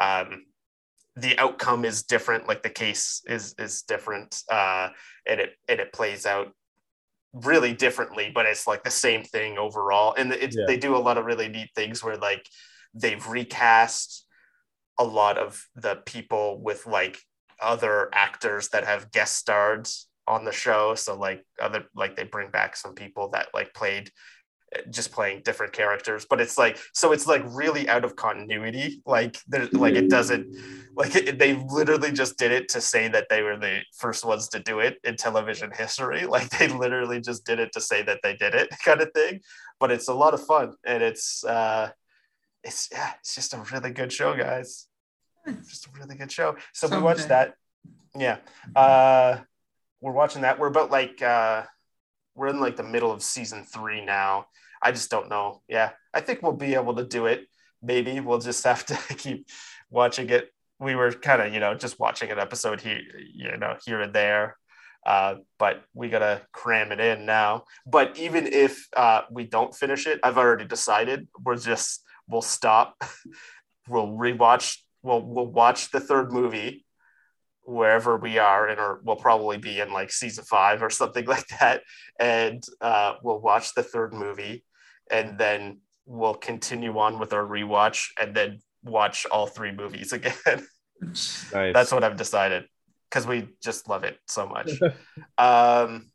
um 0.00 0.44
the 1.16 1.38
outcome 1.38 1.84
is 1.84 2.02
different 2.02 2.48
like 2.48 2.62
the 2.62 2.70
case 2.70 3.22
is 3.26 3.54
is 3.58 3.82
different 3.82 4.42
uh 4.50 4.88
and 5.26 5.40
it 5.40 5.50
and 5.68 5.80
it 5.80 5.92
plays 5.92 6.26
out 6.26 6.52
really 7.32 7.72
differently 7.72 8.30
but 8.34 8.46
it's 8.46 8.66
like 8.66 8.84
the 8.84 8.90
same 8.90 9.22
thing 9.22 9.58
overall 9.58 10.14
and 10.16 10.32
it, 10.32 10.54
Yeah. 10.54 10.64
they 10.66 10.76
do 10.76 10.96
a 10.96 10.98
lot 10.98 11.18
of 11.18 11.24
really 11.24 11.48
neat 11.48 11.70
things 11.74 12.02
where 12.02 12.16
like 12.16 12.48
they've 12.94 13.26
recast 13.26 14.26
a 14.98 15.04
lot 15.04 15.38
of 15.38 15.64
the 15.74 15.96
people 16.06 16.60
with 16.60 16.86
like 16.86 17.18
other 17.60 18.08
actors 18.12 18.68
that 18.68 18.84
have 18.84 19.10
guest 19.10 19.36
starred 19.36 19.88
on 20.26 20.44
the 20.44 20.52
show 20.52 20.94
so 20.94 21.16
like 21.16 21.44
other 21.60 21.84
like 21.94 22.16
they 22.16 22.24
bring 22.24 22.50
back 22.50 22.76
some 22.76 22.94
people 22.94 23.30
that 23.30 23.48
like 23.52 23.74
played 23.74 24.10
just 24.90 25.12
playing 25.12 25.42
different 25.44 25.72
characters 25.72 26.26
but 26.28 26.40
it's 26.40 26.58
like 26.58 26.78
so 26.92 27.12
it's 27.12 27.26
like 27.26 27.42
really 27.46 27.88
out 27.88 28.04
of 28.04 28.16
continuity 28.16 29.02
like 29.06 29.36
there's 29.48 29.72
like 29.72 29.94
it 29.94 30.08
doesn't 30.10 30.46
like 30.96 31.16
it, 31.16 31.38
they 31.38 31.54
literally 31.54 32.12
just 32.12 32.38
did 32.38 32.52
it 32.52 32.68
to 32.68 32.80
say 32.80 33.08
that 33.08 33.28
they 33.28 33.42
were 33.42 33.56
the 33.56 33.80
first 33.96 34.24
ones 34.24 34.48
to 34.48 34.60
do 34.60 34.78
it 34.78 34.98
in 35.04 35.16
television 35.16 35.70
history. 35.72 36.26
Like 36.34 36.50
they 36.50 36.66
literally 36.66 37.20
just 37.20 37.44
did 37.44 37.60
it 37.60 37.72
to 37.72 37.80
say 37.80 38.02
that 38.02 38.18
they 38.22 38.34
did 38.34 38.54
it 38.54 38.70
kind 38.84 39.00
of 39.00 39.12
thing. 39.12 39.40
But 39.78 39.92
it's 39.92 40.08
a 40.08 40.14
lot 40.14 40.34
of 40.34 40.44
fun 40.44 40.74
and 40.84 41.02
it's 41.02 41.44
uh 41.44 41.90
it's 42.64 42.88
yeah 42.90 43.12
it's 43.20 43.34
just 43.34 43.54
a 43.54 43.62
really 43.72 43.90
good 43.90 44.12
show 44.12 44.36
guys. 44.36 44.86
It's 45.46 45.68
just 45.68 45.86
a 45.86 45.90
really 45.98 46.16
good 46.16 46.32
show. 46.32 46.56
So 46.72 46.88
we 46.88 46.98
watched 46.98 47.28
that. 47.28 47.54
Yeah. 48.16 48.38
Uh 48.74 49.38
we're 50.00 50.12
watching 50.12 50.42
that. 50.42 50.58
We're 50.58 50.68
about 50.68 50.90
like 50.90 51.22
uh 51.22 51.64
we're 52.34 52.48
in 52.48 52.60
like 52.60 52.76
the 52.76 52.82
middle 52.82 53.12
of 53.12 53.22
season 53.22 53.64
three 53.64 54.04
now. 54.04 54.46
I 54.82 54.92
just 54.92 55.10
don't 55.10 55.28
know. 55.28 55.62
Yeah 55.68 55.90
i 56.12 56.20
think 56.20 56.42
we'll 56.42 56.52
be 56.52 56.74
able 56.74 56.94
to 56.94 57.04
do 57.04 57.26
it. 57.26 57.46
Maybe 57.82 58.20
we'll 58.20 58.38
just 58.38 58.64
have 58.64 58.86
to 58.86 58.96
keep 59.16 59.48
watching 59.90 60.30
it. 60.30 60.50
We 60.78 60.94
were 60.94 61.12
kind 61.12 61.42
of 61.42 61.52
you 61.52 61.60
know 61.60 61.74
just 61.74 61.98
watching 61.98 62.30
an 62.30 62.38
episode 62.38 62.80
here 62.80 63.00
you 63.32 63.56
know 63.56 63.76
here 63.84 64.00
and 64.00 64.12
there 64.12 64.56
uh, 65.06 65.34
but 65.58 65.84
we 65.92 66.08
gotta 66.08 66.40
cram 66.52 66.90
it 66.90 66.98
in 66.98 67.26
now. 67.26 67.64
But 67.86 68.18
even 68.18 68.46
if 68.46 68.88
uh, 68.96 69.22
we 69.30 69.44
don't 69.44 69.74
finish 69.74 70.06
it 70.06 70.20
i've 70.22 70.38
already 70.38 70.64
decided 70.64 71.28
we're 71.42 71.56
just 71.56 72.02
we'll 72.28 72.42
stop. 72.42 72.96
We'll 73.86 74.08
rewatch 74.08 74.78
we'll 75.02 75.20
we'll 75.20 75.46
watch 75.46 75.90
the 75.90 76.00
third 76.00 76.32
movie 76.32 76.83
wherever 77.64 78.16
we 78.16 78.38
are 78.38 78.68
and 78.68 78.78
or 78.78 79.00
we'll 79.04 79.16
probably 79.16 79.56
be 79.56 79.80
in 79.80 79.92
like 79.92 80.10
season 80.12 80.44
five 80.44 80.82
or 80.82 80.90
something 80.90 81.24
like 81.34 81.46
that 81.60 81.82
and 82.20 82.62
uh, 82.80 83.14
we'll 83.22 83.40
watch 83.40 83.74
the 83.74 83.82
third 83.82 84.12
movie 84.12 84.64
and 85.10 85.38
then 85.38 85.80
we'll 86.06 86.34
continue 86.34 86.98
on 86.98 87.18
with 87.18 87.32
our 87.32 87.44
rewatch 87.44 88.08
and 88.20 88.34
then 88.34 88.58
watch 88.82 89.26
all 89.26 89.46
three 89.46 89.72
movies 89.72 90.12
again 90.12 90.66
Nice. 91.00 91.46
that's 91.50 91.90
what 91.92 92.04
i've 92.04 92.16
decided 92.16 92.64
because 93.10 93.26
we 93.26 93.48
just 93.62 93.88
love 93.88 94.04
it 94.04 94.18
so 94.26 94.46
much 94.46 94.70
um 95.38 96.10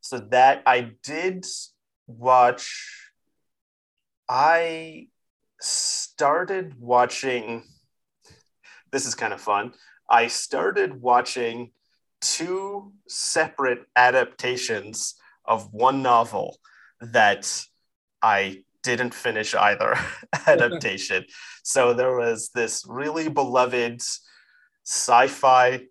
so 0.00 0.18
that 0.18 0.62
i 0.66 0.92
did 1.02 1.44
watch 2.06 3.10
i 4.28 5.08
started 5.60 6.74
watching 6.78 7.64
this 8.92 9.06
is 9.06 9.14
kind 9.14 9.32
of 9.32 9.40
fun 9.40 9.72
i 10.08 10.26
started 10.26 11.00
watching 11.00 11.70
two 12.20 12.92
separate 13.06 13.86
adaptations 13.94 15.14
of 15.44 15.72
one 15.72 16.02
novel 16.02 16.58
that 17.00 17.64
i 18.22 18.62
didn't 18.82 19.14
finish 19.14 19.54
either 19.54 19.94
adaptation. 20.46 21.24
So 21.62 21.92
there 21.92 22.16
was 22.16 22.50
this 22.54 22.84
really 22.88 23.28
beloved 23.28 24.00
sci-fi 24.84 25.82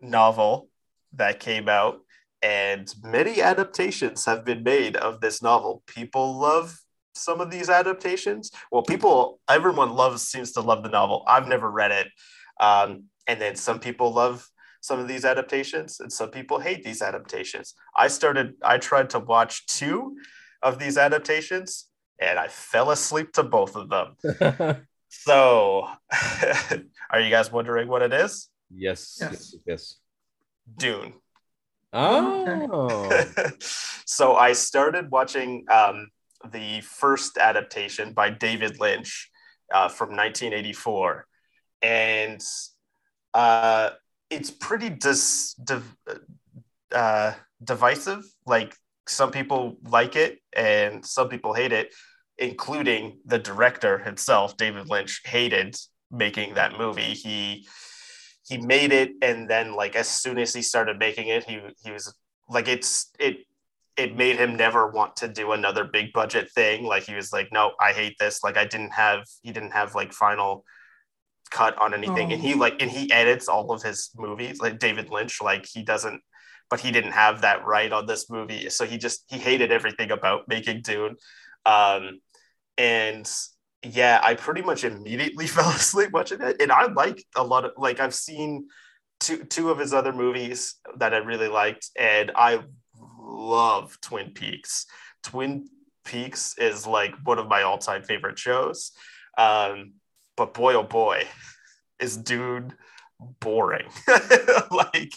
novel 0.00 0.68
that 1.14 1.40
came 1.40 1.68
out 1.68 2.00
and 2.42 2.92
many 3.02 3.40
adaptations 3.40 4.24
have 4.26 4.44
been 4.44 4.62
made 4.62 4.94
of 4.96 5.20
this 5.20 5.42
novel. 5.42 5.82
People 5.86 6.38
love 6.38 6.78
some 7.14 7.40
of 7.40 7.50
these 7.50 7.70
adaptations. 7.70 8.50
Well 8.70 8.82
people 8.82 9.40
everyone 9.48 9.94
loves 9.94 10.22
seems 10.22 10.52
to 10.52 10.60
love 10.60 10.82
the 10.82 10.90
novel. 10.90 11.24
I've 11.26 11.48
never 11.48 11.70
read 11.70 11.90
it. 11.90 12.08
Um, 12.60 13.04
and 13.26 13.40
then 13.40 13.56
some 13.56 13.78
people 13.80 14.12
love 14.12 14.48
some 14.80 15.00
of 15.00 15.08
these 15.08 15.24
adaptations 15.24 16.00
and 16.00 16.12
some 16.12 16.30
people 16.30 16.60
hate 16.60 16.84
these 16.84 17.02
adaptations. 17.02 17.74
I 17.96 18.08
started 18.08 18.54
i 18.62 18.78
tried 18.78 19.10
to 19.10 19.18
watch 19.18 19.66
two 19.66 20.16
of 20.62 20.78
these 20.78 20.96
adaptations 20.96 21.88
and 22.20 22.38
i 22.38 22.48
fell 22.48 22.90
asleep 22.90 23.32
to 23.32 23.42
both 23.42 23.76
of 23.76 23.88
them. 23.90 24.86
So 25.08 25.88
are 27.10 27.20
you 27.20 27.30
guys 27.30 27.50
wondering 27.50 27.88
what 27.88 28.02
it 28.02 28.12
is? 28.12 28.48
Yes, 28.70 29.16
Yes. 29.20 29.30
yes, 29.32 29.54
yes. 29.66 29.96
dune. 30.76 31.14
Oh, 31.92 33.24
so 34.04 34.34
I 34.34 34.52
started 34.52 35.10
watching 35.10 35.64
um, 35.70 36.10
the 36.52 36.80
first 36.82 37.38
adaptation 37.38 38.12
by 38.12 38.30
David 38.30 38.78
Lynch 38.78 39.30
uh, 39.72 39.88
from 39.88 40.10
1984, 40.10 41.26
and 41.82 42.42
uh, 43.36 43.90
it's 44.30 44.50
pretty 44.50 44.88
dis- 44.88 45.54
div- 45.62 45.96
uh, 46.92 47.32
divisive. 47.62 48.24
Like 48.46 48.74
some 49.06 49.30
people 49.30 49.76
like 49.84 50.16
it, 50.16 50.38
and 50.54 51.04
some 51.04 51.28
people 51.28 51.52
hate 51.52 51.72
it, 51.72 51.94
including 52.38 53.18
the 53.26 53.38
director 53.38 53.98
himself. 53.98 54.56
David 54.56 54.88
Lynch 54.88 55.20
hated 55.24 55.76
making 56.10 56.54
that 56.54 56.78
movie. 56.78 57.14
He 57.14 57.66
he 58.48 58.58
made 58.58 58.92
it 58.92 59.10
and 59.22 59.50
then 59.50 59.74
like 59.74 59.96
as 59.96 60.08
soon 60.08 60.38
as 60.38 60.54
he 60.54 60.62
started 60.62 60.98
making 60.98 61.28
it 61.28 61.42
he 61.44 61.60
he 61.82 61.90
was 61.90 62.14
like 62.48 62.68
it's 62.68 63.10
it 63.18 63.38
it 63.96 64.16
made 64.16 64.36
him 64.36 64.56
never 64.56 64.88
want 64.88 65.16
to 65.16 65.26
do 65.26 65.50
another 65.52 65.84
big 65.84 66.12
budget 66.12 66.48
thing 66.52 66.84
like 66.84 67.02
he 67.02 67.14
was 67.14 67.32
like 67.32 67.48
no 67.50 67.72
i 67.80 67.92
hate 67.92 68.14
this 68.20 68.44
like 68.44 68.56
i 68.56 68.64
didn't 68.64 68.92
have 68.92 69.24
he 69.42 69.50
didn't 69.50 69.72
have 69.72 69.94
like 69.96 70.12
final 70.12 70.64
cut 71.50 71.76
on 71.78 71.94
anything 71.94 72.32
and 72.32 72.42
he 72.42 72.54
like 72.54 72.80
and 72.80 72.90
he 72.90 73.10
edits 73.12 73.48
all 73.48 73.72
of 73.72 73.82
his 73.82 74.10
movies 74.16 74.60
like 74.60 74.78
david 74.78 75.10
lynch 75.10 75.40
like 75.40 75.66
he 75.66 75.82
doesn't 75.82 76.20
but 76.68 76.80
he 76.80 76.90
didn't 76.90 77.12
have 77.12 77.42
that 77.42 77.64
right 77.64 77.92
on 77.92 78.06
this 78.06 78.28
movie 78.28 78.68
so 78.68 78.84
he 78.84 78.98
just 78.98 79.24
he 79.28 79.38
hated 79.38 79.70
everything 79.70 80.10
about 80.10 80.48
making 80.48 80.82
dune 80.82 81.16
um 81.64 82.20
and 82.78 83.30
yeah, 83.82 84.20
I 84.22 84.34
pretty 84.34 84.62
much 84.62 84.84
immediately 84.84 85.46
fell 85.46 85.70
asleep 85.70 86.10
watching 86.12 86.40
it. 86.40 86.60
And 86.60 86.72
I 86.72 86.86
like 86.86 87.24
a 87.36 87.44
lot 87.44 87.64
of 87.64 87.72
like 87.76 88.00
I've 88.00 88.14
seen 88.14 88.68
two 89.20 89.44
two 89.44 89.70
of 89.70 89.78
his 89.78 89.92
other 89.92 90.12
movies 90.12 90.74
that 90.98 91.14
I 91.14 91.18
really 91.18 91.48
liked, 91.48 91.90
and 91.98 92.32
I 92.34 92.60
love 93.18 93.98
Twin 94.00 94.30
Peaks. 94.32 94.86
Twin 95.22 95.68
Peaks 96.04 96.56
is 96.58 96.86
like 96.86 97.14
one 97.24 97.38
of 97.38 97.48
my 97.48 97.62
all-time 97.62 98.02
favorite 98.02 98.38
shows. 98.38 98.92
Um, 99.36 99.94
but 100.36 100.54
boy 100.54 100.74
oh 100.74 100.82
boy, 100.82 101.24
is 102.00 102.16
Dune 102.16 102.72
boring. 103.40 103.86
like 104.70 105.12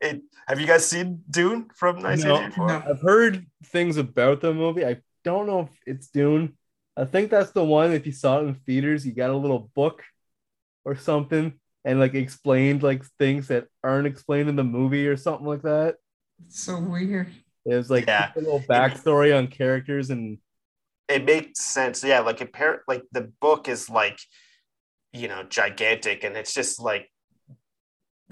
it 0.00 0.22
have 0.48 0.60
you 0.60 0.66
guys 0.66 0.86
seen 0.86 1.22
Dune 1.30 1.68
from 1.74 1.96
1984? 2.02 2.66
No. 2.68 2.82
I've 2.88 3.00
heard 3.02 3.46
things 3.66 3.96
about 3.96 4.40
the 4.40 4.52
movie. 4.52 4.84
I 4.84 4.98
don't 5.24 5.46
know 5.46 5.60
if 5.60 5.68
it's 5.86 6.08
Dune. 6.08 6.56
I 6.96 7.04
think 7.04 7.30
that's 7.30 7.52
the 7.52 7.64
one. 7.64 7.92
If 7.92 8.06
you 8.06 8.12
saw 8.12 8.38
it 8.40 8.42
in 8.44 8.54
theaters, 8.54 9.06
you 9.06 9.12
got 9.12 9.30
a 9.30 9.36
little 9.36 9.70
book 9.74 10.02
or 10.84 10.94
something, 10.96 11.54
and 11.84 11.98
like 11.98 12.14
explained 12.14 12.82
like 12.82 13.04
things 13.18 13.48
that 13.48 13.66
aren't 13.82 14.06
explained 14.06 14.48
in 14.48 14.56
the 14.56 14.64
movie 14.64 15.08
or 15.08 15.16
something 15.16 15.46
like 15.46 15.62
that. 15.62 15.96
It's 16.46 16.60
so 16.60 16.78
weird. 16.80 17.28
It 17.64 17.74
was 17.74 17.90
like 17.90 18.06
Yeah. 18.06 18.30
a 18.36 18.38
little 18.40 18.60
backstory 18.60 19.36
on 19.36 19.46
characters 19.46 20.10
and 20.10 20.38
it 21.08 21.24
makes 21.24 21.60
sense. 21.60 22.04
Yeah, 22.04 22.20
like 22.20 22.36
compare 22.36 22.82
like 22.86 23.02
the 23.12 23.32
book 23.40 23.68
is 23.68 23.88
like, 23.88 24.18
you 25.14 25.28
know, 25.28 25.44
gigantic, 25.44 26.24
and 26.24 26.36
it's 26.36 26.52
just 26.52 26.80
like, 26.80 27.10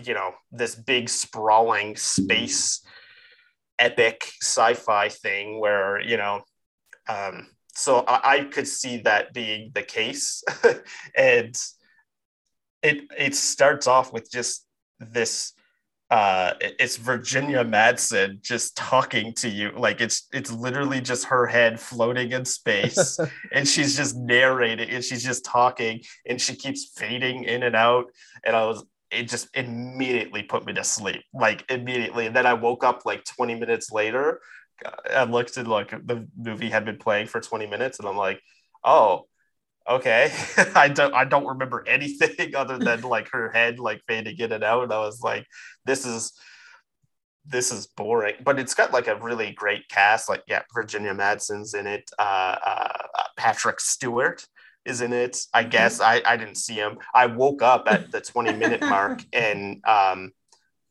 you 0.02 0.14
know, 0.14 0.32
this 0.50 0.74
big 0.74 1.08
sprawling 1.08 1.96
space 1.96 2.84
epic 3.78 4.30
sci-fi 4.42 5.08
thing 5.08 5.60
where 5.60 6.00
you 6.00 6.16
know, 6.16 6.42
um, 7.08 7.48
so 7.74 8.00
I, 8.00 8.34
I 8.34 8.44
could 8.44 8.66
see 8.66 8.98
that 9.02 9.32
being 9.32 9.70
the 9.74 9.82
case, 9.82 10.42
and 11.16 11.54
it 12.82 13.04
it 13.16 13.34
starts 13.36 13.86
off 13.86 14.12
with 14.12 14.30
just 14.30 14.66
this 14.98 15.52
uh 16.12 16.52
it's 16.60 16.98
Virginia 16.98 17.64
Madsen 17.64 18.42
just 18.42 18.76
talking 18.76 19.32
to 19.32 19.48
you. 19.48 19.72
Like 19.74 20.02
it's 20.02 20.28
it's 20.30 20.52
literally 20.52 21.00
just 21.00 21.24
her 21.24 21.46
head 21.46 21.80
floating 21.80 22.32
in 22.32 22.44
space 22.44 23.18
and 23.52 23.66
she's 23.66 23.96
just 23.96 24.14
narrating 24.14 24.90
and 24.90 25.02
she's 25.02 25.24
just 25.24 25.42
talking 25.42 26.02
and 26.26 26.38
she 26.38 26.54
keeps 26.54 26.92
fading 26.94 27.44
in 27.44 27.62
and 27.62 27.74
out. 27.74 28.10
And 28.44 28.54
I 28.54 28.66
was 28.66 28.84
it 29.10 29.26
just 29.26 29.48
immediately 29.56 30.42
put 30.42 30.66
me 30.66 30.74
to 30.74 30.84
sleep 30.84 31.22
like 31.32 31.64
immediately. 31.70 32.26
And 32.26 32.36
then 32.36 32.44
I 32.44 32.52
woke 32.52 32.84
up 32.84 33.06
like 33.06 33.24
20 33.24 33.54
minutes 33.54 33.90
later 33.90 34.42
I 35.10 35.24
looked 35.24 35.56
at 35.56 35.66
like 35.66 35.92
the 35.92 36.28
movie 36.36 36.68
had 36.68 36.84
been 36.84 36.98
playing 36.98 37.28
for 37.28 37.40
20 37.40 37.68
minutes 37.68 37.98
and 37.98 38.06
I'm 38.06 38.18
like 38.18 38.42
oh 38.84 39.28
okay. 39.88 40.32
I 40.74 40.88
don't 40.88 41.14
i 41.14 41.24
don't 41.24 41.46
remember 41.46 41.84
anything 41.86 42.54
other 42.56 42.78
than 42.78 43.02
like 43.02 43.30
her 43.30 43.50
head 43.50 43.78
like 43.78 44.02
fading 44.06 44.38
in 44.38 44.52
and 44.52 44.64
out 44.64 44.84
and 44.84 44.92
i 44.92 44.98
was 44.98 45.20
like 45.22 45.46
this 45.84 46.06
is 46.06 46.32
this 47.44 47.72
is 47.72 47.86
boring. 47.86 48.36
But 48.44 48.58
it's 48.58 48.74
got 48.74 48.92
like 48.92 49.08
a 49.08 49.16
really 49.16 49.52
great 49.52 49.88
cast 49.88 50.28
like 50.28 50.42
yeah 50.46 50.62
virginia 50.74 51.14
madsen's 51.14 51.74
in 51.74 51.86
it 51.86 52.10
uh, 52.18 52.56
uh 52.64 52.88
patrick 53.36 53.80
stewart 53.80 54.46
is 54.84 55.00
in 55.00 55.12
it 55.12 55.38
i 55.52 55.62
guess. 55.62 56.00
I 56.00 56.22
i 56.26 56.36
didn't 56.36 56.56
see 56.56 56.74
him. 56.74 56.98
I 57.14 57.26
woke 57.26 57.62
up 57.62 57.84
at 57.86 58.12
the 58.12 58.20
20 58.20 58.52
minute 58.54 58.80
mark 58.96 59.22
and 59.32 59.82
um 59.84 60.32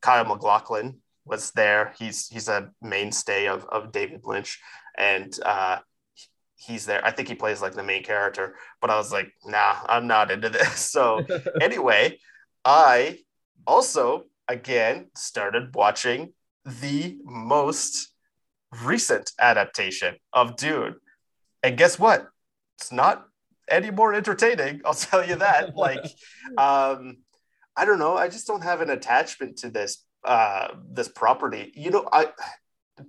kyle 0.02 0.26
maclachlan 0.26 1.02
was 1.26 1.52
there. 1.52 1.94
He's 1.98 2.28
he's 2.28 2.48
a 2.48 2.72
mainstay 2.82 3.48
of 3.48 3.66
of 3.66 3.92
david 3.92 4.22
lynch. 4.26 4.60
And 4.98 5.38
uh 5.46 5.80
he's 6.66 6.86
there. 6.86 7.04
I 7.06 7.12
think 7.12 7.28
he 7.28 7.36
plays 7.36 7.62
like 7.62 7.74
the 7.74 7.84
main 7.84 8.04
character, 8.04 8.56
but 8.80 8.90
I 8.90 8.98
was 8.98 9.12
like, 9.12 9.32
nah, 9.46 9.76
I'm 9.88 10.08
not 10.08 10.32
into 10.32 10.50
this. 10.50 10.80
So 10.92 11.26
anyway, 11.62 12.20
I 12.66 13.20
also 13.66 14.26
again 14.48 15.10
started 15.16 15.74
watching 15.74 16.34
the 16.66 17.18
most 17.24 18.14
recent 18.84 19.32
adaptation 19.40 20.16
of 20.34 20.58
Dune. 20.58 20.96
And 21.64 21.78
guess 21.78 21.98
what? 21.98 22.28
It's 22.78 22.92
not 22.92 23.26
any 23.70 23.90
more 23.90 24.14
entertaining. 24.14 24.82
I'll 24.86 24.94
tell 24.94 25.26
you 25.26 25.38
that. 25.38 25.76
like, 25.76 26.04
um, 26.58 27.18
I 27.76 27.86
don't 27.86 28.00
know. 28.00 28.18
I 28.18 28.28
just 28.28 28.48
don't 28.48 28.64
have 28.64 28.82
an 28.82 28.90
attachment 28.90 29.58
to 29.60 29.70
this 29.70 30.06
uh 30.24 30.68
this 30.92 31.08
property. 31.08 31.72
You 31.76 31.90
know, 31.90 32.08
I 32.12 32.28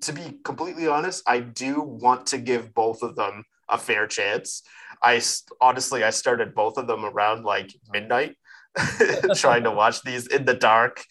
to 0.00 0.12
be 0.12 0.38
completely 0.44 0.86
honest, 0.86 1.22
I 1.26 1.40
do 1.40 1.80
want 1.80 2.26
to 2.28 2.38
give 2.38 2.74
both 2.74 3.02
of 3.02 3.16
them 3.16 3.44
a 3.68 3.78
fair 3.78 4.06
chance. 4.06 4.62
I 5.02 5.20
honestly, 5.60 6.04
I 6.04 6.10
started 6.10 6.54
both 6.54 6.76
of 6.78 6.86
them 6.86 7.04
around 7.04 7.44
like 7.44 7.72
midnight 7.92 8.36
trying 9.36 9.64
to 9.64 9.70
watch 9.82 10.02
these 10.02 10.26
in 10.26 10.44
the 10.44 10.54
dark, 10.54 11.04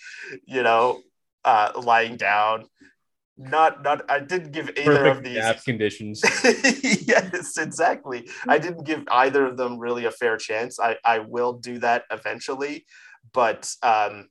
you 0.46 0.64
know, 0.64 1.02
uh, 1.44 1.72
lying 1.82 2.18
down. 2.18 2.66
Not, 3.38 3.82
not. 3.82 4.10
I 4.10 4.20
didn't 4.20 4.52
give 4.52 4.70
either 4.78 5.08
of 5.08 5.24
these. 5.24 5.38
nap 5.38 5.64
conditions. 5.64 6.22
yes, 7.08 7.58
exactly. 7.58 8.30
I 8.48 8.60
didn't 8.60 8.84
give 8.84 9.04
either 9.10 9.48
of 9.48 9.58
them 9.58 9.80
really 9.80 10.06
a 10.06 10.12
fair 10.12 10.38
chance. 10.38 10.80
I, 10.80 10.98
I 11.04 11.20
will 11.20 11.54
do 11.54 11.80
that 11.80 12.04
eventually, 12.12 12.86
but 13.34 13.74
um, 13.82 14.28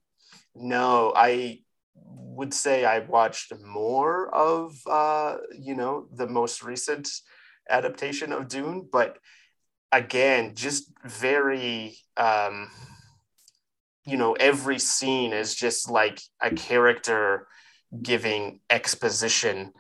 no, 0.54 1.12
I 1.16 1.60
would 2.04 2.54
say 2.54 2.84
I 2.84 3.00
watched 3.00 3.52
more 3.62 4.34
of 4.34 4.76
uh, 4.86 5.36
you 5.58 5.74
know 5.74 6.06
the 6.14 6.26
most 6.26 6.62
recent 6.62 7.08
adaptation 7.68 8.32
of 8.32 8.48
Dune, 8.48 8.88
but 8.90 9.18
again, 9.92 10.54
just 10.54 10.90
very 11.04 11.98
um, 12.16 12.70
you 14.06 14.16
know 14.16 14.32
every 14.34 14.78
scene 14.78 15.32
is 15.32 15.54
just 15.54 15.90
like 15.90 16.20
a 16.40 16.50
character 16.50 17.46
giving 18.02 18.60
exposition 18.70 19.72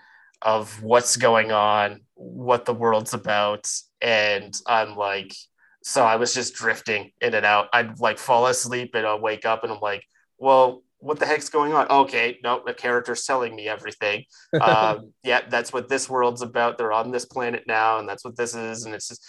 of 0.42 0.82
what's 0.82 1.16
going 1.16 1.52
on, 1.52 2.00
what 2.14 2.64
the 2.64 2.74
world's 2.74 3.14
about, 3.14 3.70
and 4.00 4.54
I'm 4.66 4.96
like, 4.96 5.34
so 5.82 6.04
I 6.04 6.16
was 6.16 6.34
just 6.34 6.54
drifting 6.54 7.12
in 7.20 7.34
and 7.34 7.46
out. 7.46 7.68
I'd 7.72 8.00
like 8.00 8.18
fall 8.18 8.46
asleep 8.46 8.94
and 8.94 9.06
I'll 9.06 9.20
wake 9.20 9.46
up 9.46 9.64
and 9.64 9.72
I'm 9.72 9.80
like, 9.80 10.04
well, 10.38 10.82
what 11.00 11.18
the 11.18 11.26
heck's 11.26 11.48
going 11.48 11.72
on? 11.72 11.88
Okay, 11.88 12.38
no, 12.42 12.62
the 12.64 12.74
character's 12.74 13.24
telling 13.24 13.54
me 13.56 13.68
everything. 13.68 14.24
Um, 14.60 15.12
yeah, 15.24 15.40
that's 15.48 15.72
what 15.72 15.88
this 15.88 16.08
world's 16.08 16.42
about. 16.42 16.78
They're 16.78 16.92
on 16.92 17.10
this 17.10 17.24
planet 17.24 17.64
now, 17.66 17.98
and 17.98 18.08
that's 18.08 18.24
what 18.24 18.36
this 18.36 18.54
is, 18.54 18.84
and 18.84 18.94
it's 18.94 19.08
just, 19.08 19.26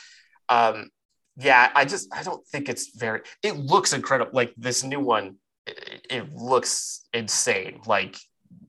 um, 0.50 0.90
yeah, 1.38 1.72
I 1.74 1.86
just 1.86 2.14
I 2.14 2.24
don't 2.24 2.46
think 2.48 2.70
it's 2.70 2.96
very. 2.96 3.22
It 3.42 3.58
looks 3.58 3.94
incredible. 3.94 4.32
Like 4.34 4.54
this 4.58 4.84
new 4.84 5.00
one, 5.00 5.38
it, 5.66 6.08
it 6.10 6.36
looks 6.36 7.08
insane. 7.14 7.82
Like 7.86 8.18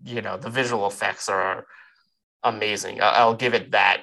you 0.05 0.23
know, 0.23 0.37
the 0.37 0.51
visual 0.51 0.87
effects 0.87 1.29
are 1.29 1.66
amazing. 2.43 2.99
I'll 3.03 3.35
give 3.35 3.55
it 3.55 3.73
that. 3.73 4.03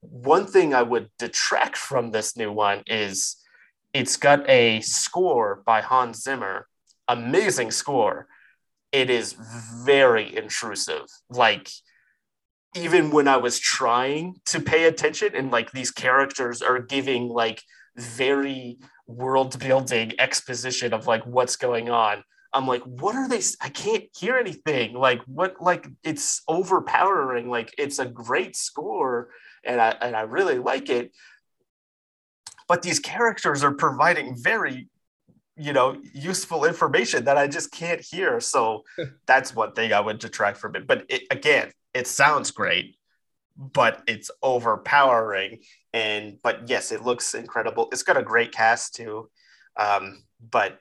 One 0.00 0.46
thing 0.46 0.74
I 0.74 0.82
would 0.82 1.10
detract 1.18 1.76
from 1.76 2.10
this 2.10 2.36
new 2.36 2.52
one 2.52 2.82
is 2.86 3.36
it's 3.92 4.16
got 4.16 4.48
a 4.48 4.80
score 4.80 5.62
by 5.66 5.80
Hans 5.80 6.22
Zimmer, 6.22 6.66
amazing 7.08 7.70
score. 7.70 8.26
It 8.92 9.10
is 9.10 9.36
very 9.84 10.36
intrusive. 10.36 11.06
Like, 11.28 11.70
even 12.76 13.10
when 13.10 13.28
I 13.28 13.38
was 13.38 13.58
trying 13.58 14.36
to 14.46 14.60
pay 14.60 14.84
attention, 14.84 15.34
and 15.34 15.50
like 15.50 15.72
these 15.72 15.90
characters 15.90 16.62
are 16.62 16.78
giving 16.78 17.28
like 17.28 17.62
very 17.96 18.78
world 19.06 19.58
building 19.58 20.12
exposition 20.18 20.92
of 20.92 21.06
like 21.06 21.24
what's 21.26 21.56
going 21.56 21.90
on. 21.90 22.22
I'm 22.52 22.66
like, 22.66 22.82
what 22.82 23.14
are 23.14 23.28
they? 23.28 23.42
I 23.60 23.68
can't 23.68 24.04
hear 24.18 24.36
anything. 24.36 24.94
Like, 24.94 25.20
what? 25.26 25.60
Like, 25.60 25.86
it's 26.02 26.42
overpowering. 26.48 27.50
Like, 27.50 27.74
it's 27.76 27.98
a 27.98 28.06
great 28.06 28.56
score, 28.56 29.28
and 29.64 29.80
I 29.80 29.90
and 30.00 30.16
I 30.16 30.22
really 30.22 30.58
like 30.58 30.88
it. 30.88 31.12
But 32.66 32.82
these 32.82 33.00
characters 33.00 33.62
are 33.64 33.74
providing 33.74 34.34
very, 34.36 34.88
you 35.58 35.72
know, 35.72 36.00
useful 36.14 36.64
information 36.64 37.24
that 37.24 37.36
I 37.36 37.48
just 37.48 37.72
can't 37.72 38.00
hear. 38.00 38.40
So 38.40 38.84
that's 39.26 39.54
one 39.54 39.72
thing 39.72 39.92
I 39.92 40.00
would 40.00 40.18
detract 40.18 40.58
from 40.58 40.76
it. 40.76 40.86
But 40.86 41.04
it, 41.08 41.22
again, 41.30 41.72
it 41.94 42.06
sounds 42.06 42.50
great, 42.50 42.96
but 43.56 44.02
it's 44.06 44.30
overpowering. 44.42 45.58
And 45.92 46.38
but 46.42 46.68
yes, 46.68 46.92
it 46.92 47.02
looks 47.02 47.34
incredible. 47.34 47.88
It's 47.92 48.02
got 48.02 48.16
a 48.16 48.22
great 48.22 48.52
cast 48.52 48.94
too. 48.94 49.30
Um, 49.76 50.22
but 50.50 50.78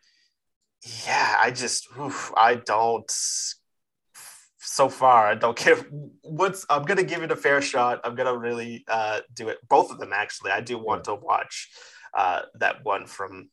yeah, 1.05 1.37
I 1.39 1.51
just 1.51 1.87
oof, 1.99 2.31
I 2.37 2.55
don't 2.55 3.11
so 4.59 4.89
far 4.89 5.27
I 5.27 5.35
don't 5.35 5.57
care 5.65 5.77
what's 6.21 6.65
I'm 6.69 6.83
gonna 6.83 7.03
give 7.03 7.23
it 7.23 7.31
a 7.31 7.35
fair 7.35 7.61
shot. 7.61 8.01
I'm 8.03 8.15
gonna 8.15 8.37
really 8.37 8.85
uh, 8.87 9.21
do 9.33 9.49
it. 9.49 9.57
Both 9.67 9.91
of 9.91 9.99
them 9.99 10.13
actually. 10.13 10.51
I 10.51 10.61
do 10.61 10.77
want 10.77 11.05
to 11.05 11.15
watch 11.15 11.69
uh, 12.13 12.41
that 12.55 12.83
one 12.83 13.07
from 13.07 13.49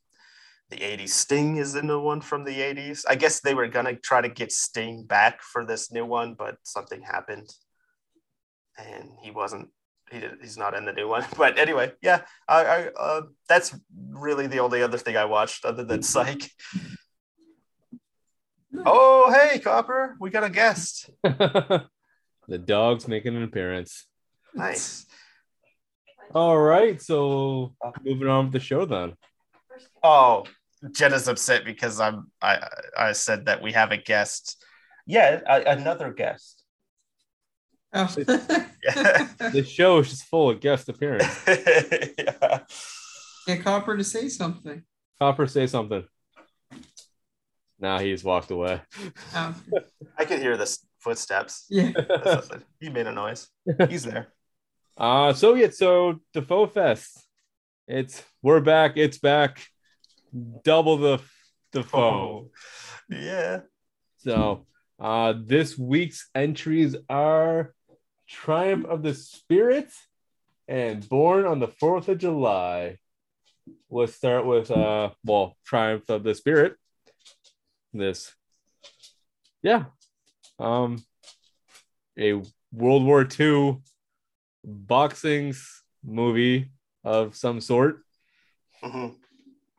the 0.69 0.77
80s. 0.77 1.09
Sting 1.09 1.57
is 1.57 1.75
in 1.75 1.87
the 1.87 1.99
one 1.99 2.21
from 2.21 2.43
the 2.43 2.59
80s. 2.59 3.05
I 3.07 3.15
guess 3.15 3.39
they 3.39 3.53
were 3.53 3.67
gonna 3.67 3.95
try 3.95 4.21
to 4.21 4.29
get 4.29 4.51
Sting 4.51 5.03
back 5.03 5.41
for 5.41 5.65
this 5.65 5.91
new 5.91 6.05
one, 6.05 6.33
but 6.33 6.57
something 6.63 7.01
happened, 7.01 7.49
and 8.77 9.09
he 9.21 9.31
wasn't. 9.31 9.69
He 10.11 10.19
did, 10.19 10.37
he's 10.39 10.57
not 10.57 10.75
in 10.75 10.85
the 10.85 10.93
new 10.93 11.07
one. 11.07 11.25
But 11.37 11.57
anyway, 11.57 11.93
yeah, 12.01 12.21
I, 12.47 12.65
I 12.65 12.87
uh, 12.87 13.21
that's 13.49 13.75
really 14.09 14.47
the 14.47 14.59
only 14.59 14.81
other 14.81 14.97
thing 14.97 15.17
I 15.17 15.25
watched 15.25 15.65
other 15.65 15.83
than 15.83 16.03
Psych. 16.13 16.49
Oh, 18.85 19.31
hey, 19.31 19.59
Copper, 19.59 20.17
we 20.19 20.29
got 20.29 20.43
a 20.43 20.49
guest. 20.49 21.09
the 21.23 21.87
dog's 22.63 23.07
making 23.07 23.35
an 23.35 23.43
appearance. 23.43 24.05
Nice. 24.53 25.05
All 26.33 26.57
right, 26.57 27.01
so 27.01 27.73
moving 28.03 28.27
on 28.27 28.45
with 28.45 28.53
the 28.53 28.59
show 28.59 28.85
then. 28.85 29.13
Oh, 30.03 30.45
Jenna's 30.91 31.27
upset 31.27 31.65
because 31.65 31.99
I'm 31.99 32.31
I 32.41 32.67
I 32.97 33.11
said 33.13 33.45
that 33.45 33.61
we 33.61 33.71
have 33.73 33.91
a 33.91 33.97
guest. 33.97 34.63
Yeah, 35.05 35.41
a, 35.47 35.71
another 35.77 36.11
guest. 36.11 36.63
Oh. 37.93 38.13
Yeah. 38.85 39.29
The 39.39 39.63
show 39.63 39.97
is 39.97 40.11
just 40.11 40.25
full 40.25 40.51
of 40.51 40.59
guest 40.59 40.87
appearances. 40.89 41.39
yeah. 42.19 42.59
Get 43.47 43.63
Copper 43.63 43.97
to 43.97 44.03
say 44.03 44.29
something. 44.29 44.83
Copper, 45.19 45.47
say 45.47 45.65
something. 45.65 46.03
Now 47.79 47.97
he's 47.97 48.23
walked 48.23 48.51
away. 48.51 48.81
Oh, 49.35 49.55
I 50.19 50.25
can 50.25 50.39
hear 50.39 50.55
the 50.55 50.77
footsteps. 50.99 51.65
yeah. 51.67 51.93
He 52.79 52.89
made 52.89 53.07
a 53.07 53.11
noise. 53.11 53.47
He's 53.89 54.03
there. 54.03 54.27
Uh 54.97 55.33
so 55.33 55.55
yeah, 55.55 55.71
so 55.71 56.21
Dafoe 56.33 56.67
Fest. 56.67 57.27
It's 57.87 58.23
we're 58.41 58.61
back, 58.61 58.93
it's 58.95 59.17
back. 59.17 59.65
Double 60.63 60.97
the 60.97 61.21
Dafoe. 61.71 62.49
Yeah. 63.09 63.61
So 64.17 64.65
uh 64.99 65.33
this 65.37 65.77
week's 65.77 66.29
entries 66.33 66.95
are 67.09 67.73
Triumph 68.27 68.85
of 68.85 69.03
the 69.03 69.13
Spirit 69.13 69.91
and 70.67 71.07
Born 71.07 71.45
on 71.45 71.59
the 71.59 71.67
4th 71.67 72.07
of 72.07 72.17
July. 72.17 72.97
Let's 73.89 74.15
start 74.15 74.45
with 74.45 74.71
uh 74.71 75.11
well, 75.23 75.55
Triumph 75.65 76.09
of 76.09 76.23
the 76.23 76.35
Spirit. 76.35 76.75
This 77.93 78.33
yeah. 79.61 79.85
Um 80.59 81.03
a 82.17 82.41
World 82.71 83.05
War 83.05 83.27
II 83.39 83.77
boxing 84.63 85.53
movie 86.03 86.71
of 87.03 87.35
some 87.35 87.61
sort. 87.61 88.01
Mhm. 88.83 89.15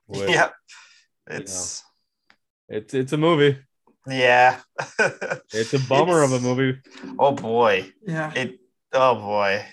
With- 0.09 0.29
Yeah. 0.31 0.51
It's 1.29 1.83
It's 2.69 2.95
it's 2.95 3.13
a 3.13 3.17
movie. 3.17 3.59
yeah. 4.09 4.61
It's 5.53 5.75
a 5.75 5.79
bummer 5.89 6.23
of 6.23 6.33
a 6.33 6.41
movie. 6.41 6.79
Oh 7.19 7.33
boy. 7.33 7.91
Yeah. 8.07 8.33
It 8.35 8.59
oh 8.93 9.15
boy. 9.17 9.65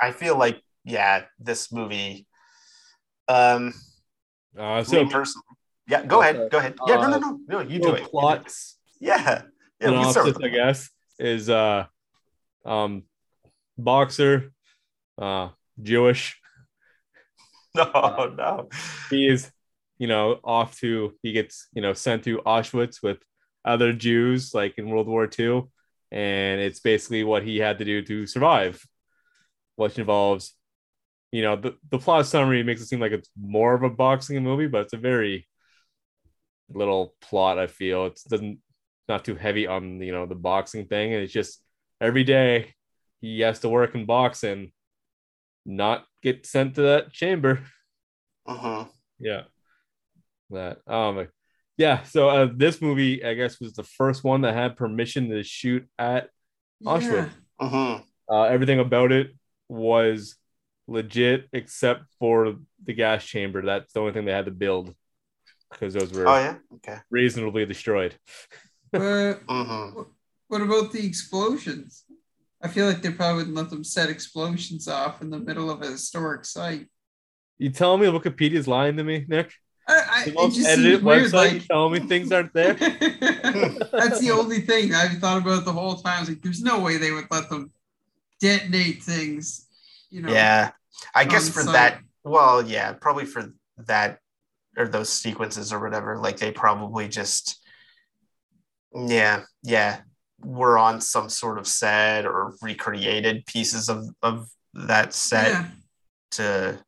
I 0.00 0.12
feel 0.12 0.36
like 0.38 0.62
yeah, 0.84 1.24
this 1.38 1.72
movie 1.72 2.26
um 3.28 3.72
Uh, 4.58 4.84
so 4.84 5.04
me 5.04 5.10
personally. 5.10 5.44
Yeah, 5.88 6.04
go 6.06 6.18
Okay. 6.20 6.30
ahead. 6.30 6.50
Go 6.50 6.58
ahead. 6.58 6.74
Yeah, 6.86 6.96
no, 6.96 7.02
Uh, 7.02 7.08
no, 7.08 7.18
no. 7.18 7.40
No, 7.48 7.60
you 7.60 7.78
do 7.78 7.94
it. 7.94 7.98
You 7.98 7.98
do 7.98 8.04
it. 8.04 8.10
plots 8.10 8.78
Yeah. 9.00 9.42
Yeah, 9.80 9.90
we 9.90 10.12
synopsis, 10.12 10.36
I 10.42 10.48
guess, 10.48 10.90
is 11.18 11.50
uh 11.50 11.86
um 12.64 13.02
boxer, 13.76 14.52
uh 15.18 15.48
Jewish. 15.82 16.38
No, 17.76 18.32
no. 18.36 18.68
He 19.10 19.28
is, 19.28 19.50
you 19.98 20.06
know, 20.06 20.38
off 20.44 20.76
to 20.80 21.14
he 21.22 21.32
gets, 21.32 21.68
you 21.74 21.82
know, 21.82 21.92
sent 21.92 22.24
to 22.24 22.38
Auschwitz 22.38 23.02
with 23.02 23.18
other 23.64 23.92
Jews 23.92 24.54
like 24.54 24.74
in 24.78 24.88
World 24.88 25.06
War 25.08 25.26
II. 25.26 25.70
And 26.12 26.60
it's 26.60 26.80
basically 26.80 27.24
what 27.24 27.42
he 27.42 27.58
had 27.58 27.78
to 27.78 27.84
do 27.84 28.02
to 28.02 28.26
survive, 28.26 28.84
which 29.76 29.98
involves, 29.98 30.54
you 31.32 31.42
know, 31.42 31.56
the, 31.56 31.76
the 31.90 31.98
plot 31.98 32.26
summary 32.26 32.62
makes 32.64 32.82
it 32.82 32.86
seem 32.86 33.00
like 33.00 33.12
it's 33.12 33.30
more 33.40 33.74
of 33.74 33.82
a 33.84 33.90
boxing 33.90 34.42
movie, 34.42 34.68
but 34.68 34.82
it's 34.82 34.94
a 34.94 34.98
very 34.98 35.48
little 36.68 37.14
plot, 37.20 37.58
I 37.58 37.66
feel. 37.66 38.06
It 38.06 38.20
doesn't 38.28 38.58
not 39.08 39.24
too 39.24 39.34
heavy 39.34 39.66
on 39.66 40.00
you 40.00 40.12
know 40.12 40.26
the 40.26 40.34
boxing 40.34 40.86
thing. 40.86 41.12
And 41.14 41.22
it's 41.22 41.32
just 41.32 41.60
every 42.00 42.24
day 42.24 42.74
he 43.20 43.40
has 43.40 43.60
to 43.60 43.68
work 43.68 43.94
in 43.94 44.06
boxing, 44.06 44.72
not 45.66 46.06
get 46.24 46.46
sent 46.46 46.74
to 46.76 46.82
that 46.82 47.12
chamber. 47.12 47.60
Uh-huh. 48.46 48.86
Yeah. 49.20 49.42
That 50.50 50.78
um 50.86 51.28
yeah, 51.76 52.02
so 52.04 52.28
uh, 52.28 52.48
this 52.54 52.80
movie 52.80 53.24
I 53.24 53.34
guess 53.34 53.60
was 53.60 53.72
the 53.74 53.82
first 53.82 54.22
one 54.24 54.42
that 54.42 54.54
had 54.54 54.76
permission 54.76 55.28
to 55.30 55.42
shoot 55.42 55.88
at 55.98 56.30
Auschwitz. 56.84 57.30
Yeah. 57.60 57.68
Mhm. 57.68 58.04
uh, 58.30 58.42
everything 58.44 58.78
about 58.80 59.12
it 59.12 59.28
was 59.68 60.36
legit 60.86 61.48
except 61.52 62.02
for 62.18 62.56
the 62.84 62.92
gas 62.92 63.24
chamber. 63.24 63.62
That's 63.62 63.92
the 63.92 64.00
only 64.00 64.12
thing 64.12 64.24
they 64.26 64.32
had 64.32 64.44
to 64.46 64.50
build. 64.52 64.94
because 65.70 65.94
those 65.94 66.12
were 66.12 66.28
Oh 66.28 66.36
yeah. 66.38 66.56
Okay. 66.76 66.98
reasonably 67.10 67.66
destroyed. 67.66 68.14
Uh, 68.92 69.34
hmm 69.48 70.02
what 70.48 70.60
about 70.62 70.92
the 70.92 71.04
explosions? 71.04 72.04
I 72.64 72.68
feel 72.68 72.86
like 72.86 73.02
they 73.02 73.10
probably 73.10 73.36
wouldn't 73.36 73.56
let 73.56 73.68
them 73.68 73.84
set 73.84 74.08
explosions 74.08 74.88
off 74.88 75.20
in 75.20 75.28
the 75.28 75.38
middle 75.38 75.70
of 75.70 75.82
a 75.82 75.86
historic 75.86 76.46
site. 76.46 76.86
You 77.58 77.68
telling 77.68 78.00
me 78.00 78.06
Wikipedia's 78.06 78.66
lying 78.66 78.96
to 78.96 79.04
me, 79.04 79.26
Nick? 79.28 79.52
I, 79.86 80.02
I, 80.10 80.24
The 80.24 80.30
it 80.30 80.34
most 80.34 80.56
just 80.56 80.68
edited 80.68 80.92
seems 80.92 81.02
weird. 81.04 81.24
website 81.24 81.32
Like, 81.32 81.66
telling 81.68 81.92
me 81.92 82.08
things 82.08 82.32
aren't 82.32 82.54
there. 82.54 82.72
That's 82.74 84.18
the 84.18 84.30
only 84.34 84.62
thing 84.62 84.94
I've 84.94 85.18
thought 85.18 85.42
about 85.42 85.66
the 85.66 85.72
whole 85.72 85.96
time. 85.96 86.20
It's 86.20 86.30
like, 86.30 86.40
there's 86.40 86.62
no 86.62 86.80
way 86.80 86.96
they 86.96 87.12
would 87.12 87.26
let 87.30 87.50
them 87.50 87.70
detonate 88.40 89.02
things. 89.02 89.66
You 90.08 90.22
know. 90.22 90.32
Yeah. 90.32 90.70
I 91.14 91.26
guess 91.26 91.50
for 91.50 91.62
site. 91.62 91.74
that. 91.74 92.00
Well, 92.24 92.66
yeah, 92.66 92.94
probably 92.94 93.26
for 93.26 93.52
that 93.76 94.20
or 94.78 94.88
those 94.88 95.10
sequences 95.10 95.70
or 95.70 95.80
whatever. 95.80 96.16
Like 96.16 96.38
they 96.38 96.50
probably 96.50 97.08
just. 97.08 97.60
Yeah. 98.94 99.42
Yeah. 99.62 100.00
Were 100.44 100.76
on 100.78 101.00
some 101.00 101.28
sort 101.28 101.58
of 101.58 101.66
set 101.66 102.26
or 102.26 102.54
recreated 102.62 103.46
pieces 103.46 103.88
of 103.88 104.04
of 104.22 104.48
that 104.74 105.12
set. 105.14 105.52
Yeah. 105.52 105.66
to 106.32 106.78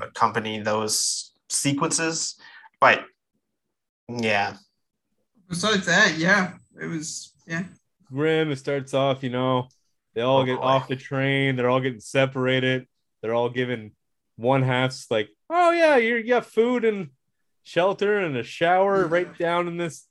accompany 0.00 0.60
those 0.60 1.32
sequences. 1.48 2.36
But 2.80 3.04
yeah, 4.08 4.56
Besides 5.48 5.86
that, 5.86 6.16
yeah, 6.18 6.54
it 6.80 6.86
was. 6.86 7.32
Yeah. 7.46 7.64
Grim, 8.04 8.50
it 8.50 8.56
starts 8.56 8.94
off, 8.94 9.22
you 9.22 9.30
know, 9.30 9.68
they 10.14 10.20
all 10.20 10.40
Oh, 10.42 10.44
get 10.44 10.56
boy. 10.58 10.62
off 10.62 10.88
the 10.88 10.96
train, 10.96 11.56
they're 11.56 11.70
all 11.70 11.80
getting 11.80 12.00
separated, 12.00 12.86
they're 13.20 13.34
all 13.34 13.48
given 13.48 13.92
one 14.36 14.62
half's 14.62 15.10
like, 15.10 15.28
oh 15.50 15.70
yeah, 15.70 15.96
you're, 15.96 16.18
you 16.18 16.28
got 16.28 16.44
food 16.46 16.84
and 16.84 17.08
shelter 17.62 18.18
and 18.18 18.36
a 18.36 18.42
shower 18.42 19.06
right 19.06 19.36
down 19.38 19.66
in 19.68 19.76
this 19.78 20.06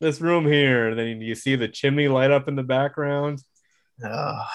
this 0.00 0.20
room 0.20 0.46
here. 0.46 0.88
And 0.88 0.98
then 0.98 1.20
you 1.20 1.34
see 1.34 1.56
the 1.56 1.68
chimney 1.68 2.08
light 2.08 2.30
up 2.30 2.48
in 2.48 2.56
the 2.56 2.62
background. 2.62 3.40
Ugh, 4.04 4.46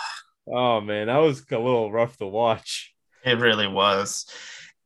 Oh 0.51 0.81
man, 0.81 1.07
that 1.07 1.17
was 1.17 1.43
a 1.51 1.57
little 1.57 1.91
rough 1.91 2.17
to 2.17 2.27
watch. 2.27 2.93
it 3.23 3.37
really 3.39 3.67
was. 3.67 4.25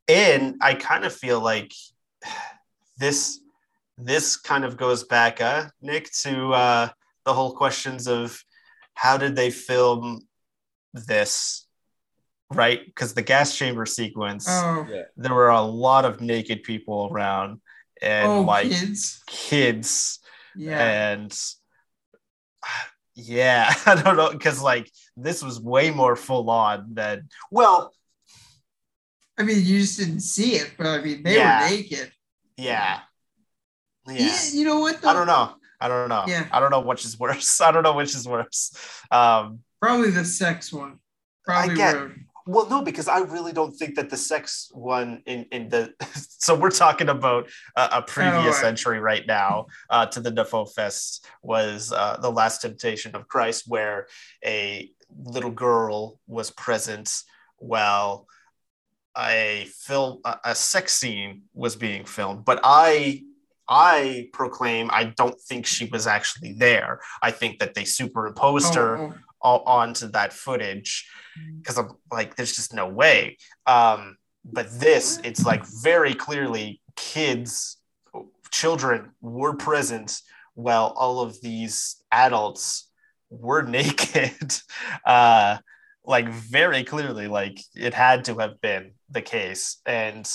And 0.07 0.55
I 0.61 0.73
kind 0.73 1.05
of 1.05 1.13
feel 1.13 1.39
like 1.39 1.71
this 2.97 3.39
this 3.97 4.37
kind 4.37 4.65
of 4.65 4.75
goes 4.75 5.03
back, 5.03 5.39
uh, 5.39 5.65
Nick, 5.81 6.11
to 6.23 6.49
uh, 6.51 6.89
the 7.25 7.33
whole 7.33 7.53
questions 7.55 8.07
of 8.07 8.43
how 8.95 9.17
did 9.17 9.35
they 9.35 9.51
film 9.51 10.21
this, 10.93 11.67
right? 12.51 12.83
Because 12.85 13.13
the 13.13 13.21
gas 13.21 13.55
chamber 13.55 13.85
sequence, 13.85 14.47
Oh. 14.49 14.85
there 15.15 15.33
were 15.33 15.49
a 15.49 15.61
lot 15.61 16.05
of 16.05 16.21
naked 16.21 16.63
people 16.63 17.09
around, 17.11 17.61
and 18.01 18.27
oh, 18.29 18.41
like 18.41 18.69
kids. 18.69 19.21
kids 19.27 20.19
Yeah. 20.55 21.11
and 21.11 21.39
yeah 23.15 23.73
i 23.85 23.95
don't 24.01 24.17
know 24.17 24.31
because 24.31 24.61
like 24.61 24.89
this 25.17 25.43
was 25.43 25.59
way 25.59 25.91
more 25.91 26.15
full 26.15 26.49
on 26.49 26.93
than 26.93 27.27
well 27.51 27.93
I 29.35 29.41
mean, 29.41 29.57
you 29.65 29.79
just 29.81 29.97
didn't 29.97 30.19
see 30.19 30.57
it, 30.57 30.73
but 30.77 30.85
I 30.85 31.01
mean, 31.01 31.23
they 31.23 31.37
Yeah. 31.37 31.63
were 31.63 31.69
naked. 31.75 32.11
yeah 32.55 32.99
yeah 34.07 34.15
Yeah. 34.27 34.39
You 34.51 34.65
know 34.65 34.79
what? 34.79 35.01
Though? 35.01 35.09
i 35.09 35.13
don't 35.13 35.25
know 35.27 35.55
i 35.81 35.87
don't 35.87 36.07
know 36.09 36.23
Yeah. 36.27 36.47
i 36.51 36.59
don't 36.59 36.69
know 36.69 36.81
which 36.81 37.03
is 37.03 37.19
worse 37.19 37.59
i 37.67 37.71
don't 37.71 37.81
know 37.83 37.93
which 37.93 38.13
is 38.15 38.27
worse 38.27 38.75
um 39.09 39.59
Probably 39.81 40.11
the 40.11 40.23
sex 40.23 40.71
one. 40.71 40.99
Probably 41.45 41.75
get- 41.75 41.95
were- 41.95 42.15
well 42.45 42.67
no 42.69 42.81
because 42.81 43.07
i 43.07 43.19
really 43.19 43.53
don't 43.53 43.73
think 43.73 43.95
that 43.95 44.09
the 44.09 44.17
sex 44.17 44.69
one 44.73 45.21
in 45.25 45.45
in 45.51 45.69
the 45.69 45.93
so 46.13 46.55
we're 46.55 46.69
talking 46.69 47.09
about 47.09 47.47
a, 47.75 47.89
a 47.93 48.01
previous 48.01 48.61
Oh, 48.63 48.67
entry 48.67 48.99
right 48.99 49.25
now 49.25 49.67
uh 49.89 50.05
to 50.07 50.19
the 50.19 50.31
Dafoe 50.31 50.65
fest 50.65 51.25
was 51.41 51.91
uh 51.91 52.17
the 52.21 52.31
last 52.31 52.61
temptation 52.61 53.15
of 53.15 53.27
christ 53.27 53.63
where 53.67 54.07
a 54.45 54.91
little 55.25 55.51
girl 55.51 56.19
was 56.27 56.49
present 56.51 57.09
while 57.57 58.27
a 59.17 59.67
film 59.79 60.19
a, 60.25 60.37
a 60.45 60.55
sex 60.55 60.93
scene 60.93 61.43
was 61.53 61.75
being 61.75 62.05
filmed. 62.05 62.45
But 62.45 62.59
i 62.63 63.21
i 63.69 64.27
proclaim 64.33 64.89
i 64.91 65.05
don't 65.05 65.39
think 65.39 65.65
she 65.65 65.85
was 65.85 66.07
actually 66.07 66.53
there. 66.53 66.99
I 67.21 67.31
think 67.31 67.59
that 67.59 67.73
they 67.75 67.85
superimposed 67.85 68.75
her 68.75 68.97
Oh, 68.97 69.13
oh. 69.13 69.19
all 69.41 69.63
onto 69.65 70.07
that 70.09 70.33
footage 70.33 71.07
because 71.61 71.77
I'm 71.77 71.91
like, 72.11 72.35
there's 72.35 72.55
just 72.55 72.73
no 72.73 72.87
way. 72.87 73.37
Um, 73.65 74.17
but 74.45 74.67
this, 74.79 75.19
it's 75.23 75.45
like 75.45 75.65
very 75.65 76.13
clearly 76.13 76.81
kids, 76.95 77.77
children 78.51 79.11
were 79.21 79.55
present 79.55 80.21
while 80.55 80.93
all 80.97 81.21
of 81.21 81.41
these 81.41 82.03
adults 82.11 82.89
were 83.29 83.61
naked. 83.63 84.55
uh, 85.05 85.57
like 86.05 86.27
very 86.27 86.83
clearly, 86.83 87.27
like 87.27 87.59
it 87.75 87.93
had 87.93 88.25
to 88.25 88.35
have 88.39 88.59
been 88.59 88.91
the 89.09 89.21
case. 89.21 89.77
And 89.85 90.29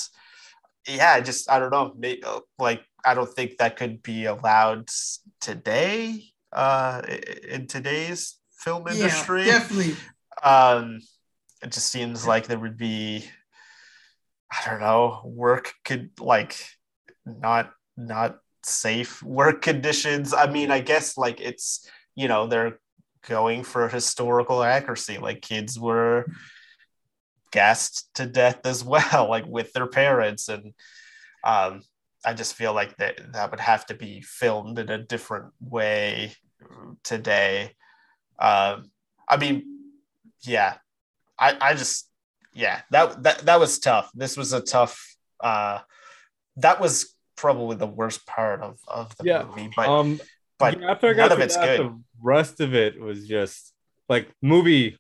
yeah, 0.87 1.13
I 1.13 1.21
just 1.21 1.51
I 1.51 1.59
don't 1.59 1.71
know, 1.71 1.95
uh, 2.25 2.41
like 2.59 2.83
I 3.05 3.15
don't 3.15 3.29
think 3.29 3.59
that 3.59 3.77
could 3.77 4.03
be 4.03 4.25
allowed 4.25 4.89
today 5.41 6.23
uh, 6.53 7.03
in 7.49 7.67
today's 7.67 8.39
film 8.53 8.89
Yeah, 8.89 8.95
industry 8.95 9.45
definitely. 9.45 9.97
Um 10.43 11.01
it 11.63 11.73
just 11.73 11.89
seems 11.89 12.27
like 12.27 12.47
there 12.47 12.59
would 12.59 12.77
be 12.77 13.25
i 14.51 14.69
don't 14.69 14.81
know 14.81 15.21
work 15.25 15.73
could 15.85 16.11
like 16.21 16.57
not 17.27 17.71
not 17.97 18.39
safe 18.65 19.23
work 19.23 19.63
conditions. 19.63 20.35
I 20.35 20.51
mean 20.51 20.71
i 20.71 20.81
guess 20.81 21.17
like 21.17 21.41
it's 21.41 21.89
you 22.15 22.29
know 22.29 22.47
they're 22.47 22.79
going 23.27 23.65
for 23.65 23.89
historical 23.89 24.63
accuracy. 24.63 25.19
Like 25.19 25.43
kids 25.43 25.79
were 25.79 26.27
gassed 27.51 28.15
to 28.15 28.27
death 28.27 28.61
as 28.65 28.85
well 28.85 29.29
like 29.29 29.47
with 29.47 29.73
their 29.73 29.87
parents. 29.87 30.49
And 30.49 30.75
um 31.45 31.83
i 32.25 32.35
just 32.35 32.55
feel 32.55 32.73
like 32.73 32.97
that 32.97 33.21
that 33.33 33.51
would 33.51 33.61
have 33.61 33.87
to 33.87 33.95
be 33.95 34.21
filmed 34.21 34.79
in 34.79 34.89
a 34.91 34.99
different 34.99 35.53
way 35.61 36.33
today. 37.03 37.73
Um 38.39 38.91
i 39.29 39.37
mean 39.37 39.78
yeah 40.43 40.75
i 41.39 41.57
i 41.61 41.75
just 41.75 42.09
yeah 42.55 42.81
that 42.91 43.23
that 43.23 43.39
that 43.41 43.61
was 43.61 43.79
tough 43.79 44.11
this 44.15 44.37
was 44.37 44.53
a 44.53 44.61
tough 44.61 45.17
uh 45.41 45.79
that 46.57 46.81
was 46.81 47.15
probably 47.37 47.77
the 47.77 47.87
worst 47.87 48.27
part 48.27 48.61
of 48.63 48.79
of 48.89 49.17
the 49.17 49.25
Yeah, 49.25 49.45
movie 49.45 49.71
but 49.77 49.89
um 49.89 50.19
but 50.59 50.81
yeah, 50.81 50.91
after 50.91 51.09
I 51.09 51.13
none 51.13 51.29
got 51.29 51.33
of 51.33 51.41
it's 51.41 51.57
that, 51.57 51.79
good 51.79 51.87
the 51.87 52.01
rest 52.21 52.61
of 52.61 52.75
it 52.75 53.01
was 53.01 53.29
just 53.29 53.73
like 54.09 54.29
movie 54.43 54.99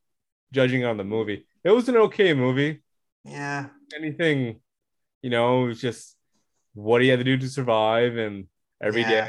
judging 0.52 0.84
on 0.84 0.96
the 0.96 1.04
movie. 1.04 1.46
It 1.64 1.70
was 1.70 1.88
an 1.88 1.96
okay 1.96 2.32
movie. 2.34 2.82
yeah 3.24 3.66
Anything, 3.96 4.60
you 5.22 5.30
know, 5.30 5.64
it 5.64 5.68
was 5.68 5.80
just 5.80 6.16
what 6.74 7.02
he 7.02 7.08
had 7.08 7.18
to 7.18 7.24
do 7.24 7.36
to 7.36 7.48
survive 7.48 8.16
and 8.16 8.46
every 8.82 9.02
day, 9.02 9.10
Yeah. 9.10 9.28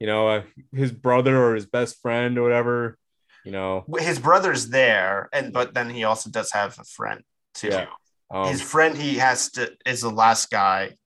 you 0.00 0.06
know, 0.06 0.28
uh, 0.28 0.42
his 0.72 0.92
brother 0.92 1.36
or 1.44 1.54
his 1.54 1.66
best 1.66 2.00
friend 2.00 2.38
or 2.38 2.42
whatever, 2.42 2.96
you 3.44 3.52
know. 3.52 3.84
his 3.98 4.18
brother's 4.18 4.68
there 4.68 5.28
and 5.32 5.52
but 5.52 5.74
then 5.74 5.90
he 5.90 6.04
also 6.04 6.30
does 6.30 6.50
have 6.52 6.78
a 6.78 6.84
friend 6.84 7.22
too 7.54 7.68
Yeah. 7.68 7.86
Um, 8.30 8.48
his 8.48 8.62
friend 8.62 8.96
he 8.96 9.16
has 9.18 9.50
to 9.52 9.76
is 9.84 10.00
the 10.00 10.10
last 10.10 10.50
guy 10.50 10.96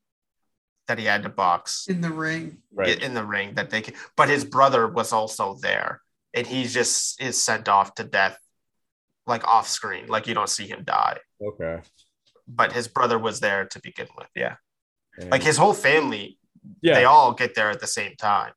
that 0.86 0.98
he 0.98 1.04
had 1.06 1.24
to 1.24 1.28
box 1.28 1.86
in 1.88 2.00
the 2.00 2.10
ring. 2.10 2.58
right. 2.72 3.02
in 3.02 3.14
the 3.14 3.24
ring 3.24 3.54
that 3.54 3.70
they 3.70 3.80
can 3.82 3.94
but 4.16 4.28
his 4.28 4.44
brother 4.44 4.86
was 4.86 5.12
also 5.12 5.54
there 5.60 6.02
and 6.34 6.46
he 6.46 6.64
just 6.64 7.20
is 7.20 7.40
sent 7.40 7.68
off 7.68 7.94
to 7.96 8.04
death 8.04 8.38
like 9.26 9.42
off 9.48 9.66
screen 9.68 10.06
like 10.06 10.28
you 10.28 10.34
don't 10.34 10.48
see 10.48 10.66
him 10.68 10.84
die 10.84 11.18
okay. 11.42 11.80
but 12.46 12.70
his 12.72 12.86
brother 12.86 13.18
was 13.18 13.40
there 13.40 13.64
to 13.66 13.80
begin 13.80 14.06
with 14.16 14.28
yeah 14.36 14.56
And- 15.18 15.30
like 15.30 15.42
his 15.42 15.56
whole 15.56 15.74
family 15.74 16.38
yeah. 16.82 16.94
they 16.94 17.04
all 17.04 17.32
get 17.32 17.54
there 17.56 17.70
at 17.70 17.80
the 17.80 17.88
same 17.88 18.14
time 18.16 18.52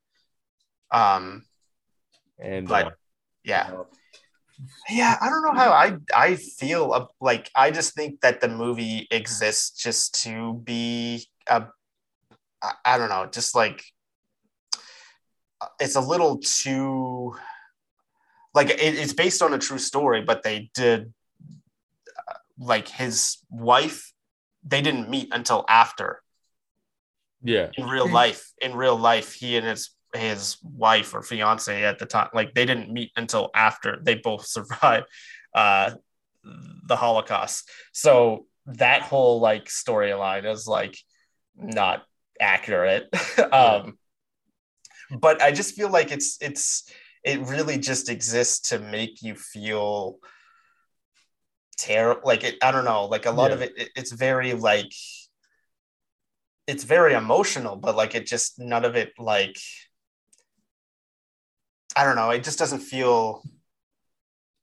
um 0.92 1.44
and 2.38 2.68
but- 2.68 2.86
uh, 2.88 2.92
yeah 3.44 3.72
yeah 4.90 5.18
i 5.22 5.30
don't 5.30 5.44
know 5.44 5.54
how 5.54 5.72
i 5.72 5.96
i 6.16 6.36
feel 6.36 7.10
like 7.22 7.50
i 7.56 7.72
just 7.72 7.94
think 7.94 8.20
that 8.22 8.42
the 8.42 8.48
movie 8.48 9.08
exists 9.12 9.82
just 9.82 10.24
to 10.24 10.56
be 10.66 11.26
a 11.48 11.66
I, 12.62 12.74
I 12.86 12.98
don't 12.98 13.10
know 13.10 13.28
just 13.32 13.56
like 13.56 13.84
it's 15.80 15.96
a 15.96 16.02
little 16.02 16.40
too 16.40 17.36
like 18.54 18.70
it, 18.70 18.80
it's 18.80 19.14
based 19.14 19.42
on 19.42 19.54
a 19.54 19.60
true 19.60 19.80
story 19.80 20.22
but 20.22 20.44
they 20.44 20.70
did 20.74 21.14
uh, 22.28 22.34
like 22.58 22.88
his 22.88 23.38
wife 23.50 24.14
they 24.64 24.82
didn't 24.82 25.10
meet 25.10 25.30
until 25.32 25.64
after 25.70 26.22
yeah. 27.44 27.70
in 27.78 27.88
real 27.88 28.10
life 28.10 28.52
in 28.62 28.76
real 28.76 28.98
life 28.98 29.34
he 29.34 29.56
and 29.56 29.66
his 29.66 29.92
his 30.16 30.58
wife 30.64 31.14
or 31.14 31.22
fiance 31.22 31.84
at 31.84 32.00
the 32.00 32.06
time 32.06 32.30
like 32.34 32.54
they 32.54 32.66
didn't 32.66 32.92
meet 32.92 33.12
until 33.16 33.50
after 33.54 34.00
they 34.02 34.16
both 34.16 34.46
survived 34.46 35.06
uh 35.54 35.92
the 36.88 36.96
holocaust 36.96 37.70
so 37.92 38.46
that 38.66 39.02
whole 39.02 39.40
like 39.40 39.66
storyline 39.66 40.50
is 40.52 40.68
like 40.68 40.98
not 41.56 42.04
accurate. 42.40 43.10
um, 43.52 43.98
but 45.20 45.42
I 45.42 45.52
just 45.52 45.76
feel 45.76 45.90
like 45.90 46.12
it's 46.12 46.38
it's 46.42 46.90
it 47.24 47.40
really 47.42 47.78
just 47.78 48.10
exists 48.10 48.70
to 48.70 48.80
make 48.80 49.22
you 49.22 49.36
feel 49.36 50.20
terrible. 51.78 52.22
Like 52.24 52.44
it, 52.44 52.56
I 52.62 52.72
don't 52.72 52.86
know. 52.86 53.06
Like 53.06 53.26
a 53.26 53.32
lot 53.32 53.50
Yeah. 53.50 53.56
of 53.56 53.62
it, 53.62 53.74
it, 53.78 53.90
it's 53.96 54.12
very 54.12 54.54
like 54.54 54.92
it's 56.68 56.84
very 56.84 57.14
emotional, 57.14 57.76
but 57.76 57.96
like 57.96 58.16
it 58.16 58.26
just 58.28 58.60
none 58.60 58.86
of 58.86 58.96
it 58.96 59.14
like 59.18 59.58
I 62.00 62.04
don't 62.06 62.16
know. 62.16 62.30
It 62.30 62.44
just 62.44 62.60
doesn't 62.60 62.80
feel. 62.80 63.44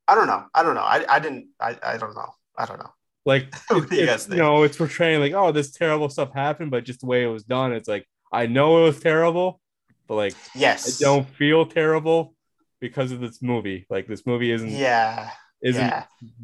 I 0.08 0.14
don't 0.14 0.26
know. 0.26 0.44
I 0.54 0.62
don't 0.62 0.74
know. 0.74 0.82
I, 0.82 1.04
I 1.08 1.18
didn't. 1.18 1.48
I, 1.60 1.76
I 1.82 1.96
don't 1.96 2.14
know. 2.14 2.30
I 2.56 2.64
don't 2.66 2.78
know. 2.78 2.90
Like 3.24 3.52
you 3.70 3.86
it's, 3.90 3.90
guys 3.90 4.24
you 4.24 4.28
think? 4.30 4.36
know, 4.36 4.62
it's 4.62 4.76
portraying 4.76 5.20
like, 5.20 5.32
oh, 5.34 5.52
this 5.52 5.72
terrible 5.72 6.08
stuff 6.08 6.32
happened, 6.32 6.70
but 6.70 6.84
just 6.84 7.00
the 7.00 7.06
way 7.06 7.24
it 7.24 7.28
was 7.28 7.44
done, 7.44 7.72
it's 7.72 7.88
like 7.88 8.06
I 8.32 8.46
know 8.46 8.78
it 8.80 8.84
was 8.84 9.00
terrible, 9.00 9.60
but 10.06 10.14
like 10.14 10.34
yes, 10.54 11.02
I 11.02 11.04
don't 11.04 11.28
feel 11.28 11.66
terrible 11.66 12.34
because 12.80 13.12
of 13.12 13.20
this 13.20 13.42
movie. 13.42 13.86
Like 13.90 14.06
this 14.06 14.24
movie 14.26 14.52
isn't 14.52 14.70
Yeah. 14.70 15.30
isn't 15.62 15.82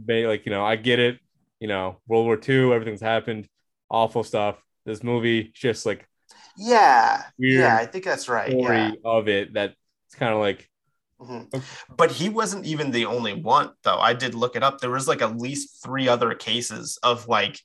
Yeah. 0.09 0.28
like 0.28 0.44
you 0.44 0.51
know 0.52 0.64
I 0.64 0.77
get 0.77 0.98
it. 0.98 1.19
You 1.60 1.69
know, 1.69 2.01
World 2.09 2.27
War 2.27 2.36
II, 2.36 2.73
everything's 2.73 3.01
happened, 3.01 3.48
awful 3.89 4.24
stuff. 4.24 4.56
This 4.85 5.05
movie 5.05 5.52
just 5.55 5.86
like 5.86 6.09
Yeah. 6.56 7.23
Yeah. 7.39 7.77
I 7.77 7.86
think 7.86 8.05
that's 8.05 8.28
right. 8.28 8.51
story 8.51 8.77
Yeah. 8.77 8.93
of 9.05 9.28
it 9.28 9.55
that 9.55 9.74
it's 10.09 10.16
kind 10.16 10.35
of 10.35 10.40
like 10.40 10.69
Mhm. 11.23 11.65
But 11.97 12.11
he 12.12 12.28
wasn't 12.28 12.66
even 12.66 12.90
the 12.90 13.07
only 13.07 13.35
one, 13.35 13.70
though. 13.85 13.99
I 13.99 14.12
did 14.15 14.35
look 14.35 14.57
it 14.57 14.62
up. 14.62 14.78
There 14.78 14.90
was 14.90 15.07
like 15.09 15.23
at 15.23 15.36
least 15.36 15.82
three 15.82 16.09
other 16.09 16.35
cases 16.35 16.99
of 17.03 17.28
like 17.28 17.61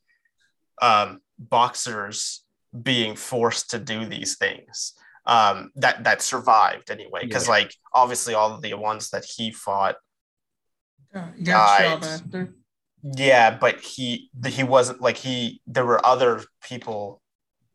um, 0.81 1.19
boxers 1.39 2.43
being 2.84 3.15
forced 3.15 3.71
to 3.71 3.79
do 3.79 4.05
these 4.05 4.38
things 4.38 4.93
um, 5.25 5.71
that 5.75 6.03
that 6.03 6.21
survived 6.21 6.91
anyway. 6.91 7.21
Because 7.23 7.45
Yeah. 7.47 7.53
like 7.53 7.73
obviously 7.93 8.34
all 8.35 8.53
of 8.53 8.61
the 8.61 8.73
ones 8.75 9.09
that 9.09 9.25
he 9.25 9.51
fought, 9.51 9.95
Yeah, 11.13 11.31
you 11.38 11.45
got 11.45 11.79
Right. 11.79 11.88
shot 12.03 12.03
after. 12.05 12.53
yeah, 13.01 13.57
but 13.57 13.79
he 13.81 14.29
he 14.45 14.63
wasn't 14.63 15.01
like 15.01 15.17
he. 15.17 15.61
There 15.65 15.85
were 15.85 16.05
other 16.05 16.43
people, 16.61 17.21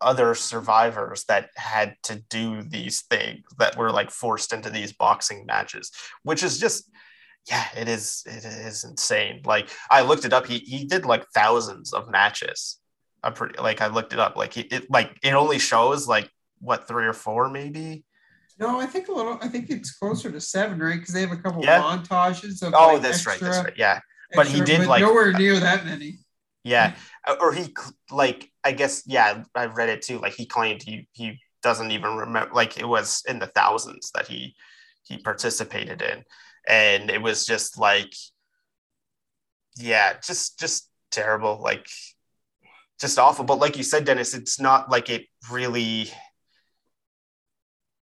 other 0.02 0.34
survivors 0.34 1.24
that 1.24 1.50
had 1.56 1.96
to 2.04 2.16
do 2.28 2.62
these 2.62 3.02
things 3.02 3.44
that 3.58 3.76
were 3.76 3.90
like 3.90 4.10
forced 4.10 4.52
into 4.52 4.70
these 4.70 4.92
boxing 4.92 5.46
matches, 5.46 5.90
which 6.22 6.42
is 6.42 6.58
just 6.58 6.90
yeah, 7.48 7.66
it 7.76 7.88
is 7.88 8.22
it 8.26 8.44
is 8.44 8.84
insane. 8.84 9.42
Like 9.44 9.68
I 9.90 10.02
looked 10.02 10.24
it 10.24 10.32
up. 10.32 10.46
He 10.46 10.58
he 10.58 10.84
did 10.84 11.04
like 11.04 11.26
thousands 11.34 11.92
of 11.92 12.08
matches. 12.10 12.78
I'm 13.22 13.32
pretty 13.34 13.58
like 13.60 13.80
I 13.80 13.86
looked 13.88 14.12
it 14.12 14.18
up. 14.18 14.36
Like 14.36 14.52
he, 14.54 14.60
it 14.62 14.90
like 14.90 15.16
it 15.22 15.34
only 15.34 15.58
shows 15.58 16.06
like 16.06 16.30
what 16.60 16.86
three 16.86 17.06
or 17.06 17.12
four 17.12 17.48
maybe. 17.50 18.04
No, 18.58 18.78
I 18.78 18.86
think 18.86 19.08
a 19.08 19.12
little. 19.12 19.38
I 19.42 19.48
think 19.48 19.70
it's 19.70 19.90
closer 19.92 20.30
to 20.30 20.40
seven, 20.40 20.78
right? 20.78 20.98
Because 21.00 21.14
they 21.14 21.22
have 21.22 21.32
a 21.32 21.36
couple 21.36 21.64
Yeah. 21.64 21.80
montages 21.82 22.62
of. 22.62 22.74
Oh, 22.76 22.92
like, 22.94 23.02
that's 23.02 23.26
right. 23.26 23.40
That's 23.40 23.58
right. 23.64 23.72
Yeah, 23.76 23.98
But 24.34 24.46
he 24.46 24.60
extra- 24.60 24.78
did, 24.78 24.86
like- 24.86 25.00
nowhere 25.00 25.32
near 25.32 25.58
that 25.58 25.84
many. 25.84 26.18
Yeah. 26.64 26.90
Mm. 26.90 26.96
Uh, 27.26 27.36
or 27.40 27.52
he 27.52 27.74
like 28.10 28.50
I 28.64 28.72
guess 28.72 29.02
yeah. 29.06 29.44
I 29.54 29.66
read 29.66 29.88
it 29.88 30.02
too. 30.02 30.18
Like 30.18 30.34
he 30.34 30.46
claimed 30.46 30.82
he 30.82 31.08
he 31.12 31.40
doesn't 31.62 31.90
even 31.90 32.16
remember. 32.16 32.54
Like 32.54 32.78
it 32.78 32.86
was 32.86 33.22
in 33.28 33.38
the 33.38 33.46
thousands 33.48 34.10
that 34.14 34.28
he 34.28 34.54
he 35.04 35.18
participated 35.18 36.02
in, 36.02 36.22
and 36.68 37.10
it 37.10 37.22
was 37.22 37.46
just 37.46 37.78
like 37.78 38.12
yeah, 39.76 40.14
just 40.24 40.58
just 40.58 40.88
terrible. 41.10 41.60
Like 41.62 41.86
just 43.00 43.18
awful. 43.18 43.44
But 43.44 43.58
like 43.58 43.76
you 43.76 43.82
said, 43.82 44.04
Dennis, 44.04 44.34
it's 44.34 44.60
not 44.60 44.90
like 44.90 45.10
it 45.10 45.26
really. 45.50 46.10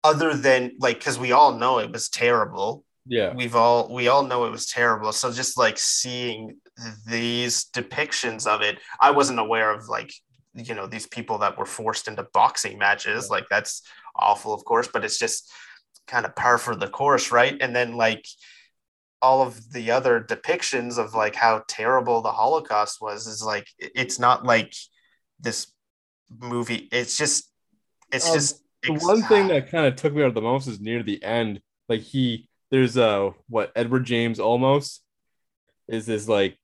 Other 0.05 0.32
than 0.35 0.72
like, 0.78 0.98
because 0.98 1.18
we 1.18 1.32
all 1.32 1.59
know 1.59 1.80
it 1.80 1.90
was 1.90 2.09
terrible. 2.09 2.85
yeah, 3.05 3.35
we've 3.35 3.56
all 3.56 3.93
we 3.93 4.09
all 4.09 4.22
know 4.22 4.44
it 4.44 4.51
was 4.51 4.66
terrible 4.66 5.12
so 5.12 5.32
just 5.32 5.59
like 5.59 5.78
seeing 5.78 6.56
these 7.06 7.66
depictions 7.74 8.46
of 8.46 8.62
it 8.62 8.78
i 9.00 9.10
wasn't 9.10 9.38
aware 9.38 9.72
of 9.72 9.88
like 9.88 10.12
you 10.55 10.74
know 10.74 10.86
these 10.86 11.06
people 11.06 11.38
that 11.38 11.59
were 11.59 11.66
forced 11.66 12.09
into 12.09 12.26
boxing 12.32 12.78
matches 12.78 13.30
like 13.30 13.44
that's 13.50 13.82
awful 14.16 14.52
of 14.55 14.64
course 14.64 14.88
but 14.92 15.05
it's 15.05 15.18
just 15.18 15.50
kind 16.06 16.24
of 16.24 16.34
par 16.36 16.59
for 16.59 16.74
the 16.74 16.88
course 16.88 17.30
right 17.32 17.56
and 17.60 17.74
then 17.74 17.94
like 17.94 18.24
all 19.20 19.42
of 19.42 19.72
the 19.72 19.90
other 19.90 20.20
depictions 20.20 20.98
of 20.98 21.14
like 21.14 21.34
how 21.34 21.62
terrible 21.68 22.22
the 22.22 22.30
holocaust 22.30 23.00
was 23.00 23.26
is 23.26 23.42
like 23.42 23.66
it's 23.78 24.18
not 24.18 24.44
like 24.44 24.72
this 25.40 25.72
movie 26.40 26.88
it's 26.92 27.18
just 27.18 27.50
it's 28.12 28.28
Um, 28.28 28.34
just 28.34 28.62
the 28.82 28.92
one 28.94 29.22
thing 29.22 29.48
that 29.48 29.70
kind 29.70 29.86
of 29.86 29.96
took 29.96 30.14
me 30.14 30.22
out 30.22 30.28
of 30.28 30.34
the 30.34 30.40
most 30.40 30.66
is 30.66 30.80
near 30.80 31.02
the 31.02 31.22
end. 31.22 31.60
Like 31.88 32.00
he, 32.00 32.48
there's 32.70 32.96
a 32.96 33.32
what 33.48 33.72
Edward 33.74 34.05
James 34.05 34.38
Olmos 34.38 35.00
is 35.88 36.06
this 36.06 36.28
like 36.28 36.56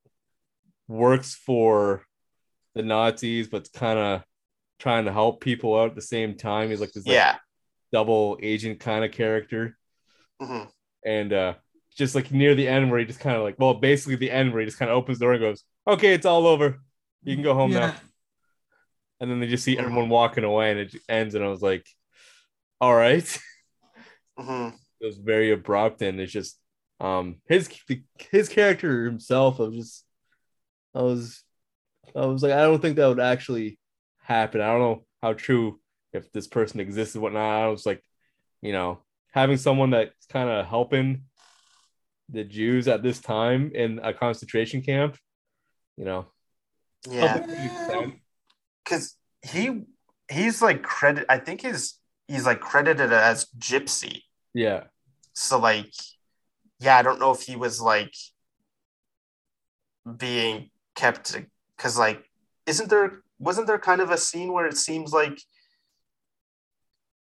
works 0.87 1.33
for 1.35 2.03
the 2.75 2.83
Nazis, 2.83 3.47
but 3.47 3.71
kind 3.73 3.97
of 3.99 4.23
trying 4.79 5.05
to 5.05 5.11
help 5.13 5.41
people 5.41 5.77
out 5.79 5.89
at 5.89 5.95
the 5.95 6.01
same 6.01 6.35
time. 6.35 6.69
He's 6.69 6.81
like 6.81 6.91
this 6.91 7.05
like, 7.07 7.15
double 7.91 8.37
agent 8.41 8.79
kind 8.79 9.05
of 9.05 9.11
character, 9.11 9.77
Mhm. 10.41 10.69
and 11.05 11.33
uh 11.33 11.53
just 11.95 12.13
like 12.15 12.29
near 12.31 12.55
the 12.55 12.67
end 12.67 12.91
where 12.91 12.99
he 12.99 13.05
just 13.05 13.21
kind 13.21 13.37
of 13.37 13.43
like 13.43 13.55
well 13.57 13.73
basically 13.73 14.17
the 14.17 14.29
end 14.31 14.51
where 14.51 14.59
he 14.59 14.65
just 14.65 14.77
kind 14.77 14.91
of 14.91 14.97
opens 14.97 15.17
the 15.17 15.23
door 15.25 15.33
and 15.33 15.41
goes 15.41 15.63
okay 15.87 16.13
it's 16.13 16.25
all 16.25 16.45
over. 16.45 16.81
You 17.23 17.35
can 17.35 17.43
go 17.43 17.53
home 17.53 17.71
now. 17.71 17.95
And 19.21 19.31
then 19.31 19.39
they 19.39 19.47
just 19.47 19.63
see 19.63 19.77
everyone 19.77 20.09
walking 20.09 20.43
away 20.43 20.71
and 20.71 20.79
it 20.81 20.95
ends 21.07 21.35
and 21.35 21.43
I 21.43 21.47
was 21.47 21.61
like 21.61 21.87
all 22.81 22.93
right. 22.95 23.23
Mhm. 24.37 24.73
it 24.99 25.05
was 25.05 25.17
very 25.17 25.51
abrupt 25.51 26.01
and 26.01 26.19
it's 26.19 26.33
just 26.33 26.59
um 26.99 27.37
his 27.47 27.69
his 28.31 28.49
character 28.49 29.05
himself 29.05 29.59
of 29.59 29.73
just 29.73 30.04
I 30.95 31.01
was 31.01 31.43
I 32.15 32.25
was 32.25 32.41
like 32.41 32.53
I 32.53 32.61
don't 32.61 32.81
think 32.81 32.95
that 32.95 33.07
would 33.07 33.19
actually 33.19 33.77
happen. 34.21 34.61
I 34.61 34.67
don't 34.67 34.79
know 34.79 35.05
how 35.21 35.33
true 35.33 35.79
if 36.13 36.31
this 36.31 36.47
person 36.47 36.79
exists 36.79 37.15
and 37.15 37.21
whatnot. 37.21 37.63
I 37.63 37.67
was 37.67 37.85
like 37.85 38.01
you 38.61 38.71
know 38.71 38.99
having 39.33 39.57
someone 39.57 39.91
that's 39.91 40.25
kind 40.27 40.49
of 40.49 40.65
helping 40.65 41.23
the 42.29 42.43
Jews 42.43 42.87
at 42.87 43.03
this 43.03 43.19
time 43.19 43.71
in 43.75 43.99
a 44.01 44.13
concentration 44.13 44.81
camp 44.81 45.17
you 45.97 46.05
know. 46.05 46.27
Yeah. 47.09 47.27
Helping 47.27 47.49
to 47.49 47.55
an 47.55 47.65
extent. 47.65 48.13
because 48.83 49.15
he 49.41 49.83
he's 50.31 50.59
like 50.59 50.81
credit 50.81 51.23
i 51.29 51.37
think 51.37 51.61
he's 51.61 51.99
he's 52.27 52.45
like 52.45 52.59
credited 52.59 53.11
as 53.13 53.45
gypsy. 53.57 54.21
Yeah. 54.53 54.85
So 55.33 55.59
like 55.59 55.93
yeah 56.79 56.97
i 56.97 57.01
don't 57.01 57.19
know 57.19 57.31
if 57.31 57.41
he 57.41 57.55
was 57.55 57.79
like 57.79 58.13
being 60.17 60.69
kept 60.95 61.35
because 61.75 61.97
like 61.97 62.23
isn't 62.65 62.89
there 62.89 63.21
wasn't 63.39 63.67
there 63.67 63.77
kind 63.79 64.01
of 64.01 64.11
a 64.11 64.17
scene 64.17 64.51
where 64.53 64.65
it 64.65 64.77
seems 64.77 65.11
like 65.13 65.39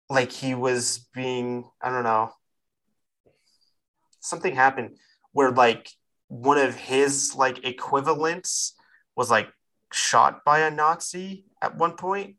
like 0.09 0.33
he 0.33 0.55
was 0.55 1.07
being 1.15 1.65
i 1.81 1.89
don't 1.91 2.05
know 2.05 2.31
something 4.21 4.55
happened 4.55 4.97
where 5.33 5.51
like 5.51 5.91
one 6.29 6.59
of 6.59 6.75
his 6.75 7.35
like 7.35 7.65
equivalents 7.65 8.75
was 9.17 9.31
like 9.31 9.49
shot 9.93 10.45
by 10.45 10.61
a 10.61 10.71
nazi 10.71 11.45
at 11.63 11.77
one 11.77 11.93
point 11.97 12.37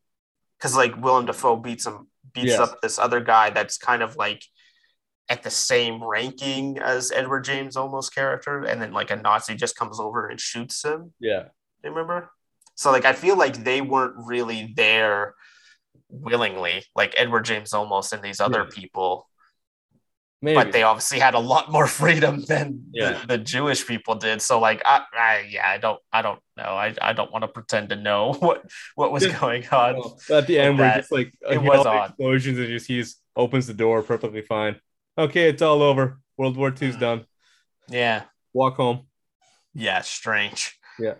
because 0.58 0.76
like 0.76 1.02
willem 1.02 1.26
dafoe 1.26 1.56
beats 1.56 1.86
him 1.86 2.08
beats 2.34 2.48
Yes. 2.52 2.60
up 2.60 2.82
this 2.82 3.00
other 3.00 3.20
guy 3.20 3.50
that's 3.50 3.78
kind 3.78 4.02
of 4.02 4.16
like 4.16 4.44
at 5.32 5.44
the 5.44 5.50
same 5.52 6.04
ranking 6.04 6.80
as 6.80 7.12
Edward 7.12 7.46
James 7.46 7.76
Olmos 7.78 8.14
character, 8.14 8.64
and 8.66 8.82
then 8.82 8.94
like 8.94 9.12
a 9.12 9.18
Nazi 9.18 9.56
just 9.56 9.78
comes 9.78 10.00
over 10.00 10.28
and 10.30 10.40
shoots 10.40 10.84
him. 10.86 11.14
yeah 11.20 11.46
Remember? 11.84 12.30
So 12.76 12.92
like 12.92 13.06
I 13.06 13.14
feel 13.14 13.38
like 13.38 13.64
they 13.64 13.82
weren't 13.82 14.16
really 14.18 14.74
there 14.76 15.36
willingly, 16.10 16.84
like 16.96 17.14
Edward 17.18 17.46
James 17.46 17.72
Olmos 17.74 18.14
and 18.14 18.24
these 18.24 18.40
other 18.42 18.66
Yeah. 18.70 18.76
people, 18.76 19.28
maybe 20.42 20.56
but 20.56 20.72
they 20.72 20.84
obviously 20.84 21.20
had 21.20 21.34
a 21.36 21.40
lot 21.40 21.72
more 21.72 21.88
freedom 22.00 22.42
than 22.48 22.86
Yeah. 22.94 23.20
the, 23.22 23.28
the 23.28 23.38
Jewish 23.38 23.86
people 23.88 24.16
did. 24.16 24.42
So 24.42 24.60
like 24.60 24.82
I, 24.86 25.04
I 25.14 25.48
yeah, 25.50 25.68
I 25.70 25.78
don't 25.78 26.00
I 26.12 26.22
don't 26.22 26.40
know. 26.58 26.64
I, 26.64 26.94
I 27.02 27.14
don't 27.14 27.32
want 27.32 27.44
to 27.44 27.48
pretend 27.48 27.90
to 27.90 27.96
know 27.96 28.34
what 28.40 28.64
what 28.96 29.12
was 29.12 29.26
going 29.28 29.68
on. 29.70 29.96
Well, 29.96 30.20
at 30.32 30.48
the 30.48 30.60
end, 30.60 30.80
we're 30.80 30.92
just 30.94 31.12
like 31.12 31.34
It 31.50 31.62
was 31.62 31.86
know, 31.86 31.92
odd. 31.92 32.10
explosions 32.10 32.58
and 32.60 32.68
just 32.68 32.88
he's 32.88 33.18
opens 33.36 33.68
the 33.68 33.74
door 33.74 34.02
perfectly 34.04 34.42
fine. 34.42 34.80
Okay, 35.22 35.50
it's 35.50 35.62
all 35.62 35.84
over. 35.84 36.20
World 36.38 36.58
War 36.58 36.70
II's 36.70 36.96
Mhm. 36.96 37.00
done. 37.00 37.26
Yeah. 37.88 38.24
Walk 38.54 38.78
home. 38.78 39.08
Yeah, 39.74 40.02
strange. 40.02 40.80
Yeah. 40.98 41.16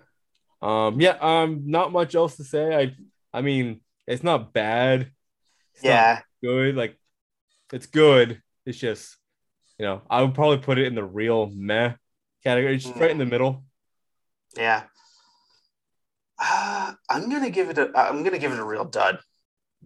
Um, 0.62 1.00
yeah, 1.00 1.18
um, 1.22 1.64
not 1.68 1.92
much 1.92 2.16
else 2.16 2.36
to 2.38 2.44
say. 2.44 2.76
I, 2.76 2.96
I 3.32 3.42
mean, 3.42 3.82
it's 4.08 4.24
not 4.24 4.54
bad. 4.54 5.12
It's 5.76 5.84
not 5.84 5.90
Yeah. 5.90 6.22
good. 6.42 6.76
Like, 6.76 7.00
it's 7.72 7.86
good. 7.86 8.42
It's 8.66 8.80
just, 8.80 9.18
you 9.78 9.86
know, 9.86 10.02
I 10.10 10.24
would 10.24 10.34
probably 10.34 10.58
put 10.58 10.80
it 10.80 10.88
in 10.88 10.96
the 10.96 11.04
real 11.04 11.48
meh 11.54 11.94
category. 12.44 12.76
It's 12.76 12.86
just 12.86 13.00
right 13.00 13.12
in 13.12 13.20
the 13.20 13.26
middle. 13.26 13.64
Yeah. 14.56 14.88
Uh, 16.40 16.94
I'm 17.10 17.30
gonna 17.30 17.50
give 17.52 17.70
it 17.70 17.78
a. 17.78 17.92
I'm 17.96 18.24
gonna 18.24 18.40
give 18.40 18.52
it 18.52 18.60
a 18.60 18.66
real 18.66 18.86
dud. 18.86 19.20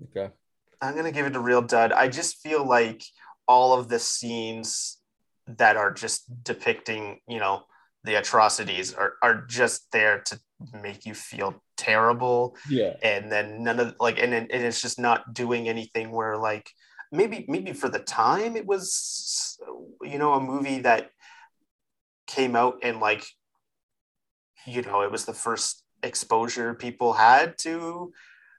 Okay. 0.10 0.34
I'm 0.82 0.96
gonna 0.96 1.12
give 1.12 1.26
it 1.26 1.36
a 1.36 1.40
real 1.40 1.62
dud. 1.62 1.92
I 1.92 2.08
just 2.08 2.38
feel 2.42 2.66
like 2.66 3.04
all 3.48 3.78
of 3.78 3.90
the 3.90 4.00
scenes 4.00 4.98
that 5.48 5.78
are 5.78 5.92
just 5.92 6.44
depicting, 6.44 7.20
you 7.28 7.40
know, 7.40 7.64
the 8.04 8.16
atrocities 8.16 8.94
are, 8.94 9.14
are 9.22 9.46
just 9.48 9.92
there 9.92 10.20
to 10.22 10.40
make 10.74 11.06
you 11.06 11.14
feel 11.14 11.62
terrible 11.78 12.56
Yeah. 12.70 12.94
and 13.04 13.32
then 13.32 13.64
none 13.64 13.80
of 13.80 13.96
like 14.00 14.18
and, 14.20 14.34
and 14.34 14.50
it's 14.50 14.82
just 14.82 14.98
not 14.98 15.34
doing 15.34 15.68
anything 15.68 16.12
where 16.12 16.38
like 16.38 16.70
maybe 17.12 17.46
maybe 17.50 17.74
for 17.74 17.90
the 17.90 18.00
time 18.00 18.56
it 18.56 18.66
was 18.66 19.58
you 20.02 20.18
know 20.18 20.34
a 20.34 20.40
movie 20.40 20.80
that 20.80 21.10
came 22.28 22.56
out 22.56 22.80
and 22.84 23.00
like 23.00 23.26
you 24.66 24.82
know 24.82 25.02
it 25.02 25.12
was 25.12 25.26
the 25.26 25.34
first 25.34 25.84
exposure 26.04 26.74
people 26.74 27.14
had 27.14 27.58
to 27.58 28.12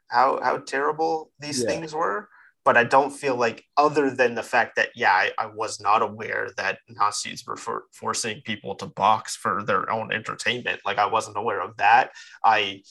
how 0.09 0.41
how 0.43 0.59
terrible 0.59 1.33
these 1.41 1.63
Yeah. 1.63 1.71
things 1.71 1.95
were 1.95 2.29
but 2.67 2.77
i 2.77 2.85
don't 2.85 3.11
feel 3.11 3.37
like 3.37 3.65
other 3.79 4.11
than 4.11 4.35
the 4.35 4.43
fact 4.43 4.77
that 4.77 4.91
yeah 4.95 5.13
i, 5.13 5.31
I 5.39 5.47
was 5.47 5.81
not 5.81 6.03
aware 6.03 6.51
that 6.59 6.81
nazis 6.91 7.47
were 7.47 7.57
for, 7.57 7.85
forcing 7.93 8.43
people 8.45 8.75
to 8.75 8.87
box 8.87 9.35
for 9.37 9.63
their 9.65 9.91
own 9.91 10.13
entertainment 10.13 10.81
like 10.85 10.99
i 10.99 11.07
wasn't 11.07 11.39
aware 11.39 11.63
of 11.63 11.77
that. 11.79 12.11
I 12.45 12.83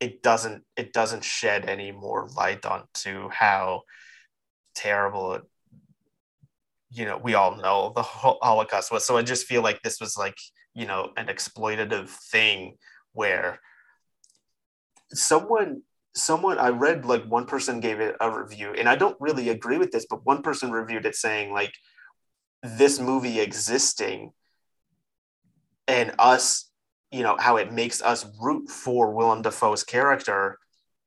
it 0.00 0.22
doesn't 0.22 0.64
it 0.76 0.92
doesn't 0.92 1.24
shed 1.24 1.68
any 1.68 1.92
more 1.92 2.28
light 2.36 2.64
onto 2.64 3.28
how 3.28 3.82
terrible 4.74 5.40
you 6.90 7.04
know 7.04 7.18
we 7.18 7.34
all 7.34 7.56
know 7.56 7.92
the 7.94 8.02
holocaust 8.02 8.90
was. 8.90 9.06
So 9.06 9.16
i 9.16 9.22
just 9.22 9.46
feel 9.46 9.62
like 9.62 9.82
this 9.82 10.00
was 10.00 10.16
like 10.16 10.38
you 10.74 10.86
know 10.86 11.10
an 11.16 11.26
exploitative 11.26 12.08
thing 12.08 12.76
where 13.12 13.60
someone 15.12 15.82
someone 16.14 16.58
i 16.58 16.68
read 16.68 17.04
like 17.04 17.24
one 17.24 17.46
person 17.46 17.80
gave 17.80 18.00
it 18.00 18.16
a 18.20 18.30
review 18.30 18.74
and 18.76 18.88
i 18.88 18.96
don't 18.96 19.16
really 19.20 19.48
agree 19.48 19.78
with 19.78 19.92
this 19.92 20.06
but 20.08 20.24
one 20.24 20.42
person 20.42 20.70
reviewed 20.70 21.06
it 21.06 21.14
saying 21.14 21.52
like 21.52 21.72
this 22.62 22.98
movie 22.98 23.40
existing 23.40 24.32
and 25.86 26.12
us 26.18 26.70
you 27.12 27.22
know 27.22 27.36
how 27.38 27.56
it 27.56 27.72
makes 27.72 28.02
us 28.02 28.26
root 28.40 28.68
for 28.68 29.14
willem 29.14 29.42
dafoe's 29.42 29.84
character 29.84 30.58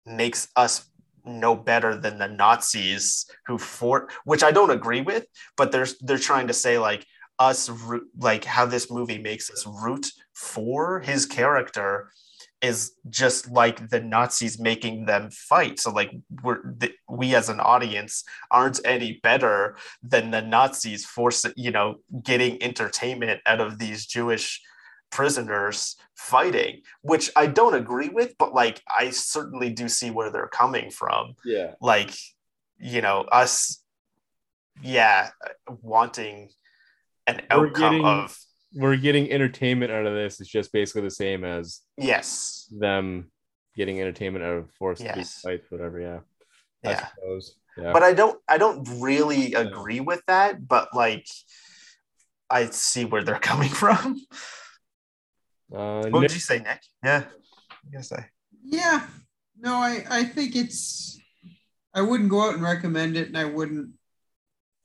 makes 0.05 0.47
us 0.55 0.89
no 1.25 1.55
better 1.55 1.95
than 1.95 2.17
the 2.17 2.27
nazis 2.27 3.25
who 3.45 3.57
fought 3.57 4.09
which 4.23 4.43
i 4.43 4.51
don't 4.51 4.71
agree 4.71 5.01
with 5.01 5.25
but 5.57 5.71
they're 5.71 5.87
they're 6.01 6.17
trying 6.17 6.47
to 6.47 6.53
say 6.53 6.77
like 6.77 7.05
us 7.39 7.69
like 8.17 8.45
how 8.45 8.65
this 8.65 8.91
movie 8.91 9.17
makes 9.17 9.49
us 9.49 9.65
root 9.65 10.07
for 10.33 10.99
his 10.99 11.25
character 11.25 12.09
is 12.63 12.93
just 13.09 13.51
like 13.51 13.89
the 13.89 13.99
Nazis 13.99 14.57
making 14.59 15.05
them 15.05 15.29
fight. 15.29 15.79
So 15.79 15.91
like 15.91 16.11
we're 16.41 16.61
the, 16.63 16.91
we 17.09 17.35
as 17.35 17.49
an 17.49 17.59
audience 17.59 18.23
aren't 18.49 18.79
any 18.85 19.19
better 19.21 19.75
than 20.01 20.31
the 20.31 20.41
Nazis 20.41 21.05
force 21.05 21.45
you 21.57 21.71
know 21.71 21.97
getting 22.23 22.63
entertainment 22.63 23.41
out 23.45 23.59
of 23.59 23.77
these 23.79 24.05
Jewish 24.05 24.61
prisoners 25.11 25.95
fighting, 26.15 26.81
which 27.01 27.29
I 27.35 27.45
don't 27.47 27.75
agree 27.75 28.09
with, 28.09 28.33
but 28.39 28.53
like 28.53 28.81
I 28.89 29.09
certainly 29.11 29.69
do 29.69 29.87
see 29.89 30.09
where 30.09 30.31
they're 30.31 30.47
coming 30.47 30.89
from. 30.89 31.35
Yeah. 31.45 31.73
Like 31.81 32.11
you 32.79 33.01
know 33.01 33.21
us, 33.31 33.83
yeah, 34.81 35.29
wanting 35.81 36.49
an 37.27 37.41
We're 37.51 37.67
outcome 37.67 37.91
getting- 37.91 38.05
of 38.05 38.37
We're 38.73 38.97
getting 38.97 39.31
entertainment 39.31 39.91
out 39.91 40.05
of 40.05 40.13
this. 40.13 40.39
It's 40.41 40.49
just 40.49 40.71
basically 40.73 41.03
the 41.03 41.11
same 41.11 41.43
as 41.43 41.81
yes, 41.97 42.67
them 42.71 43.31
getting 43.75 43.99
entertainment 44.01 44.43
out 44.45 44.57
of 44.57 44.71
forced 44.71 45.01
Yes. 45.03 45.41
fights, 45.41 45.69
whatever. 45.69 45.99
Yeah. 45.99 46.19
I 46.85 46.89
yeah. 46.91 47.07
suppose. 47.15 47.55
Yeah. 47.77 47.91
but 47.93 48.03
I 48.03 48.13
don't 48.13 48.39
I 48.47 48.57
don't 48.59 48.87
really 49.01 49.53
agree 49.53 49.99
with 49.99 50.21
that, 50.27 50.67
but 50.67 50.89
like 50.95 51.25
I 52.49 52.65
see 52.67 53.05
where 53.05 53.23
they're 53.23 53.39
coming 53.51 53.69
from. 53.69 54.19
uh, 55.73 56.01
What 56.01 56.05
Nick- 56.05 56.13
would 56.13 56.33
you 56.33 56.39
say, 56.39 56.59
Nick? 56.59 56.81
Yeah. 57.03 57.23
I 57.71 57.89
guess 57.91 58.11
I 58.11 58.27
Yeah. 58.63 59.07
No, 59.59 59.75
I, 59.75 60.03
I 60.09 60.23
think 60.23 60.55
it's 60.55 61.19
I 61.93 62.01
wouldn't 62.01 62.29
go 62.29 62.41
out 62.47 62.53
and 62.55 62.63
recommend 62.63 63.17
it 63.17 63.27
and 63.27 63.37
I 63.37 63.45
wouldn't 63.45 63.91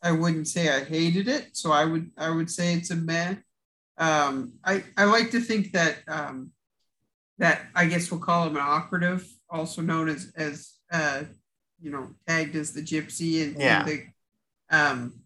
I 0.02 0.12
wouldn't 0.12 0.46
say 0.48 0.68
I 0.74 0.84
hated 0.84 1.26
it. 1.28 1.56
So 1.56 1.72
I 1.72 1.84
would 1.84 2.10
I 2.16 2.30
would 2.30 2.50
say 2.50 2.74
it's 2.74 2.90
a 2.90 2.96
meh. 2.96 3.36
Um 3.98 4.52
I, 4.64 4.84
I 4.96 5.04
like 5.04 5.30
to 5.32 5.40
think 5.40 5.72
that 5.72 5.98
um 6.08 6.50
that 7.38 7.66
I 7.74 7.86
guess 7.86 8.10
we'll 8.10 8.20
call 8.20 8.46
him 8.46 8.56
an 8.56 8.62
operative, 8.62 9.26
also 9.50 9.82
known 9.82 10.08
as 10.08 10.32
as 10.36 10.72
uh 10.92 11.22
you 11.80 11.90
know, 11.92 12.10
tagged 12.26 12.56
as 12.56 12.72
the 12.72 12.82
gypsy 12.82 13.42
and, 13.44 13.60
Yeah. 13.60 13.84
the 13.84 14.02
um 14.70 15.20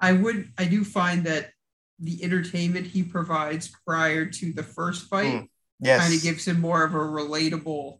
I 0.00 0.12
would 0.12 0.48
I 0.58 0.64
do 0.66 0.84
find 0.84 1.24
that 1.24 1.50
the 1.98 2.22
entertainment 2.24 2.86
he 2.86 3.02
provides 3.02 3.68
prior 3.86 4.26
to 4.26 4.52
the 4.52 4.62
first 4.62 5.08
fight 5.08 5.34
Mm. 5.42 5.48
yes. 5.80 6.00
kind 6.02 6.14
of 6.14 6.22
gives 6.22 6.46
him 6.46 6.60
more 6.60 6.82
of 6.84 6.94
a 6.94 6.98
relatable 6.98 7.98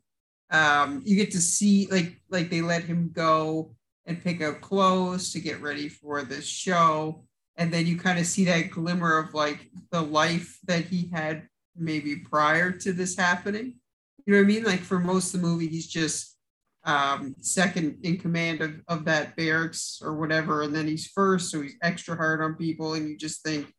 um 0.51 1.03
you 1.05 1.17
get 1.17 1.31
to 1.33 1.41
see 1.41 1.87
like 1.91 2.21
like 2.29 2.51
they 2.51 2.61
let 2.63 2.85
him 2.85 3.11
go 3.13 3.75
and 4.07 4.23
pick 4.23 4.43
out 4.43 4.61
clothes 4.61 5.33
to 5.33 5.41
get 5.41 5.61
ready 5.63 5.89
for 5.89 6.23
this 6.23 6.47
show 6.47 7.25
and 7.57 7.73
then 7.73 7.87
you 7.87 7.99
kind 7.99 8.19
of 8.19 8.27
see 8.27 8.45
that 8.47 8.71
glimmer 8.71 9.19
of 9.19 9.35
like 9.35 9.71
the 9.91 10.01
life 10.01 10.59
that 10.65 10.85
he 10.87 11.11
had 11.13 11.49
maybe 11.77 12.17
prior 12.17 12.71
to 12.71 12.93
this 12.93 13.17
happening. 13.17 13.75
You 14.25 14.33
know 14.33 14.39
what 14.39 14.45
i 14.45 14.47
mean? 14.47 14.65
Like 14.65 14.81
for 14.81 14.99
most 14.99 15.35
of 15.35 15.41
the 15.41 15.47
movie 15.47 15.69
he's 15.69 15.87
just 15.87 16.37
um 16.85 17.37
second 17.41 17.99
in 18.03 18.17
command 18.17 18.61
of, 18.61 18.75
of 18.89 19.05
that 19.05 19.37
barracks 19.37 20.01
or 20.03 20.15
whatever. 20.17 20.63
And 20.63 20.75
then 20.75 20.87
he's 20.87 21.07
first 21.09 21.51
so 21.51 21.61
he's 21.61 21.77
extra 21.83 22.17
hard 22.17 22.41
on 22.41 22.55
people. 22.55 22.95
And 22.95 23.09
you 23.09 23.17
just 23.17 23.43
think 23.43 23.73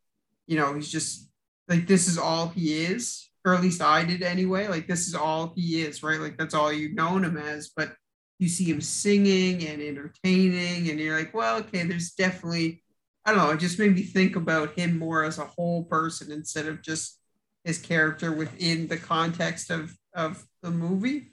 you 0.48 0.58
know 0.58 0.74
he's 0.74 0.92
just 0.92 1.30
like 1.68 1.88
this 1.88 2.08
is 2.08 2.18
all 2.18 2.50
he 2.50 2.84
is. 2.84 3.30
Or 3.46 3.54
at 3.54 3.62
least 3.62 3.82
i 3.82 4.06
did 4.06 4.22
anyway. 4.22 4.68
Like 4.68 4.88
this 4.88 5.08
is 5.08 5.16
all 5.16 5.54
he 5.56 5.82
is 5.82 6.04
right? 6.04 6.20
Like 6.20 6.38
that's 6.38 6.54
all 6.54 6.72
you've 6.72 6.96
known 6.96 7.24
him 7.24 7.38
as. 7.38 7.72
But 7.76 7.94
you 8.40 8.48
see 8.48 8.66
him 8.66 8.82
singing 8.82 9.68
and 9.68 9.82
entertaining. 9.82 10.90
And 10.90 11.00
you're 11.00 11.18
like 11.18 11.34
well 11.34 11.58
okay 11.60 11.84
there's 11.84 12.12
definitely 12.12 12.83
i 13.26 13.32
don't 13.32 13.38
know 13.38 13.52
it 13.52 13.60
just 13.60 13.80
made 13.80 13.96
me 13.96 14.04
think 14.04 14.36
about 14.36 14.78
him 14.78 14.98
more 14.98 15.24
as 15.24 15.38
a 15.38 15.46
whole 15.46 15.84
person 15.84 16.32
instead 16.32 16.68
of 16.68 16.82
just 16.82 17.20
his 17.64 17.78
character 17.80 18.32
within 18.32 18.88
the 18.88 18.98
context 18.98 19.70
of 19.70 19.96
of 20.14 20.44
the 20.62 20.72
movie 20.72 21.32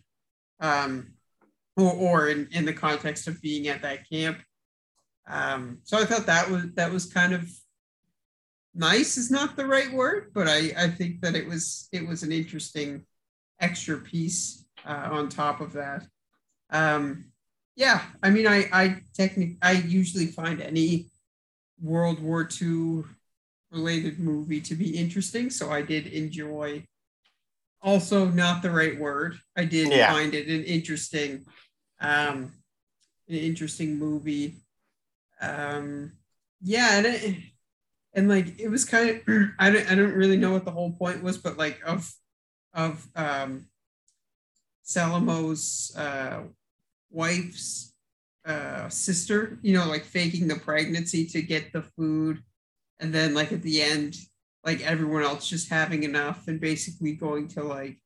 um 0.60 1.12
or, 1.76 1.92
or 1.92 2.28
in, 2.28 2.48
in 2.52 2.64
the 2.64 2.72
context 2.72 3.26
of 3.28 3.40
being 3.40 3.68
at 3.68 3.82
that 3.82 4.08
camp 4.08 4.38
um 5.28 5.78
so 5.84 5.98
i 5.98 6.04
thought 6.04 6.26
that 6.26 6.48
was 6.50 6.64
that 6.74 6.92
was 6.92 7.06
kind 7.06 7.32
of 7.32 7.48
nice 8.74 9.16
is 9.16 9.30
not 9.30 9.56
the 9.56 9.66
right 9.66 9.92
word, 9.92 10.30
but 10.34 10.48
I, 10.48 10.72
I 10.76 10.88
think 10.88 11.20
that 11.22 11.34
it 11.34 11.46
was 11.46 11.88
it 11.92 12.06
was 12.06 12.22
an 12.22 12.32
interesting 12.32 13.04
extra 13.60 13.98
piece 13.98 14.64
uh, 14.86 15.08
on 15.10 15.28
top 15.28 15.60
of 15.60 15.72
that. 15.74 16.06
Um, 16.70 17.30
yeah, 17.76 18.02
I 18.22 18.30
mean, 18.30 18.46
I 18.46 18.68
I 18.72 19.02
technically 19.14 19.58
I 19.62 19.72
usually 19.72 20.26
find 20.26 20.60
any 20.60 21.09
World 21.82 22.20
War 22.20 22.44
II 22.44 23.04
related 23.70 24.18
movie 24.18 24.60
to 24.62 24.74
be 24.74 24.96
interesting, 24.96 25.50
so 25.50 25.70
I 25.70 25.82
did 25.82 26.06
enjoy. 26.08 26.86
Also, 27.82 28.26
not 28.26 28.62
the 28.62 28.70
right 28.70 28.98
word. 28.98 29.38
I 29.56 29.64
did 29.64 29.88
Yeah. 29.90 30.12
find 30.12 30.34
it 30.34 30.48
an 30.48 30.64
interesting, 30.64 31.46
um, 32.00 32.52
an 33.28 33.34
interesting 33.36 33.98
movie. 33.98 34.56
Um, 35.40 36.12
yeah, 36.62 36.98
and 36.98 37.06
it, 37.06 37.36
and 38.14 38.28
like 38.28 38.58
it 38.58 38.68
was 38.68 38.84
kind 38.84 39.10
of 39.10 39.22
I 39.58 39.70
don't 39.70 39.90
I 39.90 39.94
don't 39.94 40.14
really 40.14 40.36
know 40.36 40.52
what 40.52 40.64
the 40.64 40.70
whole 40.72 40.92
point 40.92 41.22
was, 41.22 41.38
but 41.38 41.56
like 41.56 41.80
of 41.84 42.12
of 42.74 43.06
um 43.16 43.66
Salamo's 44.82 45.94
uh 45.96 46.42
wife's 47.10 47.89
uh 48.46 48.88
sister, 48.88 49.58
you 49.62 49.74
know, 49.74 49.86
like 49.86 50.04
faking 50.04 50.48
the 50.48 50.56
pregnancy 50.56 51.26
to 51.26 51.42
get 51.42 51.72
the 51.72 51.82
food, 51.82 52.42
and 52.98 53.12
then 53.12 53.34
like 53.34 53.52
at 53.52 53.62
the 53.62 53.82
end, 53.82 54.16
like 54.64 54.80
everyone 54.82 55.22
else 55.22 55.48
just 55.48 55.70
having 55.70 56.02
enough 56.02 56.48
and 56.48 56.60
basically 56.60 57.12
going 57.12 57.48
to 57.48 57.62
like 57.62 57.98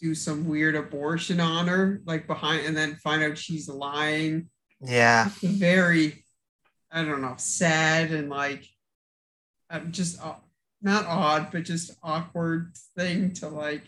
do 0.00 0.14
some 0.14 0.48
weird 0.48 0.74
abortion 0.76 1.40
on 1.40 1.68
her, 1.68 2.02
like 2.04 2.26
behind 2.26 2.66
and 2.66 2.76
then 2.76 2.96
find 2.96 3.22
out 3.22 3.38
she's 3.38 3.68
lying. 3.68 4.48
Yeah. 4.80 5.30
very 5.40 6.24
i 6.94 7.02
don't 7.02 7.20
know 7.20 7.34
sad 7.36 8.12
and 8.12 8.30
like 8.30 8.64
um, 9.70 9.90
just 9.90 10.22
uh, 10.22 10.34
not 10.80 11.04
odd 11.06 11.48
but 11.50 11.64
just 11.64 11.92
awkward 12.02 12.72
thing 12.96 13.32
to 13.34 13.48
like 13.48 13.82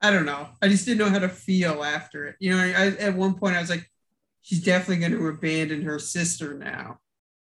i 0.00 0.10
don't 0.10 0.26
know. 0.26 0.48
I 0.60 0.68
just 0.68 0.84
didn't 0.84 0.98
know 0.98 1.10
how 1.10 1.20
to 1.20 1.28
feel 1.28 1.82
after 1.82 2.26
it. 2.26 2.36
You 2.40 2.56
know 2.56 2.62
I, 2.62 2.88
at 2.98 3.14
one 3.14 3.34
point 3.34 3.56
i 3.56 3.60
was 3.60 3.70
like 3.70 3.88
she's 4.42 4.62
definitely 4.62 4.98
going 4.98 5.12
to 5.12 5.28
abandon 5.28 5.82
her 5.82 5.98
sister 5.98 6.54
now 6.54 6.98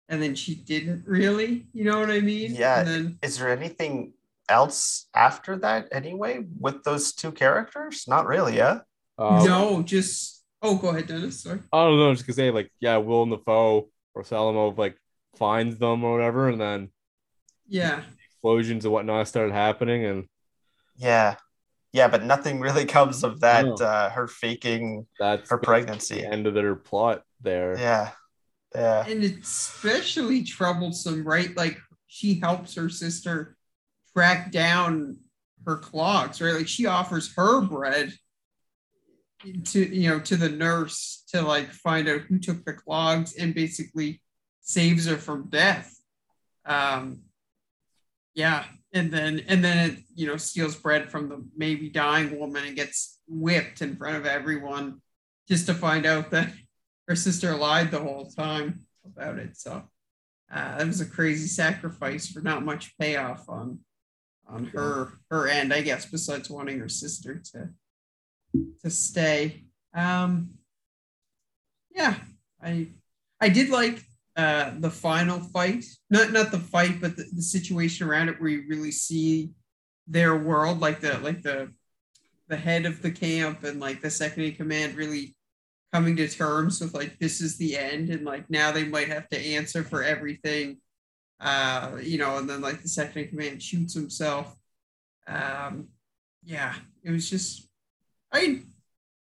and 0.10 0.22
then 0.22 0.36
she 0.36 0.56
didn't 0.56 1.04
really 1.08 1.68
you 1.74 1.84
know 1.84 2.00
what 2.00 2.10
i 2.10 2.20
mean 2.20 2.54
Yeah. 2.56 2.80
and 2.80 2.88
then 2.88 3.20
Is 3.22 3.38
there 3.38 3.50
anything 3.50 4.14
else 4.50 5.08
after 5.16 5.58
that 5.60 5.88
anyway 5.92 6.46
with 6.60 6.84
those 6.84 7.14
two 7.14 7.32
characters? 7.32 8.04
Not 8.08 8.28
really, 8.28 8.58
yeah. 8.58 8.80
Um, 9.18 9.46
no 9.46 9.82
just 9.82 10.44
Oh, 10.64 10.76
go 10.78 10.90
ahead, 10.90 11.08
Dennis. 11.08 11.42
Sorry. 11.42 11.60
I 11.74 11.84
don't 11.86 11.98
know, 11.98 12.14
just 12.14 12.26
to 12.28 12.34
say 12.34 12.52
like 12.52 12.70
yeah, 12.80 12.98
Willem 12.98 13.30
Dafoe 13.30 13.90
or 14.14 14.24
Salamo 14.24 14.78
like 14.78 14.98
finds 15.38 15.78
them 15.80 16.04
or 16.04 16.12
whatever, 16.18 16.50
and 16.50 16.60
then 16.60 16.90
Yeah. 17.68 18.04
explosions 18.28 18.84
and 18.86 18.94
whatnot 18.94 19.28
started 19.28 19.54
happening, 19.54 20.04
and 20.06 20.26
Yeah. 20.98 21.36
Yeah, 21.94 22.08
but 22.08 22.24
nothing 22.24 22.60
really 22.60 22.86
comes 22.98 23.24
of 23.24 23.42
that. 23.42 23.66
No. 23.66 23.74
Uh, 23.76 24.10
her 24.10 24.28
faking 24.28 25.08
that's 25.20 25.50
her 25.50 25.58
the 25.58 25.64
pregnancy. 25.64 26.24
end 26.26 26.48
of 26.48 26.54
their 26.54 26.76
plot 26.76 27.24
there. 27.42 27.78
Yeah. 27.78 28.12
Yeah. 28.74 29.06
And 29.06 29.24
it's 29.24 29.50
especially 29.50 30.44
troublesome, 30.44 31.26
right? 31.26 31.56
Like 31.58 31.78
she 32.08 32.40
helps 32.40 32.76
her 32.76 32.90
sister 32.90 33.58
track 34.14 34.52
down 34.52 35.18
her 35.66 35.78
clogs, 35.78 36.42
right? 36.42 36.54
Like 36.54 36.68
she 36.68 36.86
offers 36.86 37.34
her 37.36 37.62
bread 37.62 38.14
to 39.66 39.96
you 39.96 40.08
know 40.08 40.20
to 40.20 40.38
the 40.38 40.50
nurse 40.50 41.24
to 41.30 41.42
like 41.42 41.72
find 41.72 42.08
out 42.08 42.22
who 42.22 42.38
took 42.38 42.64
the 42.64 42.74
clogs 42.74 43.36
and 43.36 43.56
basically 43.56 44.22
saves 44.62 45.06
her 45.08 45.18
from 45.18 45.50
death. 45.50 45.94
Um 46.66 47.22
yeah, 48.36 48.64
and 48.94 49.12
then 49.12 49.42
and 49.48 49.64
then 49.64 49.90
it 49.90 50.00
you 50.16 50.28
know 50.28 50.38
steals 50.38 50.76
bread 50.76 51.10
from 51.10 51.30
the 51.30 51.44
maybe 51.56 51.90
dying 51.90 52.38
woman 52.38 52.66
and 52.66 52.76
gets 52.76 53.20
whipped 53.28 53.82
in 53.82 53.96
front 53.96 54.18
of 54.18 54.26
everyone 54.26 55.02
just 55.48 55.66
to 55.68 55.74
find 55.74 56.06
out 56.06 56.32
that 56.32 56.52
her 57.08 57.16
sister 57.16 57.56
lied 57.56 57.92
the 57.92 58.00
whole 58.00 58.30
time 58.30 58.82
about 59.06 59.38
it. 59.38 59.58
So 59.58 59.84
uh, 60.54 60.78
that 60.78 60.88
was 60.88 61.02
a 61.02 61.06
crazy 61.06 61.48
sacrifice 61.48 62.28
for 62.28 62.42
not 62.42 62.64
much 62.64 62.98
payoff 62.98 63.48
on 63.50 63.80
on 64.48 64.66
her 64.66 65.14
her 65.30 65.48
end, 65.48 65.74
I 65.74 65.82
guess. 65.82 66.06
Besides 66.06 66.50
wanting 66.50 66.80
her 66.80 66.90
sister 66.90 67.42
to 67.54 67.70
to 68.84 68.90
stay. 68.90 69.64
Um, 69.94 70.52
yeah, 71.96 72.16
I 72.62 72.90
I 73.40 73.50
did 73.50 73.70
like 73.70 74.04
uh, 74.36 74.72
the 74.80 74.92
final 74.92 75.40
fight. 75.40 75.86
Not 76.10 76.32
not 76.32 76.52
the 76.52 76.60
fight, 76.60 77.02
but 77.02 77.16
the, 77.16 77.26
the 77.34 77.42
situation 77.42 78.08
around 78.08 78.30
it, 78.30 78.40
where 78.40 78.50
you 78.50 78.66
really 78.68 78.92
see 78.92 79.52
their 80.08 80.38
world, 80.38 80.80
like 80.80 81.02
the 81.02 81.18
like 81.20 81.42
the 81.42 81.72
the 82.52 82.58
head 82.58 82.86
of 82.86 83.02
the 83.02 83.12
camp 83.12 83.64
and 83.64 83.80
like 83.80 84.02
the 84.02 84.10
second 84.10 84.44
in 84.44 84.54
command 84.54 84.96
really 84.96 85.36
coming 85.94 86.18
to 86.18 86.28
terms 86.28 86.82
with 86.82 86.94
like 86.94 87.18
this 87.18 87.40
is 87.40 87.58
the 87.58 87.78
end 87.78 88.10
and 88.10 88.26
like 88.26 88.50
now 88.50 88.72
they 88.72 88.84
might 88.84 89.08
have 89.08 89.28
to 89.30 89.40
answer 89.40 89.84
for 89.84 90.04
everything 90.04 90.78
uh 91.40 91.92
you 92.02 92.18
know 92.18 92.38
and 92.38 92.50
then 92.50 92.60
like 92.60 92.82
the 92.82 92.90
second 92.90 93.24
in 93.24 93.30
command 93.30 93.64
shoots 93.64 93.94
himself 93.94 94.54
um 95.28 95.88
yeah 96.44 96.74
it 97.04 97.12
was 97.12 97.30
just 97.30 97.70
i 98.34 98.62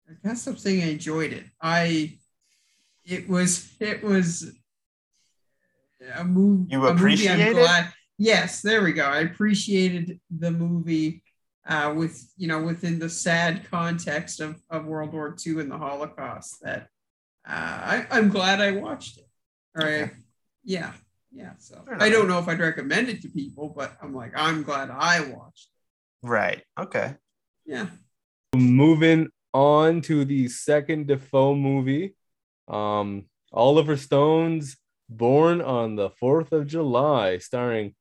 i 0.10 0.14
can't 0.24 0.38
stop 0.38 0.58
saying 0.58 0.84
i 0.84 0.92
enjoyed 0.92 1.32
it 1.32 1.46
i 1.62 2.12
it 3.06 3.30
was 3.30 3.72
it 3.80 4.04
was 4.04 4.52
a 6.16 6.24
movie 6.24 6.72
You 6.72 6.78
a 6.80 6.82
movie 6.82 6.90
I'm 6.90 6.98
appreciate 6.98 7.48
it? 7.48 7.54
glad- 7.54 7.94
yes 8.22 8.62
there 8.62 8.84
we 8.84 8.92
go 8.92 9.06
i 9.06 9.20
appreciated 9.20 10.20
the 10.30 10.52
movie 10.52 11.24
uh, 11.68 11.94
with 11.96 12.32
you 12.36 12.48
know 12.48 12.62
within 12.62 13.00
the 13.00 13.10
sad 13.10 13.70
context 13.70 14.40
of, 14.40 14.60
of 14.70 14.86
World 14.86 15.14
War 15.14 15.36
II 15.46 15.60
and 15.62 15.72
the 15.72 15.78
Holocaust 15.78 16.62
that 16.64 16.88
uh, 17.48 17.52
I, 17.52 18.08
I'm 18.12 18.30
glad 18.30 18.60
I 18.60 18.72
watched 18.72 19.18
it. 19.20 19.28
All 19.78 19.86
right. 19.86 20.04
Okay. 20.04 20.12
Yeah. 20.64 20.94
Yeah. 21.32 21.54
So 21.60 21.84
I 22.00 22.10
don't 22.10 22.28
know 22.28 22.40
if 22.40 22.48
I'd 22.48 22.60
recommend 22.60 23.10
it 23.10 23.22
to 23.22 23.30
people, 23.30 23.70
but 23.76 23.96
I'm 24.02 24.14
like, 24.14 24.34
I'm 24.36 24.64
glad 24.64 24.90
I 24.90 25.22
watched 25.22 25.70
it. 25.70 26.28
Right. 26.28 26.64
Okay. 26.80 27.16
Yeah. 27.66 27.88
Moving 28.56 29.30
on 29.54 30.02
to 30.02 30.26
the 30.26 30.48
second 30.48 31.08
Dafoe 31.08 31.56
movie, 31.56 32.16
um, 32.68 33.26
Oliver 33.54 33.96
Stone's 33.96 34.76
Born 35.10 35.62
on 35.62 35.96
the 35.96 36.10
Fourth 36.12 36.52
of 36.52 36.68
July, 36.68 37.40
starring 37.40 37.96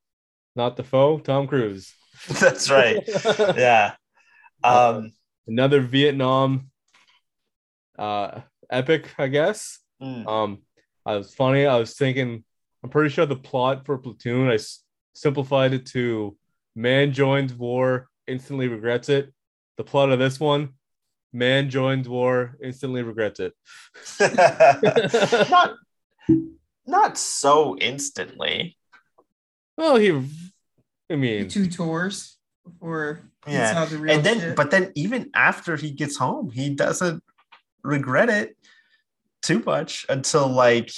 not 0.55 0.75
Dafoe, 0.77 1.19
Tom 1.19 1.47
Cruise. 1.47 1.93
That's 2.39 2.69
right. 2.69 2.99
Yeah. 3.57 3.95
Um, 4.61 5.13
Another 5.47 5.79
Vietnam 5.79 6.69
uh 7.97 8.41
epic, 8.69 9.09
I 9.17 9.27
guess. 9.27 9.79
mm, 10.01 10.27
Um, 10.27 10.59
I 11.05 11.15
was 11.15 11.33
funny. 11.33 11.65
I 11.65 11.77
was 11.77 11.95
thinking, 11.95 12.43
I'm 12.83 12.89
pretty 12.89 13.09
sure 13.09 13.25
the 13.25 13.35
plot 13.37 13.85
for 13.85 13.97
Platoon, 13.97 14.49
I 14.49 14.55
s- 14.55 14.83
simplified 15.13 15.73
it 15.73 15.85
to 15.87 16.37
man 16.75 17.13
joins 17.13 17.53
war, 17.53 18.09
instantly 18.27 18.67
regrets 18.67 19.07
it. 19.09 19.33
The 19.77 19.83
plot 19.85 20.11
of 20.11 20.19
this 20.19 20.39
one, 20.41 20.73
man 21.31 21.69
joins 21.69 22.07
war, 22.09 22.57
instantly 22.61 23.01
regrets 23.01 23.39
it. 23.39 23.53
not, 24.19 25.75
not 26.89 27.17
so 27.17 27.77
instantly. 27.77 28.77
Well, 29.77 29.95
he, 29.95 30.09
I 31.09 31.15
mean, 31.15 31.47
Two 31.47 31.67
tours 31.67 32.37
before 32.65 33.21
he 33.45 33.53
Yeah. 33.53 33.73
saw 33.73 33.85
the 33.85 33.97
real 33.97 34.13
and 34.15 34.23
then 34.25 34.39
shit. 34.39 34.55
but 34.55 34.71
then 34.71 34.91
even 34.95 35.29
after 35.33 35.75
he 35.77 35.91
gets 35.91 36.17
home 36.17 36.49
he 36.51 36.69
doesn't 36.69 37.23
regret 37.83 38.29
it 38.29 38.57
too 39.41 39.63
much 39.65 40.05
until 40.09 40.47
like 40.47 40.91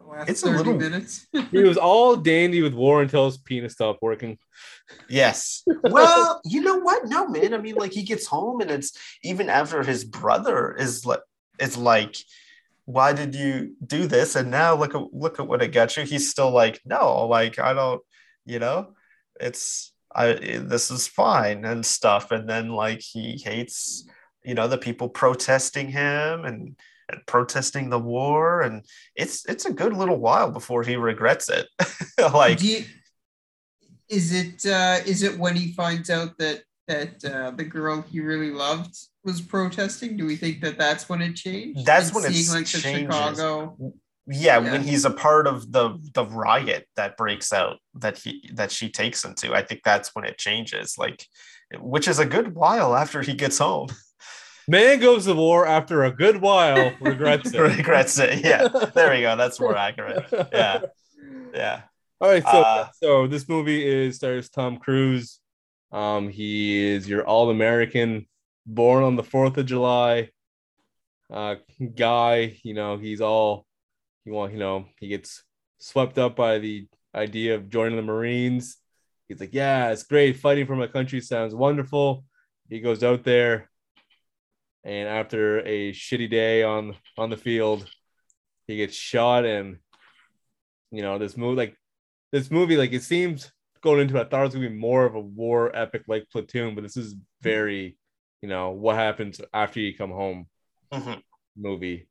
last 0.00 0.28
it's 0.28 0.42
a 0.42 0.46
30 0.46 0.58
little- 0.58 0.74
minutes. 0.74 1.26
he 1.52 1.62
was 1.62 1.76
all 1.78 2.16
dandy 2.16 2.60
with 2.60 2.74
war 2.74 3.00
until 3.00 3.26
his 3.26 3.38
penis 3.38 3.74
stopped 3.74 4.02
working. 4.02 4.36
yes 5.08 5.62
well 5.84 6.40
you 6.44 6.60
know 6.60 6.78
what 6.78 7.06
no 7.06 7.28
man 7.28 7.54
i 7.54 7.58
mean 7.58 7.76
like 7.76 7.92
he 7.92 8.02
gets 8.02 8.26
home 8.26 8.60
and 8.60 8.70
it's 8.70 8.92
even 9.22 9.48
after 9.48 9.82
his 9.82 10.02
brother 10.04 10.74
is 10.74 11.06
like 11.06 11.20
it's 11.58 11.76
like 11.76 12.16
why 12.88 13.12
did 13.12 13.34
you 13.34 13.74
do 13.86 14.06
this? 14.06 14.34
And 14.34 14.50
now 14.50 14.74
look 14.74 14.94
at 14.94 15.12
look 15.12 15.38
at 15.38 15.46
what 15.46 15.60
it 15.60 15.72
got 15.72 15.94
you. 15.94 16.04
He's 16.04 16.30
still 16.30 16.50
like 16.50 16.80
no 16.86 17.26
like 17.26 17.58
i 17.58 17.74
don't 17.74 18.00
you 18.46 18.58
know 18.58 18.94
it's 19.38 19.92
i 20.14 20.32
this 20.32 20.90
is 20.90 21.06
fine 21.06 21.66
and 21.66 21.84
stuff. 21.84 22.30
And 22.30 22.48
then 22.48 22.70
like 22.70 23.02
he 23.02 23.38
hates 23.44 24.08
you 24.42 24.54
know 24.54 24.68
the 24.68 24.78
people 24.78 25.10
protesting 25.10 25.88
him 25.88 26.46
and, 26.46 26.76
and 27.10 27.26
protesting 27.26 27.90
the 27.90 27.98
war. 27.98 28.62
And 28.62 28.86
it's 29.14 29.44
it's 29.44 29.66
a 29.66 29.72
good 29.74 29.92
little 29.92 30.18
while 30.18 30.50
before 30.50 30.82
he 30.82 30.96
regrets 30.96 31.50
it. 31.50 31.66
Like 32.18 32.60
you, 32.62 32.84
is 34.08 34.32
it 34.32 34.66
uh, 34.66 34.98
is 35.06 35.22
it 35.22 35.38
when 35.38 35.54
he 35.54 35.72
finds 35.72 36.10
out 36.10 36.36
that 36.38 36.62
that 36.88 37.24
uh, 37.24 37.50
the 37.52 37.64
girl 37.64 38.02
he 38.02 38.20
really 38.20 38.50
loved 38.50 38.94
was 39.24 39.40
protesting? 39.40 40.16
Do 40.16 40.26
we 40.26 40.36
think 40.36 40.60
that 40.62 40.76
that's 40.78 41.08
when 41.08 41.22
it 41.22 41.34
changed? 41.36 41.86
That's 41.86 42.06
And 42.08 42.16
when 42.16 42.24
it 42.24 42.34
seeing 42.34 42.54
like 42.56 42.66
the 42.70 42.78
changes. 42.80 43.14
Chicago. 43.14 43.76
yeah, 44.26 44.58
Yeah. 44.60 44.72
when 44.72 44.82
he's 44.82 45.04
a 45.04 45.10
part 45.10 45.46
of 45.46 45.70
the 45.72 45.98
the 46.14 46.26
riot 46.26 46.86
that 46.96 47.16
breaks 47.16 47.52
out 47.52 47.76
that 47.94 48.18
he 48.18 48.50
that 48.54 48.70
she 48.72 48.90
takes 48.90 49.24
him 49.24 49.34
to 49.36 49.54
i 49.54 49.62
think 49.62 49.80
that's 49.84 50.14
when 50.14 50.24
it 50.26 50.36
changes 50.36 50.96
like 50.98 51.24
which 51.80 52.06
is 52.08 52.18
a 52.18 52.26
good 52.26 52.54
while 52.54 52.94
after 52.94 53.22
he 53.22 53.32
gets 53.34 53.58
home 53.58 53.88
Man 54.68 55.00
goes 55.00 55.24
to 55.24 55.32
war 55.34 55.66
after 55.66 56.04
a 56.04 56.12
good 56.14 56.42
while, 56.42 56.92
regrets 57.00 57.54
it. 57.54 57.58
regrets 57.58 58.18
it 58.18 58.44
yeah 58.44 58.68
there 58.94 59.10
we 59.14 59.22
go 59.22 59.34
that's 59.34 59.58
more 59.58 59.74
accurate 59.76 60.26
yeah 60.52 60.80
yeah 61.54 61.80
All 62.20 62.28
right, 62.28 62.42
so 62.42 62.60
Uh, 62.60 62.88
so 63.02 63.26
this 63.28 63.48
movie 63.48 63.86
is 63.86 64.16
stars 64.16 64.50
Tom 64.50 64.76
Cruise. 64.78 65.38
Um, 65.90 66.28
he 66.28 66.84
is 66.84 67.08
your 67.08 67.24
All 67.26 67.50
American, 67.50 68.26
born 68.66 69.04
on 69.04 69.16
the 69.16 69.22
Fourth 69.22 69.56
of 69.56 69.66
July. 69.66 70.30
Uh, 71.30 71.56
guy, 71.94 72.58
you 72.62 72.74
know, 72.74 72.96
he's 72.96 73.20
all 73.20 73.66
he 74.24 74.30
want. 74.30 74.52
You 74.52 74.58
know, 74.58 74.86
he 74.98 75.08
gets 75.08 75.42
swept 75.78 76.18
up 76.18 76.36
by 76.36 76.58
the 76.58 76.88
idea 77.14 77.54
of 77.54 77.70
joining 77.70 77.96
the 77.96 78.02
Marines. 78.02 78.76
He's 79.28 79.40
like, 79.40 79.52
yeah, 79.52 79.90
it's 79.90 80.04
great. 80.04 80.38
Fighting 80.38 80.66
for 80.66 80.76
my 80.76 80.86
country 80.86 81.20
sounds 81.20 81.54
wonderful. 81.54 82.24
He 82.68 82.80
goes 82.80 83.02
out 83.02 83.24
there, 83.24 83.70
and 84.84 85.08
after 85.08 85.60
a 85.60 85.92
shitty 85.92 86.30
day 86.30 86.62
on 86.62 86.96
on 87.16 87.30
the 87.30 87.36
field, 87.36 87.88
he 88.66 88.76
gets 88.76 88.94
shot 88.94 89.44
and 89.44 89.78
you 90.90 91.02
know 91.02 91.18
this 91.18 91.36
movie 91.36 91.56
like 91.56 91.74
this 92.30 92.50
movie 92.50 92.76
like 92.76 92.92
it 92.92 93.02
seems 93.02 93.50
going 93.80 94.00
into 94.00 94.16
it, 94.16 94.20
I 94.20 94.24
thought 94.24 94.40
it 94.42 94.46
was 94.46 94.54
gonna 94.54 94.68
be 94.70 94.74
more 94.76 95.04
of 95.04 95.14
a 95.14 95.20
war 95.20 95.74
epic 95.74 96.02
like 96.08 96.28
Platoon, 96.30 96.74
but 96.74 96.82
this 96.82 96.96
is 96.96 97.14
very, 97.42 97.96
you 98.42 98.48
know, 98.48 98.70
what 98.70 98.96
happens 98.96 99.40
after 99.52 99.80
you 99.80 99.94
come 99.96 100.10
home 100.10 100.46
Mhm. 100.92 101.22
movie. 101.56 102.08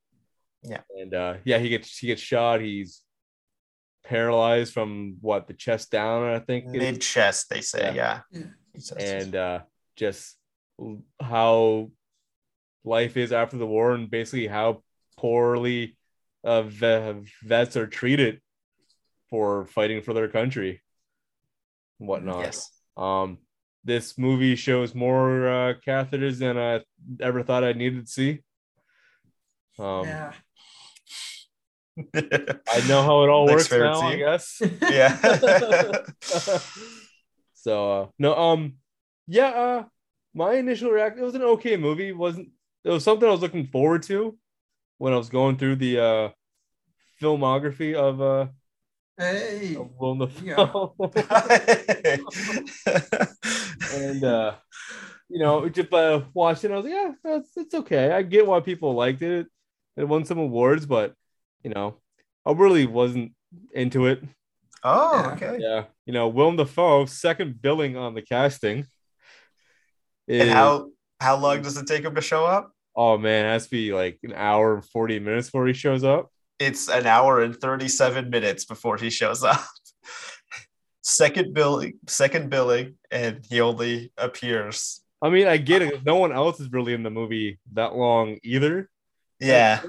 Yeah. 0.64 0.82
And 1.00 1.14
uh 1.14 1.36
yeah, 1.46 1.58
he 1.60 1.70
gets 1.70 1.98
he 1.98 2.08
gets 2.08 2.22
shot, 2.22 2.62
he's 2.62 3.02
paralyzed 4.04 4.74
from 4.74 5.18
what 5.22 5.48
the 5.48 5.54
chest 5.54 5.92
down, 5.92 6.24
I 6.24 6.40
think. 6.40 6.66
it 6.66 6.76
is. 6.76 6.92
mid 6.94 7.02
chest 7.02 7.50
they 7.50 7.62
say 7.62 7.94
Yeah. 7.96 8.22
yeah, 8.32 8.42
Yeah. 8.42 8.44
He 8.98 9.04
and 9.06 9.36
uh 9.36 9.60
just 9.96 10.38
how 11.20 11.92
life 12.84 13.18
is 13.18 13.32
after 13.32 13.58
the 13.58 13.66
war 13.68 13.94
and 13.94 14.10
basically 14.10 14.48
how 14.48 14.84
poorly 15.18 15.98
uh, 16.44 16.62
ve- 16.62 17.26
vets 17.44 17.76
are 17.76 17.88
treated 17.88 18.40
for 19.30 19.66
fighting 19.66 20.02
for 20.02 20.14
their 20.14 20.30
country 20.30 20.70
and 20.70 20.80
whatnot. 21.98 22.44
yes 22.46 22.72
Um, 22.96 23.40
this 23.84 24.18
movie 24.18 24.56
shows 24.56 24.94
more 24.94 25.48
uh, 25.48 25.74
catheters 25.86 26.40
than 26.40 26.58
I 26.58 26.82
ever 27.22 27.42
thought 27.42 27.64
I 27.64 27.72
needed 27.72 28.06
to 28.06 28.12
see. 28.12 28.40
Um, 29.80 30.06
yeah. 30.06 30.34
I 32.14 32.88
know 32.88 33.02
how 33.02 33.24
it 33.24 33.30
all 33.30 33.48
Next 33.48 33.56
works 33.56 33.68
favorite 33.68 33.92
now, 33.92 34.02
I 34.02 34.16
guess. 34.18 34.62
yeah. 34.82 35.18
so 37.54 37.92
uh, 37.92 38.08
no, 38.20 38.36
um, 38.36 38.74
yeah, 39.26 39.48
uh, 39.48 39.84
my 40.34 40.54
initial 40.54 40.92
reaction 40.92 41.24
it 41.24 41.26
was 41.26 41.36
an 41.36 41.42
okay 41.44 41.78
movie. 41.78 42.10
It 42.10 42.18
wasn't 42.18 42.50
it 42.84 42.90
was 42.90 43.04
something 43.04 43.28
I 43.28 43.32
was 43.32 43.42
looking 43.42 43.68
forward 43.68 44.04
to 44.04 44.38
when 44.98 45.14
I 45.14 45.18
was 45.18 45.30
going 45.30 45.58
through 45.58 45.78
the 45.78 46.00
uh 46.00 46.30
filmography 47.22 47.96
of 47.96 48.22
uh 48.22 48.48
Hey. 49.18 49.76
of 49.76 49.90
Willem 50.00 50.30
Yeah. 50.44 50.56
Dafoe. 50.58 50.96
and 53.96 54.24
uh 54.24 54.56
you 55.30 55.40
know 55.40 55.68
just 55.70 55.92
uh 55.94 56.22
watched 56.34 56.64
it 56.64 56.72
i 56.72 56.76
was 56.76 56.86
like 56.86 56.94
yeah 56.94 57.12
that's 57.24 57.50
it's 57.58 57.74
okay 57.74 58.12
i 58.12 58.22
get 58.22 58.46
why 58.46 58.60
people 58.60 58.94
liked 58.94 59.22
it 59.22 59.48
it 59.96 60.04
won 60.08 60.24
some 60.26 60.38
awards 60.38 60.86
but 60.86 61.14
you 61.64 61.70
know 61.72 61.98
i 62.46 62.52
really 62.52 62.86
wasn't 62.86 63.34
into 63.74 64.06
it 64.08 64.24
oh, 64.84 65.20
Yeah. 65.20 65.32
okay. 65.34 65.58
yeah 65.60 65.84
you 66.06 66.14
know 66.14 66.28
willem 66.28 66.56
dafoe 66.56 67.06
second 67.06 67.62
billing 67.62 67.98
on 67.98 68.14
the 68.14 68.22
casting 68.22 68.86
And 70.28 70.50
how 70.50 70.90
how 71.20 71.38
long 71.38 71.62
does 71.62 71.78
it 71.78 71.88
take 71.88 72.04
him 72.04 72.16
to 72.16 72.22
show 72.22 72.46
up? 72.46 72.72
oh 72.96 73.18
man 73.18 73.46
it 73.46 73.50
has 73.50 73.66
to 73.66 73.72
be 73.72 73.94
like 73.94 74.20
an 74.24 74.34
hour 74.34 74.76
and 74.76 74.86
40 74.86 75.20
minutes 75.20 75.48
before 75.48 75.68
he 75.68 75.74
shows 75.74 76.04
up 76.04 76.30
It's 76.60 76.90
an 76.90 77.06
hour 77.06 77.42
and 77.42 77.56
37 77.56 78.30
minutes 78.30 78.66
before 78.66 78.98
he 78.98 79.10
shows 79.10 79.44
up. 79.44 79.62
second 81.02 81.54
billing, 81.54 81.94
second 82.08 82.50
billing, 82.50 82.96
and 83.12 83.46
he 83.50 83.62
only 83.62 84.12
appears. 84.18 85.02
i 85.22 85.30
mean 85.30 85.48
i 85.48 85.58
get 85.58 85.82
it 85.82 86.06
no 86.06 86.16
one 86.16 86.32
else 86.32 86.60
is 86.60 86.72
really 86.72 86.94
in 86.94 87.02
the 87.04 87.10
movie 87.10 87.60
that 87.74 87.96
long 87.96 88.38
either 88.44 88.88
Yeah. 89.40 89.82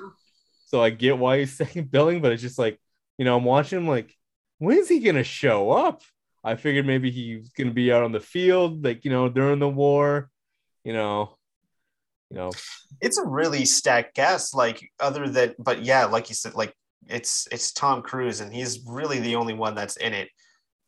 So 0.67 0.83
I 0.83 0.91
get 0.91 1.19
why 1.19 1.39
he's 1.41 1.57
second 1.63 1.91
billing, 1.91 2.21
but 2.21 2.33
it's 2.33 2.43
just 2.43 2.59
like, 2.59 2.79
you 3.17 3.25
know, 3.25 3.37
I'm 3.37 3.45
watching 3.45 3.79
him 3.81 3.89
like, 3.89 4.15
when's 4.59 4.89
he 4.89 5.01
gonna 5.01 5.25
show 5.25 5.71
up? 5.71 6.03
I 6.45 6.57
figured 6.57 6.87
maybe 6.87 7.11
he's 7.11 7.49
gonna 7.51 7.73
be 7.73 7.91
out 7.93 8.03
on 8.05 8.13
the 8.13 8.21
field, 8.21 8.85
like 8.85 9.05
you 9.07 9.11
know, 9.11 9.29
during 9.31 9.59
the 9.61 9.69
war, 9.69 10.29
you 10.85 10.93
know, 10.93 11.38
you 12.31 12.37
know, 12.37 12.53
It's 13.01 13.19
a 13.19 13.27
really 13.27 13.65
stacked 13.65 14.15
cast, 14.15 14.55
like 14.55 14.91
other 15.01 15.29
than 15.29 15.55
but 15.59 15.83
yeah, 15.83 16.05
like 16.05 16.29
you 16.29 16.35
said, 16.35 16.55
like 16.55 16.75
it's 17.07 17.49
it's 17.51 17.73
Tom 17.73 18.03
Cruise 18.03 18.41
and 18.41 18.53
he's 18.53 18.81
really 18.87 19.19
the 19.19 19.37
only 19.37 19.55
one 19.55 19.75
that's 19.75 19.97
in 19.97 20.13
it 20.13 20.29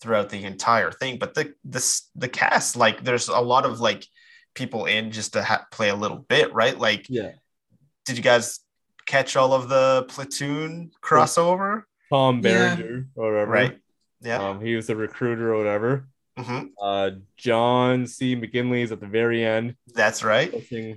throughout 0.01 0.29
the 0.29 0.45
entire 0.45 0.91
thing. 0.91 1.19
But 1.19 1.35
the 1.35 1.55
this 1.65 2.11
the 2.15 2.29
cast, 2.29 2.77
like 2.77 3.03
there's 3.03 3.29
a 3.29 3.41
lot 3.41 3.65
of 3.65 3.81
like 3.81 4.07
people 4.55 4.87
in 4.87 5.13
just 5.13 5.33
to 5.33 5.43
ha- 5.43 5.67
play 5.71 5.89
a 5.89 5.95
little 5.95 6.19
bit, 6.19 6.53
right? 6.53 6.79
Like 6.79 7.07
yeah. 7.09 7.33
did 8.05 8.17
you 8.17 8.23
guys 8.23 8.61
catch 9.07 9.37
all 9.37 9.53
of 9.53 9.69
the 9.69 10.05
platoon 10.09 10.91
crossover? 11.03 11.85
Tom 12.13 12.41
Yeah. 12.43 12.75
Berenger 12.77 13.07
or 13.15 13.33
whatever. 13.33 13.51
Right. 13.51 13.79
Yeah. 14.21 14.51
Um, 14.51 14.61
he 14.61 14.75
was 14.75 14.91
a 14.91 14.97
recruiter 14.97 15.55
or 15.55 15.59
whatever. 15.59 16.07
Hmm 16.43 16.67
Uh, 16.81 17.11
John 17.37 18.07
C. 18.07 18.37
McGinley 18.37 18.83
is 18.83 18.93
at 18.93 19.01
the 19.01 19.07
very 19.07 19.45
end. 19.45 19.75
That's 19.95 20.23
right. 20.23 20.53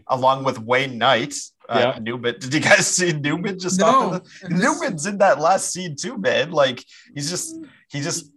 Along 0.08 0.44
with 0.44 0.60
Wayne 0.60 0.98
Knight, 0.98 1.36
uh, 1.70 1.80
Yeah. 1.96 2.00
Newman. 2.02 2.36
Did 2.40 2.54
you 2.54 2.60
guys 2.60 2.88
see 2.88 3.14
Newman 3.14 3.60
just 3.60 3.80
No. 3.80 4.20
the- 4.20 4.50
Newman's 4.50 5.06
in 5.06 5.18
that 5.20 5.40
last 5.40 5.72
scene 5.74 5.96
too, 5.96 6.18
man. 6.18 6.52
Like 6.52 6.84
he's 7.16 7.30
just 7.30 7.56
he 7.90 8.02
just 8.02 8.32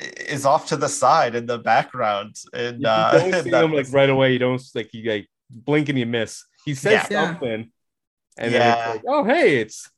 is 0.00 0.46
off 0.46 0.66
to 0.68 0.76
the 0.76 0.88
side 0.88 1.34
in 1.34 1.46
the 1.46 1.58
background, 1.58 2.34
and 2.54 2.80
You 2.80 2.88
uh, 2.88 3.12
don't 3.12 3.32
see 3.44 3.50
that 3.50 3.64
him 3.64 3.72
like 3.72 3.86
right 3.92 4.08
away. 4.10 4.32
You 4.32 4.38
don't 4.38 4.62
like 4.74 4.92
you 4.94 5.10
like 5.10 5.28
blink 5.50 5.88
and 5.88 5.98
you 5.98 6.06
miss. 6.06 6.44
He 6.64 6.74
says 6.74 6.92
Yeah. 6.92 7.06
Yeah. 7.10 7.26
something, 7.26 7.70
and 8.38 8.52
Yeah. 8.52 8.58
then 8.76 8.88
like, 8.96 9.04
oh 9.06 9.24
hey, 9.24 9.58
it's. 9.60 9.90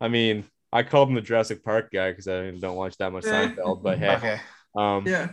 I 0.00 0.08
mean, 0.08 0.44
I 0.72 0.82
called 0.82 1.10
him 1.10 1.14
the 1.14 1.20
Jurassic 1.20 1.62
Park 1.62 1.90
guy 1.92 2.10
because 2.10 2.26
I 2.26 2.50
don't 2.52 2.76
watch 2.76 2.96
that 2.98 3.12
much 3.12 3.26
Yeah. 3.26 3.48
Seinfeld, 3.52 3.82
but 3.82 3.98
hey, 3.98 4.14
okay. 4.16 4.40
um, 4.74 5.04
Yeah. 5.06 5.28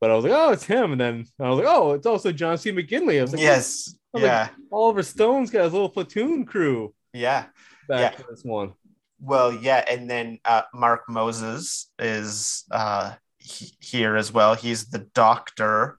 But 0.00 0.10
I 0.10 0.14
was 0.14 0.24
like, 0.24 0.32
oh, 0.34 0.50
it's 0.50 0.64
him, 0.64 0.92
and 0.92 1.00
then 1.00 1.26
I 1.38 1.48
was 1.50 1.58
like, 1.58 1.68
oh, 1.68 1.92
it's 1.92 2.06
also 2.06 2.32
John 2.32 2.56
C. 2.58 2.72
McGinley. 2.72 3.18
I 3.18 3.22
was 3.22 3.32
like, 3.32 3.42
Yes. 3.42 3.94
I'm 4.14 4.22
like- 4.22 4.28
Yeah. 4.28 4.48
Oliver 4.72 5.02
Stone's 5.02 5.50
got 5.50 5.64
his 5.64 5.72
little 5.72 5.88
platoon 5.90 6.44
crew 6.46 6.94
Yeah. 7.12 7.46
back 7.88 8.12
Yeah. 8.12 8.18
for 8.18 8.30
this 8.30 8.42
one. 8.42 8.72
Well, 9.20 9.52
yeah, 9.52 9.84
and 9.88 10.08
then 10.08 10.38
uh, 10.46 10.62
Mark 10.72 11.02
Moses 11.08 11.90
is 11.98 12.64
uh, 12.70 13.14
he- 13.38 13.74
here 13.78 14.16
as 14.16 14.32
well. 14.32 14.54
He's 14.54 14.86
the 14.88 15.00
doctor, 15.14 15.98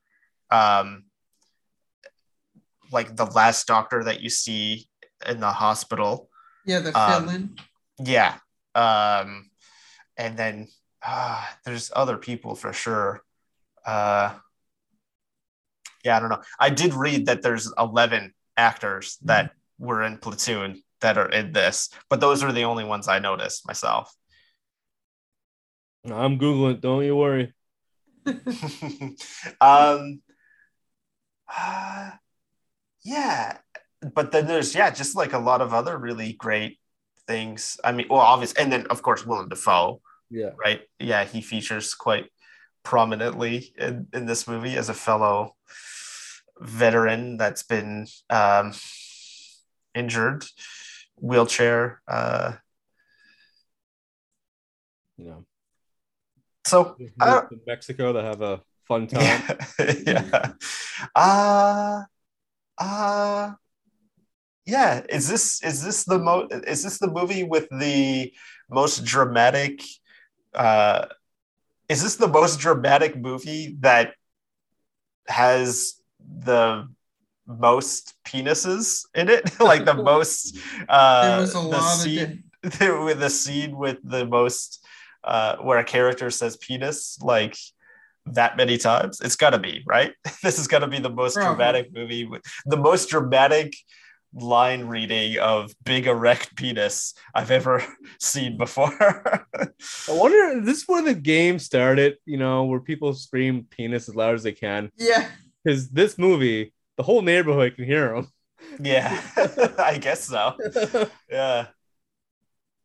um, 0.49 1.03
like 2.91 3.15
the 3.15 3.25
last 3.25 3.67
doctor 3.67 4.03
that 4.05 4.21
you 4.21 4.29
see 4.29 4.87
in 5.27 5.39
the 5.39 5.51
hospital. 5.51 6.29
Yeah, 6.65 6.79
the 6.79 6.99
Um, 6.99 7.23
fill-in. 7.25 7.55
Yeah, 8.03 8.37
um, 8.73 9.49
and 10.17 10.35
then 10.37 10.67
uh, 11.05 11.45
there's 11.65 11.91
other 11.95 12.17
people 12.17 12.55
for 12.55 12.73
sure. 12.73 13.21
Uh, 13.85 14.33
yeah, 16.03 16.17
I 16.17 16.19
don't 16.19 16.29
know. 16.29 16.41
I 16.59 16.69
did 16.69 16.93
read 16.93 17.27
that 17.27 17.41
there's 17.41 17.71
11 17.77 18.33
actors 18.57 19.17
that 19.23 19.51
were 19.79 20.03
in 20.03 20.17
Platoon 20.17 20.81
that 21.01 21.17
are 21.17 21.29
in 21.29 21.51
this, 21.51 21.89
but 22.09 22.19
those 22.19 22.43
are 22.43 22.51
the 22.51 22.63
only 22.63 22.83
ones 22.83 23.07
I 23.07 23.19
noticed 23.19 23.67
myself. 23.67 24.13
I'm 26.05 26.39
googling. 26.39 26.73
it, 26.75 26.81
Don't 26.81 27.03
you 27.05 27.15
worry. 27.15 27.53
um 29.61 30.21
uh, 31.57 32.11
yeah 33.03 33.57
but 34.13 34.31
then 34.31 34.45
there's 34.45 34.75
yeah 34.75 34.91
just 34.91 35.15
like 35.15 35.33
a 35.33 35.39
lot 35.39 35.59
of 35.59 35.73
other 35.73 35.97
really 35.97 36.33
great 36.33 36.77
things 37.25 37.79
i 37.83 37.91
mean 37.91 38.05
well 38.11 38.19
obvious 38.19 38.53
and 38.53 38.71
then 38.71 38.85
of 38.91 39.01
course 39.01 39.25
willem 39.25 39.49
dafoe 39.49 40.01
Yeah. 40.29 40.51
right 40.63 40.81
yeah 40.99 41.23
he 41.25 41.41
features 41.41 41.95
quite 41.95 42.25
prominently 42.83 43.73
in, 43.77 44.07
in 44.13 44.25
this 44.25 44.47
movie 44.47 44.75
as 44.77 44.89
a 44.89 44.93
fellow 44.93 45.55
veteran 46.59 47.37
that's 47.37 47.63
been 47.63 48.07
um 48.29 48.73
injured 49.95 50.45
wheelchair 51.17 52.01
uh 52.07 52.53
You 55.17 55.25
know, 55.27 55.45
so 56.65 56.95
Uh, 57.19 57.43
in 57.51 57.59
Mexico 57.67 58.11
to 58.13 58.21
have 58.23 58.41
a 58.41 58.61
fun 58.87 59.05
time. 59.05 59.21
yeah 59.21 59.51
yeah 60.07 60.51
uh 61.15 62.01
uh 62.79 63.51
yeah 64.65 65.05
is 65.09 65.27
this 65.29 65.61
is 65.63 65.83
this 65.83 66.05
the 66.05 66.17
mo 66.17 66.47
is 66.65 66.81
this 66.83 66.97
the 66.97 67.07
movie 67.11 67.43
with 67.43 67.67
the 67.69 68.33
most 68.69 69.03
dramatic 69.05 69.81
uh 70.55 71.05
is 71.91 72.01
this 72.01 72.15
the 72.15 72.27
most 72.27 72.59
dramatic 72.61 73.17
movie 73.17 73.75
that 73.81 74.13
has 75.27 75.95
the 76.19 76.87
most 77.45 78.15
penises 78.23 79.05
in 79.13 79.27
it? 79.27 79.43
Like 79.59 79.83
the 79.83 79.95
most 79.95 80.57
uh 80.89 81.21
there 81.21 81.41
was 81.41 81.55
a 81.55 81.69
the 81.69 81.81
scene, 81.81 82.43
of 82.63 83.03
with 83.05 83.19
the 83.19 83.29
scene 83.29 83.77
with 83.77 83.97
the 84.03 84.25
most 84.25 84.85
uh 85.25 85.57
where 85.57 85.79
a 85.79 85.83
character 85.83 86.29
says 86.31 86.55
penis 86.55 87.19
like 87.21 87.57
that 88.25 88.55
many 88.55 88.77
times? 88.77 89.19
It's 89.19 89.35
got 89.35 89.49
to 89.49 89.59
be 89.59 89.83
right? 89.85 90.13
This 90.43 90.59
is 90.59 90.67
to 90.69 90.87
be 90.87 90.99
the 90.99 91.09
most 91.09 91.35
Probably. 91.35 91.55
dramatic 91.55 91.93
movie 91.93 92.25
with 92.25 92.41
the 92.65 92.77
most 92.77 93.09
dramatic 93.09 93.75
line 94.33 94.85
reading 94.85 95.37
of 95.39 95.73
big 95.83 96.07
erect 96.07 96.55
penis 96.55 97.13
i've 97.35 97.51
ever 97.51 97.83
seen 98.19 98.57
before 98.57 98.93
I 99.59 100.11
wonder, 100.11 100.61
this 100.61 100.61
is 100.61 100.65
this 100.65 100.87
where 100.87 101.01
the 101.01 101.13
game 101.13 101.59
started? 101.59 102.17
You 102.25 102.37
know, 102.37 102.63
where 102.65 102.79
people 102.79 103.13
scream 103.13 103.65
penis 103.69 104.07
as 104.07 104.15
loud 104.15 104.35
as 104.35 104.43
they 104.43 104.51
can? 104.53 104.91
Yeah. 104.95 105.27
Because 105.63 105.89
this 105.89 106.17
movie, 106.17 106.73
the 106.97 107.03
whole 107.03 107.21
neighborhood 107.21 107.75
can 107.75 107.85
hear 107.85 108.13
them. 108.15 108.27
yeah 108.79 109.19
i 109.79 109.97
guess 109.99 110.23
so 110.25 110.55
yeah 111.29 111.67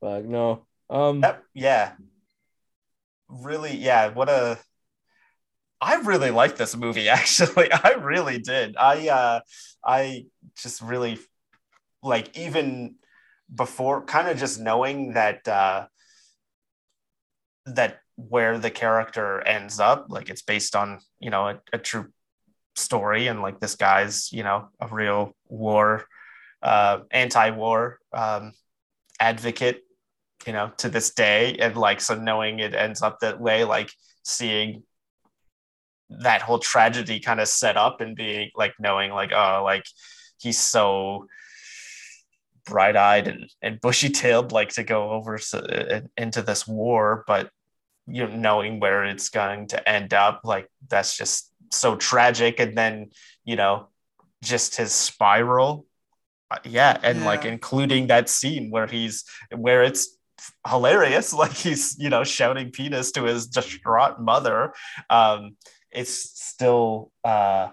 But 0.01 0.25
no, 0.25 0.67
um, 0.91 1.21
That- 1.21 1.43
yeah 1.55 1.93
really 3.29 3.77
yeah 3.77 4.09
what 4.09 4.29
a 4.29 4.59
i 5.81 5.97
really 5.97 6.31
liked 6.31 6.57
this 6.57 6.77
movie 6.77 7.09
actually 7.09 7.71
i 7.73 7.91
really 8.01 8.39
did 8.39 8.77
i 8.77 9.09
uh 9.09 9.41
i 9.85 10.25
just 10.57 10.81
really 10.81 11.19
like 12.07 12.37
even 12.37 12.97
before 13.55 14.05
kind 14.05 14.29
of 14.29 14.39
just 14.39 14.61
knowing 14.61 15.13
that 15.13 15.47
uh 15.47 15.87
that 17.67 17.99
where 18.17 18.59
the 18.59 18.71
character 18.71 19.41
ends 19.47 19.79
up 19.79 20.07
like 20.09 20.31
it's 20.31 20.43
based 20.43 20.75
on 20.75 21.01
you 21.21 21.31
know 21.31 21.49
a, 21.49 21.61
a 21.73 21.79
true 21.79 22.07
story 22.75 23.27
and 23.27 23.43
like 23.43 23.61
this 23.61 23.77
guy's 23.77 24.33
you 24.33 24.43
know 24.43 24.69
a 24.81 24.87
real 24.89 25.35
war 25.49 26.07
uh 26.63 27.01
anti-war 27.11 27.99
um 28.13 28.53
advocate 29.21 29.83
you 30.47 30.53
know 30.53 30.71
to 30.79 30.89
this 30.89 31.11
day. 31.11 31.57
And 31.59 31.77
like 31.77 32.01
so 32.01 32.15
knowing 32.15 32.59
it 32.61 32.75
ends 32.75 33.03
up 33.03 33.21
that 33.21 33.41
way 33.41 33.65
like 33.65 33.91
seeing 34.25 34.83
that 36.09 36.43
whole 36.43 36.59
tragedy 36.59 37.21
kind 37.21 37.41
of 37.41 37.49
set 37.49 37.77
up 37.77 38.01
and 38.01 38.17
being 38.17 38.51
like 38.55 38.75
knowing 38.79 39.11
like 39.11 39.33
oh 39.33 39.63
like 39.65 39.85
he's 40.41 40.59
so 40.59 41.27
bright-eyed 42.67 43.29
and, 43.29 43.51
and 43.63 43.81
bushy-tailed 43.81 44.53
like 44.53 44.71
to 44.71 44.83
go 44.83 45.11
over 45.11 45.37
s- 45.37 45.55
uh, 45.55 46.01
into 46.17 46.43
this 46.43 46.67
war 46.67 47.25
but 47.27 47.49
you 48.07 48.27
know 48.27 48.37
knowing 48.37 48.81
where 48.81 49.05
it's 49.05 49.29
going 49.29 49.67
to 49.69 49.89
end 49.89 50.13
up 50.15 50.41
like 50.45 50.69
that's 50.89 51.17
just 51.17 51.53
so 51.73 51.97
tragic. 51.97 52.61
And 52.61 52.77
then 52.77 53.11
you 53.45 53.57
know 53.57 53.89
just 54.43 54.77
his 54.77 54.93
spiral. 54.93 55.87
Uh, 56.49 56.59
yeah 56.63 56.97
and 57.03 57.25
like 57.25 57.45
including 57.45 58.07
that 58.07 58.29
scene 58.29 58.71
where 58.71 58.87
he's 58.87 59.25
where 59.51 59.83
it's 59.83 60.17
hilarious 60.69 61.33
like 61.43 61.53
he's 61.53 61.99
you 61.99 62.09
know 62.09 62.23
shouting 62.23 62.71
penis 62.71 63.11
to 63.13 63.25
his 63.25 63.49
distraught 63.49 64.21
mother. 64.21 64.73
Um 65.11 65.57
it's 65.91 66.13
still 66.13 67.11
uh 67.25 67.69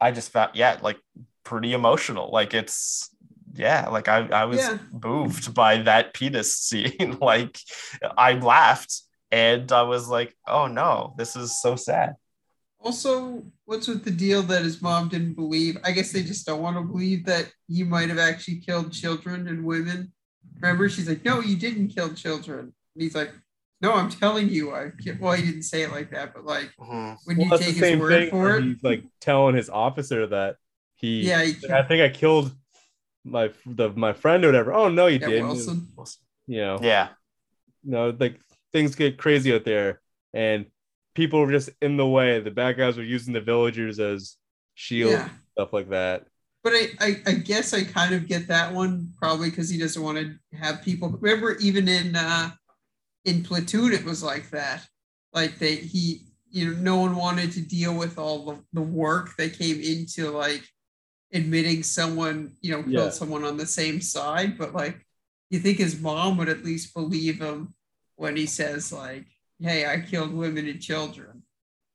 i 0.00 0.12
just 0.12 0.30
found 0.30 0.52
yeah 0.54 0.78
like 0.82 0.98
pretty 1.44 1.72
emotional. 1.72 2.30
Like 2.30 2.54
it's 2.54 3.09
yeah 3.54 3.88
like 3.88 4.08
i 4.08 4.18
i 4.28 4.44
was 4.44 4.58
Yeah. 4.58 4.78
moved 4.92 5.54
by 5.54 5.78
that 5.78 6.14
penis 6.14 6.56
scene 6.66 7.18
like 7.20 7.58
i 8.16 8.32
laughed 8.34 9.02
and 9.30 9.70
i 9.72 9.82
was 9.82 10.08
like 10.08 10.34
oh 10.46 10.66
no 10.66 11.14
this 11.16 11.36
is 11.36 11.60
so 11.60 11.76
sad 11.76 12.14
Also, 12.82 13.42
what's 13.66 13.88
with 13.88 14.04
the 14.04 14.10
deal 14.10 14.42
that 14.44 14.62
his 14.64 14.80
mom 14.80 15.08
didn't 15.08 15.34
believe? 15.34 15.76
I 15.84 15.92
guess 15.92 16.12
they 16.12 16.22
just 16.22 16.46
don't 16.46 16.62
want 16.62 16.76
to 16.76 16.82
believe 16.82 17.26
that 17.26 17.52
he 17.68 17.84
might 17.84 18.08
have 18.08 18.18
actually 18.18 18.56
killed 18.60 18.92
children 18.92 19.48
and 19.48 19.64
women. 19.64 20.12
Remember, 20.62 20.88
she's 20.88 21.08
like, 21.08 21.24
"No, 21.24 21.40
you 21.40 21.56
didn't 21.56 21.88
kill 21.88 22.14
children." 22.14 22.60
And 22.94 23.02
he's 23.02 23.14
like, 23.14 23.32
"No, 23.82 23.92
I'm 23.92 24.08
telling 24.08 24.48
you, 24.48 24.74
I." 24.74 24.90
ki-" 24.98 25.12
Well, 25.20 25.34
he 25.34 25.42
didn't 25.44 25.64
say 25.64 25.82
it 25.82 25.90
like 25.90 26.10
that, 26.12 26.32
but 26.32 26.46
like 26.46 26.70
Mhm. 26.80 27.18
when 27.24 27.38
Well, 27.38 27.46
you 27.46 27.50
take 27.58 27.66
the 27.66 27.72
his 27.74 27.84
same 27.84 27.98
word 28.00 28.12
thing 28.22 28.30
for 28.30 28.50
it, 28.56 28.64
he's 28.64 28.82
like 28.82 29.04
telling 29.20 29.54
his 29.56 29.68
officer 29.68 30.26
that 30.28 30.56
he 30.96 31.26
yeah, 31.26 31.42
he 31.44 31.54
I 31.70 31.82
think 31.82 32.00
I 32.02 32.08
killed 32.08 32.54
my 33.24 33.50
the 33.66 33.90
my 33.90 34.12
friend 34.12 34.44
or 34.44 34.48
whatever. 34.48 34.72
Oh 34.72 34.88
no, 34.88 35.06
you 35.06 35.18
yeah, 35.18 35.26
didn't. 35.26 35.48
Wilson. 35.48 35.88
You 36.46 36.60
know, 36.60 36.78
yeah 36.82 37.08
you 37.82 37.92
know, 37.92 38.16
like 38.18 38.40
things 38.72 38.94
get 38.94 39.18
crazy 39.18 39.54
out 39.54 39.64
there, 39.64 40.00
and 40.32 40.66
people 41.14 41.40
were 41.40 41.50
just 41.50 41.70
in 41.80 41.96
the 41.96 42.06
way. 42.06 42.40
The 42.40 42.50
bad 42.50 42.76
guys 42.76 42.96
were 42.96 43.02
using 43.02 43.32
the 43.32 43.40
villagers 43.40 43.98
as 43.98 44.36
shield 44.74 45.12
Yeah. 45.12 45.28
stuff 45.52 45.72
like 45.72 45.90
that. 45.90 46.26
But 46.62 46.74
I, 46.74 46.88
I, 47.00 47.22
I 47.26 47.32
guess 47.32 47.72
I 47.72 47.84
kind 47.84 48.14
of 48.14 48.28
get 48.28 48.48
that 48.48 48.74
one 48.74 49.12
probably 49.18 49.48
because 49.48 49.70
he 49.70 49.78
doesn't 49.78 50.02
want 50.02 50.18
to 50.18 50.56
have 50.58 50.82
people. 50.82 51.08
Remember, 51.08 51.56
even 51.56 51.88
in 51.88 52.14
uh, 52.16 52.50
in 53.24 53.42
Platoon, 53.42 53.92
it 53.92 54.04
was 54.04 54.22
like 54.22 54.50
that. 54.50 54.86
Like 55.32 55.58
they 55.58 55.76
he 55.76 56.26
you 56.50 56.70
know 56.72 56.76
no 56.80 56.96
one 56.98 57.16
wanted 57.16 57.52
to 57.52 57.60
deal 57.62 57.96
with 57.96 58.18
all 58.18 58.44
the, 58.44 58.64
the 58.72 58.82
work 58.82 59.30
that 59.38 59.56
came 59.56 59.80
into 59.80 60.30
like 60.30 60.64
admitting 61.32 61.82
someone 61.82 62.52
you 62.60 62.72
know 62.72 62.82
killed 62.82 62.94
Yeah. 62.94 63.10
someone 63.10 63.44
on 63.44 63.56
the 63.56 63.66
same 63.66 64.00
side. 64.00 64.58
But 64.58 64.74
like 64.74 65.06
you 65.50 65.58
think 65.58 65.78
his 65.78 66.00
mom 66.00 66.36
would 66.38 66.48
at 66.48 66.64
least 66.64 66.94
believe 66.94 67.40
him 67.40 67.74
when 68.16 68.36
he 68.36 68.46
says 68.46 68.92
like, 68.92 69.24
"Hey, 69.58 69.86
I 69.86 70.00
killed 70.00 70.32
women 70.32 70.68
and 70.68 70.80
children," 70.80 71.42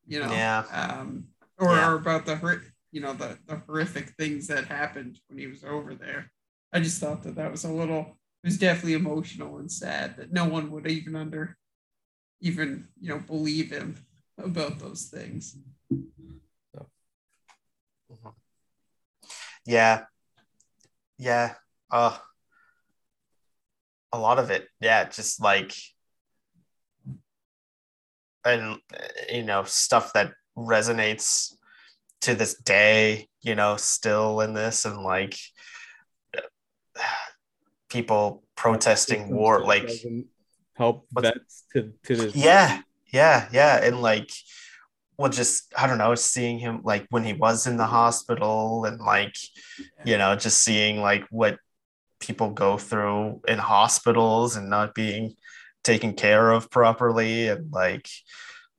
you 0.08 0.20
know 0.20 0.32
yeah 0.32 0.64
um, 0.72 1.26
or, 1.58 1.74
Yeah. 1.76 1.90
or 1.92 1.96
about 1.96 2.26
the 2.26 2.36
hor- 2.38 2.64
you 2.92 3.02
know 3.02 3.14
the, 3.14 3.38
the 3.48 3.58
horrific 3.68 4.10
things 4.12 4.48
that 4.48 4.66
happened 4.66 5.20
when 5.28 5.38
he 5.38 5.48
was 5.48 5.64
over 5.64 5.96
there. 5.96 6.32
I 6.74 6.80
just 6.80 7.00
thought 7.00 7.24
that 7.24 7.36
that 7.36 7.52
was 7.52 7.64
a 7.66 7.72
little 7.72 8.18
it 8.44 8.48
was 8.48 8.58
definitely 8.58 8.94
emotional 8.94 9.58
and 9.58 9.72
sad 9.72 10.18
that 10.18 10.32
no 10.32 10.46
one 10.46 10.70
would 10.72 10.88
even 10.88 11.16
under 11.16 11.58
even 12.42 12.88
you 13.00 13.10
know 13.10 13.20
believe 13.20 13.70
him 13.72 13.96
about 14.38 14.80
those 14.80 15.04
things. 15.06 15.58
Yeah. 19.66 20.04
Yeah. 21.18 21.54
Uh 21.92 22.18
a 24.12 24.20
lot 24.20 24.40
of 24.40 24.52
it. 24.52 24.68
Yeah 24.80 25.06
just 25.06 25.42
like 25.42 25.74
and 28.44 28.78
you 29.32 29.44
know 29.44 29.64
stuff 29.64 30.14
that 30.14 30.34
resonates 30.58 31.54
to 32.22 32.34
this 32.36 32.56
day 32.56 33.28
you 33.42 33.56
know 33.56 33.76
still 33.76 34.42
in 34.42 34.54
this 34.54 34.86
and 34.86 35.04
like 35.04 35.38
people 37.90 38.44
protesting 38.56 39.30
war 39.36 39.64
like 39.66 39.90
help 40.76 41.08
vets 41.12 41.64
to 41.74 41.92
to 42.04 42.16
this. 42.16 42.36
yeah. 42.36 42.82
Yeah. 43.12 43.48
Yeah. 43.52 43.80
And 43.82 44.02
like 44.02 44.30
well 45.18 45.32
just 45.32 45.74
i 45.78 45.88
don't 45.88 45.98
know 45.98 46.16
seeing 46.16 46.60
him 46.60 46.82
like 46.84 47.06
when 47.10 47.24
he 47.24 47.34
was 47.34 47.68
in 47.68 47.78
the 47.78 47.84
mm-hmm. 47.84 47.94
hospital 47.94 48.86
and 48.86 49.00
like 49.00 49.36
you 50.04 50.18
know 50.18 50.36
just 50.36 50.62
seeing 50.62 51.02
like 51.02 51.26
what 51.30 51.58
people 52.20 52.50
go 52.50 52.78
through 52.78 53.42
in 53.48 53.58
hospitals 53.58 54.56
and 54.56 54.70
not 54.70 54.96
being 54.96 55.36
taken 55.84 56.14
care 56.14 56.52
of 56.52 56.72
properly 56.72 57.48
and 57.48 57.72
like 57.72 58.10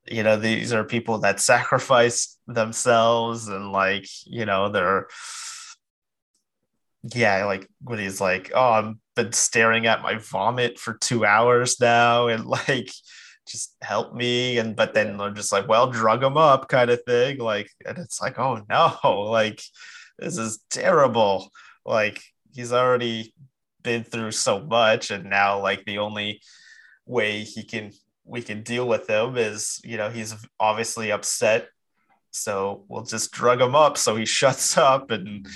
you 0.06 0.22
know 0.22 0.36
these 0.36 0.72
are 0.72 0.84
people 0.84 1.18
that 1.18 1.40
sacrifice 1.40 2.38
themselves 2.46 3.48
and 3.48 3.72
like 3.72 4.06
you 4.24 4.44
know 4.44 4.68
they're 4.68 5.06
yeah 7.14 7.44
like 7.44 7.68
when 7.82 7.98
he's 7.98 8.20
like 8.20 8.50
oh 8.54 8.70
i've 8.70 8.94
been 9.14 9.32
staring 9.32 9.86
at 9.86 10.02
my 10.02 10.16
vomit 10.18 10.78
for 10.78 10.94
two 10.94 11.24
hours 11.24 11.80
now 11.80 12.28
and 12.28 12.44
like 12.68 12.90
just 13.46 13.76
help 13.80 14.14
me 14.14 14.58
and 14.58 14.74
but 14.74 14.92
then 14.92 15.16
they're 15.16 15.30
just 15.30 15.52
like 15.52 15.68
well 15.68 15.90
drug 15.90 16.22
him 16.22 16.36
up 16.36 16.68
kind 16.68 16.90
of 16.90 17.02
thing 17.04 17.38
like 17.38 17.70
and 17.86 17.96
it's 17.98 18.20
like 18.20 18.38
oh 18.38 18.60
no 18.68 18.98
like 19.30 19.62
this 20.18 20.38
is 20.38 20.60
terrible. 20.70 21.50
Like 21.84 22.22
he's 22.54 22.72
already 22.72 23.34
been 23.82 24.02
through 24.02 24.32
so 24.32 24.60
much 24.60 25.10
and 25.10 25.30
now 25.30 25.60
like 25.60 25.84
the 25.84 25.98
only 25.98 26.40
way 27.06 27.42
he 27.42 27.62
can 27.62 27.92
we 28.24 28.42
can 28.42 28.62
deal 28.62 28.88
with 28.88 29.08
him 29.08 29.36
is 29.36 29.80
you 29.84 29.96
know 29.96 30.10
he's 30.10 30.34
obviously 30.58 31.12
upset. 31.12 31.68
So 32.30 32.84
we'll 32.88 33.04
just 33.04 33.32
drug 33.32 33.60
him 33.60 33.74
up. 33.74 33.96
So 33.96 34.16
he 34.16 34.26
shuts 34.38 34.76
up 34.76 35.10
and 35.10 35.46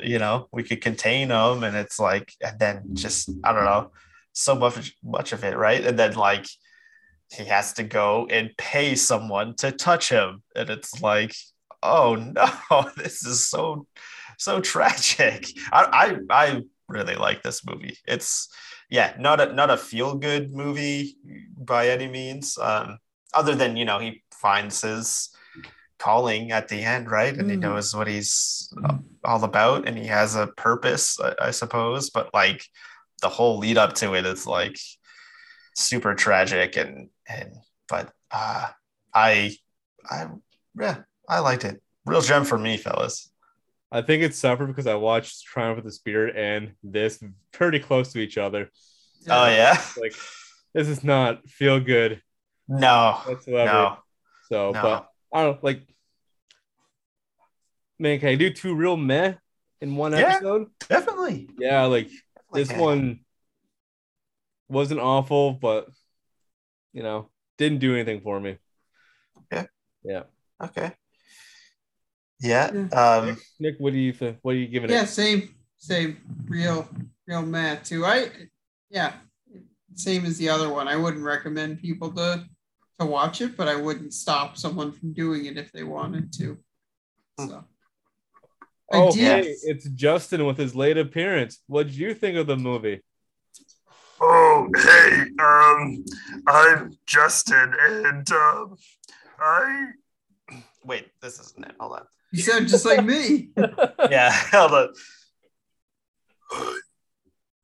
you 0.00 0.18
know 0.18 0.48
we 0.52 0.62
could 0.62 0.80
contain 0.80 1.30
him 1.30 1.64
and 1.64 1.76
it's 1.76 1.98
like 1.98 2.32
and 2.42 2.58
then 2.58 2.82
just 2.94 3.30
i 3.44 3.52
don't 3.52 3.64
know 3.64 3.90
so 4.32 4.54
much 4.54 4.96
much 5.02 5.32
of 5.32 5.42
it 5.44 5.56
right? 5.56 5.84
And 5.84 5.98
then 5.98 6.14
like 6.14 6.46
he 7.32 7.44
has 7.44 7.72
to 7.74 7.82
go 7.84 8.26
and 8.30 8.50
pay 8.58 8.94
someone 8.94 9.54
to 9.56 9.70
touch 9.72 10.08
him. 10.10 10.42
And 10.56 10.70
it's 10.70 11.00
like 11.02 11.34
oh 11.82 12.14
no 12.16 12.90
this 12.96 13.24
is 13.24 13.48
so 13.48 13.86
so 14.38 14.60
tragic. 14.60 15.46
I 15.72 16.16
i, 16.30 16.44
I 16.46 16.62
really 16.88 17.14
like 17.14 17.42
this 17.42 17.64
movie. 17.64 17.96
It's 18.06 18.48
yeah 18.90 19.14
not 19.18 19.40
a 19.40 19.52
not 19.52 19.70
a 19.70 19.76
feel 19.76 20.16
good 20.16 20.52
movie 20.52 21.16
by 21.56 21.88
any 21.88 22.08
means 22.08 22.58
um 22.58 22.98
other 23.32 23.54
than 23.54 23.76
you 23.76 23.84
know 23.84 23.98
he 24.00 24.22
finds 24.32 24.80
his 24.82 25.30
calling 25.98 26.50
at 26.50 26.68
the 26.68 26.82
end 26.82 27.10
right? 27.10 27.36
And 27.36 27.50
he 27.50 27.56
Mm. 27.56 27.60
knows 27.60 27.94
what 27.94 28.08
he's 28.08 28.72
all 29.24 29.44
about 29.44 29.86
and 29.86 29.98
he 29.98 30.06
has 30.06 30.34
a 30.34 30.46
purpose 30.48 31.18
I, 31.20 31.34
I 31.48 31.50
suppose. 31.50 32.10
But 32.10 32.32
like 32.34 32.64
the 33.22 33.28
whole 33.28 33.58
lead 33.58 33.76
up 33.78 33.92
to 33.94 34.14
it 34.14 34.24
is 34.26 34.46
like 34.46 34.78
super 35.74 36.14
tragic 36.14 36.76
and 36.76 37.08
and 37.28 37.52
but 37.88 38.12
uh 38.30 38.68
i 39.14 39.54
i 40.10 40.26
yeah 40.78 40.98
i 41.28 41.38
liked 41.40 41.64
it 41.64 41.80
real 42.06 42.20
gem 42.20 42.44
for 42.44 42.58
me 42.58 42.76
fellas 42.76 43.26
I 43.92 44.02
think 44.02 44.22
it's 44.22 44.38
suffered 44.38 44.68
because 44.68 44.86
I 44.86 44.94
watched 44.94 45.42
Triumph 45.46 45.78
of 45.78 45.84
the 45.84 45.90
Spirit 45.90 46.36
and 46.36 46.74
this 46.80 47.20
pretty 47.50 47.80
close 47.80 48.12
to 48.12 48.20
each 48.20 48.38
other. 48.38 48.70
oh 49.28 49.46
yeah 49.48 49.82
Like 50.00 50.14
this 50.72 50.86
is 50.86 51.02
not 51.02 51.48
feel 51.48 51.80
good 51.80 52.22
no 52.68 53.18
whatsoever. 53.24 53.72
no 53.72 53.98
So, 54.48 54.70
No. 54.72 54.80
but 54.80 55.08
I 55.34 55.42
don't 55.42 55.54
know, 55.54 55.58
like, 55.62 55.82
man, 57.98 58.20
can 58.20 58.28
I 58.28 58.34
do 58.36 58.52
two 58.52 58.76
real 58.76 58.96
meh 58.96 59.34
in 59.80 59.96
one 59.96 60.12
Yeah. 60.12 60.34
episode? 60.36 60.68
definitely 60.88 61.48
Yeah, 61.58 61.84
like 61.86 62.08
this 62.52 62.70
Okay. 62.70 62.78
one 62.80 63.24
wasn't 64.70 65.00
awful, 65.00 65.52
but 65.52 65.88
you 66.92 67.02
know, 67.02 67.28
didn't 67.58 67.78
do 67.78 67.94
anything 67.94 68.20
for 68.20 68.40
me. 68.40 68.58
Okay. 69.52 69.66
Yeah. 70.04 70.22
okay 70.62 70.92
yeah 72.40 72.70
Yeah. 72.72 73.18
um 73.18 73.36
Nick, 73.58 73.76
what 73.78 73.92
do 73.92 73.98
you 73.98 74.12
think? 74.12 74.38
What 74.42 74.54
are 74.54 74.58
you 74.58 74.66
giving 74.68 74.90
Yeah, 74.90 75.02
it? 75.02 75.08
same, 75.08 75.54
same, 75.78 76.18
real, 76.46 76.88
real 77.26 77.42
mad 77.42 77.84
too. 77.84 78.04
I, 78.04 78.30
yeah, 78.90 79.14
same 79.94 80.24
as 80.24 80.38
the 80.38 80.48
other 80.48 80.72
one. 80.72 80.88
I 80.88 80.96
wouldn't 80.96 81.24
recommend 81.24 81.80
people 81.80 82.10
to 82.12 82.46
to 82.98 83.06
watch 83.06 83.40
it, 83.40 83.56
but 83.56 83.68
I 83.68 83.76
wouldn't 83.76 84.12
stop 84.12 84.56
someone 84.56 84.92
from 84.92 85.12
doing 85.12 85.46
it 85.46 85.56
if 85.56 85.72
they 85.72 85.84
wanted 85.84 86.32
to. 86.34 86.58
So. 87.38 87.64
I 88.92 88.96
Oh, 88.96 89.12
hey, 89.12 89.54
it's 89.62 89.88
Justin 89.90 90.44
with 90.44 90.58
his 90.58 90.74
late 90.74 90.98
appearance. 90.98 91.60
What 91.66 91.86
did 91.86 91.96
you 91.96 92.12
think 92.12 92.36
of 92.36 92.46
the 92.46 92.56
movie? 92.56 93.02
Oh, 94.22 94.68
hey, 94.76 95.22
um, 95.38 96.04
I'm 96.46 96.92
Justin, 97.06 97.74
and 97.80 98.30
um, 98.32 98.76
I. 99.38 99.86
Wait, 100.84 101.08
this 101.22 101.40
isn't 101.40 101.64
it. 101.64 101.74
Hold 101.80 101.92
on. 101.92 102.06
You 102.32 102.42
sound 102.42 102.68
just 102.68 102.84
like 102.84 103.04
me. 103.04 103.48
Yeah, 104.10 104.30
hold 104.32 104.72
on. 104.72 104.88
Hi, 106.50 106.78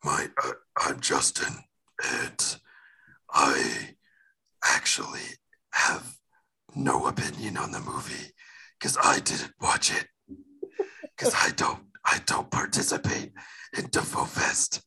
my 0.04 0.28
uh, 0.44 0.52
I'm 0.78 1.00
Justin, 1.00 1.52
and 2.22 2.56
I 3.32 3.90
actually 4.64 5.28
have 5.72 6.16
no 6.74 7.06
opinion 7.06 7.56
on 7.56 7.72
the 7.72 7.80
movie 7.80 8.32
because 8.78 8.96
I 9.02 9.18
didn't 9.20 9.54
watch 9.60 9.90
it 9.90 10.06
because 11.16 11.34
I 11.34 11.50
don't 11.56 11.80
I 12.04 12.20
don't 12.26 12.50
participate 12.50 13.32
in 13.76 13.88
Dafoe 13.90 14.24
Fest. 14.24 14.82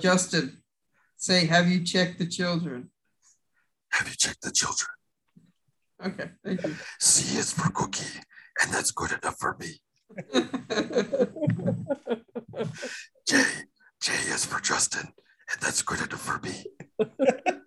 Justin, 0.00 0.62
say, 1.16 1.46
have 1.46 1.68
you 1.68 1.84
checked 1.84 2.18
the 2.18 2.26
children? 2.26 2.90
Have 3.90 4.08
you 4.08 4.14
checked 4.14 4.42
the 4.42 4.50
children? 4.50 4.88
Okay, 6.04 6.30
thank 6.44 6.62
you. 6.62 6.74
C 6.98 7.38
is 7.38 7.52
for 7.52 7.70
cookie, 7.70 8.20
and 8.62 8.72
that's 8.72 8.90
good 8.90 9.12
enough 9.12 9.38
for 9.38 9.56
me. 9.60 9.80
J 13.26 13.44
J 14.00 14.12
is 14.32 14.46
for 14.46 14.60
Justin, 14.60 15.12
and 15.52 15.60
that's 15.60 15.82
good 15.82 16.00
enough 16.00 16.20
for 16.20 16.38
me. 16.40 16.64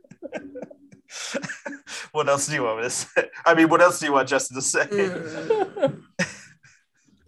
what 2.11 2.27
else 2.27 2.47
do 2.47 2.55
you 2.55 2.63
want 2.63 2.77
me 2.77 2.83
to 2.83 2.89
say? 2.89 3.29
I 3.45 3.53
mean, 3.53 3.69
what 3.69 3.81
else 3.81 3.99
do 3.99 4.07
you 4.07 4.13
want 4.13 4.27
Justin 4.27 4.55
to 4.55 4.61
say? 4.61 4.87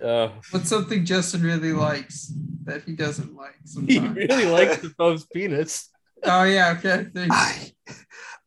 uh, 0.03 0.29
What's 0.51 0.69
something 0.69 1.05
Justin 1.05 1.43
really 1.43 1.73
likes 1.73 2.31
that 2.63 2.83
he 2.83 2.93
doesn't 2.93 3.35
like 3.35 3.55
he 3.87 3.99
really 3.99 4.45
likes 4.45 4.77
the 4.77 4.89
Dafoe's 4.89 5.25
penis. 5.25 5.89
oh 6.23 6.43
yeah, 6.43 6.75
okay. 6.77 7.07
Thanks. 7.13 7.35
I, 7.35 7.71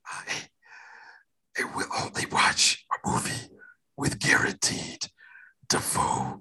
I, 0.06 0.24
I 1.58 1.76
will 1.76 1.86
only 2.02 2.26
watch 2.26 2.84
a 2.92 3.08
movie 3.08 3.50
with 3.96 4.18
guaranteed 4.18 5.06
Dafoe 5.68 6.40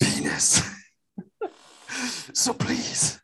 penis. 0.00 0.62
so 2.32 2.52
please, 2.54 3.20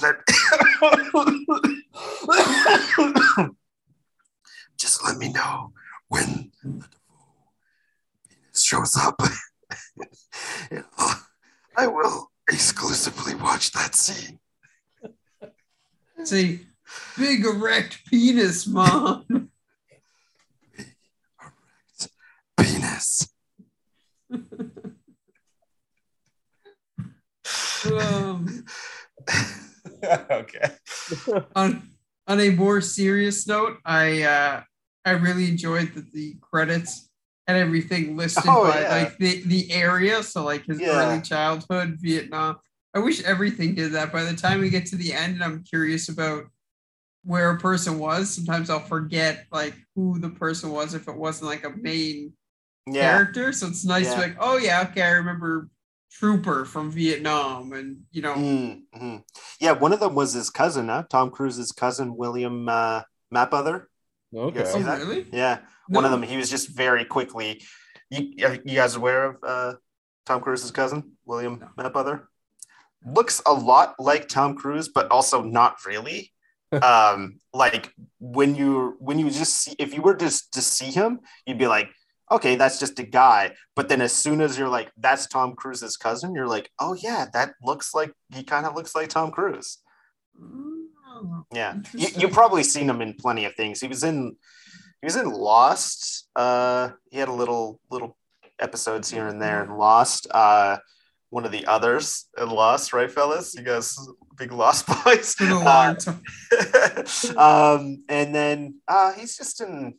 let 0.00 0.16
just 4.78 5.04
let 5.04 5.16
me 5.18 5.32
know 5.32 5.72
when 6.12 6.52
the 6.62 6.68
Dafoe 6.68 7.52
penis 8.28 8.62
shows 8.62 8.96
up. 8.96 9.20
And 10.70 10.84
I'll- 10.98 11.26
I 11.76 11.86
will 11.86 12.30
exclusively 12.50 13.34
watch 13.34 13.72
that 13.72 13.94
scene. 13.94 14.38
Say, 16.24 16.60
big 17.16 17.44
erect 17.46 18.04
penis, 18.06 18.66
mom. 18.66 19.24
Penis. 22.58 23.32
um, 27.86 28.64
okay. 30.04 30.70
on 31.56 31.82
on 32.26 32.40
a 32.40 32.50
more 32.50 32.80
serious 32.80 33.46
note, 33.46 33.78
I 33.84 34.22
uh, 34.22 34.62
I 35.04 35.12
really 35.12 35.48
enjoyed 35.48 35.94
that 35.94 36.12
the 36.12 36.36
credits 36.40 37.08
and 37.46 37.56
everything 37.56 38.16
listed 38.16 38.44
Oh, 38.46 38.66
by 38.66 38.80
yeah. 38.82 38.94
like 38.94 39.18
the 39.18 39.42
the 39.46 39.72
area. 39.72 40.22
So 40.22 40.44
like 40.44 40.64
his 40.64 40.80
Yeah. 40.80 40.88
early 40.90 41.20
childhood, 41.22 41.96
Vietnam. 42.00 42.56
I 42.94 42.98
wish 43.00 43.22
everything 43.24 43.74
did 43.74 43.92
that. 43.92 44.12
By 44.12 44.24
the 44.24 44.36
time 44.36 44.60
we 44.60 44.70
get 44.70 44.86
to 44.86 44.96
the 44.96 45.12
end, 45.14 45.34
and 45.34 45.44
I'm 45.44 45.64
curious 45.64 46.08
about 46.08 46.44
where 47.24 47.50
a 47.50 47.58
person 47.58 47.98
was. 47.98 48.34
Sometimes 48.34 48.70
I'll 48.70 48.80
forget 48.80 49.46
like 49.52 49.74
who 49.94 50.18
the 50.18 50.30
person 50.30 50.70
was 50.70 50.94
if 50.94 51.08
it 51.08 51.16
wasn't 51.16 51.50
like 51.50 51.64
a 51.64 51.70
main 51.70 52.32
Yeah. 52.86 53.00
character. 53.00 53.52
So 53.52 53.68
it's 53.68 53.84
nice 53.84 54.10
to 54.14 54.20
be 54.20 54.26
like, 54.28 54.36
oh 54.40 54.56
yeah, 54.58 54.86
okay, 54.90 55.02
I 55.02 55.10
remember 55.12 55.68
Trooper 56.10 56.64
from 56.64 56.90
Vietnam, 56.90 57.72
and 57.72 58.02
you 58.10 58.22
know, 58.22 58.34
Mm-hmm. 58.34 59.16
Yeah, 59.60 59.72
one 59.72 59.92
of 59.92 60.00
them 60.00 60.14
was 60.14 60.32
his 60.32 60.50
cousin, 60.50 60.88
huh? 60.88 61.04
Tom 61.08 61.30
Cruise's 61.30 61.72
cousin, 61.72 62.16
William 62.16 62.68
uh, 62.68 63.02
Mapother. 63.32 63.86
Okay. 64.34 64.64
see 64.64 64.78
oh 64.78 64.82
that? 64.82 64.98
really? 64.98 65.26
Yeah, 65.32 65.58
one 65.88 66.04
of 66.04 66.10
them. 66.10 66.22
He 66.22 66.36
was 66.36 66.50
just 66.50 66.68
very 66.70 67.04
quickly. 67.04 67.62
You, 68.10 68.46
are 68.46 68.54
you 68.54 68.76
guys 68.76 68.96
aware 68.96 69.24
of 69.24 69.36
uh, 69.42 69.74
Tom 70.26 70.40
Cruise's 70.40 70.70
cousin, 70.70 71.12
William 71.24 71.64
No. 71.76 71.84
Mapother? 71.84 72.24
Looks 73.04 73.42
a 73.46 73.52
lot 73.52 73.96
like 73.98 74.28
Tom 74.28 74.54
Cruise, 74.54 74.88
but 74.88 75.10
also 75.10 75.42
not 75.42 75.76
really. 75.86 76.32
um, 76.82 77.38
like 77.52 77.92
when 78.18 78.54
you 78.54 78.96
when 78.98 79.18
you 79.18 79.28
just 79.30 79.56
see 79.56 79.74
if 79.78 79.92
you 79.92 80.00
were 80.00 80.16
just 80.16 80.52
to 80.54 80.62
see 80.62 80.90
him, 80.90 81.20
you'd 81.46 81.58
be 81.58 81.66
like, 81.66 81.90
okay, 82.30 82.56
that's 82.56 82.80
just 82.80 82.98
a 82.98 83.02
guy. 83.02 83.54
But 83.76 83.88
then 83.88 84.00
as 84.00 84.12
soon 84.12 84.40
as 84.40 84.58
you're 84.58 84.68
like, 84.68 84.90
that's 84.96 85.26
Tom 85.26 85.54
Cruise's 85.54 85.96
cousin, 85.96 86.34
you're 86.34 86.46
like, 86.46 86.70
oh 86.78 86.94
yeah, 86.94 87.26
that 87.34 87.54
looks 87.62 87.92
like 87.94 88.12
he 88.34 88.42
kind 88.42 88.64
of 88.64 88.74
looks 88.74 88.94
like 88.94 89.10
Tom 89.10 89.30
Cruise. 89.30 89.78
Oh, 90.40 90.71
Yeah, 91.52 91.76
you, 91.94 92.08
you've 92.16 92.32
probably 92.32 92.62
seen 92.62 92.88
him 92.88 93.00
in 93.00 93.14
plenty 93.14 93.44
of 93.44 93.54
things. 93.54 93.80
He 93.80 93.88
was 93.88 94.04
in 94.04 94.36
he 95.00 95.06
was 95.06 95.16
in 95.16 95.30
Lost. 95.30 96.28
Uh, 96.36 96.90
he 97.10 97.18
had 97.18 97.28
a 97.28 97.32
little 97.32 97.80
little 97.90 98.16
episodes 98.58 99.10
here 99.10 99.26
and 99.26 99.40
there 99.40 99.64
in 99.64 99.76
Lost. 99.76 100.26
Uh, 100.30 100.78
one 101.30 101.44
of 101.46 101.52
the 101.52 101.66
others 101.66 102.28
in 102.38 102.50
Lost, 102.50 102.92
right, 102.92 103.10
fellas? 103.10 103.54
You 103.54 103.62
guys 103.62 103.96
big 104.36 104.52
Lost 104.52 104.86
boys. 105.04 105.18
It's 105.18 105.34
been 105.36 105.50
a 105.50 105.64
long 105.64 105.96
time. 105.96 106.22
um, 107.36 108.04
and 108.08 108.34
then 108.34 108.80
uh, 108.86 109.12
he's 109.12 109.36
just 109.36 109.60
in 109.60 109.94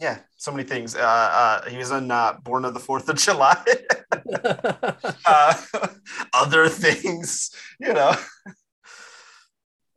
yeah, 0.00 0.18
so 0.36 0.52
many 0.52 0.62
things. 0.62 0.94
Uh, 0.94 1.00
uh, 1.00 1.68
he 1.68 1.76
was 1.76 1.90
in 1.90 2.10
uh, 2.10 2.34
Born 2.44 2.64
of 2.64 2.74
the 2.74 2.80
Fourth 2.80 3.08
of 3.08 3.16
July. 3.16 3.62
uh, 5.26 5.54
other 6.32 6.68
things, 6.68 7.50
you 7.80 7.92
know. 7.92 8.14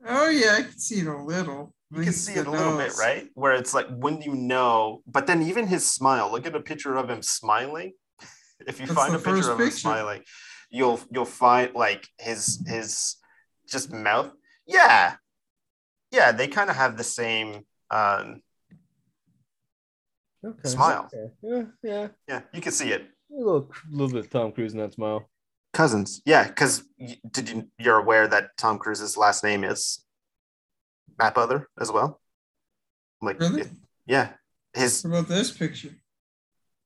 Oh 0.07 0.29
yeah, 0.29 0.55
I 0.59 0.61
can 0.63 0.77
see 0.77 0.99
it 0.99 1.07
a 1.07 1.17
little. 1.23 1.73
You 1.91 2.03
can 2.03 2.13
see 2.13 2.33
it 2.33 2.47
a 2.47 2.51
little 2.51 2.77
bit, 2.77 2.93
right? 2.97 3.27
Where 3.33 3.53
it's 3.53 3.73
like 3.73 3.87
when 3.89 4.21
you 4.21 4.33
know, 4.33 5.01
but 5.05 5.27
then 5.27 5.41
even 5.43 5.67
his 5.67 5.85
smile. 5.89 6.31
Look 6.31 6.45
at 6.45 6.55
a 6.55 6.61
picture 6.61 6.95
of 6.95 7.09
him 7.09 7.21
smiling. 7.21 7.93
If 8.67 8.79
you 8.79 8.85
That's 8.85 8.99
find 8.99 9.15
a 9.15 9.17
picture 9.17 9.35
first 9.37 9.49
of 9.49 9.59
him 9.59 9.65
picture. 9.65 9.79
smiling, 9.79 10.21
you'll 10.69 10.99
you'll 11.11 11.25
find 11.25 11.73
like 11.73 12.07
his 12.19 12.63
his 12.67 13.15
just 13.67 13.91
mouth. 13.91 14.31
Yeah, 14.67 15.15
yeah, 16.11 16.31
they 16.31 16.47
kind 16.47 16.69
of 16.69 16.75
have 16.75 16.95
the 16.95 17.03
same. 17.03 17.65
Um, 17.89 18.41
Okay. 20.43 20.69
Smile. 20.69 21.07
Okay. 21.13 21.31
Yeah, 21.43 21.63
yeah. 21.83 22.07
yeah, 22.27 22.41
you 22.53 22.61
can 22.61 22.71
see 22.71 22.91
it. 22.91 23.03
A 23.31 23.35
little, 23.35 23.71
little 23.91 24.09
bit 24.09 24.25
of 24.25 24.29
Tom 24.31 24.51
Cruise 24.51 24.73
in 24.73 24.79
that 24.79 24.93
smile. 24.93 25.29
Cousins, 25.73 26.21
yeah, 26.25 26.47
because 26.47 26.83
did 27.31 27.49
you 27.49 27.67
you're 27.79 27.97
aware 27.97 28.27
that 28.27 28.57
Tom 28.57 28.77
Cruise's 28.77 29.15
last 29.17 29.43
name 29.43 29.63
is 29.63 30.03
Mapother 31.19 31.65
as 31.79 31.91
well? 31.91 32.19
Like, 33.21 33.39
Really? 33.39 33.61
it- 33.61 33.71
yeah, 34.05 34.33
his 34.73 35.03
What 35.03 35.11
about 35.19 35.27
this 35.29 35.51
picture? 35.51 35.95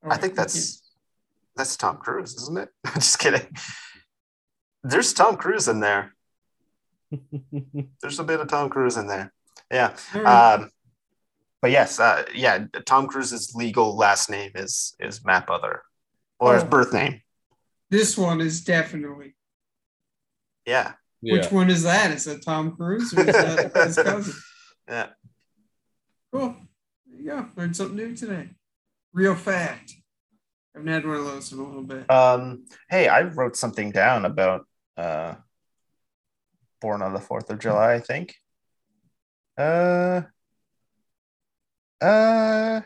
Oh, 0.04 0.10
I 0.12 0.18
think 0.18 0.36
can't- 0.36 0.48
that's 0.50 0.82
that's 1.56 1.78
Tom 1.78 1.98
Cruise, 1.98 2.36
isn't 2.36 2.58
it? 2.58 2.70
I'm 2.86 2.94
just 2.96 3.18
kidding. 3.18 3.48
There's 4.84 5.14
Tom 5.14 5.38
Cruise 5.38 5.68
in 5.68 5.80
there. 5.80 6.14
There's 8.02 8.20
a 8.20 8.24
bit 8.24 8.40
of 8.42 8.48
Tom 8.50 8.70
Cruise 8.70 8.98
in 8.98 9.08
there. 9.08 9.34
Yeah. 9.72 9.96
Right. 10.14 10.54
Um, 10.56 10.70
but 11.62 11.72
yes, 11.72 12.00
uh, 12.00 12.26
yeah, 12.36 12.66
Tom 12.86 13.08
Cruise's 13.08 13.56
legal 13.56 13.96
last 13.98 14.30
name 14.30 14.52
is 14.54 14.96
is 15.00 15.22
Mapother, 15.22 15.80
or 16.40 16.54
his 16.54 16.64
Oh. 16.64 16.68
birth 16.68 16.94
name. 16.94 17.22
This 17.90 18.18
one 18.18 18.42
is 18.42 18.64
definitely. 18.64 19.36
Yeah. 20.66 20.94
yeah. 21.22 21.34
Which 21.34 21.52
one 21.52 21.70
is 21.70 21.84
that? 21.84 22.12
Is 22.12 22.26
that 22.26 22.44
Tom 22.44 22.76
Cruise 22.76 23.14
or 23.14 23.22
is 23.22 23.36
that 23.36 23.72
his 23.86 23.96
cousin? 23.96 24.34
Yeah. 24.88 25.08
Cool. 26.32 26.56
There 27.08 27.20
you 27.20 27.30
go. 27.30 27.46
Learned 27.56 27.76
something 27.76 27.96
new 27.96 28.16
today. 28.16 28.50
Real 29.14 29.36
fact. 29.36 29.94
I 30.76 30.80
haven't 30.80 30.92
had 30.92 31.06
one 31.06 31.18
of 31.18 31.26
those 31.26 31.52
in 31.52 31.60
a 31.60 31.64
little 31.64 31.84
bit. 31.84 32.10
Um, 32.12 32.66
hey, 32.90 33.08
I 33.08 33.22
wrote 33.22 33.56
something 33.56 33.92
down 33.92 34.26
about 34.26 34.66
uh, 34.98 35.36
Born 36.82 37.02
on 37.02 37.14
the 37.14 37.22
Fourth 37.22 37.50
of 37.50 37.60
July. 37.60 37.94
I 37.94 38.00
think. 38.00 38.36
Uh. 39.58 40.24
Uh. 42.02 42.82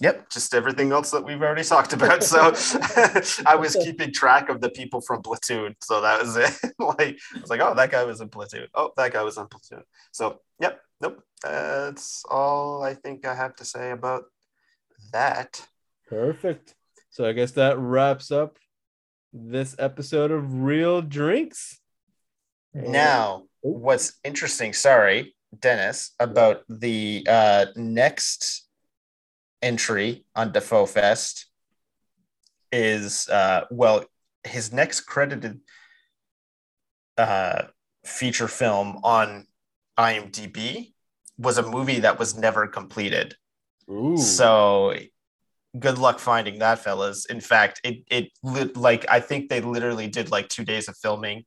Yep, 0.00 0.30
just 0.30 0.54
everything 0.54 0.92
else 0.92 1.10
that 1.10 1.24
we've 1.24 1.42
already 1.42 1.62
talked 1.62 1.92
about. 1.92 2.24
So 2.24 2.38
I 3.46 3.54
was 3.54 3.76
keeping 3.76 4.12
track 4.12 4.48
of 4.48 4.62
the 4.62 4.70
people 4.70 5.02
from 5.02 5.20
Platoon. 5.20 5.76
So 5.82 6.00
that 6.00 6.22
was 6.22 6.36
it. 6.36 6.72
like 6.78 7.18
I 7.36 7.40
was 7.40 7.50
like, 7.50 7.60
oh, 7.60 7.74
that 7.74 7.90
guy 7.90 8.04
was 8.04 8.22
in 8.22 8.30
Platoon. 8.30 8.66
Oh, 8.74 8.92
that 8.96 9.12
guy 9.12 9.22
was 9.22 9.36
in 9.36 9.46
Platoon. 9.46 9.84
So 10.10 10.40
yep, 10.58 10.80
nope. 11.02 11.22
That's 11.42 12.24
all 12.30 12.82
I 12.82 12.94
think 12.94 13.26
I 13.26 13.34
have 13.34 13.54
to 13.56 13.64
say 13.66 13.90
about 13.90 14.24
that. 15.12 15.66
Perfect. 16.08 16.74
So 17.10 17.26
I 17.26 17.32
guess 17.32 17.52
that 17.52 17.78
wraps 17.78 18.30
up 18.30 18.58
this 19.34 19.76
episode 19.78 20.30
of 20.30 20.62
Real 20.62 21.02
Drinks. 21.02 21.78
Now, 22.72 23.44
what's 23.60 24.18
interesting, 24.24 24.72
sorry, 24.72 25.34
Dennis, 25.58 26.12
about 26.20 26.62
the 26.68 27.26
uh, 27.28 27.66
next 27.76 28.68
entry 29.62 30.24
on 30.34 30.52
Dafoe 30.52 30.86
Fest 30.86 31.46
is 32.72 33.28
uh, 33.28 33.66
well, 33.70 34.04
his 34.44 34.72
next 34.72 35.00
credited 35.02 35.60
uh, 37.18 37.64
feature 38.04 38.48
film 38.48 39.00
on 39.02 39.46
IMDb 39.98 40.92
was 41.38 41.58
a 41.58 41.68
movie 41.68 42.00
that 42.00 42.18
was 42.18 42.36
never 42.36 42.66
completed. 42.66 43.34
Ooh. 43.90 44.16
So 44.16 44.94
good 45.78 45.98
luck 45.98 46.18
finding 46.18 46.58
that, 46.60 46.78
fellas. 46.78 47.26
In 47.26 47.40
fact, 47.40 47.80
it 47.84 48.04
it 48.10 48.30
lit, 48.42 48.76
like 48.76 49.04
I 49.08 49.20
think 49.20 49.48
they 49.48 49.60
literally 49.60 50.08
did 50.08 50.30
like 50.30 50.48
two 50.48 50.64
days 50.64 50.88
of 50.88 50.96
filming, 50.96 51.44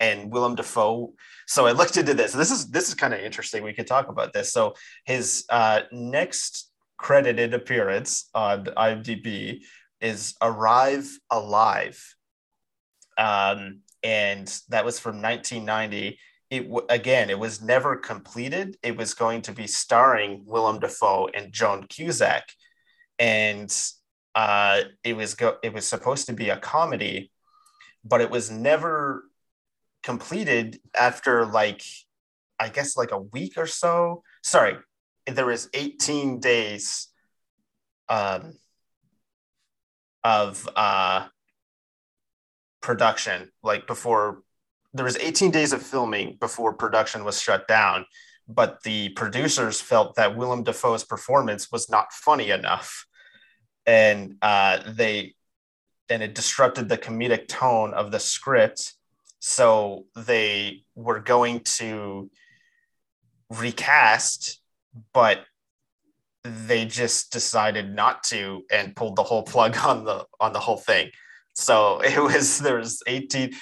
and 0.00 0.32
Willem 0.32 0.54
Dafoe. 0.54 1.14
So 1.46 1.66
I 1.66 1.72
looked 1.72 1.96
into 1.96 2.14
this. 2.14 2.32
This 2.32 2.50
is 2.50 2.70
this 2.70 2.88
is 2.88 2.94
kind 2.94 3.14
of 3.14 3.20
interesting. 3.20 3.62
We 3.62 3.72
could 3.72 3.86
talk 3.86 4.08
about 4.08 4.32
this. 4.32 4.52
So 4.52 4.74
his 5.04 5.44
uh, 5.48 5.82
next 5.92 6.71
credited 7.02 7.52
appearance 7.52 8.30
on 8.34 8.64
IMDb 8.64 9.62
is 10.00 10.34
"Arrive 10.40 11.10
Alive," 11.30 12.00
um, 13.18 13.80
and 14.02 14.48
that 14.68 14.84
was 14.84 14.98
from 14.98 15.20
1990 15.20 16.18
it 16.52 16.68
again 16.90 17.30
it 17.30 17.38
was 17.38 17.62
never 17.62 17.96
completed. 17.96 18.76
It 18.82 18.96
was 18.96 19.14
going 19.14 19.40
to 19.42 19.52
be 19.52 19.66
starring 19.66 20.42
willem 20.46 20.80
dafoe 20.80 21.28
and 21.34 21.50
joan 21.50 21.86
cusack. 21.88 22.44
And 23.18 23.74
uh, 24.34 24.82
it 25.02 25.16
was 25.16 25.34
go- 25.34 25.58
it 25.62 25.72
was 25.72 25.86
supposed 25.86 26.26
to 26.26 26.34
be 26.34 26.50
a 26.50 26.58
comedy 26.58 27.30
but 28.04 28.20
it 28.20 28.30
was 28.30 28.50
never 28.50 29.24
completed 30.02 30.80
after 30.94 31.46
like 31.46 31.82
i 32.58 32.68
guess 32.68 32.96
like 32.96 33.12
a 33.12 33.20
week 33.20 33.54
or 33.56 33.66
so. 33.66 34.22
Sorry 34.42 34.76
there 35.26 35.46
was 35.46 35.68
18 35.74 36.40
days 36.40 37.08
um, 38.08 38.54
of 40.24 40.68
uh, 40.76 41.26
production 42.80 43.50
like 43.62 43.86
before 43.86 44.42
there 44.94 45.04
was 45.04 45.16
18 45.16 45.50
days 45.50 45.72
of 45.72 45.82
filming 45.82 46.36
before 46.40 46.74
production 46.74 47.24
was 47.24 47.40
shut 47.40 47.66
down 47.66 48.04
but 48.48 48.82
the 48.82 49.10
producers 49.10 49.80
felt 49.80 50.16
that 50.16 50.36
willem 50.36 50.62
dafoe's 50.62 51.04
performance 51.04 51.70
was 51.70 51.88
not 51.90 52.12
funny 52.12 52.50
enough. 52.50 53.06
And 53.86 54.36
uh, 54.42 54.80
they 54.86 55.34
and 56.08 56.22
it 56.22 56.34
disrupted 56.34 56.88
the 56.88 56.98
comedic 56.98 57.48
tone 57.48 57.94
of 57.94 58.10
the 58.10 58.20
script. 58.20 58.94
So 59.38 60.06
they 60.14 60.84
were 60.94 61.20
going 61.20 61.60
to 61.60 62.30
recast 63.50 64.60
but 65.12 65.44
they 66.44 66.84
just 66.84 67.32
decided 67.32 67.94
not 67.94 68.24
to 68.24 68.64
and 68.70 68.96
pulled 68.96 69.16
the 69.16 69.22
whole 69.22 69.42
plug 69.42 69.76
on 69.84 70.04
the 70.04 70.24
on 70.40 70.52
the 70.52 70.60
whole 70.60 70.76
thing. 70.76 71.10
So 71.54 72.00
it 72.04 72.20
was 72.20 72.58
there's 72.58 73.00
18 73.06 73.52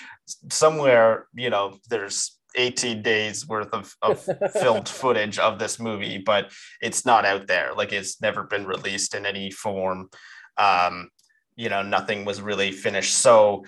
somewhere 0.51 1.27
you 1.35 1.51
know 1.51 1.79
there's 1.89 2.39
18 2.57 3.03
days 3.03 3.47
worth 3.47 3.73
of, 3.73 3.95
of 4.03 4.27
filmed 4.53 4.89
footage 4.89 5.39
of 5.39 5.59
this 5.59 5.79
movie 5.79 6.19
but 6.19 6.53
it's 6.81 7.05
not 7.05 7.25
out 7.25 7.47
there. 7.47 7.75
Like 7.75 7.93
it's 7.93 8.21
never 8.21 8.45
been 8.45 8.67
released 8.67 9.15
in 9.15 9.27
any 9.27 9.51
form. 9.51 10.09
Um 10.57 11.11
you 11.57 11.69
know 11.69 11.83
nothing 11.83 12.25
was 12.25 12.41
really 12.41 12.73
finished. 12.73 13.15
So 13.15 13.65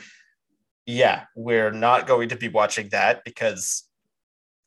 yeah 0.86 1.24
we're 1.36 1.70
not 1.70 2.06
going 2.06 2.30
to 2.30 2.36
be 2.36 2.48
watching 2.48 2.88
that 2.90 3.22
because 3.24 3.84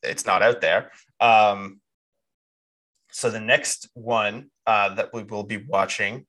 it's 0.03 0.25
not 0.25 0.43
out 0.43 0.61
there. 0.61 0.91
Um 1.19 1.81
so 3.15 3.29
the 3.29 3.39
next 3.39 3.89
one 3.93 4.49
uh, 4.67 4.93
that 4.95 5.13
we 5.13 5.23
will 5.23 5.43
be 5.43 5.57
watching 5.57 6.25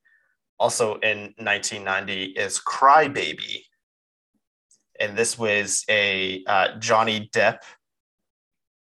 also 0.58 0.94
in 1.00 1.34
1990 1.38 2.24
is 2.24 2.60
cry 2.60 3.08
baby 3.08 3.66
and 5.00 5.16
this 5.16 5.38
was 5.38 5.84
a 5.88 6.44
uh, 6.46 6.78
Johnny 6.78 7.28
Depp 7.34 7.58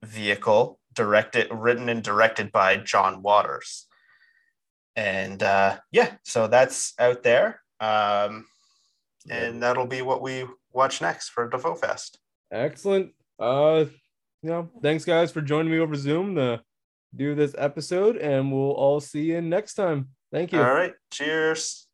vehicle, 0.03 0.79
directed, 0.93 1.47
written 1.51 1.89
and 1.89 2.03
directed 2.03 2.51
by 2.51 2.77
John 2.77 3.21
Waters. 3.21 3.87
And 4.95 5.41
uh, 5.41 5.77
yeah, 5.91 6.11
so 6.23 6.47
that's 6.47 6.93
out 6.99 7.23
there, 7.23 7.61
um, 7.79 8.45
and 9.29 9.63
that'll 9.63 9.87
be 9.87 10.01
what 10.01 10.21
we 10.21 10.45
watch 10.71 11.01
next 11.01 11.29
for 11.29 11.49
Dafoe 11.49 11.75
Fest. 11.75 12.19
Excellent. 12.51 13.11
Uh, 13.39 13.85
you 14.41 14.49
know, 14.49 14.69
thanks 14.81 15.05
guys 15.05 15.31
for 15.31 15.41
joining 15.41 15.71
me 15.71 15.79
over 15.79 15.95
Zoom 15.95 16.35
to 16.35 16.61
do 17.15 17.35
this 17.35 17.55
episode, 17.57 18.17
and 18.17 18.51
we'll 18.51 18.71
all 18.71 18.99
see 18.99 19.23
you 19.23 19.41
next 19.41 19.75
time. 19.75 20.09
Thank 20.31 20.53
you. 20.53 20.59
All 20.59 20.73
right, 20.73 20.93
cheers. 21.11 21.87